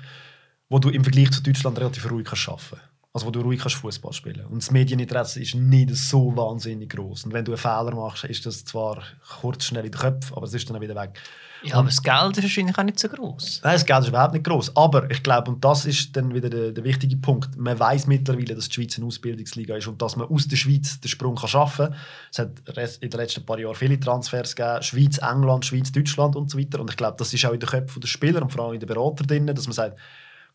wo 0.69 0.79
du 0.79 0.89
im 0.91 1.03
Vergleich 1.03 1.33
zu 1.33 1.43
Deutschland 1.43 1.79
relativ 1.79 2.09
ruhig 2.09 2.27
kannst 2.27 2.49
arbeiten 2.49 2.81
Also, 3.13 3.27
wo 3.27 3.31
du 3.33 3.41
ruhig 3.41 3.61
kannst 3.61 3.77
Fußball 3.79 4.13
spielen 4.13 4.47
Und 4.47 4.63
das 4.63 4.71
Medieninteresse 4.71 5.43
ist 5.43 5.57
nicht 5.57 5.95
so 5.97 6.37
wahnsinnig 6.37 6.91
groß. 6.91 7.25
Und 7.25 7.33
wenn 7.33 7.45
du 7.45 7.53
einen 7.53 7.59
Fehler 7.59 7.95
machst, 7.95 8.25
ist 8.25 8.47
das 8.47 8.65
zwar 8.65 9.03
kurz 9.41 9.65
schnell 9.65 9.87
in 9.87 9.91
den 9.91 10.01
Köpfen, 10.01 10.37
aber 10.37 10.47
es 10.47 10.55
ist 10.55 10.69
dann 10.71 10.77
auch 10.77 10.81
wieder 10.81 10.95
weg. 10.95 11.21
Ja, 11.63 11.77
aber 11.77 11.89
das 11.89 12.03
Geld 12.03 12.37
ist 12.39 12.43
wahrscheinlich 12.43 12.79
auch 12.79 12.83
nicht 12.83 12.99
so 12.99 13.09
groß. 13.09 13.61
Nein, 13.63 13.75
das 13.75 13.85
Geld 13.85 14.01
ist 14.01 14.09
überhaupt 14.09 14.33
nicht 14.33 14.45
groß. 14.47 14.77
Aber 14.77 15.11
ich 15.11 15.23
glaube, 15.23 15.51
und 15.51 15.65
das 15.65 15.85
ist 15.85 16.17
dann 16.17 16.35
wieder 16.35 16.49
der, 16.49 16.73
der 16.73 16.85
wichtige 16.85 17.17
Punkt, 17.17 17.57
man 17.57 17.79
weiß 17.79 18.07
mittlerweile, 18.07 18.55
dass 18.55 18.69
die 18.69 18.75
Schweiz 18.75 18.97
eine 18.97 19.07
Ausbildungsliga 19.07 19.77
ist 19.77 19.87
und 19.87 20.01
dass 20.01 20.17
man 20.17 20.29
aus 20.29 20.49
der 20.49 20.57
Schweiz 20.57 21.01
den 21.01 21.09
Sprung 21.09 21.37
kann 21.37 21.49
schaffen 21.49 21.87
kann. 21.87 21.97
Es 22.31 22.39
hat 22.39 22.99
in 23.01 23.11
den 23.11 23.21
letzten 23.21 23.45
paar 23.45 23.59
Jahren 23.59 23.75
viele 23.75 24.01
Transfers 24.01 24.57
gegeben, 24.57 24.83
Schweiz, 24.83 25.19
England, 25.19 25.67
Schweiz, 25.67 25.93
Deutschland 25.93 26.37
und 26.37 26.51
so 26.51 26.59
weiter. 26.59 26.81
Und 26.81 26.91
ich 26.91 26.97
glaube, 26.97 27.17
das 27.19 27.35
ist 27.35 27.45
auch 27.45 27.53
in 27.53 27.61
den 27.61 27.69
Köpfen 27.69 28.01
der 28.01 28.09
Spieler 28.09 28.43
und 28.43 28.51
vor 28.51 28.65
allem 28.65 28.75
in 28.75 28.81
den 28.81 28.89
Berater 28.89 29.25
drin, 29.25 29.47
dass 29.47 29.67
man 29.67 29.75
sagt, 29.75 29.99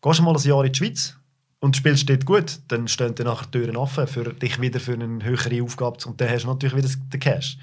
gehst 0.02 0.18
du 0.18 0.22
mal 0.22 0.36
ein 0.36 0.42
Jahr 0.42 0.64
in 0.64 0.72
die 0.72 0.78
Schweiz 0.78 1.16
und 1.58 1.74
spielst 1.74 2.08
dort 2.10 2.26
gut, 2.26 2.58
dann 2.68 2.86
stehen 2.86 3.14
dir 3.14 3.24
nachher 3.24 3.46
die 3.46 3.58
Türen 3.58 3.76
offen, 3.76 4.06
für 4.06 4.32
dich 4.34 4.60
wieder 4.60 4.78
für 4.78 4.92
eine 4.92 5.24
höhere 5.24 5.62
Aufgabe 5.62 5.96
zu- 5.96 6.10
und 6.10 6.20
dann 6.20 6.28
hast 6.28 6.42
du 6.44 6.48
natürlich 6.48 6.76
wieder 6.76 6.88
den 6.88 7.18
Cash. 7.20 7.56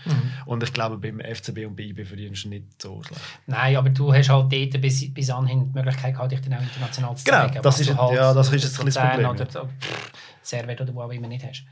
Und 0.45 0.63
ich 0.63 0.73
glaube, 0.73 0.97
beim 0.97 1.19
FCB 1.19 1.65
und 1.67 1.75
bei 1.75 1.83
IB 1.83 2.03
verdienst 2.03 2.43
du 2.45 2.49
nicht 2.49 2.81
so 2.81 3.01
schlecht. 3.03 3.21
Nein, 3.45 3.75
aber 3.75 3.89
du 3.91 4.11
hast 4.11 4.29
halt 4.29 4.51
dort 4.51 4.81
bis, 4.81 5.13
bis 5.13 5.29
anhin 5.29 5.67
die 5.71 5.73
Möglichkeit 5.77 6.13
gehabt, 6.15 6.31
dich 6.31 6.41
dann 6.41 6.53
auch 6.55 6.61
international 6.61 7.15
zu 7.15 7.23
Genau, 7.23 7.37
zeigen. 7.37 7.61
das 7.61 7.65
was 7.75 7.79
ist 7.81 7.89
ein- 7.91 8.15
ja, 8.15 8.33
das 8.33 8.47
ist 8.47 8.51
ein 8.53 8.55
bisschen 8.55 8.69
das 8.85 8.85
Luzern 8.95 9.09
Problem, 9.11 9.29
Oder 9.29 9.45
pff, 9.45 10.11
Servet 10.41 10.81
oder 10.81 10.95
wo 10.95 11.01
auch 11.03 11.11
immer 11.11 11.27
nicht 11.27 11.45
hast. 11.45 11.63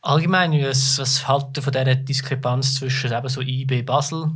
Allgemein, 0.00 0.52
was, 0.62 0.98
was 0.98 1.26
halten 1.28 1.60
von 1.62 1.72
dieser 1.72 1.94
Diskrepanz 1.96 2.76
zwischen 2.76 3.12
eben 3.12 3.28
so 3.28 3.40
IB 3.40 3.82
Basel, 3.82 4.30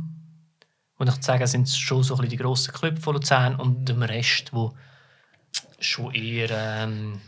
und 0.99 1.07
ich 1.09 1.23
sagen, 1.23 1.45
sind 1.47 1.69
schon 1.69 2.03
so 2.03 2.15
ein 2.15 2.17
bisschen 2.17 2.31
die 2.31 2.37
grossen 2.37 2.73
Clubs 2.73 3.01
von 3.03 3.13
Luzern 3.15 3.55
und 3.55 3.87
dem 3.87 4.01
Rest, 4.01 4.51
wo 4.51 4.73
schon 5.79 6.13
eher, 6.13 6.49
ähm, 6.51 7.19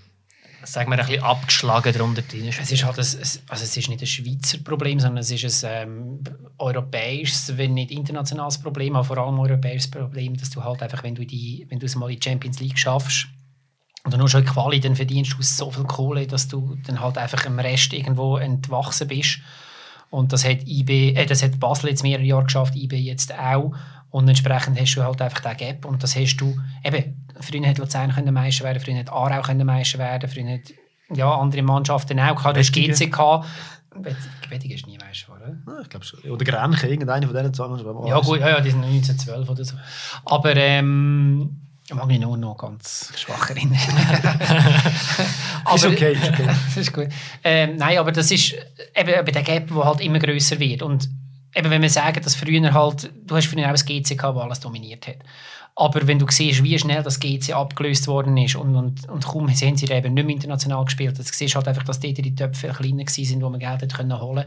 sagen 0.64 0.92
wir, 0.92 1.00
ein 1.00 1.06
bisschen 1.06 1.24
abgeschlagen 1.24 1.94
darunter 1.94 2.22
drin. 2.22 2.48
Es 2.48 2.72
ist 2.72 2.84
halt 2.84 2.98
ein, 2.98 3.06
also 3.06 3.64
es 3.64 3.78
ist 3.78 3.90
nicht 3.90 4.02
ein 4.02 4.08
Schweizer 4.08 4.58
Problem, 4.60 5.00
sondern 5.00 5.20
es 5.20 5.32
ist 5.32 5.64
ein 5.64 5.88
ähm, 5.90 6.24
europäisches, 6.58 7.58
wenn 7.58 7.74
nicht 7.74 7.92
internationales 7.92 8.58
Problem, 8.58 8.96
aber 8.96 9.06
vor 9.06 9.18
allem 9.18 9.40
europäisches 9.40 9.90
Problem, 9.90 10.36
dass 10.38 10.50
du 10.50 10.64
halt 10.64 10.82
einfach, 10.82 11.04
wenn 11.04 11.16
du, 11.16 11.26
die, 11.26 11.66
wenn 11.70 11.80
du 11.80 11.86
es 11.86 11.96
mal 11.96 12.12
in 12.12 12.20
die 12.20 12.30
Champions 12.30 12.60
League 12.60 12.78
schaffst 12.78 13.28
oder 14.06 14.18
nur 14.18 14.30
schon 14.30 14.42
in 14.42 14.48
Quali, 14.48 14.80
dann 14.80 14.96
verdienst 14.96 15.34
du 15.38 15.42
so 15.42 15.72
viel 15.72 15.84
Kohle, 15.84 16.28
dass 16.28 16.48
du 16.48 16.78
dann 16.86 17.00
halt 17.00 17.18
einfach 17.18 17.46
im 17.46 17.60
Rest 17.60 17.94
irgendwo 17.94 18.38
entwachsen 18.38 19.08
bist. 19.08 19.40
Und 20.10 20.34
das 20.34 20.44
hat, 20.44 20.68
IB, 20.68 21.14
äh, 21.14 21.26
das 21.26 21.44
hat 21.44 21.60
Basel 21.60 21.90
jetzt 21.90 22.04
mehrere 22.04 22.26
Jahre 22.26 22.46
geschafft, 22.46 22.76
IB 22.76 22.98
jetzt 22.98 23.34
auch. 23.34 23.74
Und 24.12 24.28
entsprechend 24.28 24.80
hast 24.80 24.96
du 24.96 25.04
halt 25.04 25.22
einfach 25.22 25.40
den 25.42 25.56
Gap. 25.58 25.86
Und 25.86 26.02
das 26.02 26.16
hast 26.16 26.38
du, 26.38 26.56
eben, 26.84 27.28
früher 27.40 27.64
hätte 27.66 27.82
Luzern 27.82 28.12
können 28.12 28.34
Meister 28.34 28.64
werden, 28.64 28.80
früher 28.82 28.96
hätte 28.96 29.12
Aarau 29.12 29.42
können 29.42 29.66
Meister 29.66 30.00
werden, 30.00 30.30
früher 30.30 30.46
hätte 30.46 30.74
ja, 31.14 31.32
andere 31.36 31.62
Mannschaften 31.62 32.20
auch 32.20 32.36
gehabt. 32.36 32.56
Du 32.56 32.60
hast. 32.60 32.72
GC 32.72 33.12
gehabt. 33.12 33.48
Wett- 33.96 34.16
Wettigen 34.50 34.76
ist 34.76 34.86
nie 34.88 34.98
Meister 34.98 35.34
geworden, 35.34 35.64
oder? 35.66 35.76
Ja, 35.76 35.82
ich 35.82 35.90
glaube 35.90 36.06
schon. 36.06 36.20
Oder 36.22 36.46
Grenchen, 36.46 36.90
irgendeine 36.90 37.26
von 37.28 37.36
denen 37.36 37.54
zwei. 37.54 37.68
Mannschaften. 37.68 38.08
Ja, 38.08 38.20
gut, 38.20 38.40
ja, 38.40 38.50
ja, 38.50 38.62
die 38.62 38.70
sind 38.72 38.84
1912 38.84 39.50
oder 39.50 39.66
so. 39.66 39.76
Aber 40.26 40.56
ähm, 40.56 41.62
ich 41.88 41.94
mag 41.96 42.06
mich 42.08 42.20
nur 42.20 42.38
noch 42.38 42.56
ganz 42.58 43.12
schwach 43.18 43.50
erinnern. 43.50 43.80
Ist 45.76 45.86
okay, 45.86 46.14
ist 46.14 46.30
okay. 46.30 46.46
das 46.46 46.78
ist 46.78 46.94
gut. 46.94 47.08
Ähm, 47.44 47.76
nein, 47.76 47.98
aber 47.98 48.12
das 48.12 48.32
ist 48.32 48.54
eben, 48.96 49.10
eben 49.10 49.32
der 49.32 49.44
Gap, 49.44 49.68
der 49.68 49.84
halt 49.86 50.02
immer 50.02 50.20
größer 50.20 50.60
wird. 50.60 50.82
Und 50.82 51.10
eben, 51.56 51.70
wenn 51.70 51.82
wir 51.82 51.90
sagen, 51.90 52.22
dass 52.24 52.36
früher 52.36 52.74
halt, 52.74 53.12
du 53.26 53.36
hast 53.36 53.48
früher 53.48 53.68
auch 53.68 53.72
das 53.72 53.86
GC 53.86 54.18
gehabt, 54.18 54.38
das 54.38 54.44
alles 54.44 54.60
dominiert 54.60 55.08
hat. 55.08 55.18
Aber 55.76 56.06
wenn 56.08 56.20
du 56.20 56.26
siehst, 56.30 56.62
wie 56.64 56.78
schnell 56.78 57.04
das 57.04 57.20
GC 57.20 57.54
abgelöst 57.54 58.08
worden 58.08 58.36
ist 58.36 58.56
und, 58.58 58.76
und, 58.76 59.08
und 59.08 59.26
kaum 59.26 59.48
haben 59.48 59.78
sie 59.78 59.86
eben 59.86 60.14
nicht 60.14 60.26
mehr 60.26 60.36
international 60.36 60.84
gespielt, 60.84 61.18
dann 61.18 61.26
siehst 61.26 61.54
du 61.54 61.58
halt 61.58 61.70
einfach, 61.70 61.84
dass 61.84 62.02
die 62.02 62.14
Töpfe 62.36 62.68
kleiner 62.68 63.04
waren, 63.04 63.42
wo 63.42 63.50
man 63.50 63.60
Geld 63.60 63.94
können 63.94 64.20
holen 64.20 64.44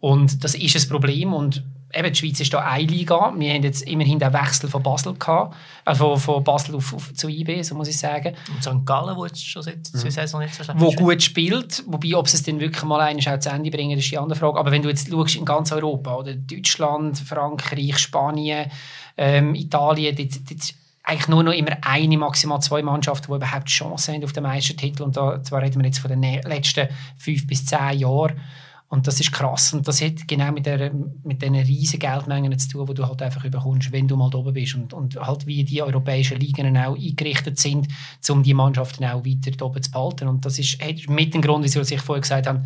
Und 0.00 0.44
das 0.44 0.54
ist 0.54 0.76
ein 0.76 0.88
Problem. 0.90 1.32
Und 1.32 1.64
eben, 1.94 2.12
die 2.12 2.14
Schweiz 2.18 2.40
ist 2.40 2.52
da 2.52 2.60
eine 2.60 2.84
Liga. 2.86 3.32
Wir 3.36 3.54
haben 3.54 3.62
jetzt 3.62 3.82
immerhin 3.82 4.18
den 4.18 4.32
Wechsel 4.32 4.68
von 4.68 4.82
Basel 4.82 5.14
gehabt, 5.14 5.54
äh, 5.84 5.94
von, 5.94 6.18
von 6.18 6.42
Basel 6.44 6.74
auf, 6.74 6.92
auf, 6.94 7.12
zu 7.14 7.28
IB, 7.28 7.62
so 7.62 7.74
muss 7.74 7.88
ich 7.88 7.98
sagen 7.98 8.34
Und 8.54 8.62
St. 8.62 8.84
Gallen, 8.84 9.16
wo 9.16 9.24
jetzt 9.26 9.44
schon 9.46 9.62
seit 9.62 9.86
zwei 9.86 10.10
Saison 10.10 10.40
nicht 10.40 10.54
so 10.54 10.64
schlecht 10.64 10.80
wo 10.80 10.88
ist. 10.88 10.96
gut 10.96 11.22
spielt. 11.22 11.84
Wobei, 11.86 12.14
ob 12.16 12.28
sie 12.28 12.36
es 12.36 12.42
dann 12.42 12.60
wirklich 12.60 12.84
mal 12.84 13.00
einmal 13.00 13.34
auch 13.36 13.40
zu 13.40 13.50
Ende 13.50 13.70
bringen, 13.70 13.98
ist 13.98 14.10
die 14.10 14.18
andere 14.18 14.38
Frage. 14.38 14.58
Aber 14.58 14.70
wenn 14.70 14.82
du 14.82 14.88
jetzt 14.88 15.08
schaust 15.10 15.36
in 15.36 15.44
ganz 15.44 15.72
Europa, 15.72 16.14
oder 16.16 16.34
Deutschland, 16.34 17.18
Frankreich, 17.18 17.98
Spanien, 17.98 18.70
ähm, 19.16 19.54
Italien, 19.54 20.14
dort, 20.16 20.34
dort 20.50 20.74
eigentlich 21.08 21.28
nur 21.28 21.44
noch 21.44 21.52
immer 21.52 21.70
eine, 21.82 22.18
maximal 22.18 22.60
zwei 22.60 22.82
Mannschaften, 22.82 23.28
die 23.30 23.36
überhaupt 23.36 23.68
Chancen 23.68 24.14
haben 24.14 24.24
auf 24.24 24.32
den 24.32 24.42
Meistertitel. 24.42 25.04
Und 25.04 25.16
da, 25.16 25.40
zwar 25.42 25.62
reden 25.62 25.80
wir 25.80 25.86
jetzt 25.86 26.00
von 26.00 26.10
den 26.10 26.20
nä- 26.20 26.46
letzten 26.46 26.88
fünf 27.16 27.46
bis 27.46 27.64
zehn 27.64 27.98
Jahren. 28.00 28.40
Und 28.88 29.08
das 29.08 29.18
ist 29.18 29.32
krass. 29.32 29.72
Und 29.72 29.88
das 29.88 30.00
hat 30.00 30.28
genau 30.28 30.52
mit, 30.52 30.66
der, 30.66 30.92
mit 31.24 31.42
diesen 31.42 31.56
riesigen 31.56 32.08
Geldmengen 32.08 32.56
zu 32.56 32.68
tun, 32.68 32.86
die 32.86 32.94
du 32.94 33.06
halt 33.06 33.20
einfach 33.20 33.44
überkommst, 33.44 33.90
wenn 33.90 34.06
du 34.06 34.16
mal 34.16 34.30
da 34.30 34.38
oben 34.38 34.52
bist. 34.52 34.76
Und, 34.76 34.92
und 34.92 35.16
halt 35.16 35.46
wie 35.46 35.64
die 35.64 35.82
europäischen 35.82 36.38
Ligen 36.38 36.76
auch 36.76 36.94
eingerichtet 36.94 37.58
sind, 37.58 37.88
um 38.28 38.44
die 38.44 38.54
Mannschaften 38.54 39.04
auch 39.04 39.24
weiter 39.24 39.50
da 39.50 39.64
oben 39.64 39.82
zu 39.82 39.90
behalten. 39.90 40.28
Und 40.28 40.44
das 40.44 40.58
ist 40.58 40.78
mit 41.08 41.34
dem 41.34 41.42
Grund, 41.42 41.64
wieso 41.64 41.80
ich 41.80 42.00
vorher 42.00 42.22
gesagt 42.22 42.46
habe, 42.46 42.64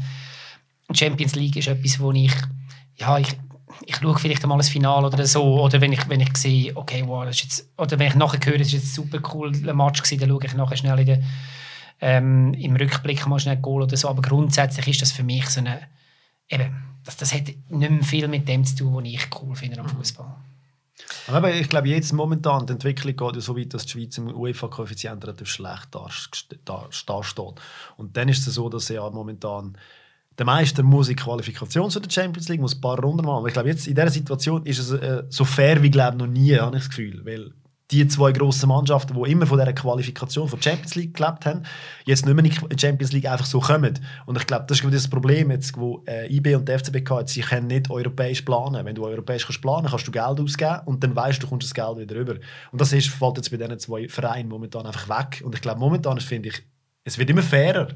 Champions 0.93 1.35
League 1.37 1.57
ist 1.57 1.69
etwas, 1.69 2.01
wo 2.01 2.13
ich, 2.13 2.35
ja, 2.97 3.19
ich, 3.19 3.37
ich 3.87 3.97
schaue 3.97 4.19
vielleicht 4.19 4.43
einmal 4.43 4.59
ein 4.59 4.65
Finale 4.65 5.07
oder 5.07 5.27
so, 5.27 5.63
oder 5.63 5.81
wenn 5.81 5.93
ich, 5.93 6.09
wenn 6.09 6.21
ich 6.21 6.37
sehe, 6.37 6.77
okay, 6.77 7.03
wow, 7.07 7.25
das 7.25 7.37
ist 7.37 7.43
jetzt, 7.43 7.69
oder 7.79 7.99
wenn 7.99 8.09
ich 8.09 8.15
nachher 8.15 8.41
höre, 8.45 8.59
das 8.59 8.69
ist 8.69 8.73
jetzt 8.75 8.85
ein 8.85 9.05
super 9.05 9.21
cooler 9.21 9.73
Match 9.75 10.03
gewesen, 10.03 10.21
dann 10.21 10.29
schaue 10.29 10.45
ich 10.45 10.55
nachher 10.55 10.77
schnell 10.77 10.99
in 10.99 11.07
der, 11.07 11.23
ähm, 12.01 12.55
im 12.55 12.77
Rückblick 12.77 13.27
mal 13.27 13.39
schnell 13.39 13.59
Goal 13.59 13.83
oder 13.83 13.97
so, 13.97 14.09
aber 14.09 14.23
grundsätzlich 14.23 14.89
ist 14.89 15.03
das 15.03 15.13
für 15.13 15.23
mich 15.23 15.49
so 15.49 15.61
eine, 15.61 15.81
eben, 16.51 16.75
das, 17.05 17.17
das 17.17 17.33
hat 17.33 17.47
nicht 17.47 17.91
mehr 17.91 18.03
viel 18.03 18.29
mit 18.29 18.47
dem 18.47 18.65
zu 18.65 18.77
tun, 18.77 18.95
was 18.95 19.05
ich 19.05 19.29
cool 19.41 19.57
finde 19.57 19.81
am 19.81 19.89
Fußball. 19.89 20.37
Aber 21.29 21.55
ich 21.55 21.69
glaube, 21.69 21.89
jetzt 21.89 22.13
momentan, 22.13 22.67
die 22.67 22.73
Entwicklung 22.73 23.17
geht 23.17 23.35
ja 23.37 23.41
so 23.41 23.57
weit, 23.57 23.73
dass 23.73 23.87
die 23.87 23.93
Schweiz 23.93 24.19
im 24.19 24.29
UEFA-Koeffizient 24.29 25.25
relativ 25.25 25.49
schlecht 25.49 25.89
dasteht. 25.95 27.61
Und 27.97 28.17
dann 28.17 28.29
ist 28.29 28.47
es 28.47 28.55
so, 28.55 28.69
dass 28.69 28.89
ja 28.89 29.09
momentan 29.09 29.77
der 30.39 30.47
Meister 30.47 30.83
muss 30.83 31.09
in 31.09 31.17
die 31.17 31.23
Qualifikation 31.23 31.91
zu 31.91 32.01
der 32.01 32.11
Champions 32.11 32.49
League, 32.49 32.61
muss 32.61 32.75
ein 32.75 32.81
paar 32.81 32.99
Runden 32.99 33.25
machen. 33.25 33.39
Aber 33.39 33.49
ich 33.49 33.53
glaube, 33.53 33.69
jetzt 33.69 33.87
in 33.87 33.95
dieser 33.95 34.11
Situation 34.11 34.65
ist 34.65 34.79
es 34.79 34.91
äh, 34.91 35.25
so 35.29 35.45
fair 35.45 35.83
wie 35.83 35.91
glaube 35.91 36.17
noch 36.17 36.27
nie, 36.27 36.57
habe 36.57 36.77
ich 36.77 36.83
das 36.83 36.91
Gefühl. 36.91 37.25
Weil 37.25 37.53
die 37.91 38.07
zwei 38.07 38.33
grossen 38.33 38.69
Mannschaften, 38.69 39.15
die 39.15 39.31
immer 39.31 39.47
von 39.47 39.59
dieser 39.59 39.73
Qualifikation 39.73 40.49
von 40.49 40.63
Champions 40.63 40.95
League 40.95 41.15
gelebt 41.15 41.47
haben, 41.47 41.63
jetzt 42.05 42.25
nicht 42.25 42.35
mehr 42.35 42.45
in 42.45 42.51
die 42.51 42.79
Champions 42.79 43.13
League 43.13 43.27
einfach 43.27 43.47
so 43.47 43.61
kommen. 43.61 43.99
Und 44.27 44.39
ich 44.39 44.47
glaube, 44.47 44.65
das 44.69 44.79
ist 44.79 44.83
genau 44.83 44.95
das 44.95 45.09
Problem, 45.09 45.51
jetzt, 45.51 45.77
wo 45.77 46.03
äh, 46.07 46.33
IB 46.35 46.55
und 46.55 46.69
der 46.69 46.79
FCB 46.79 47.09
jetzt, 47.19 47.35
sie 47.35 47.41
können 47.41 47.67
nicht 47.67 47.91
europäisch 47.91 48.43
planen. 48.43 48.85
Wenn 48.85 48.95
du 48.95 49.05
europäisch 49.05 49.45
kannst 49.45 49.61
planen 49.61 49.89
kannst 49.89 50.07
du 50.07 50.13
Geld 50.13 50.41
ausgeben 50.41 50.81
und 50.85 51.03
dann 51.03 51.17
weißt 51.17 51.39
du, 51.39 51.47
du 51.47 51.51
kommst 51.51 51.67
das 51.67 51.75
Geld 51.75 51.99
wieder 51.99 52.21
rüber. 52.21 52.37
Und 52.71 52.81
das 52.81 52.93
ist, 52.93 53.09
fällt 53.09 53.37
jetzt 53.37 53.51
bei 53.51 53.57
diesen 53.57 53.79
zwei 53.79 54.09
Vereinen 54.09 54.49
momentan 54.49 54.87
einfach 54.87 55.09
weg. 55.09 55.43
Und 55.45 55.55
ich 55.55 55.61
glaube, 55.61 55.81
momentan 55.81 56.21
finde 56.21 56.51
ich, 56.51 56.63
es 57.05 57.19
wird 57.19 57.31
immer 57.31 57.43
fairer. 57.43 57.89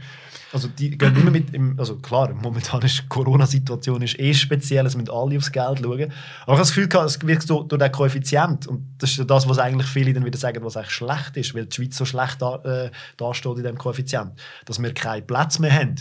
Also 0.52 0.68
die 0.68 0.96
gehen 0.96 1.16
immer 1.16 1.30
mit, 1.30 1.52
im, 1.52 1.78
also 1.78 1.96
klar, 1.96 2.32
momentan 2.32 2.80
ist 2.82 3.02
die 3.02 3.08
Corona-Situation 3.08 4.02
ist 4.02 4.18
eh 4.18 4.32
speziell, 4.32 4.86
es 4.86 4.96
müssen 4.96 5.10
alle 5.10 5.36
aufs 5.36 5.50
Geld 5.50 5.80
schauen. 5.80 5.84
Aber 5.86 6.02
ich 6.02 6.46
habe 6.46 6.58
das 6.58 6.72
Gefühl, 6.72 6.88
es 7.04 7.26
wirkt 7.26 7.46
so 7.46 7.64
durch 7.64 7.82
den 7.82 7.92
Koeffizient 7.92 8.66
und 8.66 8.94
das 8.98 9.18
ist 9.18 9.28
das, 9.28 9.48
was 9.48 9.58
eigentlich 9.58 9.88
viele 9.88 10.12
dann 10.12 10.24
wieder 10.24 10.38
sagen, 10.38 10.64
was 10.64 10.76
eigentlich 10.76 10.92
schlecht 10.92 11.36
ist, 11.36 11.54
weil 11.54 11.66
die 11.66 11.74
Schweiz 11.74 11.96
so 11.96 12.04
schlecht 12.04 12.40
da, 12.40 12.56
äh, 12.64 12.90
dasteht 13.16 13.56
in 13.56 13.62
diesem 13.62 13.78
Koeffizient, 13.78 14.32
dass 14.64 14.80
wir 14.80 14.94
keinen 14.94 15.26
Platz 15.26 15.58
mehr 15.58 15.72
haben. 15.72 15.96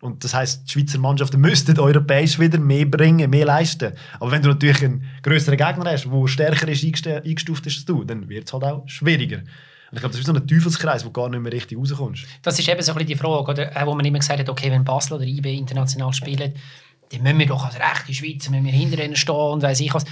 Und 0.00 0.24
das 0.24 0.32
heißt, 0.32 0.62
die 0.66 0.72
Schweizer 0.72 0.98
Mannschaften 0.98 1.40
müssten 1.40 1.78
europäisch 1.78 2.38
wieder 2.38 2.58
mehr 2.58 2.86
bringen, 2.86 3.28
mehr 3.30 3.44
leisten. 3.44 3.92
Aber 4.20 4.30
wenn 4.30 4.42
du 4.42 4.48
natürlich 4.48 4.84
einen 4.84 5.04
größeren 5.22 5.56
Gegner 5.56 5.90
hast, 5.90 6.06
der 6.06 6.28
stärker 6.28 6.68
ist, 6.68 6.84
eingestuft 6.84 7.66
ist 7.66 7.78
als 7.78 7.84
du, 7.84 8.04
dann 8.04 8.28
wird 8.28 8.46
es 8.46 8.52
halt 8.52 8.64
auch 8.64 8.88
schwieriger. 8.88 9.42
Und 9.90 9.96
ich 9.96 10.00
glaube, 10.00 10.12
das 10.12 10.20
ist 10.20 10.26
so 10.26 10.34
ein 10.34 10.46
Teufelskreis, 10.46 11.04
wo 11.04 11.08
du 11.08 11.12
gar 11.12 11.28
nicht 11.30 11.40
mehr 11.40 11.52
richtig 11.52 11.78
rauskommst. 11.78 12.26
Das 12.42 12.58
ist 12.58 12.68
eben 12.68 12.82
so 12.82 12.92
ein 12.92 12.98
bisschen 12.98 13.08
die 13.08 13.16
Frage, 13.16 13.50
oder, 13.50 13.76
äh, 13.76 13.86
wo 13.86 13.94
man 13.94 14.04
immer 14.04 14.18
gesagt 14.18 14.38
hat, 14.38 14.48
okay, 14.48 14.70
wenn 14.70 14.84
Basel 14.84 15.14
oder 15.14 15.24
IB 15.24 15.56
international 15.56 16.12
spielen, 16.12 16.54
dann 17.10 17.22
müssen 17.22 17.38
wir 17.38 17.46
doch 17.46 17.64
als 17.64 17.76
rechte 17.76 18.12
Schweizer 18.12 18.50
müssen 18.50 18.66
wir 18.66 18.72
hinter 18.72 19.02
ihnen 19.02 19.16
stehen 19.16 19.34
und 19.34 19.62
weiss 19.62 19.80
ich 19.80 19.94
was. 19.94 20.04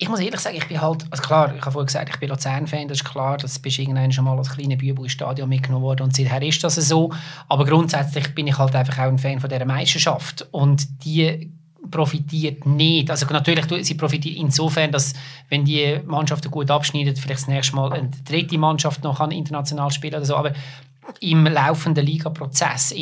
Ich 0.00 0.08
muss 0.08 0.20
ehrlich 0.20 0.40
sagen, 0.40 0.56
ich 0.56 0.66
bin 0.68 0.80
halt, 0.80 1.04
also 1.10 1.22
klar, 1.22 1.54
ich 1.56 1.60
habe 1.60 1.72
vorhin 1.72 1.86
gesagt, 1.86 2.10
ich 2.10 2.20
bin 2.20 2.28
Luzern-Fan, 2.28 2.86
das 2.86 2.98
ist 2.98 3.04
klar, 3.04 3.36
das 3.36 3.58
bist 3.58 3.80
irgendwann 3.80 4.12
schon 4.12 4.24
mal 4.24 4.38
als 4.38 4.50
kleiner 4.50 4.76
Bübel 4.76 5.04
ins 5.04 5.12
Stadion 5.12 5.48
mitgenommen 5.48 5.84
worden 5.84 6.04
und 6.04 6.16
seither 6.16 6.40
ist 6.42 6.62
das 6.62 6.76
so. 6.76 7.12
Aber 7.48 7.64
grundsätzlich 7.64 8.32
bin 8.34 8.46
ich 8.46 8.58
halt 8.58 8.76
einfach 8.76 8.98
auch 8.98 9.08
ein 9.08 9.18
Fan 9.18 9.40
von 9.40 9.50
dieser 9.50 9.64
Meisterschaft 9.64 10.46
und 10.52 11.04
die 11.04 11.52
profitiert 11.90 12.66
nicht. 12.66 13.10
Also 13.10 13.26
natürlich, 13.26 13.66
sie 13.86 13.94
profitiert 13.94 14.36
insofern, 14.36 14.92
dass 14.92 15.14
wenn 15.48 15.64
die 15.64 16.00
Mannschaften 16.06 16.50
gut 16.50 16.70
abschneiden, 16.70 17.16
vielleicht 17.16 17.42
das 17.42 17.48
nächste 17.48 17.76
Mal 17.76 17.92
eine 17.92 18.10
dritte 18.24 18.58
Mannschaft 18.58 19.04
noch 19.04 19.18
kann 19.18 19.30
international 19.30 19.90
spielen 19.90 20.14
oder 20.14 20.24
so. 20.24 20.36
Aber 20.36 20.52
im 21.20 21.44
laufenden 21.46 22.04
Ligaprozess 22.04 22.92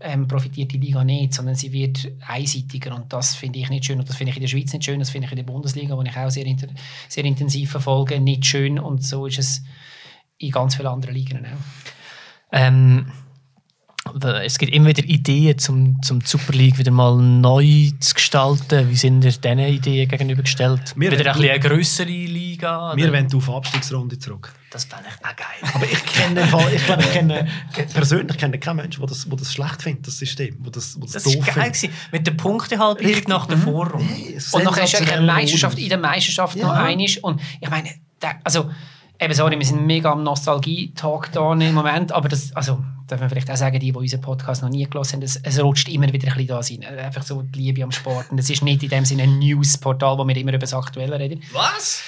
ähm, 0.00 0.26
profitiert 0.28 0.72
die 0.72 0.78
Liga 0.78 1.04
nicht, 1.04 1.34
sondern 1.34 1.54
sie 1.54 1.72
wird 1.72 2.10
einseitiger 2.26 2.94
und 2.94 3.12
das 3.12 3.34
finde 3.34 3.58
ich 3.58 3.70
nicht 3.70 3.84
schön 3.84 3.98
und 3.98 4.08
das 4.08 4.16
finde 4.16 4.30
ich 4.30 4.36
in 4.36 4.42
der 4.42 4.48
Schweiz 4.48 4.72
nicht 4.72 4.84
schön, 4.84 4.98
das 4.98 5.10
finde 5.10 5.26
ich 5.26 5.32
in 5.32 5.36
der 5.36 5.44
Bundesliga, 5.44 5.94
die 5.96 6.08
ich 6.08 6.16
auch 6.16 6.30
sehr, 6.30 6.46
inter 6.46 6.68
sehr 7.08 7.24
intensiv 7.24 7.70
verfolge, 7.70 8.18
nicht 8.18 8.46
schön 8.46 8.78
und 8.78 9.04
so 9.04 9.26
ist 9.26 9.38
es 9.38 9.62
in 10.38 10.50
ganz 10.50 10.74
vielen 10.74 10.88
anderen 10.88 11.14
Ligen 11.14 11.44
auch. 11.44 11.50
Ähm, 12.52 13.12
es 14.44 14.58
gibt 14.58 14.72
immer 14.74 14.86
wieder 14.88 15.04
Ideen, 15.04 15.58
zum, 15.58 16.00
zum 16.02 16.20
Super 16.22 16.52
League 16.52 16.78
wieder 16.78 16.90
mal 16.90 17.16
neu 17.16 17.90
zu 18.00 18.14
gestalten. 18.14 18.88
Wie 18.90 18.96
sind 18.96 19.24
ihr 19.24 19.30
diesen 19.32 19.58
Ideen 19.58 20.08
gegenübergestellt? 20.08 20.94
Wir- 20.96 21.10
wieder 21.12 21.32
ein 21.32 21.36
bisschen 21.36 21.50
eine 21.50 21.60
grössere 21.60 22.08
Liga? 22.08 22.92
Wir 22.96 23.04
oder? 23.08 23.12
wollen 23.14 23.34
auf 23.34 23.50
Abstiegsrunde 23.50 24.18
zurück. 24.18 24.52
Das 24.70 24.84
fände 24.84 25.06
ich 25.08 25.24
auch 25.26 25.34
geil. 25.34 25.72
Aber 25.74 25.84
ich 25.84 26.04
kenne 26.06 26.46
Fall, 26.46 26.72
ich 26.72 26.84
glaube, 26.86 27.02
ich 27.02 27.10
kenne 27.12 27.48
persönlich 27.92 28.38
kenne 28.38 28.58
keinen 28.58 28.76
Menschen, 28.76 29.00
der 29.00 29.08
das, 29.08 29.28
der 29.28 29.36
das 29.36 29.52
schlecht 29.52 29.82
findet, 29.82 30.06
das 30.06 30.18
System, 30.18 30.56
wo 30.60 30.70
das, 30.70 30.96
wo 30.96 31.02
das, 31.06 31.12
Das 31.12 31.24
doof 31.24 31.34
war 31.46 31.54
geil. 31.54 31.74
findet. 31.74 32.12
Mit 32.12 32.26
der 32.26 32.32
Punktehalbierung 32.32 33.24
nach 33.26 33.46
der 33.46 33.58
Vorrunde. 33.58 34.04
Nee, 34.12 34.38
Und 34.52 34.64
nachher 34.64 34.84
ist 34.84 34.92
ja 34.92 34.98
eine 35.00 35.08
sensationell 35.08 35.22
Meisterschaft 35.26 35.78
in 35.78 35.88
der 35.88 35.98
Meisterschaft 35.98 36.56
Ja. 36.56 36.66
noch 36.68 36.74
einig. 36.74 37.22
Und 37.24 37.40
ich 37.60 37.68
meine, 37.68 37.90
der, 38.22 38.36
also, 38.44 38.70
eben 39.20 39.34
sorry, 39.34 39.58
wir 39.58 39.66
sind 39.66 39.84
mega 39.86 40.12
am 40.12 40.22
Nostalgie-Talk 40.22 41.32
da 41.32 41.52
im 41.52 41.74
Moment, 41.74 42.12
aber 42.12 42.28
das, 42.28 42.54
also, 42.54 42.84
darf 43.10 43.20
man 43.20 43.28
vielleicht 43.28 43.50
auch 43.50 43.56
sagen, 43.56 43.78
die, 43.78 43.92
die 43.92 43.98
unseren 43.98 44.20
Podcast 44.20 44.62
noch 44.62 44.70
nie 44.70 44.84
gelesen 44.84 45.14
haben, 45.14 45.22
es, 45.22 45.36
es 45.36 45.62
rutscht 45.62 45.88
immer 45.88 46.12
wieder 46.12 46.28
ein 46.28 46.46
bisschen 46.46 46.82
da 46.82 46.88
rein. 46.88 46.98
Einfach 46.98 47.22
so 47.22 47.42
die 47.42 47.58
Liebe 47.58 47.82
am 47.82 47.92
Sport. 47.92 48.30
Und 48.30 48.38
es 48.38 48.48
ist 48.48 48.62
nicht 48.62 48.82
in 48.82 48.88
dem 48.88 49.04
Sinne 49.04 49.24
ein 49.24 49.38
News-Portal, 49.38 50.18
wo 50.18 50.26
wir 50.26 50.36
immer 50.36 50.50
über 50.50 50.58
das 50.58 50.74
Aktuelle 50.74 51.18
reden. 51.18 51.42
Was? 51.52 52.02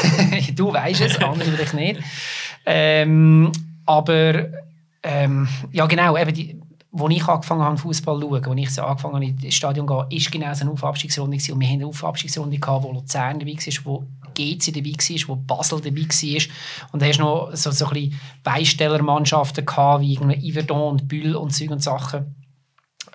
du 0.54 0.72
weißt 0.72 1.00
es, 1.00 1.16
andere 1.22 1.50
vielleicht 1.50 1.74
nicht. 1.74 2.00
Ähm, 2.66 3.52
aber 3.86 4.46
ähm, 5.02 5.48
ja 5.72 5.86
genau, 5.86 6.16
eben 6.16 6.32
die, 6.32 6.60
wo 6.96 7.08
ich 7.08 7.26
angefangen 7.26 7.62
habe, 7.62 7.76
Fußball 7.76 8.20
zu 8.20 8.28
schauen, 8.28 8.46
wo 8.46 8.54
ich 8.54 8.70
so 8.70 8.82
angefangen 8.82 9.14
habe, 9.16 9.24
ins 9.24 9.54
Stadion 9.54 9.88
zu 9.88 10.06
gehen, 10.06 10.16
ist 10.16 10.30
genau 10.30 10.54
so 10.54 10.60
eine 10.60 10.70
Aufabstiegsrunde 10.70 11.36
und 11.36 11.60
wir 11.60 11.66
hatten 11.66 11.80
eine 11.80 11.86
Aufabstiegsrunde 11.86 12.58
wo 12.60 12.92
Luzern 12.92 13.40
dabei 13.40 13.52
war, 13.54 13.84
wo 13.84 14.06
GC 14.32 14.72
dabei 14.72 14.92
war, 14.92 15.28
wo 15.28 15.36
Basel 15.36 15.80
dabei 15.80 16.02
war. 16.02 16.92
Und 16.92 17.02
da 17.02 17.06
hast 17.06 17.18
noch 17.18 17.50
so, 17.54 17.72
so 17.72 17.86
ein 17.86 18.14
Beistellermannschaften 18.44 19.66
gehabt, 19.66 20.02
wie 20.02 20.52
Yverdon 20.52 20.92
und 20.92 21.08
Bühl 21.08 21.34
und 21.34 21.50
Zeug 21.50 21.70
Sachen. 21.82 22.36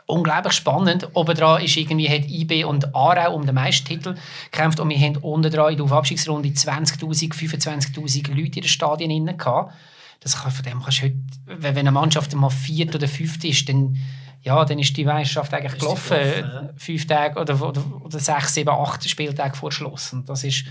Unglaublich 0.07 0.53
spannend. 0.53 1.07
Obendrauf 1.13 1.63
ist 1.63 1.77
irgendwie, 1.77 2.09
hat 2.09 2.30
IB 2.30 2.65
und 2.65 2.93
Aarau 2.93 3.34
um 3.34 3.45
den 3.45 3.55
Meistertitel 3.55 4.15
gekämpft 4.51 4.82
und 4.82 4.89
wir 4.89 4.99
haben 4.99 5.17
unten 5.17 5.45
in 5.45 5.51
der 5.77 5.84
Aufabstiegsrunde 5.86 6.49
20'000, 6.49 7.32
25'000 7.34 8.27
Leute 8.30 8.41
in 8.41 8.51
den 8.51 8.63
Stadien 8.63 9.38
gehabt. 9.38 9.73
Das 10.20 10.41
kann, 10.41 10.51
von 10.51 10.65
dem 10.65 10.82
kannst 10.82 10.99
du 10.99 11.03
heute, 11.05 11.17
wenn 11.45 11.78
eine 11.78 11.91
Mannschaft 11.91 12.34
mal 12.36 12.49
viert 12.49 12.93
oder 12.93 13.07
fünft 13.07 13.43
ist, 13.45 13.70
dann, 13.70 13.97
ja, 14.41 14.63
dann 14.65 14.80
ist 14.80 14.95
die 14.97 15.05
Meisterschaft 15.05 15.53
eigentlich 15.53 15.74
Ist 15.74 15.80
gelaufen. 15.80 16.17
gelaufen. 16.17 16.70
Fünf 16.78 17.07
Tage 17.07 17.39
oder, 17.39 17.61
oder, 17.61 17.84
oder 18.01 18.20
sechs, 18.20 18.53
sieben, 18.53 18.70
acht 18.70 19.07
Spieltage 19.09 19.55
vor 19.55 19.72
Schluss. 19.72 20.13
Und 20.13 20.28
das 20.28 20.43
ist, 20.43 20.65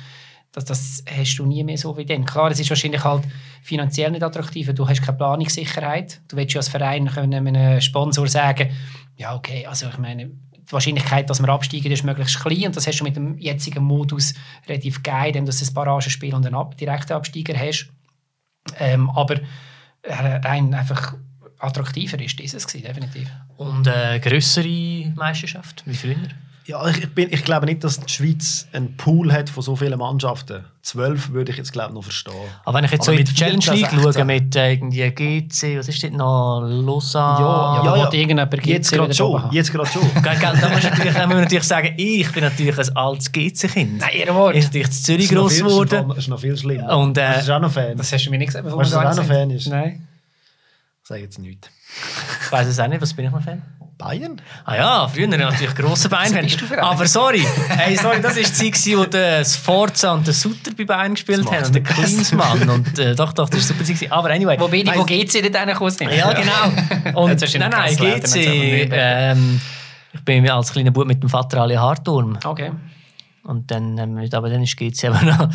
das, 0.53 0.65
das 0.65 1.05
hast 1.11 1.37
du 1.37 1.47
nie 1.47 1.65
mehr 1.65 1.79
so 1.79 1.97
wie 1.97 2.05
dann. 2.05 2.25
Klar, 2.25 2.51
es 2.51 2.61
ist 2.61 2.71
wahrscheinlich 2.71 3.05
halt 3.05 3.25
finanziell 3.63 4.11
nicht 4.11 4.23
attraktiv. 4.23 4.73
Du 4.75 4.89
hast 4.89 5.03
keine 5.03 5.17
Planungssicherheit. 5.17 6.21
Du 6.29 6.37
willst 6.37 6.55
ja 6.55 6.61
als 6.61 6.69
Verein 6.69 7.09
können 7.09 7.47
einem 7.47 7.81
Sponsor 7.81 8.27
sagen, 8.29 8.71
ja 9.17 9.35
okay, 9.35 9.67
also 9.67 9.89
ich 9.89 9.99
meine, 9.99 10.31
die 10.69 10.73
Wahrscheinlichkeit, 10.73 11.29
dass 11.31 11.41
wir 11.41 11.49
absteigen, 11.49 11.91
ist 11.91 12.05
möglichst 12.05 12.41
klein 12.41 12.67
und 12.67 12.77
das 12.77 12.87
hast 12.87 13.01
du 13.01 13.05
mit 13.05 13.17
dem 13.17 13.39
jetzigen 13.39 13.83
Modus 13.83 14.35
relativ 14.69 15.03
geil, 15.03 15.29
indem 15.29 15.47
du 15.47 15.53
ein 15.53 15.75
Barragespiel 15.75 16.35
und 16.35 16.47
einen 16.47 16.77
direkten 16.77 17.15
Absteiger 17.15 17.59
hast. 17.59 17.91
Ähm, 18.79 19.11
aber 19.11 19.41
äh, 20.03 20.15
rein 20.15 20.75
einfach 20.75 21.15
attraktiver 21.59 22.21
ist 22.21 22.39
dieses 22.39 22.67
gewesen, 22.67 22.87
definitiv. 22.87 23.29
Und 23.57 23.89
eine 23.89 24.21
grössere 24.21 25.13
Meisterschaft, 25.17 25.83
wie 25.87 25.95
früher? 25.95 26.17
Ja, 26.69 26.87
ich, 26.87 27.09
bin, 27.15 27.33
ich 27.33 27.45
glaube 27.45 27.65
nicht, 27.65 27.83
dass 27.83 27.99
die 27.99 28.13
Schweiz 28.13 28.67
einen 28.75 28.95
Pool 28.99 29.33
hat 29.33 29.49
von 29.49 29.63
so 29.63 29.75
vielen 29.75 29.99
Mannschaften. 29.99 30.67
Zwölf 30.83 31.31
würde 31.31 31.51
ich 31.51 31.57
jetzt 31.57 31.73
glaube 31.73 31.95
noch 31.95 32.03
verstehen. 32.03 32.35
Aber 32.67 32.77
wenn 32.77 32.85
ich 32.85 32.91
jetzt 32.91 33.07
so 33.07 33.13
Aber 33.13 33.19
in 33.19 33.25
die 33.25 33.31
mit 33.31 33.39
Challenge 33.39 33.63
14, 33.63 33.75
League 33.75 33.91
16. 33.91 34.13
schaue, 34.13 34.25
mit 34.27 34.55
äh, 34.55 34.73
irgendwie 34.73 35.11
GC, 35.11 35.79
was 35.79 35.89
ist 35.89 36.03
dort 36.03 36.13
noch? 36.13 36.61
Lausanne? 36.69 37.41
Ja, 37.41 37.77
ja, 37.77 37.85
ja. 37.85 37.97
ja. 37.97 38.13
irgendjemand 38.13 38.51
GC 38.51 38.67
Jetzt 38.67 38.93
gerade 38.93 39.15
schon. 39.15 39.51
Jetzt 39.51 39.73
gerade 39.73 39.89
schon. 39.89 40.03
Da 40.23 40.69
muss 40.69 40.83
natürlich, 40.83 41.15
da 41.15 41.27
muss 41.27 41.35
man 41.35 41.45
natürlich 41.45 41.65
sagen, 41.65 41.95
ich 41.97 42.31
bin 42.33 42.45
natürlich 42.45 42.79
ein 42.79 42.97
altes 42.97 43.33
GC-Kind. 43.33 44.01
Nein, 44.01 44.11
ihr 44.13 44.35
Wort. 44.35 44.55
Ich 44.55 44.69
bin 44.69 44.83
natürlich 44.83 44.99
in 44.99 45.05
Zürich 45.05 45.29
gross 45.31 45.57
geworden. 45.57 46.11
Ist 46.19 46.29
noch 46.29 46.39
viel 46.39 46.55
schlimmer. 46.59 46.99
Und, 46.99 47.17
äh, 47.17 47.33
das 47.33 47.45
ist 47.45 47.51
auch 47.51 47.61
noch 47.61 47.73
Fan. 47.73 47.97
Das 47.97 48.13
hast 48.13 48.27
du 48.27 48.31
mir 48.31 48.37
nicht 48.37 48.49
gesagt, 48.49 48.67
bevor 48.67 48.81
Weißt 48.81 48.93
du, 48.93 48.97
wir 48.97 49.05
was 49.05 49.17
da 49.17 49.23
auch 49.23 49.27
noch. 49.27 49.35
Fan 49.35 49.51
ist? 49.53 49.69
Nein. 49.69 50.07
Sage 51.03 51.23
jetzt 51.23 51.39
nichts. 51.39 51.71
Ich 52.45 52.53
weiß 52.53 52.67
es 52.67 52.79
auch 52.79 52.89
nicht, 52.89 53.01
was 53.01 53.15
bin 53.15 53.25
ich 53.25 53.31
noch 53.31 53.43
Fan? 53.43 53.63
Bayern? 53.99 54.41
Ah 54.65 54.77
ja, 54.77 55.09
früher 55.09 55.27
natürlich 55.27 55.75
grosser 55.75 56.09
Bayern-Fan. 56.11 56.45
bist 56.45 56.61
du 56.61 56.67
für 56.67 56.75
einer? 56.75 56.85
Aber 56.85 57.07
sorry, 57.07 57.45
hey, 57.69 57.97
sorry, 57.97 58.21
das 58.23 58.37
war 58.37 58.43
die 58.43 58.71
Zeit, 58.73 58.97
wo 58.97 59.05
der 59.05 59.45
Sforza 59.45 60.13
und 60.13 60.25
der 60.27 60.35
Sutter 60.35 60.71
bei 60.77 60.85
Bayern 60.85 61.15
gespielt 61.15 61.45
haben 61.51 61.65
und 61.65 61.75
der 61.75 61.83
nicht 61.83 61.93
Klinsmann. 61.95 62.69
Und, 62.69 62.99
äh, 62.99 63.15
doch, 63.17 63.33
doch, 63.33 63.49
das 63.49 63.69
war 63.69 63.77
super. 63.77 63.85
Zeit. 63.85 64.13
Aber 64.13 64.31
anyway. 64.31 64.57
Wo 64.59 64.69
bin 64.69 64.87
ich, 64.87 64.95
wo 64.95 64.99
Nein, 64.99 65.07
geht 65.07 65.33
sie 65.33 65.43
dort 65.43 65.57
hingekommen 65.57 65.93
sind? 65.93 66.13
Ja, 66.13 66.33
genau. 66.33 67.21
Und, 67.21 67.41
nein, 67.41 67.53
in 67.55 67.71
nein, 67.71 67.97
GC. 67.97 68.35
nicht. 68.37 68.93
Ähm, 68.93 69.61
ich 70.13 70.21
bin 70.25 70.49
als 70.49 70.73
kleiner 70.73 70.93
Bub 70.93 71.07
mit 71.07 71.23
dem 71.23 71.29
Vater 71.29 71.63
alle 71.63 71.81
Hartturm. 71.81 72.39
Okay. 72.45 72.71
Und 73.49 73.71
dann, 73.71 73.99
haben 73.99 74.15
wir, 74.15 74.29
aber 74.35 74.51
dann 74.51 74.63
ist 74.63 74.77
GC 74.77 75.07
aber 75.07 75.23
noch 75.25 75.51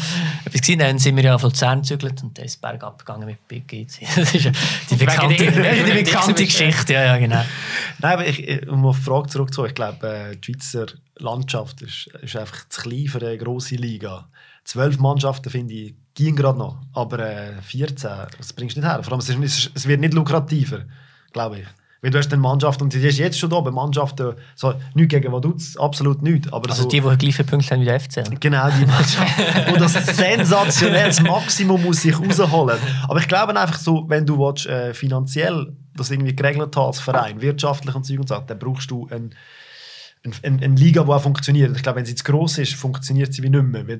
etwas 0.45 0.61
gewesen. 0.61 0.79
Dann 0.79 0.97
sind 0.97 1.15
wir 1.15 1.23
ja 1.23 1.37
von 1.37 1.51
Luzern 1.51 1.81
gezügelt 1.81 2.23
und 2.23 2.35
dann 2.35 2.45
ist 2.45 2.59
bergab 2.59 2.97
gegangen 2.97 3.27
mit 3.27 3.47
Big 3.47 3.67
GC. 3.67 4.07
Das 4.15 4.33
ist 4.33 4.49
die 4.89 4.95
bekannte, 4.95 5.35
die 5.37 5.51
dir 5.51 5.93
bekannte 6.03 6.43
Geschichte. 6.43 6.93
Ja, 6.93 7.03
ja, 7.03 7.17
genau. 7.19 7.43
Nein, 7.99 8.13
aber 8.13 8.25
ich, 8.25 8.67
um 8.67 8.83
auf 8.87 8.97
die 8.97 9.03
Frage 9.03 9.29
zurückzukommen, 9.29 9.67
ich 9.69 9.75
glaube, 9.75 10.07
äh, 10.07 10.35
die 10.35 10.53
Schweizer 10.53 10.87
Landschaft 11.17 11.83
ist, 11.83 12.07
ist 12.23 12.35
einfach 12.35 12.67
zu 12.67 12.81
klein 12.81 13.07
für 13.07 13.19
eine 13.19 13.37
grosse 13.37 13.75
Liga. 13.75 14.27
Zwölf 14.63 14.97
Mannschaften 14.97 15.51
finde 15.51 15.75
ich, 15.75 15.93
gehen 16.15 16.35
gerade 16.35 16.57
noch. 16.57 16.79
Aber 16.93 17.19
äh, 17.19 17.61
14, 17.61 18.09
das 18.35 18.53
bringst 18.53 18.75
du 18.75 18.79
nicht 18.79 18.89
her. 18.89 19.03
Vor 19.03 19.13
allem, 19.13 19.19
es, 19.19 19.29
ist, 19.29 19.71
es 19.75 19.87
wird 19.87 19.99
nicht 19.99 20.15
lukrativer, 20.15 20.85
glaube 21.31 21.59
ich. 21.59 21.67
Weil 22.03 22.11
du 22.11 22.17
hast 22.17 22.27
dann 22.27 22.41
Mannschaften, 22.41 22.83
und 22.83 22.93
die 22.93 22.99
ist 22.99 23.17
jetzt 23.17 23.39
schon 23.39 23.49
da, 23.49 23.55
aber 23.55 23.71
Mannschaften, 23.71 24.33
so, 24.55 24.73
nichts 24.93 25.09
gegen 25.09 25.31
Vaduz, 25.31 25.77
absolut 25.77 26.21
nichts. 26.21 26.51
Aber 26.51 26.69
Also 26.69 26.83
so, 26.83 26.89
die, 26.89 26.99
die 26.99 27.17
gleich 27.17 27.35
viele 27.35 27.47
Punkte 27.47 27.71
haben 27.71 27.81
wie 27.81 27.85
der 27.85 27.99
FCL. 27.99 28.35
Genau, 28.41 28.69
die 28.69 28.85
Mannschaft. 28.85 29.69
Und 29.71 29.79
das 29.79 29.93
sensationelles 29.93 31.21
Maximum 31.21 31.81
muss 31.81 32.01
sich 32.01 32.19
rausholen. 32.19 32.77
Aber 33.07 33.19
ich 33.19 33.27
glaube 33.29 33.57
einfach 33.57 33.79
so, 33.79 34.03
wenn 34.09 34.25
du 34.25 34.37
willst, 34.37 34.65
äh, 34.65 34.93
finanziell 34.93 35.77
das 35.95 36.11
irgendwie 36.11 36.35
geregelt 36.35 36.75
hast 36.75 36.85
als 36.85 36.99
Verein, 36.99 37.39
wirtschaftlich 37.39 37.95
und 37.95 38.03
Zeug 38.05 38.19
und 38.19 38.27
so, 38.27 38.37
dann 38.37 38.59
brauchst 38.59 38.91
du 38.91 39.07
eine 39.09 39.29
ein, 40.25 40.33
ein, 40.43 40.63
ein 40.63 40.75
Liga, 40.75 41.03
die 41.03 41.09
auch 41.09 41.21
funktioniert. 41.21 41.75
Ich 41.75 41.83
glaube, 41.83 41.99
wenn 41.99 42.05
sie 42.05 42.15
zu 42.15 42.23
gross 42.23 42.57
ist, 42.57 42.75
funktioniert 42.75 43.33
sie 43.33 43.43
wie 43.43 43.49
nicht 43.49 43.63
mehr. 43.63 43.87
Weil 43.87 43.99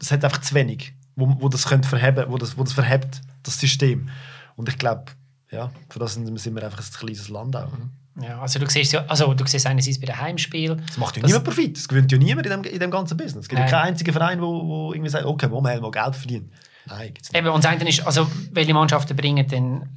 Es 0.00 0.12
hat 0.12 0.24
einfach 0.24 0.40
zu 0.40 0.54
wenig, 0.54 0.94
wo, 1.16 1.36
wo 1.40 1.48
das 1.48 1.66
könnte 1.66 1.88
verheben, 1.88 2.26
wo 2.28 2.38
das, 2.38 2.56
wo 2.56 2.62
das 2.62 2.72
verhebt, 2.72 3.20
das 3.42 3.58
System. 3.58 4.08
Und 4.56 4.68
ich 4.68 4.78
glaube, 4.78 5.06
ja, 5.50 5.70
für 5.88 5.98
das 5.98 6.14
sind 6.14 6.54
wir 6.54 6.62
einfach 6.62 6.78
ein 6.78 6.92
kleines 6.98 7.28
Land 7.28 7.56
auch. 7.56 7.72
Ja, 8.20 8.40
also 8.40 8.58
du 8.58 8.68
siehst 8.68 8.92
ja, 8.92 9.04
also 9.06 9.32
du 9.34 9.46
siehst 9.46 9.66
einerseits 9.66 10.00
bei 10.00 10.06
den 10.06 10.20
Heimspielen. 10.20 10.82
Das 10.86 10.98
macht 10.98 11.16
ja 11.16 11.24
niemand 11.24 11.44
Profit. 11.44 11.76
Es 11.78 11.88
gewinnt 11.88 12.10
ja 12.12 12.18
niemand 12.18 12.46
in 12.46 12.62
dem, 12.62 12.72
in 12.72 12.78
dem 12.78 12.90
ganzen 12.90 13.16
Business. 13.16 13.44
Es 13.44 13.48
gibt 13.48 13.60
ja 13.60 13.66
keinen 13.66 13.88
einzigen 13.88 14.12
Verein, 14.12 14.40
wo, 14.40 14.66
wo 14.66 14.92
irgendwie 14.92 15.10
sagt, 15.10 15.24
okay, 15.24 15.50
wir 15.50 15.60
mal 15.60 15.90
Geld 15.90 16.16
verdienen. 16.16 16.52
Nein, 16.86 17.14
gibt's 17.14 17.32
nicht. 17.32 17.40
Eben, 17.40 17.48
und 17.48 17.64
das 17.64 17.70
eine 17.70 17.88
ist, 17.88 18.06
also 18.06 18.30
welche 18.52 18.74
Mannschaften 18.74 19.16
bringen 19.16 19.46
dann 19.46 19.88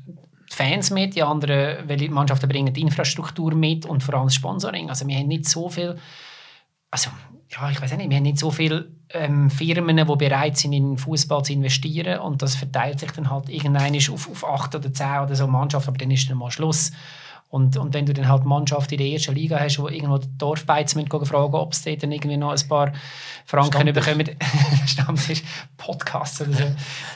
die 0.50 0.56
Fans 0.56 0.92
mit, 0.92 1.16
die 1.16 1.24
anderen, 1.24 1.88
welche 1.88 2.10
Mannschaften 2.12 2.48
bringen 2.48 2.74
die 2.74 2.82
Infrastruktur 2.82 3.56
mit 3.56 3.86
und 3.86 4.04
vor 4.04 4.16
allem 4.16 4.28
das 4.28 4.36
Sponsoring. 4.36 4.90
Also 4.90 5.08
wir 5.08 5.18
haben 5.18 5.28
nicht 5.28 5.50
so 5.50 5.70
viel, 5.70 5.98
also 6.92 7.10
ja, 7.50 7.70
ich 7.72 7.82
weiß 7.82 7.98
nicht, 7.98 8.10
wir 8.10 8.18
haben 8.18 8.24
nicht 8.24 8.40
so 8.40 8.52
viele 8.52 8.92
ähm, 9.14 9.50
Firmen, 9.50 9.98
die 9.98 10.04
bereit 10.04 10.58
sind, 10.58 10.74
in 10.74 10.98
Fußball 10.98 11.44
zu 11.44 11.54
investieren 11.54 12.20
und 12.20 12.42
das 12.42 12.56
verteilt 12.56 13.00
sich 13.00 13.12
dann 13.12 13.30
halt 13.30 13.50
irgendwann 13.50 13.96
auf, 13.96 14.30
auf 14.30 14.46
acht 14.46 14.76
oder 14.76 14.94
zehn 14.94 15.20
oder 15.24 15.36
so 15.36 15.48
Mannschaften, 15.48 15.90
aber 15.90 15.98
dann 15.98 16.12
ist 16.12 16.30
dann 16.30 16.38
mal 16.38 16.52
Schluss. 16.52 16.92
Und, 17.54 17.78
und 17.78 17.94
wenn 17.94 18.08
du 18.08 18.16
dann 18.16 18.28
halt 18.28 18.46
Mannschaften 18.46 18.96
in 18.96 18.98
der 18.98 19.08
ersten 19.10 19.36
Liga 19.36 19.60
hast, 19.60 19.78
wo 19.78 19.88
irgendwo 19.88 20.18
die 20.18 20.28
Dorfbeiz 20.40 20.96
mit 20.96 21.08
fragen, 21.08 21.54
ob 21.54 21.76
sie 21.76 21.96
dann 21.96 22.12
irgendwie 22.12 22.36
noch 22.36 22.50
ein 22.50 22.68
paar 22.68 22.92
Franken 23.46 23.90
Stammtisch. 23.90 24.06
bekommen. 24.06 24.38
Stammtisch, 24.88 25.44
Podcasts 25.78 26.42
oder 26.42 26.52
so, 26.52 26.64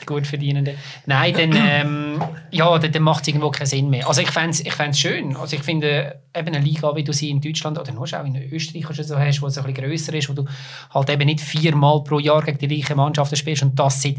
gut 0.06 0.28
verdienenden. 0.28 0.76
Nein, 1.06 1.34
dann, 1.36 1.52
ähm, 1.56 2.22
ja, 2.52 2.78
dann, 2.78 2.92
dann 2.92 3.02
macht 3.02 3.22
es 3.22 3.28
irgendwo 3.28 3.50
keinen 3.50 3.66
Sinn 3.66 3.90
mehr. 3.90 4.06
Also 4.06 4.20
ich 4.20 4.30
fände 4.30 4.50
es 4.50 4.60
ich 4.60 4.72
fänd's 4.72 5.00
schön. 5.00 5.34
Also 5.34 5.56
ich 5.56 5.62
finde, 5.64 6.20
eben 6.32 6.54
eine 6.54 6.60
Liga, 6.60 6.94
wie 6.94 7.02
du 7.02 7.12
sie 7.12 7.30
in 7.30 7.40
Deutschland 7.40 7.76
oder 7.76 7.90
nur 7.90 8.04
auch 8.04 8.24
in 8.24 8.36
Österreich 8.36 8.88
oder 8.88 9.02
so 9.02 9.18
hast, 9.18 9.42
wo 9.42 9.48
es 9.48 9.58
ein 9.58 9.64
bisschen 9.64 9.88
grösser 9.88 10.14
ist, 10.14 10.28
wo 10.28 10.34
du 10.34 10.44
halt 10.94 11.10
eben 11.10 11.26
nicht 11.26 11.40
viermal 11.40 12.04
pro 12.04 12.20
Jahr 12.20 12.42
gegen 12.42 12.58
die 12.58 12.68
gleichen 12.68 12.96
Mannschaften 12.96 13.34
spielst 13.34 13.64
und 13.64 13.76
das 13.76 14.02
seit 14.02 14.18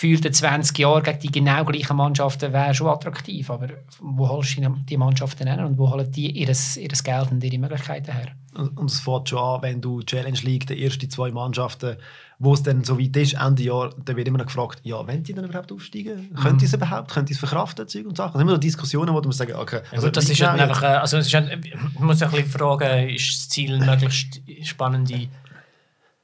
gefühlten 0.00 0.32
20 0.32 0.78
Jahren 0.78 1.02
gegen 1.02 1.18
die 1.18 1.30
genau 1.30 1.62
gleichen 1.64 1.96
Mannschaften 1.96 2.54
wäre 2.54 2.74
schon 2.74 2.86
attraktiv. 2.86 3.50
Aber 3.50 3.68
wo 4.00 4.28
holst 4.28 4.56
du 4.56 4.62
die 4.88 4.96
Mannschaften 4.96 5.46
hin 5.46 5.60
und 5.60 5.76
wo 5.76 5.90
holen 5.90 6.10
die 6.10 6.30
ihr, 6.30 6.46
Geld 6.46 7.30
und 7.30 7.44
ihre 7.44 7.58
Möglichkeiten 7.58 8.12
her? 8.12 8.28
Und 8.54 8.90
es 8.90 9.00
fängt 9.00 9.28
schon 9.28 9.38
an, 9.38 9.62
wenn 9.62 9.80
du 9.80 10.02
Challenge 10.02 10.38
League, 10.42 10.66
die 10.66 10.82
ersten 10.82 11.10
zwei 11.10 11.30
Mannschaften, 11.30 11.96
wo 12.38 12.54
es 12.54 12.62
dann 12.62 12.82
so 12.82 12.98
weit 12.98 13.14
ist, 13.16 13.34
Ende 13.34 13.62
Jahr, 13.62 13.90
dann 14.02 14.16
wird 14.16 14.26
immer 14.26 14.38
noch 14.38 14.46
gefragt, 14.46 14.80
ja, 14.84 15.06
wollen 15.06 15.22
die 15.22 15.34
denn 15.34 15.44
überhaupt 15.44 15.70
aufsteigen? 15.70 16.34
Können 16.34 16.56
die 16.56 16.64
es 16.64 16.72
überhaupt? 16.72 17.10
Können 17.10 17.26
die 17.26 17.34
es 17.34 17.38
verkraften? 17.38 17.86
Zeug 17.86 18.06
und 18.06 18.16
Sachen. 18.16 18.32
Das 18.32 18.38
sind 18.38 18.48
immer 18.48 18.52
so 18.52 18.58
Diskussionen, 18.58 19.14
wo 19.14 19.20
du 19.20 19.28
musst 19.28 19.38
sagen, 19.38 19.52
okay, 19.54 19.82
Also 19.92 20.10
das 20.10 20.30
ist 20.30 20.38
genau 20.38 20.52
halt 20.52 20.62
einfach, 20.62 20.82
äh, 20.82 20.86
also 20.86 21.18
es 21.18 21.26
ist 21.26 21.34
halt, 21.34 21.50
man 21.94 22.06
muss 22.06 22.22
ein 22.22 22.30
bisschen 22.30 22.48
fragen, 22.48 23.10
ist 23.10 23.28
das 23.28 23.48
Ziel, 23.50 23.78
möglichst 23.78 24.40
spannende 24.62 25.28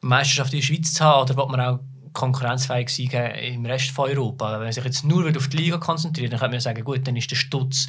Meisterschaft 0.01 0.55
in 0.55 0.61
der 0.61 0.67
Schweiz 0.67 0.95
zu 0.95 1.05
haben 1.05 1.23
oder 1.23 1.37
will 1.37 1.47
man 1.47 1.61
auch 1.61 1.81
konkurrenzfähig 2.17 2.89
sein 2.89 3.31
im 3.37 3.65
Rest 3.67 3.91
von 3.91 4.11
Europa? 4.11 4.53
Wenn 4.55 4.61
man 4.65 4.73
sich 4.73 4.85
jetzt 4.85 5.05
nur 5.05 5.29
auf 5.37 5.49
die 5.49 5.57
Liga 5.57 5.79
konzentriert, 5.79 6.33
dann 6.33 6.41
kann 6.41 6.51
man 6.51 6.61
sagen, 6.61 6.83
gut, 6.85 7.07
dann 7.07 7.17
ist 7.17 7.31
der 7.31 7.37
Stutz 7.37 7.89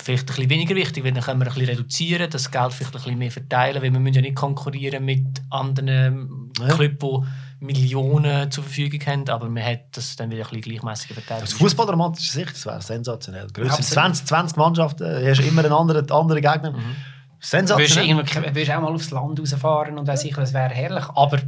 vielleicht 0.00 0.22
ein 0.24 0.26
bisschen 0.26 0.50
weniger 0.50 0.74
wichtig, 0.74 1.04
weil 1.04 1.12
dann 1.12 1.22
können 1.22 1.40
wir 1.40 1.46
ein 1.46 1.52
bisschen 1.54 1.68
reduzieren, 1.70 2.30
das 2.30 2.50
Geld 2.50 2.72
vielleicht 2.72 2.94
ein 2.94 2.98
bisschen 2.98 3.18
mehr 3.18 3.30
verteilen, 3.30 3.82
weil 3.82 3.92
wir 3.92 4.00
müssen 4.00 4.14
ja 4.14 4.20
nicht 4.22 4.34
konkurrieren 4.36 5.04
mit 5.04 5.26
anderen 5.50 6.50
Ja. 6.58 6.74
Clubs, 6.74 7.26
die 7.60 7.64
Millionen 7.64 8.50
zur 8.50 8.64
Verfügung 8.64 9.00
haben, 9.06 9.28
aber 9.28 9.48
man 9.48 9.62
hat 9.64 9.80
das 9.92 10.16
dann 10.16 10.30
wieder 10.30 10.42
ein 10.44 10.48
bisschen 10.48 10.62
gleichmäßiger 10.62 11.14
verteilt. 11.14 11.42
Aus 11.44 11.52
fußballromantischer 11.52 12.32
Sicht, 12.32 12.50
das 12.52 12.66
wäre 12.66 12.82
sensationell. 12.82 13.46
Größer 13.52 13.74
Absolut. 13.74 13.92
20, 13.92 14.26
20 14.26 14.56
Mannschaften, 14.56 15.04
du 15.04 15.30
hast 15.30 15.40
immer 15.40 15.62
einen 15.64 15.72
anderen, 15.72 16.10
anderen 16.10 16.42
Gegner. 16.42 16.72
Mhm. 16.72 16.76
Würdest 16.76 17.52
du 17.52 17.58
Sensationell. 17.58 18.06
irgendwie- 18.08 18.34
würdest 18.54 18.68
du 18.68 18.76
auch 18.76 18.80
mal 18.82 18.92
aufs 18.92 19.10
Land 19.10 19.40
rausfahren 19.40 19.98
und 19.98 20.06
weiss 20.06 20.24
ich, 20.24 20.34
das 20.34 20.52
wäre 20.54 20.70
herrlich. 20.70 21.04
Aber 21.14 21.38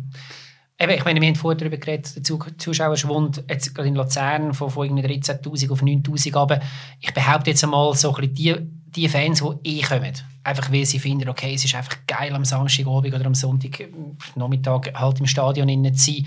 eben, 0.79 0.93
ich 0.93 1.05
meine, 1.05 1.21
wir 1.21 1.29
haben 1.29 1.35
vorher 1.37 1.59
darüber 1.59 1.77
geredet, 1.77 2.17
der 2.17 2.23
Zu- 2.23 2.39
Zuschauerschwund 2.59 3.45
jetzt 3.49 3.75
gerade 3.75 3.89
in 3.89 3.95
Luzern 3.95 4.55
von, 4.55 4.71
von 4.71 4.87
irgendwie 4.87 5.21
13'000 5.21 5.71
auf 5.71 5.83
9'000 5.83 6.37
aber 6.37 6.61
ich 7.01 7.13
behaupte 7.15 7.51
jetzt 7.51 7.65
einmal 7.65 7.95
so 7.95 8.15
ein 8.15 8.35
die, 8.35 8.55
die 8.87 9.09
Fans, 9.09 9.43
die 9.63 9.79
eh 9.79 9.83
kommen, 9.83 10.13
einfach 10.43 10.71
weil 10.73 10.85
sie 10.85 10.99
finden, 10.99 11.29
okay, 11.29 11.55
es 11.55 11.65
ist 11.65 11.75
einfach 11.75 11.97
geil 12.07 12.33
am 12.35 12.45
Samstagabend 12.45 13.15
oder 13.15 13.27
am 13.27 13.35
Sonntagnachmittag 13.35 14.95
halt 14.95 15.21
im 15.21 15.27
Stadion 15.27 15.95
zu 15.95 16.13
sein, 16.13 16.27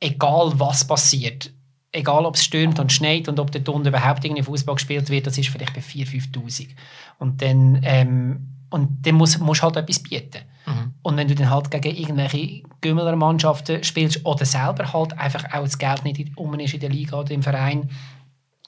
egal 0.00 0.52
was 0.56 0.86
passiert, 0.86 1.50
egal 1.92 2.26
ob 2.26 2.34
es 2.34 2.44
stürmt 2.44 2.78
und 2.78 2.92
schneit 2.92 3.28
und 3.28 3.40
ob 3.40 3.50
dort 3.50 3.68
unten 3.68 3.88
überhaupt 3.88 4.24
irgendwie 4.24 4.42
Fußball 4.42 4.74
gespielt 4.74 5.08
wird, 5.08 5.26
das 5.26 5.38
ist 5.38 5.48
vielleicht 5.48 5.74
bei 5.74 5.80
4'000, 5.80 6.32
5'000. 6.32 6.68
Und 7.18 7.40
dann 7.40 7.80
ähm, 7.82 8.55
und 8.70 9.06
dann 9.06 9.14
musst 9.14 9.40
du 9.40 9.52
halt 9.52 9.76
etwas 9.76 10.02
bieten. 10.02 10.42
Und 11.02 11.16
wenn 11.16 11.28
du 11.28 11.36
dann 11.36 11.50
halt 11.50 11.70
gegen 11.70 11.96
irgendwelche 11.96 12.62
Gümmeler-Mannschaften 12.80 13.84
spielst 13.84 14.26
oder 14.26 14.44
selber 14.44 14.92
halt 14.92 15.16
einfach 15.16 15.44
auch 15.52 15.62
das 15.62 15.78
Geld 15.78 16.04
nicht 16.04 16.36
um 16.36 16.58
ist 16.58 16.74
in 16.74 16.80
der 16.80 16.90
Liga 16.90 17.20
oder 17.20 17.30
im 17.30 17.42
Verein, 17.42 17.88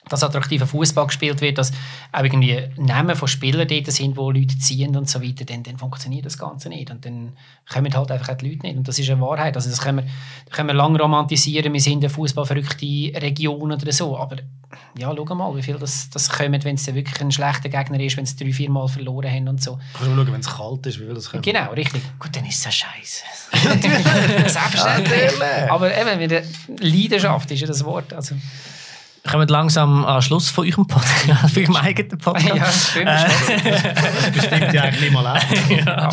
dass 0.09 0.23
attraktiver 0.23 0.67
Fußball 0.67 1.07
gespielt 1.07 1.41
wird, 1.41 1.57
dass 1.57 1.71
auch 2.11 2.23
irgendwie 2.23 2.67
Namen 2.77 3.15
von 3.15 3.27
Spielern 3.27 3.67
dort 3.67 3.87
sind, 3.91 4.17
wo 4.17 4.31
Leute 4.31 4.57
ziehen 4.57 4.95
und 4.95 5.09
so 5.09 5.21
weiter, 5.21 5.45
dann, 5.45 5.63
dann 5.63 5.77
funktioniert 5.77 6.25
das 6.25 6.37
Ganze 6.37 6.69
nicht. 6.69 6.91
Und 6.91 7.05
dann 7.05 7.33
kommen 7.71 7.93
halt 7.93 8.11
einfach 8.11 8.29
auch 8.29 8.37
die 8.37 8.49
Leute 8.49 8.67
nicht. 8.67 8.77
Und 8.77 8.87
das 8.87 8.99
ist 8.99 9.09
eine 9.09 9.21
Wahrheit. 9.21 9.55
Also 9.55 9.69
das 9.69 9.81
können 9.81 9.99
wir, 9.99 10.11
das 10.45 10.55
können 10.55 10.69
wir 10.69 10.75
lange 10.75 10.99
romantisieren, 10.99 11.71
wir 11.73 11.81
sind 11.81 11.99
eine 11.99 12.09
fußballverrückte 12.09 12.85
Region 13.21 13.71
oder 13.71 13.91
so. 13.91 14.17
Aber 14.17 14.37
ja, 14.97 15.13
schau 15.15 15.35
mal, 15.35 15.55
wie 15.55 15.63
viel 15.63 15.77
das, 15.77 16.09
das 16.09 16.29
kommt, 16.29 16.63
wenn 16.63 16.75
es 16.75 16.93
wirklich 16.93 17.21
ein 17.21 17.31
schlechter 17.31 17.69
Gegner 17.69 17.99
ist, 17.99 18.17
wenn 18.17 18.25
sie 18.25 18.35
drei, 18.35 18.51
vier 18.51 18.69
Mal 18.69 18.87
verloren 18.87 19.31
haben 19.31 19.47
und 19.47 19.63
so. 19.63 19.79
Kannst 19.93 20.07
du 20.07 20.15
mal 20.15 20.25
schauen, 20.25 20.33
wenn 20.33 20.41
es 20.41 20.49
kalt 20.49 20.85
ist, 20.85 20.99
wie 20.99 21.05
viel 21.05 21.13
das 21.13 21.29
kommt. 21.29 21.43
Genau, 21.43 21.71
richtig. 21.71 22.01
Gut, 22.19 22.35
dann 22.35 22.45
ist 22.45 22.57
es 22.57 22.65
ja 22.65 22.71
scheiße. 22.71 23.23
Selbstverständlich. 24.49 25.41
Aber 25.69 25.95
eben, 25.95 26.19
mit 26.19 26.31
der 26.31 26.43
Leidenschaft 26.79 27.49
ist 27.51 27.61
ja 27.61 27.67
das 27.67 27.83
Wort. 27.83 28.13
Also, 28.13 28.35
kommen 29.29 29.47
langsam 29.47 30.05
am 30.05 30.21
Schluss 30.21 30.49
von 30.49 30.65
eurem 30.65 30.87
Podcast, 30.87 31.53
von 31.53 31.63
eurem 31.63 31.75
eigenen 31.75 32.17
Podcast. 32.17 32.55
ja, 32.55 32.65
stimmt. 32.65 33.07
Das 33.07 34.31
bestimmt 34.31 34.73
ja 34.73 34.81
eigentlich 34.83 35.11
mal 35.11 35.27
auch. 35.27 35.69
ja. 35.69 36.09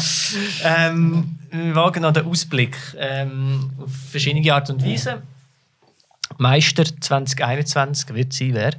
ähm, 0.62 1.38
wir 1.50 1.74
wagen 1.74 2.02
noch 2.02 2.12
den 2.12 2.26
Ausblick 2.26 2.76
ähm, 2.98 3.70
auf 3.78 3.90
verschiedene 4.10 4.52
Art 4.52 4.70
und 4.70 4.84
Weise. 4.84 5.22
Meister 6.38 6.84
2021 6.84 8.14
wird 8.14 8.32
sein, 8.32 8.54
wer? 8.54 8.74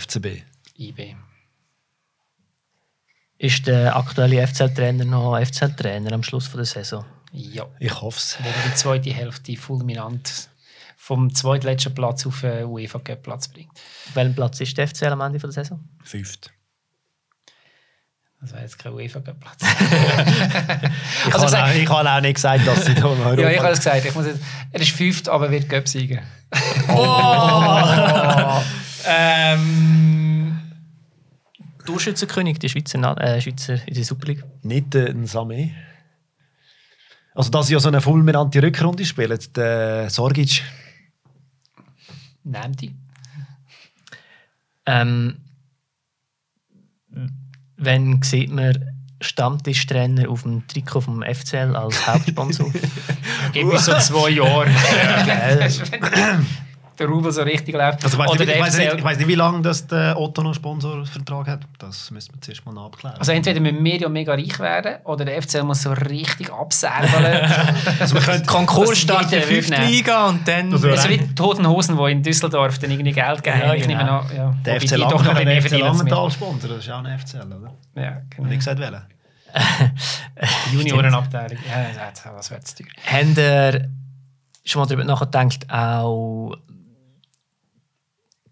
FCB. 0.00 0.42
IB. 0.78 1.14
Ist 3.38 3.66
der 3.66 3.96
aktuelle 3.96 4.46
FCL-Trainer 4.46 5.04
noch 5.04 5.38
FCL-Trainer 5.38 6.12
am 6.12 6.22
Schluss 6.22 6.46
von 6.46 6.58
der 6.58 6.66
Saison? 6.66 7.04
Ja. 7.32 7.66
Ich 7.78 8.00
hoffe 8.00 8.18
es. 8.18 8.38
Wenn 8.40 8.70
die 8.70 8.74
zweite 8.74 9.12
Hälfte 9.12 9.56
fulminant 9.56 10.48
vom 11.04 11.34
zweitletzten 11.34 11.94
Platz 11.94 12.26
auf 12.26 12.40
den 12.40 12.64
UEFA 12.64 12.98
Cup 12.98 13.24
Platz 13.24 13.48
bringt. 13.48 13.72
Auf 14.08 14.16
welchem 14.16 14.34
Platz 14.34 14.58
ist 14.60 14.78
der 14.78 14.88
FCL 14.88 15.12
am 15.12 15.20
Ende 15.20 15.38
von 15.38 15.50
der 15.50 15.62
Saison? 15.62 15.86
Fünft. 16.02 16.50
Das 18.40 18.52
wäre 18.52 18.62
jetzt 18.62 18.78
kein 18.78 18.94
UEFA 18.94 19.20
Cup 19.20 19.38
Platz. 19.38 19.60
Ich, 21.28 21.34
Also 21.34 21.58
habe 21.58 21.70
auch, 21.70 21.74
ich 21.74 21.86
habe 21.86 22.10
auch 22.10 22.20
nicht 22.22 22.36
gesagt, 22.36 22.66
dass 22.66 22.86
sie 22.86 22.94
da 22.94 23.02
noch 23.02 23.18
Europa 23.18 23.42
ja, 23.42 23.50
ich 23.50 23.58
habe 23.58 23.72
es 23.72 23.80
gesagt. 23.80 24.06
Ich 24.06 24.14
muss 24.14 24.24
jetzt, 24.24 24.40
er 24.72 24.80
ist 24.80 24.92
fünft, 24.92 25.28
aber 25.28 25.50
wird 25.50 25.68
Cup-Sieger. 25.68 26.22
Ähm, 29.06 30.58
Torschützenkönig, 31.84 32.58
der 32.58 32.70
Schweizer, 32.70 33.20
äh, 33.20 33.38
Schweizer 33.42 33.86
in 33.86 33.92
der 33.92 34.04
Superliga. 34.04 34.44
Nicht 34.62 34.94
äh, 34.94 35.10
ein 35.10 35.26
Samé. 35.26 35.72
Also, 37.34 37.50
dass 37.50 37.66
sie 37.66 37.74
ja 37.74 37.80
so 37.80 37.88
eine 37.88 38.00
fulminante 38.00 38.62
Rückrunde 38.62 39.04
spielen, 39.04 39.38
der 39.54 40.08
Sorgic. 40.08 40.62
Nehmt 42.44 42.80
die. 42.80 42.94
Ähm, 44.86 45.36
wenn 47.76 48.22
sieht 48.22 48.50
man 48.50 48.90
Stammtischtrainer 49.20 50.28
auf 50.28 50.42
dem 50.42 50.66
Trikot 50.68 51.00
vom 51.02 51.22
FCL 51.22 51.74
als 51.74 52.06
Hauptsponsor? 52.06 52.70
Gib 53.52 53.66
mir 53.66 53.78
so 53.78 53.98
zwei 53.98 54.30
Jahre. 54.30 54.70
Der 56.98 57.08
Rubel 57.08 57.32
so 57.32 57.42
richtig 57.42 57.74
läuft. 57.74 58.04
Also, 58.04 58.16
ich 58.16 58.18
weiss 58.18 58.30
Oder 58.30 58.40
nicht, 58.40 58.48
ich, 58.48 58.54
der 58.54 58.64
weiss 58.64 58.76
nicht, 58.76 58.94
ich 58.94 59.18
nicht, 59.18 59.28
wie 59.28 59.34
lange 59.34 59.62
das 59.62 59.86
der 59.86 60.18
Otto 60.18 60.42
noch 60.42 60.54
Sponsorvertrag 60.54 61.48
hat. 61.48 61.60
Das 61.78 62.10
müssen 62.10 62.34
wir 62.34 62.40
zuerst 62.40 62.64
mal 62.64 62.72
nachklären. 62.72 63.18
Also 63.18 63.32
entweder 63.32 63.60
müssen 63.60 63.84
wir 63.84 63.96
ja 63.96 64.08
mega 64.08 64.32
reich 64.32 64.58
werden 64.58 64.96
oder 65.04 65.24
der 65.24 65.42
FCL 65.42 65.64
muss 65.64 65.82
so 65.82 65.92
richtig 65.92 66.52
absäbeln. 66.52 67.50
Also, 68.00 68.14
wir 68.14 68.22
können, 68.22 68.44
Konkurs 68.46 68.90
Das 68.90 68.98
startet 68.98 69.32
in 69.32 69.38
der 69.40 69.48
jeder 69.48 69.62
5. 69.62 69.72
aufnehmen. 69.72 69.92
Liga 69.92 70.28
und 70.28 70.48
dann... 70.48 70.72
Also, 70.72 70.88
also 70.88 71.08
wie 71.08 71.18
die 71.18 71.34
Toten 71.34 71.66
Hosen, 71.66 71.96
die 71.96 72.12
in 72.12 72.22
Düsseldorf 72.22 72.78
dann 72.78 72.90
irgendwie 72.90 73.12
Geld 73.12 73.42
geben. 73.42 73.60
Ja, 73.60 73.74
ich 73.74 73.86
nehme 73.86 74.00
genau. 74.00 74.18
an, 74.18 74.36
ja. 74.36 74.54
der 74.64 74.74
Wobei 74.74 74.86
FC 74.86 74.96
doch 74.98 75.24
noch 75.24 75.34
ein 75.34 75.62
FC. 75.62 75.78
Langenthal 75.78 76.30
Sponsor, 76.30 76.70
das 76.70 76.78
ist 76.78 76.90
auch 76.90 77.04
ein 77.04 77.18
FCL, 77.18 77.46
oder? 77.46 77.74
Ja, 77.94 78.22
genau. 78.30 78.44
Habe 78.44 78.52
ich 78.52 78.58
gesagt, 78.58 78.80
wählen? 78.80 79.02
Juniorenabteilung. 80.72 81.58
Ja, 81.68 82.10
das, 82.10 82.22
das 82.22 82.50
wird 82.50 82.66
zu 82.66 82.76
teuer. 82.76 82.86
Habt 83.06 83.38
ihr 83.38 83.90
schon 84.64 84.80
mal 84.80 84.86
darüber 84.86 85.04
nachgedacht, 85.04 85.70
auch 85.70 86.56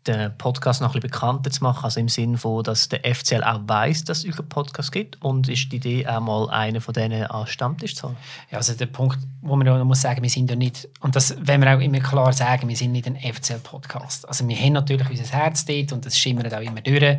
den 0.06 0.36
Podcast 0.36 0.80
noch 0.80 0.94
ein 0.94 1.00
bisschen 1.00 1.10
bekannter 1.10 1.50
zu 1.50 1.62
machen? 1.62 1.84
Also 1.84 2.00
im 2.00 2.08
Sinne 2.08 2.38
von, 2.38 2.62
dass 2.62 2.88
der 2.88 3.00
FCL 3.14 3.44
auch 3.44 3.60
weiß, 3.66 4.04
dass 4.04 4.24
es 4.24 4.38
einen 4.38 4.48
Podcast 4.48 4.92
gibt 4.92 5.22
und 5.22 5.48
ist 5.48 5.70
die 5.70 5.76
Idee 5.76 6.06
auch 6.06 6.20
mal 6.20 6.50
einen 6.50 6.80
von 6.80 6.94
denen 6.94 7.24
an 7.24 7.46
Stammtisch 7.46 7.94
zu 7.94 8.08
holen? 8.08 8.16
Ja, 8.50 8.58
also 8.58 8.74
der 8.74 8.86
Punkt, 8.86 9.18
wo 9.40 9.56
man 9.56 9.66
ja 9.66 9.78
noch 9.78 9.84
muss 9.84 10.00
sagen, 10.00 10.22
wir 10.22 10.30
sind 10.30 10.50
ja 10.50 10.56
nicht, 10.56 10.88
und 11.00 11.16
das 11.16 11.36
wenn 11.40 11.60
wir 11.60 11.76
auch 11.76 11.80
immer 11.80 12.00
klar 12.00 12.32
sagen, 12.32 12.68
wir 12.68 12.76
sind 12.76 12.92
nicht 12.92 13.06
ein 13.06 13.16
FCL-Podcast. 13.16 14.28
Also 14.28 14.46
wir 14.48 14.56
haben 14.56 14.72
natürlich 14.72 15.08
unser 15.08 15.24
Herz 15.24 15.64
dort 15.64 15.92
und 15.92 16.06
das 16.06 16.18
schimmert 16.18 16.52
auch 16.52 16.60
immer 16.60 16.80
durch. 16.80 17.18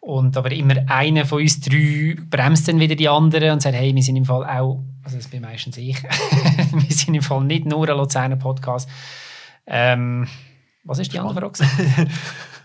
Und, 0.00 0.36
aber 0.36 0.50
immer 0.52 0.76
einer 0.86 1.26
von 1.26 1.42
uns 1.42 1.60
drei 1.60 2.16
bremst 2.30 2.66
dann 2.66 2.80
wieder 2.80 2.94
die 2.94 3.08
anderen 3.08 3.50
und 3.50 3.62
sagt, 3.62 3.76
hey, 3.76 3.94
wir 3.94 4.02
sind 4.02 4.16
im 4.16 4.24
Fall 4.24 4.44
auch, 4.44 4.82
also 5.04 5.16
das 5.18 5.28
bin 5.28 5.42
meistens 5.42 5.76
ich, 5.76 6.02
wir 6.72 6.96
sind 6.96 7.14
im 7.14 7.22
Fall 7.22 7.44
nicht 7.44 7.66
nur 7.66 7.86
ein 7.86 7.96
Luzerner 7.96 8.36
Podcast. 8.36 8.88
Ähm, 9.66 10.26
was 10.84 10.98
ist 10.98 11.12
die 11.12 11.18
andere 11.18 11.34
Frage? 11.52 11.64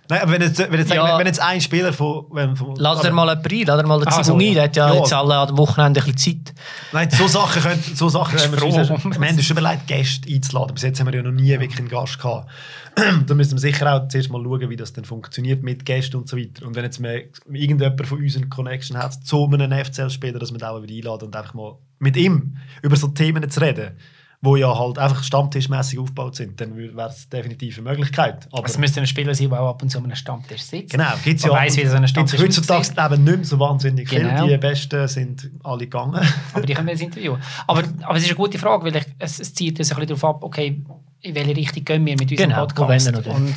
Nein, 0.07 0.22
aber 0.22 0.34
wenn 0.34 0.41
jetzt, 0.43 0.59
wenn 0.59 0.80
jetzt, 0.80 0.93
Ja. 0.93 1.18
wenn 1.18 1.26
jetzt 1.26 1.41
ein 1.41 1.59
Spieler 1.59 1.91
von... 1.91 2.26
Wenn, 2.32 2.55
von 2.55 2.76
Lass 2.76 3.01
dir 3.01 3.11
mal 3.11 3.28
jemanden 3.28 3.49
ein, 3.51 3.66
lass 3.66 3.82
dir 3.82 3.88
mal 3.88 3.99
den 3.99 4.07
Ah, 4.07 4.24
so, 4.24 4.36
ein, 4.36 4.39
ja. 4.39 4.53
der 4.53 4.63
hat 4.66 4.76
ja, 4.76 4.93
Ja. 4.93 4.99
jetzt 4.99 5.13
alle 5.13 5.36
an 5.36 5.47
dem 5.47 5.57
Wochenende 5.57 5.99
ein 5.99 6.11
bisschen 6.13 6.43
Zeit. 6.45 6.53
Nein, 6.91 7.09
so 7.09 7.28
Sachen 7.28 7.61
können, 7.63 7.82
so 7.95 8.07
Sachen 8.09 8.38
haben 8.39 8.51
wir, 8.51 8.59
froh. 8.59 8.68
uns, 8.68 8.88
wir 8.89 8.97
haben 8.97 9.36
uns 9.36 9.43
schon 9.45 9.57
überlegt, 9.57 9.88
Gäste 9.88 10.32
einzuladen. 10.32 10.76
Bis 10.76 10.84
jetzt 10.84 10.99
haben 10.99 11.07
wir 11.07 11.16
ja 11.16 11.24
noch 11.24 11.32
nie 11.32 11.49
wirklich 11.59 11.80
einen 11.80 11.89
Gast 11.89 12.20
gehabt. 12.20 12.51
da 13.26 13.34
müssen 13.34 13.53
wir 13.53 13.59
sicher 13.59 13.91
auch 13.95 14.07
zuerst 14.07 14.30
mal 14.30 14.43
schauen, 14.43 14.70
wie 14.70 14.76
das 14.76 14.93
dann 14.93 15.05
funktioniert 15.05 15.63
mit 15.63 15.86
Gästen 15.86 16.18
und 16.18 16.30
so 16.30 16.38
weiter. 16.38 16.68
Und 16.68 16.76
wenn 16.76 16.84
jetzt 16.84 16.99
mehr, 16.99 17.24
irgendjemand 17.51 18.05
von 18.05 18.20
uns 18.20 18.38
eine 18.38 18.47
Connection 18.47 18.97
hat 18.97 19.13
zu 19.26 19.45
einem 19.51 19.72
FCL-Spieler, 19.72 20.38
dass 20.38 20.51
wir 20.51 20.59
den 20.59 20.68
auch 20.68 20.84
wieder 20.84 20.93
einladen 20.93 21.26
und 21.26 21.36
einfach 21.36 21.55
mal 21.55 21.78
mit 21.97 22.16
ihm 22.16 22.57
über 22.84 22.95
so 22.95 23.07
Themen 23.07 23.49
zu 23.49 23.59
reden, 23.59 23.97
wo 24.46 24.56
ja 24.56 24.78
halt 24.78 24.98
einfach 25.00 25.24
stammtischmäßig 25.24 26.00
aufgebaut 26.00 26.36
sind, 26.36 26.62
dann 26.62 26.78
wäre 26.78 27.10
es 27.10 27.28
definitiv 27.28 27.78
eine 27.80 27.89
Möglichkeit. 27.89 28.48
Aber 28.52 28.66
Es 28.66 28.78
müsste 28.78 29.02
ein 29.02 29.08
Spieler 29.08 29.36
sein, 29.36 29.50
der 29.50 29.60
auch 29.62 29.70
ab 29.70 29.82
und 29.82 29.89
zu 29.89 29.98
an 29.98 30.06
einem 30.06 30.16
Stammtisch 30.16 30.62
sitzt. 30.62 30.91
Genau, 30.91 31.12
gibt 31.24 31.39
es 31.39 31.46
ja. 31.46 31.52
weiss, 31.52 31.76
wie 31.76 31.86
so 31.86 31.96
ein 31.96 32.08
Stammtisch 32.08 32.39
heutzutage 32.39 32.88
eben 33.14 33.24
nicht 33.24 33.36
mehr 33.36 33.46
so 33.46 33.60
wahnsinnig 33.60 34.08
Genau. 34.10 34.43
viel. 34.46 34.52
Die 34.54 34.58
Besten 34.58 35.08
sind 35.08 35.50
alle 35.64 35.80
gegangen. 35.80 36.22
Aber 36.54 36.66
die 36.66 36.74
können 36.74 36.88
wir 36.88 36.93
jetzt 36.93 37.02
interviewen. 37.04 37.41
Aber, 37.68 37.84
aber 38.04 38.16
es 38.16 38.24
ist 38.24 38.30
eine 38.30 38.38
gute 38.38 38.58
Frage, 38.60 38.86
weil 38.86 38.96
ich, 38.96 39.06
es, 39.20 39.39
es 39.39 39.54
zielt 39.54 39.80
uns 39.80 39.91
ein 39.91 39.96
bisschen 40.00 40.08
darauf 40.20 40.36
ab, 40.36 40.43
okay, 40.43 40.82
in 41.22 41.36
welche 41.36 41.56
Richtung 41.56 41.84
gehen 41.84 42.06
wir 42.06 42.14
mit 42.18 42.30
unserem 42.32 42.50
Genau, 42.50 42.66
Podcast. 42.68 43.08
Und 43.28 43.56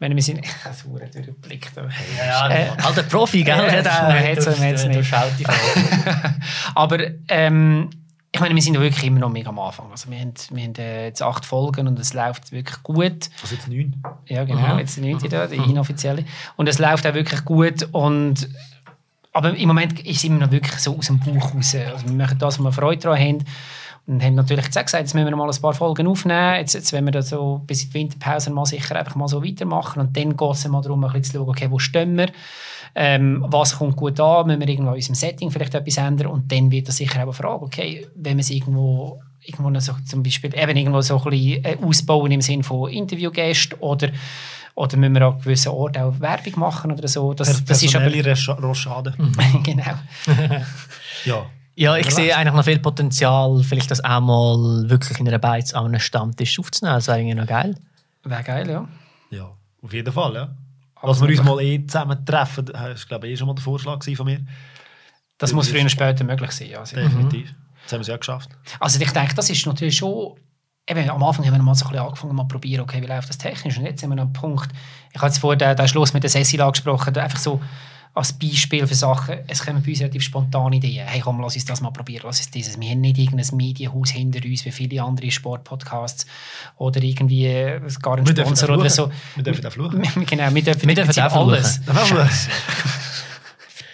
wenn 0.00 0.14
wir 0.16 0.22
sind, 0.22 0.44
ich 0.44 0.50
habe 0.64 0.74
es 0.74 0.82
verdammt 0.82 1.14
durchgeblickt. 1.14 1.78
aber- 1.78 1.88
Ja, 2.18 2.48
Äh, 2.50 2.66
halt 2.82 2.96
der 2.96 3.02
Profi, 3.04 3.44
gell? 3.44 3.56
Ja, 3.56 3.70
Der- 3.70 3.82
das 3.82 3.94
ist- 3.94 4.02
man 4.02 4.12
hat's- 4.18 4.46
man 4.58 4.68
hat's 4.68 4.82
der- 4.82 4.90
nicht. 4.90 5.12
der 5.12 5.30
die 5.38 5.44
Frage. 5.44 6.34
Aber 6.74 6.98
ähm, 7.28 7.90
ich 8.34 8.40
meine, 8.40 8.52
wir 8.52 8.62
sind 8.62 8.74
ja 8.74 8.80
wirklich 8.80 9.04
immer 9.04 9.20
noch 9.20 9.30
mega 9.30 9.50
am 9.50 9.60
Anfang. 9.60 9.92
Also 9.92 10.10
wir 10.10 10.18
haben, 10.18 10.34
wir 10.50 10.64
haben 10.64 10.74
äh, 10.74 11.06
jetzt 11.06 11.22
acht 11.22 11.44
Folgen 11.44 11.86
und 11.86 11.96
es 12.00 12.14
läuft 12.14 12.50
wirklich 12.50 12.82
gut. 12.82 13.30
Also 13.40 13.54
jetzt 13.54 13.68
neun. 13.68 13.94
Ja, 14.26 14.42
genau, 14.42 14.76
jetzt 14.76 14.96
die 14.96 15.02
neunte 15.02 15.28
da, 15.28 15.46
die 15.46 15.54
inoffizielle. 15.54 16.24
Und 16.56 16.68
es 16.68 16.80
läuft 16.80 17.06
auch 17.06 17.14
wirklich 17.14 17.44
gut. 17.44 17.88
Und, 17.92 18.48
aber 19.32 19.54
im 19.54 19.68
Moment 19.68 20.04
ist 20.04 20.16
es 20.16 20.24
immer 20.24 20.40
noch 20.40 20.50
wirklich 20.50 20.80
so 20.80 20.98
aus 20.98 21.06
dem 21.06 21.20
Bauch 21.20 21.54
raus. 21.54 21.76
Also 21.76 22.08
wir 22.08 22.14
machen 22.14 22.36
das, 22.40 22.58
wo 22.58 22.64
wir 22.64 22.72
Freude 22.72 23.02
daran 23.02 23.20
haben. 23.20 23.44
Und 24.08 24.20
haben 24.20 24.34
natürlich 24.34 24.64
jetzt 24.64 24.76
auch 24.78 24.84
gesagt, 24.84 25.04
jetzt 25.04 25.14
müssen 25.14 25.28
wir 25.28 25.36
mal 25.36 25.48
ein 25.48 25.60
paar 25.62 25.72
Folgen 25.72 26.08
aufnehmen. 26.08 26.56
Jetzt, 26.56 26.74
jetzt 26.74 26.92
wollen 26.92 27.04
wir 27.04 27.12
das 27.12 27.28
so 27.28 27.62
bis 27.68 27.84
in 27.84 27.90
die 27.90 27.94
Winterpause 27.94 28.50
mal 28.50 28.66
sicher 28.66 28.96
einfach 28.96 29.14
mal 29.14 29.28
so 29.28 29.44
weitermachen. 29.44 30.00
Und 30.00 30.16
dann 30.16 30.36
geht 30.36 30.50
es 30.50 30.66
mal 30.66 30.82
darum, 30.82 31.04
ein 31.04 31.12
bisschen 31.12 31.24
zu 31.24 31.38
schauen, 31.38 31.50
okay, 31.50 31.70
wo 31.70 31.78
stehen 31.78 32.18
wir? 32.18 32.30
Ähm, 32.94 33.44
was 33.48 33.76
kommt 33.76 33.96
gut 33.96 34.20
an? 34.20 34.46
Müssen 34.46 34.60
wir 34.60 34.68
irgendwo 34.68 34.90
in 34.90 34.96
unserem 34.96 35.14
Setting 35.14 35.50
vielleicht 35.50 35.74
etwas 35.74 35.96
ändern? 35.96 36.28
Und 36.28 36.50
dann 36.50 36.70
wird 36.70 36.88
das 36.88 36.96
sicher 36.96 37.18
auch 37.18 37.22
eine 37.22 37.32
Frage, 37.32 37.64
okay, 37.64 38.06
wenn 38.14 38.36
wir 38.36 38.42
es 38.42 38.50
irgendwo 38.50 39.20
irgendwo 39.46 39.78
so, 39.80 39.92
zum 40.04 40.22
Beispiel 40.22 40.54
eben 40.54 40.76
irgendwo 40.76 41.00
so 41.00 41.18
ein 41.22 41.30
bisschen 41.30 41.64
äh, 41.64 41.76
ausbauen 41.82 42.32
im 42.32 42.40
Sinne 42.40 42.62
von 42.62 42.90
Interviewgästen 42.90 43.78
oder, 43.80 44.10
oder 44.74 44.96
müssen 44.96 45.14
wir 45.14 45.22
an 45.22 45.38
gewissen 45.38 45.68
Orten 45.68 46.02
auch 46.02 46.20
Werbung 46.20 46.58
machen 46.60 46.92
oder 46.92 47.06
so. 47.08 47.34
Das, 47.34 47.64
das 47.64 47.82
ist 47.82 47.94
aber... 47.94 48.10
Rochade. 48.62 49.14
genau. 49.62 49.94
Ja. 51.24 51.46
Ja, 51.76 51.96
ich 51.96 52.10
sehe 52.10 52.36
eigentlich 52.36 52.54
noch 52.54 52.64
viel 52.64 52.78
Potenzial, 52.78 53.62
vielleicht 53.64 53.90
das 53.90 54.04
auch 54.04 54.20
mal 54.20 54.88
wirklich 54.88 55.18
in 55.18 55.26
einer 55.26 55.38
Beiz 55.38 55.72
an 55.72 55.86
einem 55.86 55.98
Stammtisch 55.98 56.58
aufzunehmen. 56.60 56.96
Das 56.96 57.08
wäre 57.08 57.18
irgendwie 57.18 57.34
noch 57.34 57.46
geil. 57.46 57.74
Wäre 58.22 58.42
geil, 58.44 58.70
ja. 58.70 58.86
ja, 59.30 59.50
auf 59.82 59.92
jeden 59.92 60.12
Fall, 60.12 60.34
ja. 60.34 60.48
Dass 61.06 61.20
wir 61.20 61.28
uns 61.28 61.42
mal 61.42 61.60
eh 61.60 61.86
zusammen 61.86 62.24
treffen, 62.24 62.66
das 62.66 62.80
war 62.80 62.94
glaube 62.94 63.26
ich 63.26 63.34
eh 63.34 63.36
schon 63.36 63.46
mal 63.46 63.54
der 63.54 63.62
Vorschlag 63.62 64.02
von 64.02 64.26
mir. 64.26 64.40
Das 65.38 65.52
muss 65.52 65.68
früher 65.68 65.80
oder 65.80 65.90
später 65.90 66.24
möglich 66.24 66.50
sein. 66.52 66.70
Ja. 66.70 66.82
Definitiv. 66.82 67.54
Das 67.84 67.92
haben 67.92 67.98
wir 67.98 68.02
es 68.02 68.08
ja 68.08 68.16
geschafft. 68.16 68.50
also 68.80 69.00
ich 69.00 69.10
denke, 69.10 69.34
das 69.34 69.50
ist 69.50 69.66
natürlich 69.66 69.96
schon... 69.96 70.36
Eben, 70.86 71.08
am 71.08 71.22
Anfang 71.22 71.46
haben 71.46 71.54
wir 71.54 71.62
mal 71.62 71.74
so 71.74 71.86
ein 71.86 71.92
bisschen 71.92 72.04
angefangen, 72.04 72.36
mal 72.36 72.44
probieren, 72.44 72.82
okay, 72.82 73.00
wie 73.00 73.06
läuft 73.06 73.30
das 73.30 73.38
technisch? 73.38 73.78
Und 73.78 73.86
jetzt 73.86 74.00
sind 74.00 74.10
wir 74.10 74.14
an 74.14 74.20
einem 74.20 74.32
Punkt, 74.34 74.70
ich 75.12 75.16
habe 75.16 75.28
jetzt 75.28 75.38
vorher 75.38 75.56
den, 75.56 75.76
den 75.76 75.88
Schluss 75.88 76.12
mit 76.12 76.22
der 76.22 76.30
Cecil 76.30 76.60
angesprochen, 76.60 77.16
einfach 77.16 77.38
so, 77.38 77.60
als 78.14 78.32
Beispiel 78.32 78.86
für 78.86 78.94
Sachen, 78.94 79.38
es 79.48 79.64
kommen 79.64 79.82
bei 79.82 79.90
uns 79.90 80.00
relativ 80.00 80.22
spontane 80.22 80.76
Ideen. 80.76 81.04
Hey, 81.06 81.20
komm, 81.20 81.40
lass 81.40 81.56
uns 81.56 81.64
das 81.64 81.80
mal 81.80 81.90
probieren, 81.90 82.22
lass 82.24 82.38
uns 82.38 82.50
dieses. 82.50 82.78
Wir 82.78 82.90
haben 82.90 83.00
nicht 83.00 83.18
irgendein 83.18 83.56
Medienhaus 83.56 84.10
hinter 84.10 84.38
uns, 84.44 84.64
wie 84.64 84.70
viele 84.70 85.02
andere 85.02 85.30
Sportpodcasts 85.32 86.24
oder 86.76 87.02
irgendwie 87.02 87.46
äh, 87.46 87.80
gar 88.00 88.16
einen 88.16 88.26
Sponsor 88.26 88.70
oder 88.70 88.88
so. 88.88 89.10
Wir 89.34 89.42
dürfen 89.42 89.66
auch 89.66 89.72
fluchen. 89.72 90.02
genau, 90.26 90.54
wir 90.54 90.62
dürfen, 90.62 90.88
Wir 90.88 90.94
dürfen 90.94 91.20
alles. 91.20 91.80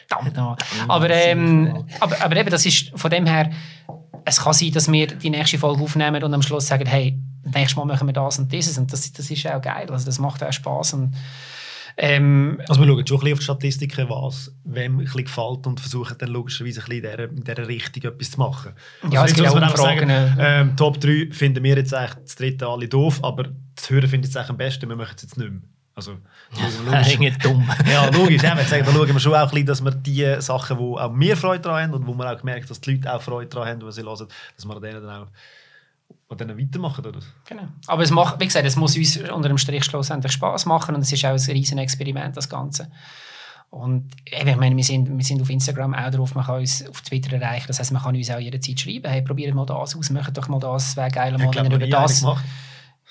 Verdammt 0.06 0.36
noch. 0.36 0.56
Aber, 0.86 1.08
ähm, 1.08 1.86
aber, 1.98 2.20
aber 2.20 2.36
eben, 2.36 2.50
das 2.50 2.66
ist 2.66 2.92
von 2.94 3.10
dem 3.10 3.24
her, 3.24 3.50
es 4.26 4.38
kann 4.38 4.52
sein, 4.52 4.70
dass 4.72 4.92
wir 4.92 5.06
die 5.06 5.30
nächste 5.30 5.56
Folge 5.56 5.82
aufnehmen 5.82 6.22
und 6.22 6.34
am 6.34 6.42
Schluss 6.42 6.66
sagen, 6.66 6.84
hey, 6.84 7.18
nächstes 7.44 7.76
Mal 7.76 7.86
machen 7.86 8.06
wir 8.06 8.12
das 8.12 8.38
und 8.38 8.52
dieses. 8.52 8.76
Und 8.76 8.92
das, 8.92 9.10
das 9.12 9.30
ist 9.30 9.46
auch 9.46 9.62
geil. 9.62 9.86
Also 9.90 10.04
das 10.04 10.18
macht 10.18 10.44
auch 10.44 10.52
Spaß. 10.52 10.92
Und, 10.94 11.14
ähm, 12.02 12.60
Also 12.66 12.80
wir 12.80 12.88
schauen 12.88 13.06
schon 13.06 13.18
ein 13.18 13.20
bisschen 13.20 13.32
auf 13.32 13.38
die 13.38 13.44
Statistiken, 13.44 14.08
was 14.08 14.54
wem 14.64 14.98
ein 14.98 15.04
bisschen 15.04 15.24
gefällt 15.24 15.66
und 15.66 15.78
versuchen 15.80 16.16
dann 16.18 16.30
logischerweise 16.30 16.80
ein 16.80 16.86
bisschen 16.86 17.04
in 17.04 17.10
dieser, 17.10 17.24
in 17.30 17.44
dieser 17.44 17.68
Richtung 17.68 18.02
etwas 18.10 18.30
zu 18.30 18.38
machen. 18.38 18.72
Ja, 19.10 19.24
es 19.24 19.36
nicht 19.36 19.44
gibt 19.44 19.62
auch 19.62 19.76
sagen, 19.76 20.10
ähm, 20.38 20.76
Top 20.76 20.98
3 20.98 21.28
finden 21.30 21.62
wir 21.62 21.76
jetzt 21.76 21.92
eigentlich 21.92 22.14
das 22.24 22.36
dritte 22.36 22.66
alle 22.66 22.88
doof, 22.88 23.20
aber 23.22 23.48
das 23.74 23.90
Hören 23.90 24.08
findet 24.08 24.30
es 24.30 24.36
eigentlich 24.36 24.50
am 24.50 24.56
besten, 24.56 24.88
wir 24.88 24.96
machen 24.96 25.12
es 25.16 25.22
jetzt 25.22 25.36
nicht 25.36 25.50
mehr. 25.50 25.60
Also, 25.94 26.12
logisch. 26.86 27.12
Irgendwie 27.12 27.38
dumm. 27.42 27.70
Ja, 27.86 28.08
logisch. 28.08 28.42
Ja, 28.42 28.56
wir 28.56 28.64
sagen, 28.64 28.84
da 28.86 28.92
schauen 28.92 29.12
wir 29.12 29.20
schon 29.20 29.34
auch 29.34 29.40
ein 29.40 29.50
bisschen, 29.50 29.66
dass 29.66 29.84
wir 29.84 29.90
die 29.90 30.36
Sachen, 30.40 30.78
wo 30.78 30.96
auch 30.96 31.12
wir 31.14 31.36
Freude 31.36 31.60
daran 31.60 31.82
haben 31.82 31.94
und 31.94 32.06
wo 32.06 32.14
wir 32.14 32.32
auch 32.32 32.42
merken, 32.42 32.66
dass 32.66 32.80
die 32.80 32.92
Leute 32.92 33.12
auch 33.12 33.20
Freude 33.20 33.50
daran 33.50 33.68
haben, 33.68 33.82
was 33.82 33.96
sie 33.96 34.02
hören, 34.02 34.26
dass 34.56 34.64
wir 34.64 34.74
an 34.74 34.82
denen 34.82 35.02
dann 35.02 35.22
auch 35.24 35.26
an 36.28 36.38
denen 36.38 36.58
weitermachen. 36.58 37.04
Oder? 37.04 37.20
Genau. 37.46 37.68
Aber 37.86 38.02
es 38.02 38.10
macht, 38.10 38.40
wie 38.40 38.46
gesagt, 38.46 38.66
es 38.66 38.76
muss 38.76 38.96
uns 38.96 39.16
unter 39.16 39.48
dem 39.48 39.58
Strich 39.58 39.84
schlussendlich 39.84 40.32
Spaß 40.32 40.66
machen 40.66 40.94
und 40.94 41.02
es 41.02 41.12
ist 41.12 41.24
auch 41.24 41.30
ein 41.30 41.52
riesen 41.52 41.78
Experiment, 41.78 42.36
das 42.36 42.48
Ganze. 42.48 42.90
Und 43.70 44.10
eben, 44.26 44.48
ich 44.48 44.56
meine, 44.56 44.76
wir 44.76 44.82
sind, 44.82 45.16
wir 45.16 45.24
sind 45.24 45.40
auf 45.40 45.48
Instagram 45.48 45.94
auch 45.94 46.10
drauf, 46.10 46.34
man 46.34 46.44
kann 46.44 46.60
uns 46.60 46.86
auf 46.88 47.02
Twitter 47.02 47.36
erreichen, 47.36 47.66
das 47.68 47.78
heißt, 47.78 47.92
man 47.92 48.02
kann 48.02 48.16
uns 48.16 48.30
auch 48.30 48.40
jederzeit 48.40 48.80
schreiben, 48.80 49.08
hey, 49.08 49.22
probiert 49.22 49.54
mal 49.54 49.64
das 49.64 49.94
aus, 49.94 50.10
macht 50.10 50.36
doch 50.36 50.48
mal 50.48 50.58
das, 50.58 50.88
es 50.88 50.96
wäre 50.96 51.10
geil, 51.10 51.32
mal, 51.38 51.54
wenn 51.54 51.70
ihr 51.70 51.76
über 51.76 51.86
das... 51.86 52.22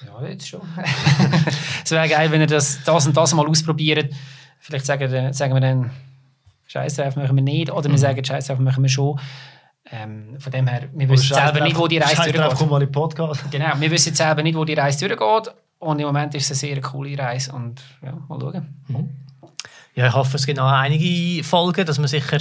Ja, 0.05 0.27
jetzt 0.27 0.47
schon. 0.47 0.61
es 1.83 1.91
wäre 1.91 2.07
geil, 2.07 2.31
wenn 2.31 2.41
ihr 2.41 2.47
das, 2.47 2.81
das 2.85 3.05
und 3.05 3.17
das 3.17 3.33
mal 3.33 3.45
ausprobiert. 3.47 4.13
Vielleicht 4.59 4.85
sagen, 4.85 5.33
sagen 5.33 5.53
wir 5.53 5.59
dann, 5.59 5.91
Scheiß 6.67 6.95
drauf 6.95 7.15
machen 7.15 7.35
wir 7.35 7.43
nicht, 7.43 7.71
oder 7.71 7.89
wir 7.89 7.97
sagen, 7.97 8.23
Scheiß 8.23 8.47
drauf 8.47 8.59
machen 8.59 8.83
wir 8.83 8.89
schon. 8.89 9.19
Ähm, 9.91 10.39
von 10.39 10.51
dem 10.51 10.67
her, 10.67 10.89
wir 10.93 11.09
wissen 11.09 11.33
selber 11.33 11.61
nicht, 11.61 11.77
wo 11.77 11.87
die 11.87 11.97
Reise 11.97 12.31
durchgeht. 12.31 12.57
komm 12.57 12.69
mal 12.69 12.81
in 12.81 12.87
den 12.87 12.91
Podcast. 12.91 13.43
Genau, 13.49 13.71
wir 13.79 13.91
wissen 13.91 14.13
selber 14.13 14.43
nicht, 14.43 14.55
wo 14.55 14.63
die 14.63 14.75
Reise 14.75 15.07
durchgeht. 15.07 15.53
Und 15.79 15.99
im 15.99 16.05
Moment 16.05 16.35
ist 16.35 16.51
es 16.51 16.63
eine 16.63 16.75
sehr 16.75 16.81
coole 16.81 17.17
Reise. 17.17 17.53
Und 17.53 17.81
ja, 18.03 18.13
mal 18.27 18.39
schauen. 18.39 18.67
Ja, 19.95 20.07
ich 20.07 20.13
hoffe, 20.13 20.37
es 20.37 20.45
gibt 20.45 20.57
noch 20.57 20.71
einige 20.71 21.43
Folgen, 21.43 21.85
dass 21.85 21.99
wir 21.99 22.07
sicher 22.07 22.37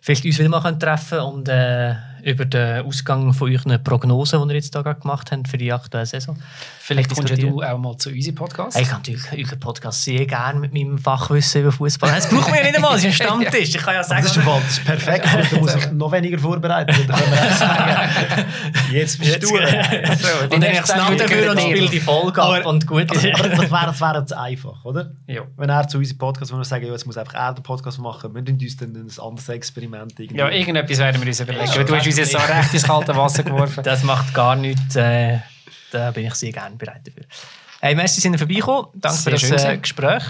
vielleicht 0.00 0.24
uns 0.24 0.38
wieder 0.38 0.48
mal 0.48 0.60
treffen 0.78 1.18
können 1.18 1.32
und 1.32 1.48
äh, 1.48 1.94
über 2.26 2.44
den 2.44 2.84
Ausgang 2.84 3.32
von 3.32 3.52
euren 3.52 3.82
Prognosen, 3.84 4.42
die 4.42 4.54
ihr 4.54 4.56
jetzt 4.56 4.74
da 4.74 4.82
gerade 4.82 5.00
gemacht 5.00 5.30
habt 5.30 5.46
für 5.46 5.58
die 5.58 5.72
aktuelle 5.72 6.06
Saison. 6.06 6.36
Vielleicht 6.80 7.14
kommst 7.14 7.30
ja 7.30 7.36
du 7.36 7.62
auch 7.62 7.78
mal 7.78 7.96
zu 7.96 8.10
unserem 8.10 8.34
Podcast. 8.34 8.76
Hey, 8.76 8.82
ich 8.82 8.88
kann 8.88 8.98
natürlich 8.98 9.46
euren 9.46 9.60
Podcast 9.60 10.02
sehr 10.02 10.26
gerne 10.26 10.58
mit 10.58 10.72
meinem 10.72 10.98
Fachwissen 10.98 11.62
über 11.62 11.70
Fußball. 11.70 12.10
Das 12.10 12.28
braucht 12.28 12.48
man 12.48 12.58
ja 12.58 12.64
nicht 12.64 12.76
einmal, 12.76 12.96
es 12.96 13.04
ist 13.04 13.06
ein 13.06 13.12
Stammtisch. 13.26 13.74
Ich 13.74 13.78
kann 13.78 13.94
ja 13.94 14.02
sagen, 14.02 14.24
Das 14.24 14.36
ist, 14.36 14.44
das 14.44 14.68
ist 14.70 14.84
perfekt, 14.84 15.26
aber 15.32 15.42
da 15.42 15.56
muss 15.58 15.74
ich 15.76 15.92
noch 15.92 16.10
weniger 16.10 16.38
vorbereiten. 16.38 16.96
Wir 18.88 18.98
jetzt 19.00 19.18
bist 19.20 19.42
du. 19.42 19.54
und 19.56 20.62
dann 20.62 20.62
ich 20.62 20.80
das 20.80 20.96
Namen 20.96 21.18
dafür 21.18 21.52
und 21.52 21.60
spiele 21.60 21.88
die 21.88 22.00
Folge 22.00 22.42
ab 22.42 22.48
Aber- 22.48 22.66
und 22.66 22.86
gut 22.88 23.02
Aber, 23.02 23.14
das 23.14 23.22
wäre 23.22 23.86
das 23.86 24.00
wäre 24.00 24.18
jetzt 24.18 24.32
einfach, 24.32 24.84
oder? 24.84 25.12
Ja. 25.28 25.42
Wenn 25.56 25.70
er 25.70 25.86
zu 25.86 25.98
unserem 25.98 26.18
Podcast, 26.18 26.52
wir 26.52 26.64
sagen, 26.64 26.86
ja, 26.86 26.92
jetzt 26.92 27.06
muss 27.06 27.16
einfach 27.16 27.34
er 27.34 27.54
den 27.54 27.62
Podcast 27.62 28.00
machen, 28.00 28.34
wir 28.34 28.44
tun 28.44 28.58
uns 28.60 28.76
dann 28.76 28.94
ein 28.94 29.10
anderes 29.20 29.48
Experiment 29.48 29.95
irgendwie. 30.00 30.34
Ja, 30.34 30.50
irgendetwas 30.50 30.98
werden 30.98 31.20
wir 31.20 31.28
uns 31.28 31.40
überlegen. 31.40 31.66
Ja, 31.66 31.84
du 31.84 31.96
hast 31.96 32.06
uns 32.06 32.16
jetzt 32.16 32.32
so 32.32 32.38
recht 32.38 32.74
ins 32.74 32.82
kalte 32.82 33.16
Wasser 33.16 33.42
geworfen. 33.42 33.82
Das 33.84 34.02
macht 34.02 34.32
gar 34.34 34.56
nichts. 34.56 34.96
Äh, 34.96 35.38
da 35.90 36.10
bin 36.10 36.26
ich 36.26 36.34
sehr 36.34 36.52
gerne 36.52 36.76
bereit 36.76 37.02
dafür. 37.06 37.24
Hey, 37.80 37.94
merci, 37.94 38.20
sind 38.20 38.32
ihr 38.32 38.38
vorbeigekommen. 38.38 38.86
Danke 38.94 39.18
Sehr 39.18 39.38
für 39.38 39.52
das 39.52 39.64
äh. 39.64 39.78
Gespräch. 39.78 40.22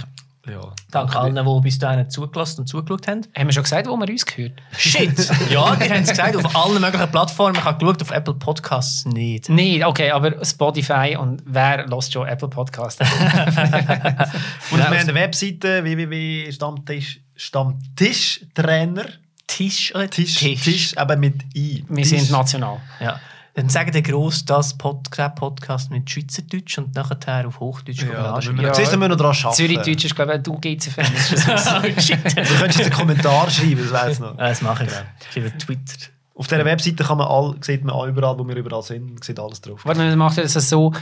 ja. 0.48 0.60
Danke 0.90 1.18
allen, 1.18 1.34
die 1.34 1.60
bis 1.62 1.78
dahin 1.78 2.10
zugelassen 2.10 2.60
und 2.60 2.66
zugeschaut 2.66 3.06
haben. 3.08 3.22
Haben 3.36 3.46
wir 3.46 3.52
schon 3.52 3.62
gesagt, 3.62 3.86
wo 3.86 3.96
man 3.96 4.08
uns 4.08 4.26
gehört? 4.26 4.52
Shit! 4.76 5.16
ja, 5.50 5.74
die 5.76 5.88
haben 5.88 6.02
es 6.02 6.10
gesagt, 6.10 6.36
auf 6.36 6.56
allen 6.56 6.80
möglichen 6.80 7.10
Plattformen. 7.10 7.56
Ich 7.56 7.64
habe 7.64 7.78
geschaut, 7.78 8.02
auf 8.02 8.10
Apple 8.10 8.34
Podcasts 8.34 9.06
nicht. 9.06 9.48
Nein, 9.48 9.84
okay, 9.84 10.10
aber 10.10 10.44
Spotify 10.44 11.16
und 11.18 11.42
wer 11.46 11.86
lässt 11.86 12.12
schon 12.12 12.26
Apple 12.26 12.48
Podcast? 12.48 13.00
Und 14.70 14.78
wir 14.78 14.84
haben 14.84 14.96
eine 14.96 15.14
Webseite 15.14 15.84
www.stammtisch 15.84 17.20
Stammtischtrainer 17.36 19.06
Tisch 19.46 19.94
oder 19.94 20.10
Tisch, 20.10 20.34
Tisch, 20.36 20.96
aber 20.98 21.16
mit 21.16 21.34
I. 21.54 21.84
wir 21.88 22.04
Tisch. 22.04 22.18
sind 22.20 22.30
national. 22.30 22.80
Ja. 23.00 23.20
Dann 23.54 23.70
sagen 23.70 23.90
der 23.90 24.02
gross 24.02 24.44
das 24.44 24.76
Pod 24.76 25.08
Podcast 25.36 25.90
mit 25.90 26.10
Schweizerdeutsch 26.10 26.76
und 26.76 26.94
nachher 26.94 27.46
auf 27.48 27.58
Hochdeutsch 27.58 28.02
Ja, 28.02 28.34
müssen 28.34 28.56
wir, 28.58 28.64
Ja. 28.64 28.74
siehst 28.74 28.88
du, 28.92 28.96
wir 29.00 29.08
müssen 29.08 29.10
noch 29.12 29.16
dran 29.16 29.34
arbeiten. 29.34 29.54
Zürich-Deutsch 29.56 30.04
ist, 30.04 30.14
glaube 30.14 30.34
ich, 30.36 30.42
du? 30.42 30.52
Oh, 30.52 30.60
shit. 32.00 32.22
Du 32.22 32.34
könntest 32.34 32.78
jetzt 32.78 32.80
einen 32.80 32.90
Kommentar 32.90 33.48
schreiben, 33.50 33.78
das 33.82 33.92
weiß 33.92 34.18
noch. 34.18 34.38
Ja, 34.38 34.48
das 34.48 34.60
mache 34.60 34.84
ich. 34.84 34.90
Ich 35.30 35.36
über 35.38 35.56
Twitter. 35.56 36.08
Auf 36.38 36.48
dieser 36.48 36.66
Webseite 36.66 37.02
kann 37.02 37.16
man 37.16 37.28
all, 37.28 37.54
sieht 37.62 37.82
man 37.82 37.96
all 37.96 38.10
überall, 38.10 38.38
wo 38.38 38.46
wir 38.46 38.56
überall 38.56 38.82
sind, 38.82 39.24
sieht 39.24 39.40
alles 39.40 39.58
drauf. 39.62 39.80
Warte, 39.86 40.00
wir 40.00 40.16
machen 40.16 40.42
das 40.42 40.52
so. 40.68 40.92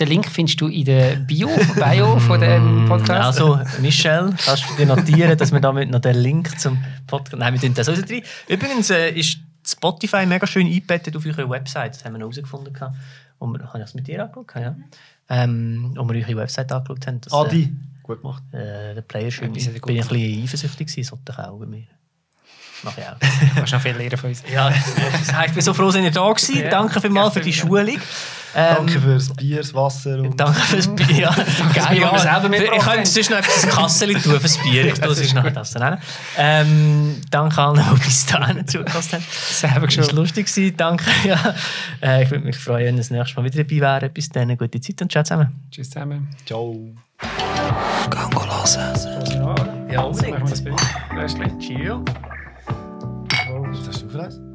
Den 0.00 0.08
Link 0.08 0.26
findest 0.26 0.58
du 0.62 0.68
in 0.68 0.86
der 0.86 1.16
Bio, 1.16 1.50
Bio 1.74 2.18
von 2.18 2.40
dem 2.40 2.86
Podcast. 2.86 3.38
Also, 3.38 3.60
Michelle, 3.82 4.34
kannst 4.42 4.64
du 4.70 4.76
dir 4.76 4.86
notieren, 4.86 5.36
dass 5.36 5.52
wir 5.52 5.60
damit 5.60 5.90
noch 5.90 6.00
den 6.00 6.16
Link 6.16 6.58
zum 6.58 6.78
Podcast. 7.06 7.38
Nein, 7.38 7.52
wir 7.52 7.60
tun 7.60 7.74
das 7.74 7.86
also 7.86 8.00
drin. 8.00 8.22
Übrigens 8.48 8.88
äh, 8.88 9.10
ist 9.10 9.38
Spotify 9.62 10.24
mega 10.24 10.46
schön 10.46 10.66
eingebettet 10.66 11.14
auf 11.14 11.26
eurer 11.26 11.50
Website. 11.50 11.94
Das 11.94 12.04
haben 12.06 12.14
wir 12.14 12.20
noch 12.20 12.26
herausgefunden. 12.26 12.74
Und 13.40 13.52
wir, 13.52 13.66
habe 13.68 13.78
ich 13.78 13.84
das 13.84 13.94
mit 13.94 14.06
dir 14.06 14.24
angeschaut? 14.24 14.54
Ja. 14.56 14.74
Ähm, 15.28 15.94
und 15.98 16.10
wir 16.10 16.26
eure 16.26 16.36
Website 16.38 16.72
angeschaut 16.72 17.06
haben. 17.06 17.20
dass, 17.20 17.32
Adi, 17.34 17.76
gut 18.02 18.22
gemacht. 18.22 18.42
Äh, 18.52 18.94
der 18.94 19.02
Player 19.02 19.30
schön. 19.30 19.48
Er 19.48 19.52
Bin 19.52 19.96
ich 19.96 20.02
ein 20.02 20.08
bisschen 20.08 20.42
eifersüchtig 20.42 20.86
gewesen, 20.86 21.08
sollte 21.08 21.32
ich 21.32 21.38
auch 21.38 21.58
bei 21.58 21.66
mir. 21.66 21.84
Mach 22.82 22.96
ich 22.96 23.04
auch. 23.04 23.16
Du 23.40 23.54
kannst 23.54 23.72
noch 23.72 23.80
viel 23.80 23.96
lernen 23.96 24.16
von 24.16 24.30
uns. 24.30 24.42
Ja, 24.52 24.70
das 24.70 25.32
heißt, 25.32 25.48
ich 25.48 25.54
bin 25.54 25.62
so 25.62 25.74
froh, 25.74 25.86
dass 25.86 25.96
ihr 25.96 26.10
da 26.10 26.28
gewesen. 26.32 26.58
Ja. 26.62 26.70
Danke 26.70 27.00
vielmals 27.00 27.34
für 27.34 27.40
die 27.40 27.52
Schulung. 27.52 27.98
Ähm, 28.54 28.76
Danke 28.76 29.00
fürs 29.00 29.28
Bier, 29.34 29.58
das 29.58 29.74
Wasser 29.74 30.18
und 30.20 30.38
Danke 30.40 30.58
fürs 30.60 30.88
Bier. 30.88 31.06
Ja, 31.16 31.30
das 31.74 31.90
wir 31.90 32.18
selber 32.18 32.44
ich 32.44 32.48
mitgebracht 32.48 32.90
könnte 32.92 33.10
sonst 33.10 33.30
noch 33.30 33.38
etwas 33.38 33.68
Kasseli 33.68 34.14
tun 34.14 34.40
fürs 34.40 34.58
Bier. 34.58 34.86
Ich 34.86 34.94
tue 34.94 35.14
sonst 35.14 35.34
noch 35.34 35.50
das. 35.50 35.74
Ähm, 36.36 37.20
danke 37.30 37.60
allen, 37.60 37.84
die 37.94 38.00
bis 38.04 38.26
dahin 38.26 38.66
zugelassen 38.66 39.12
haben. 39.12 39.24
Selber 39.30 39.86
Es 39.88 39.98
war 39.98 40.04
schon. 40.04 40.16
lustig. 40.16 40.46
gewesen, 40.46 40.76
Danke. 40.76 41.04
Ja. 41.24 41.54
Äh, 42.00 42.24
ich 42.24 42.30
würde 42.30 42.44
mich 42.44 42.56
freuen, 42.56 42.86
wenn 42.86 42.94
ihr 42.94 42.98
das 42.98 43.10
nächste 43.10 43.36
Mal 43.36 43.44
wieder 43.44 43.62
dabei 43.64 43.80
wäre. 43.80 44.08
Bis 44.08 44.28
dann, 44.30 44.56
gute 44.56 44.80
Zeit 44.80 45.02
und 45.02 45.12
ciao 45.12 45.22
zusammen. 45.24 45.54
Tschüss 45.70 45.90
zusammen. 45.90 46.28
ciao. 46.46 46.74
Ja, 49.90 50.02
Machen 50.02 50.22
wir 50.26 50.38
das 50.40 50.64
Bild. 50.64 50.80
Löschli. 51.14 51.58
Cheerio. 51.58 52.04
Was 54.18 54.47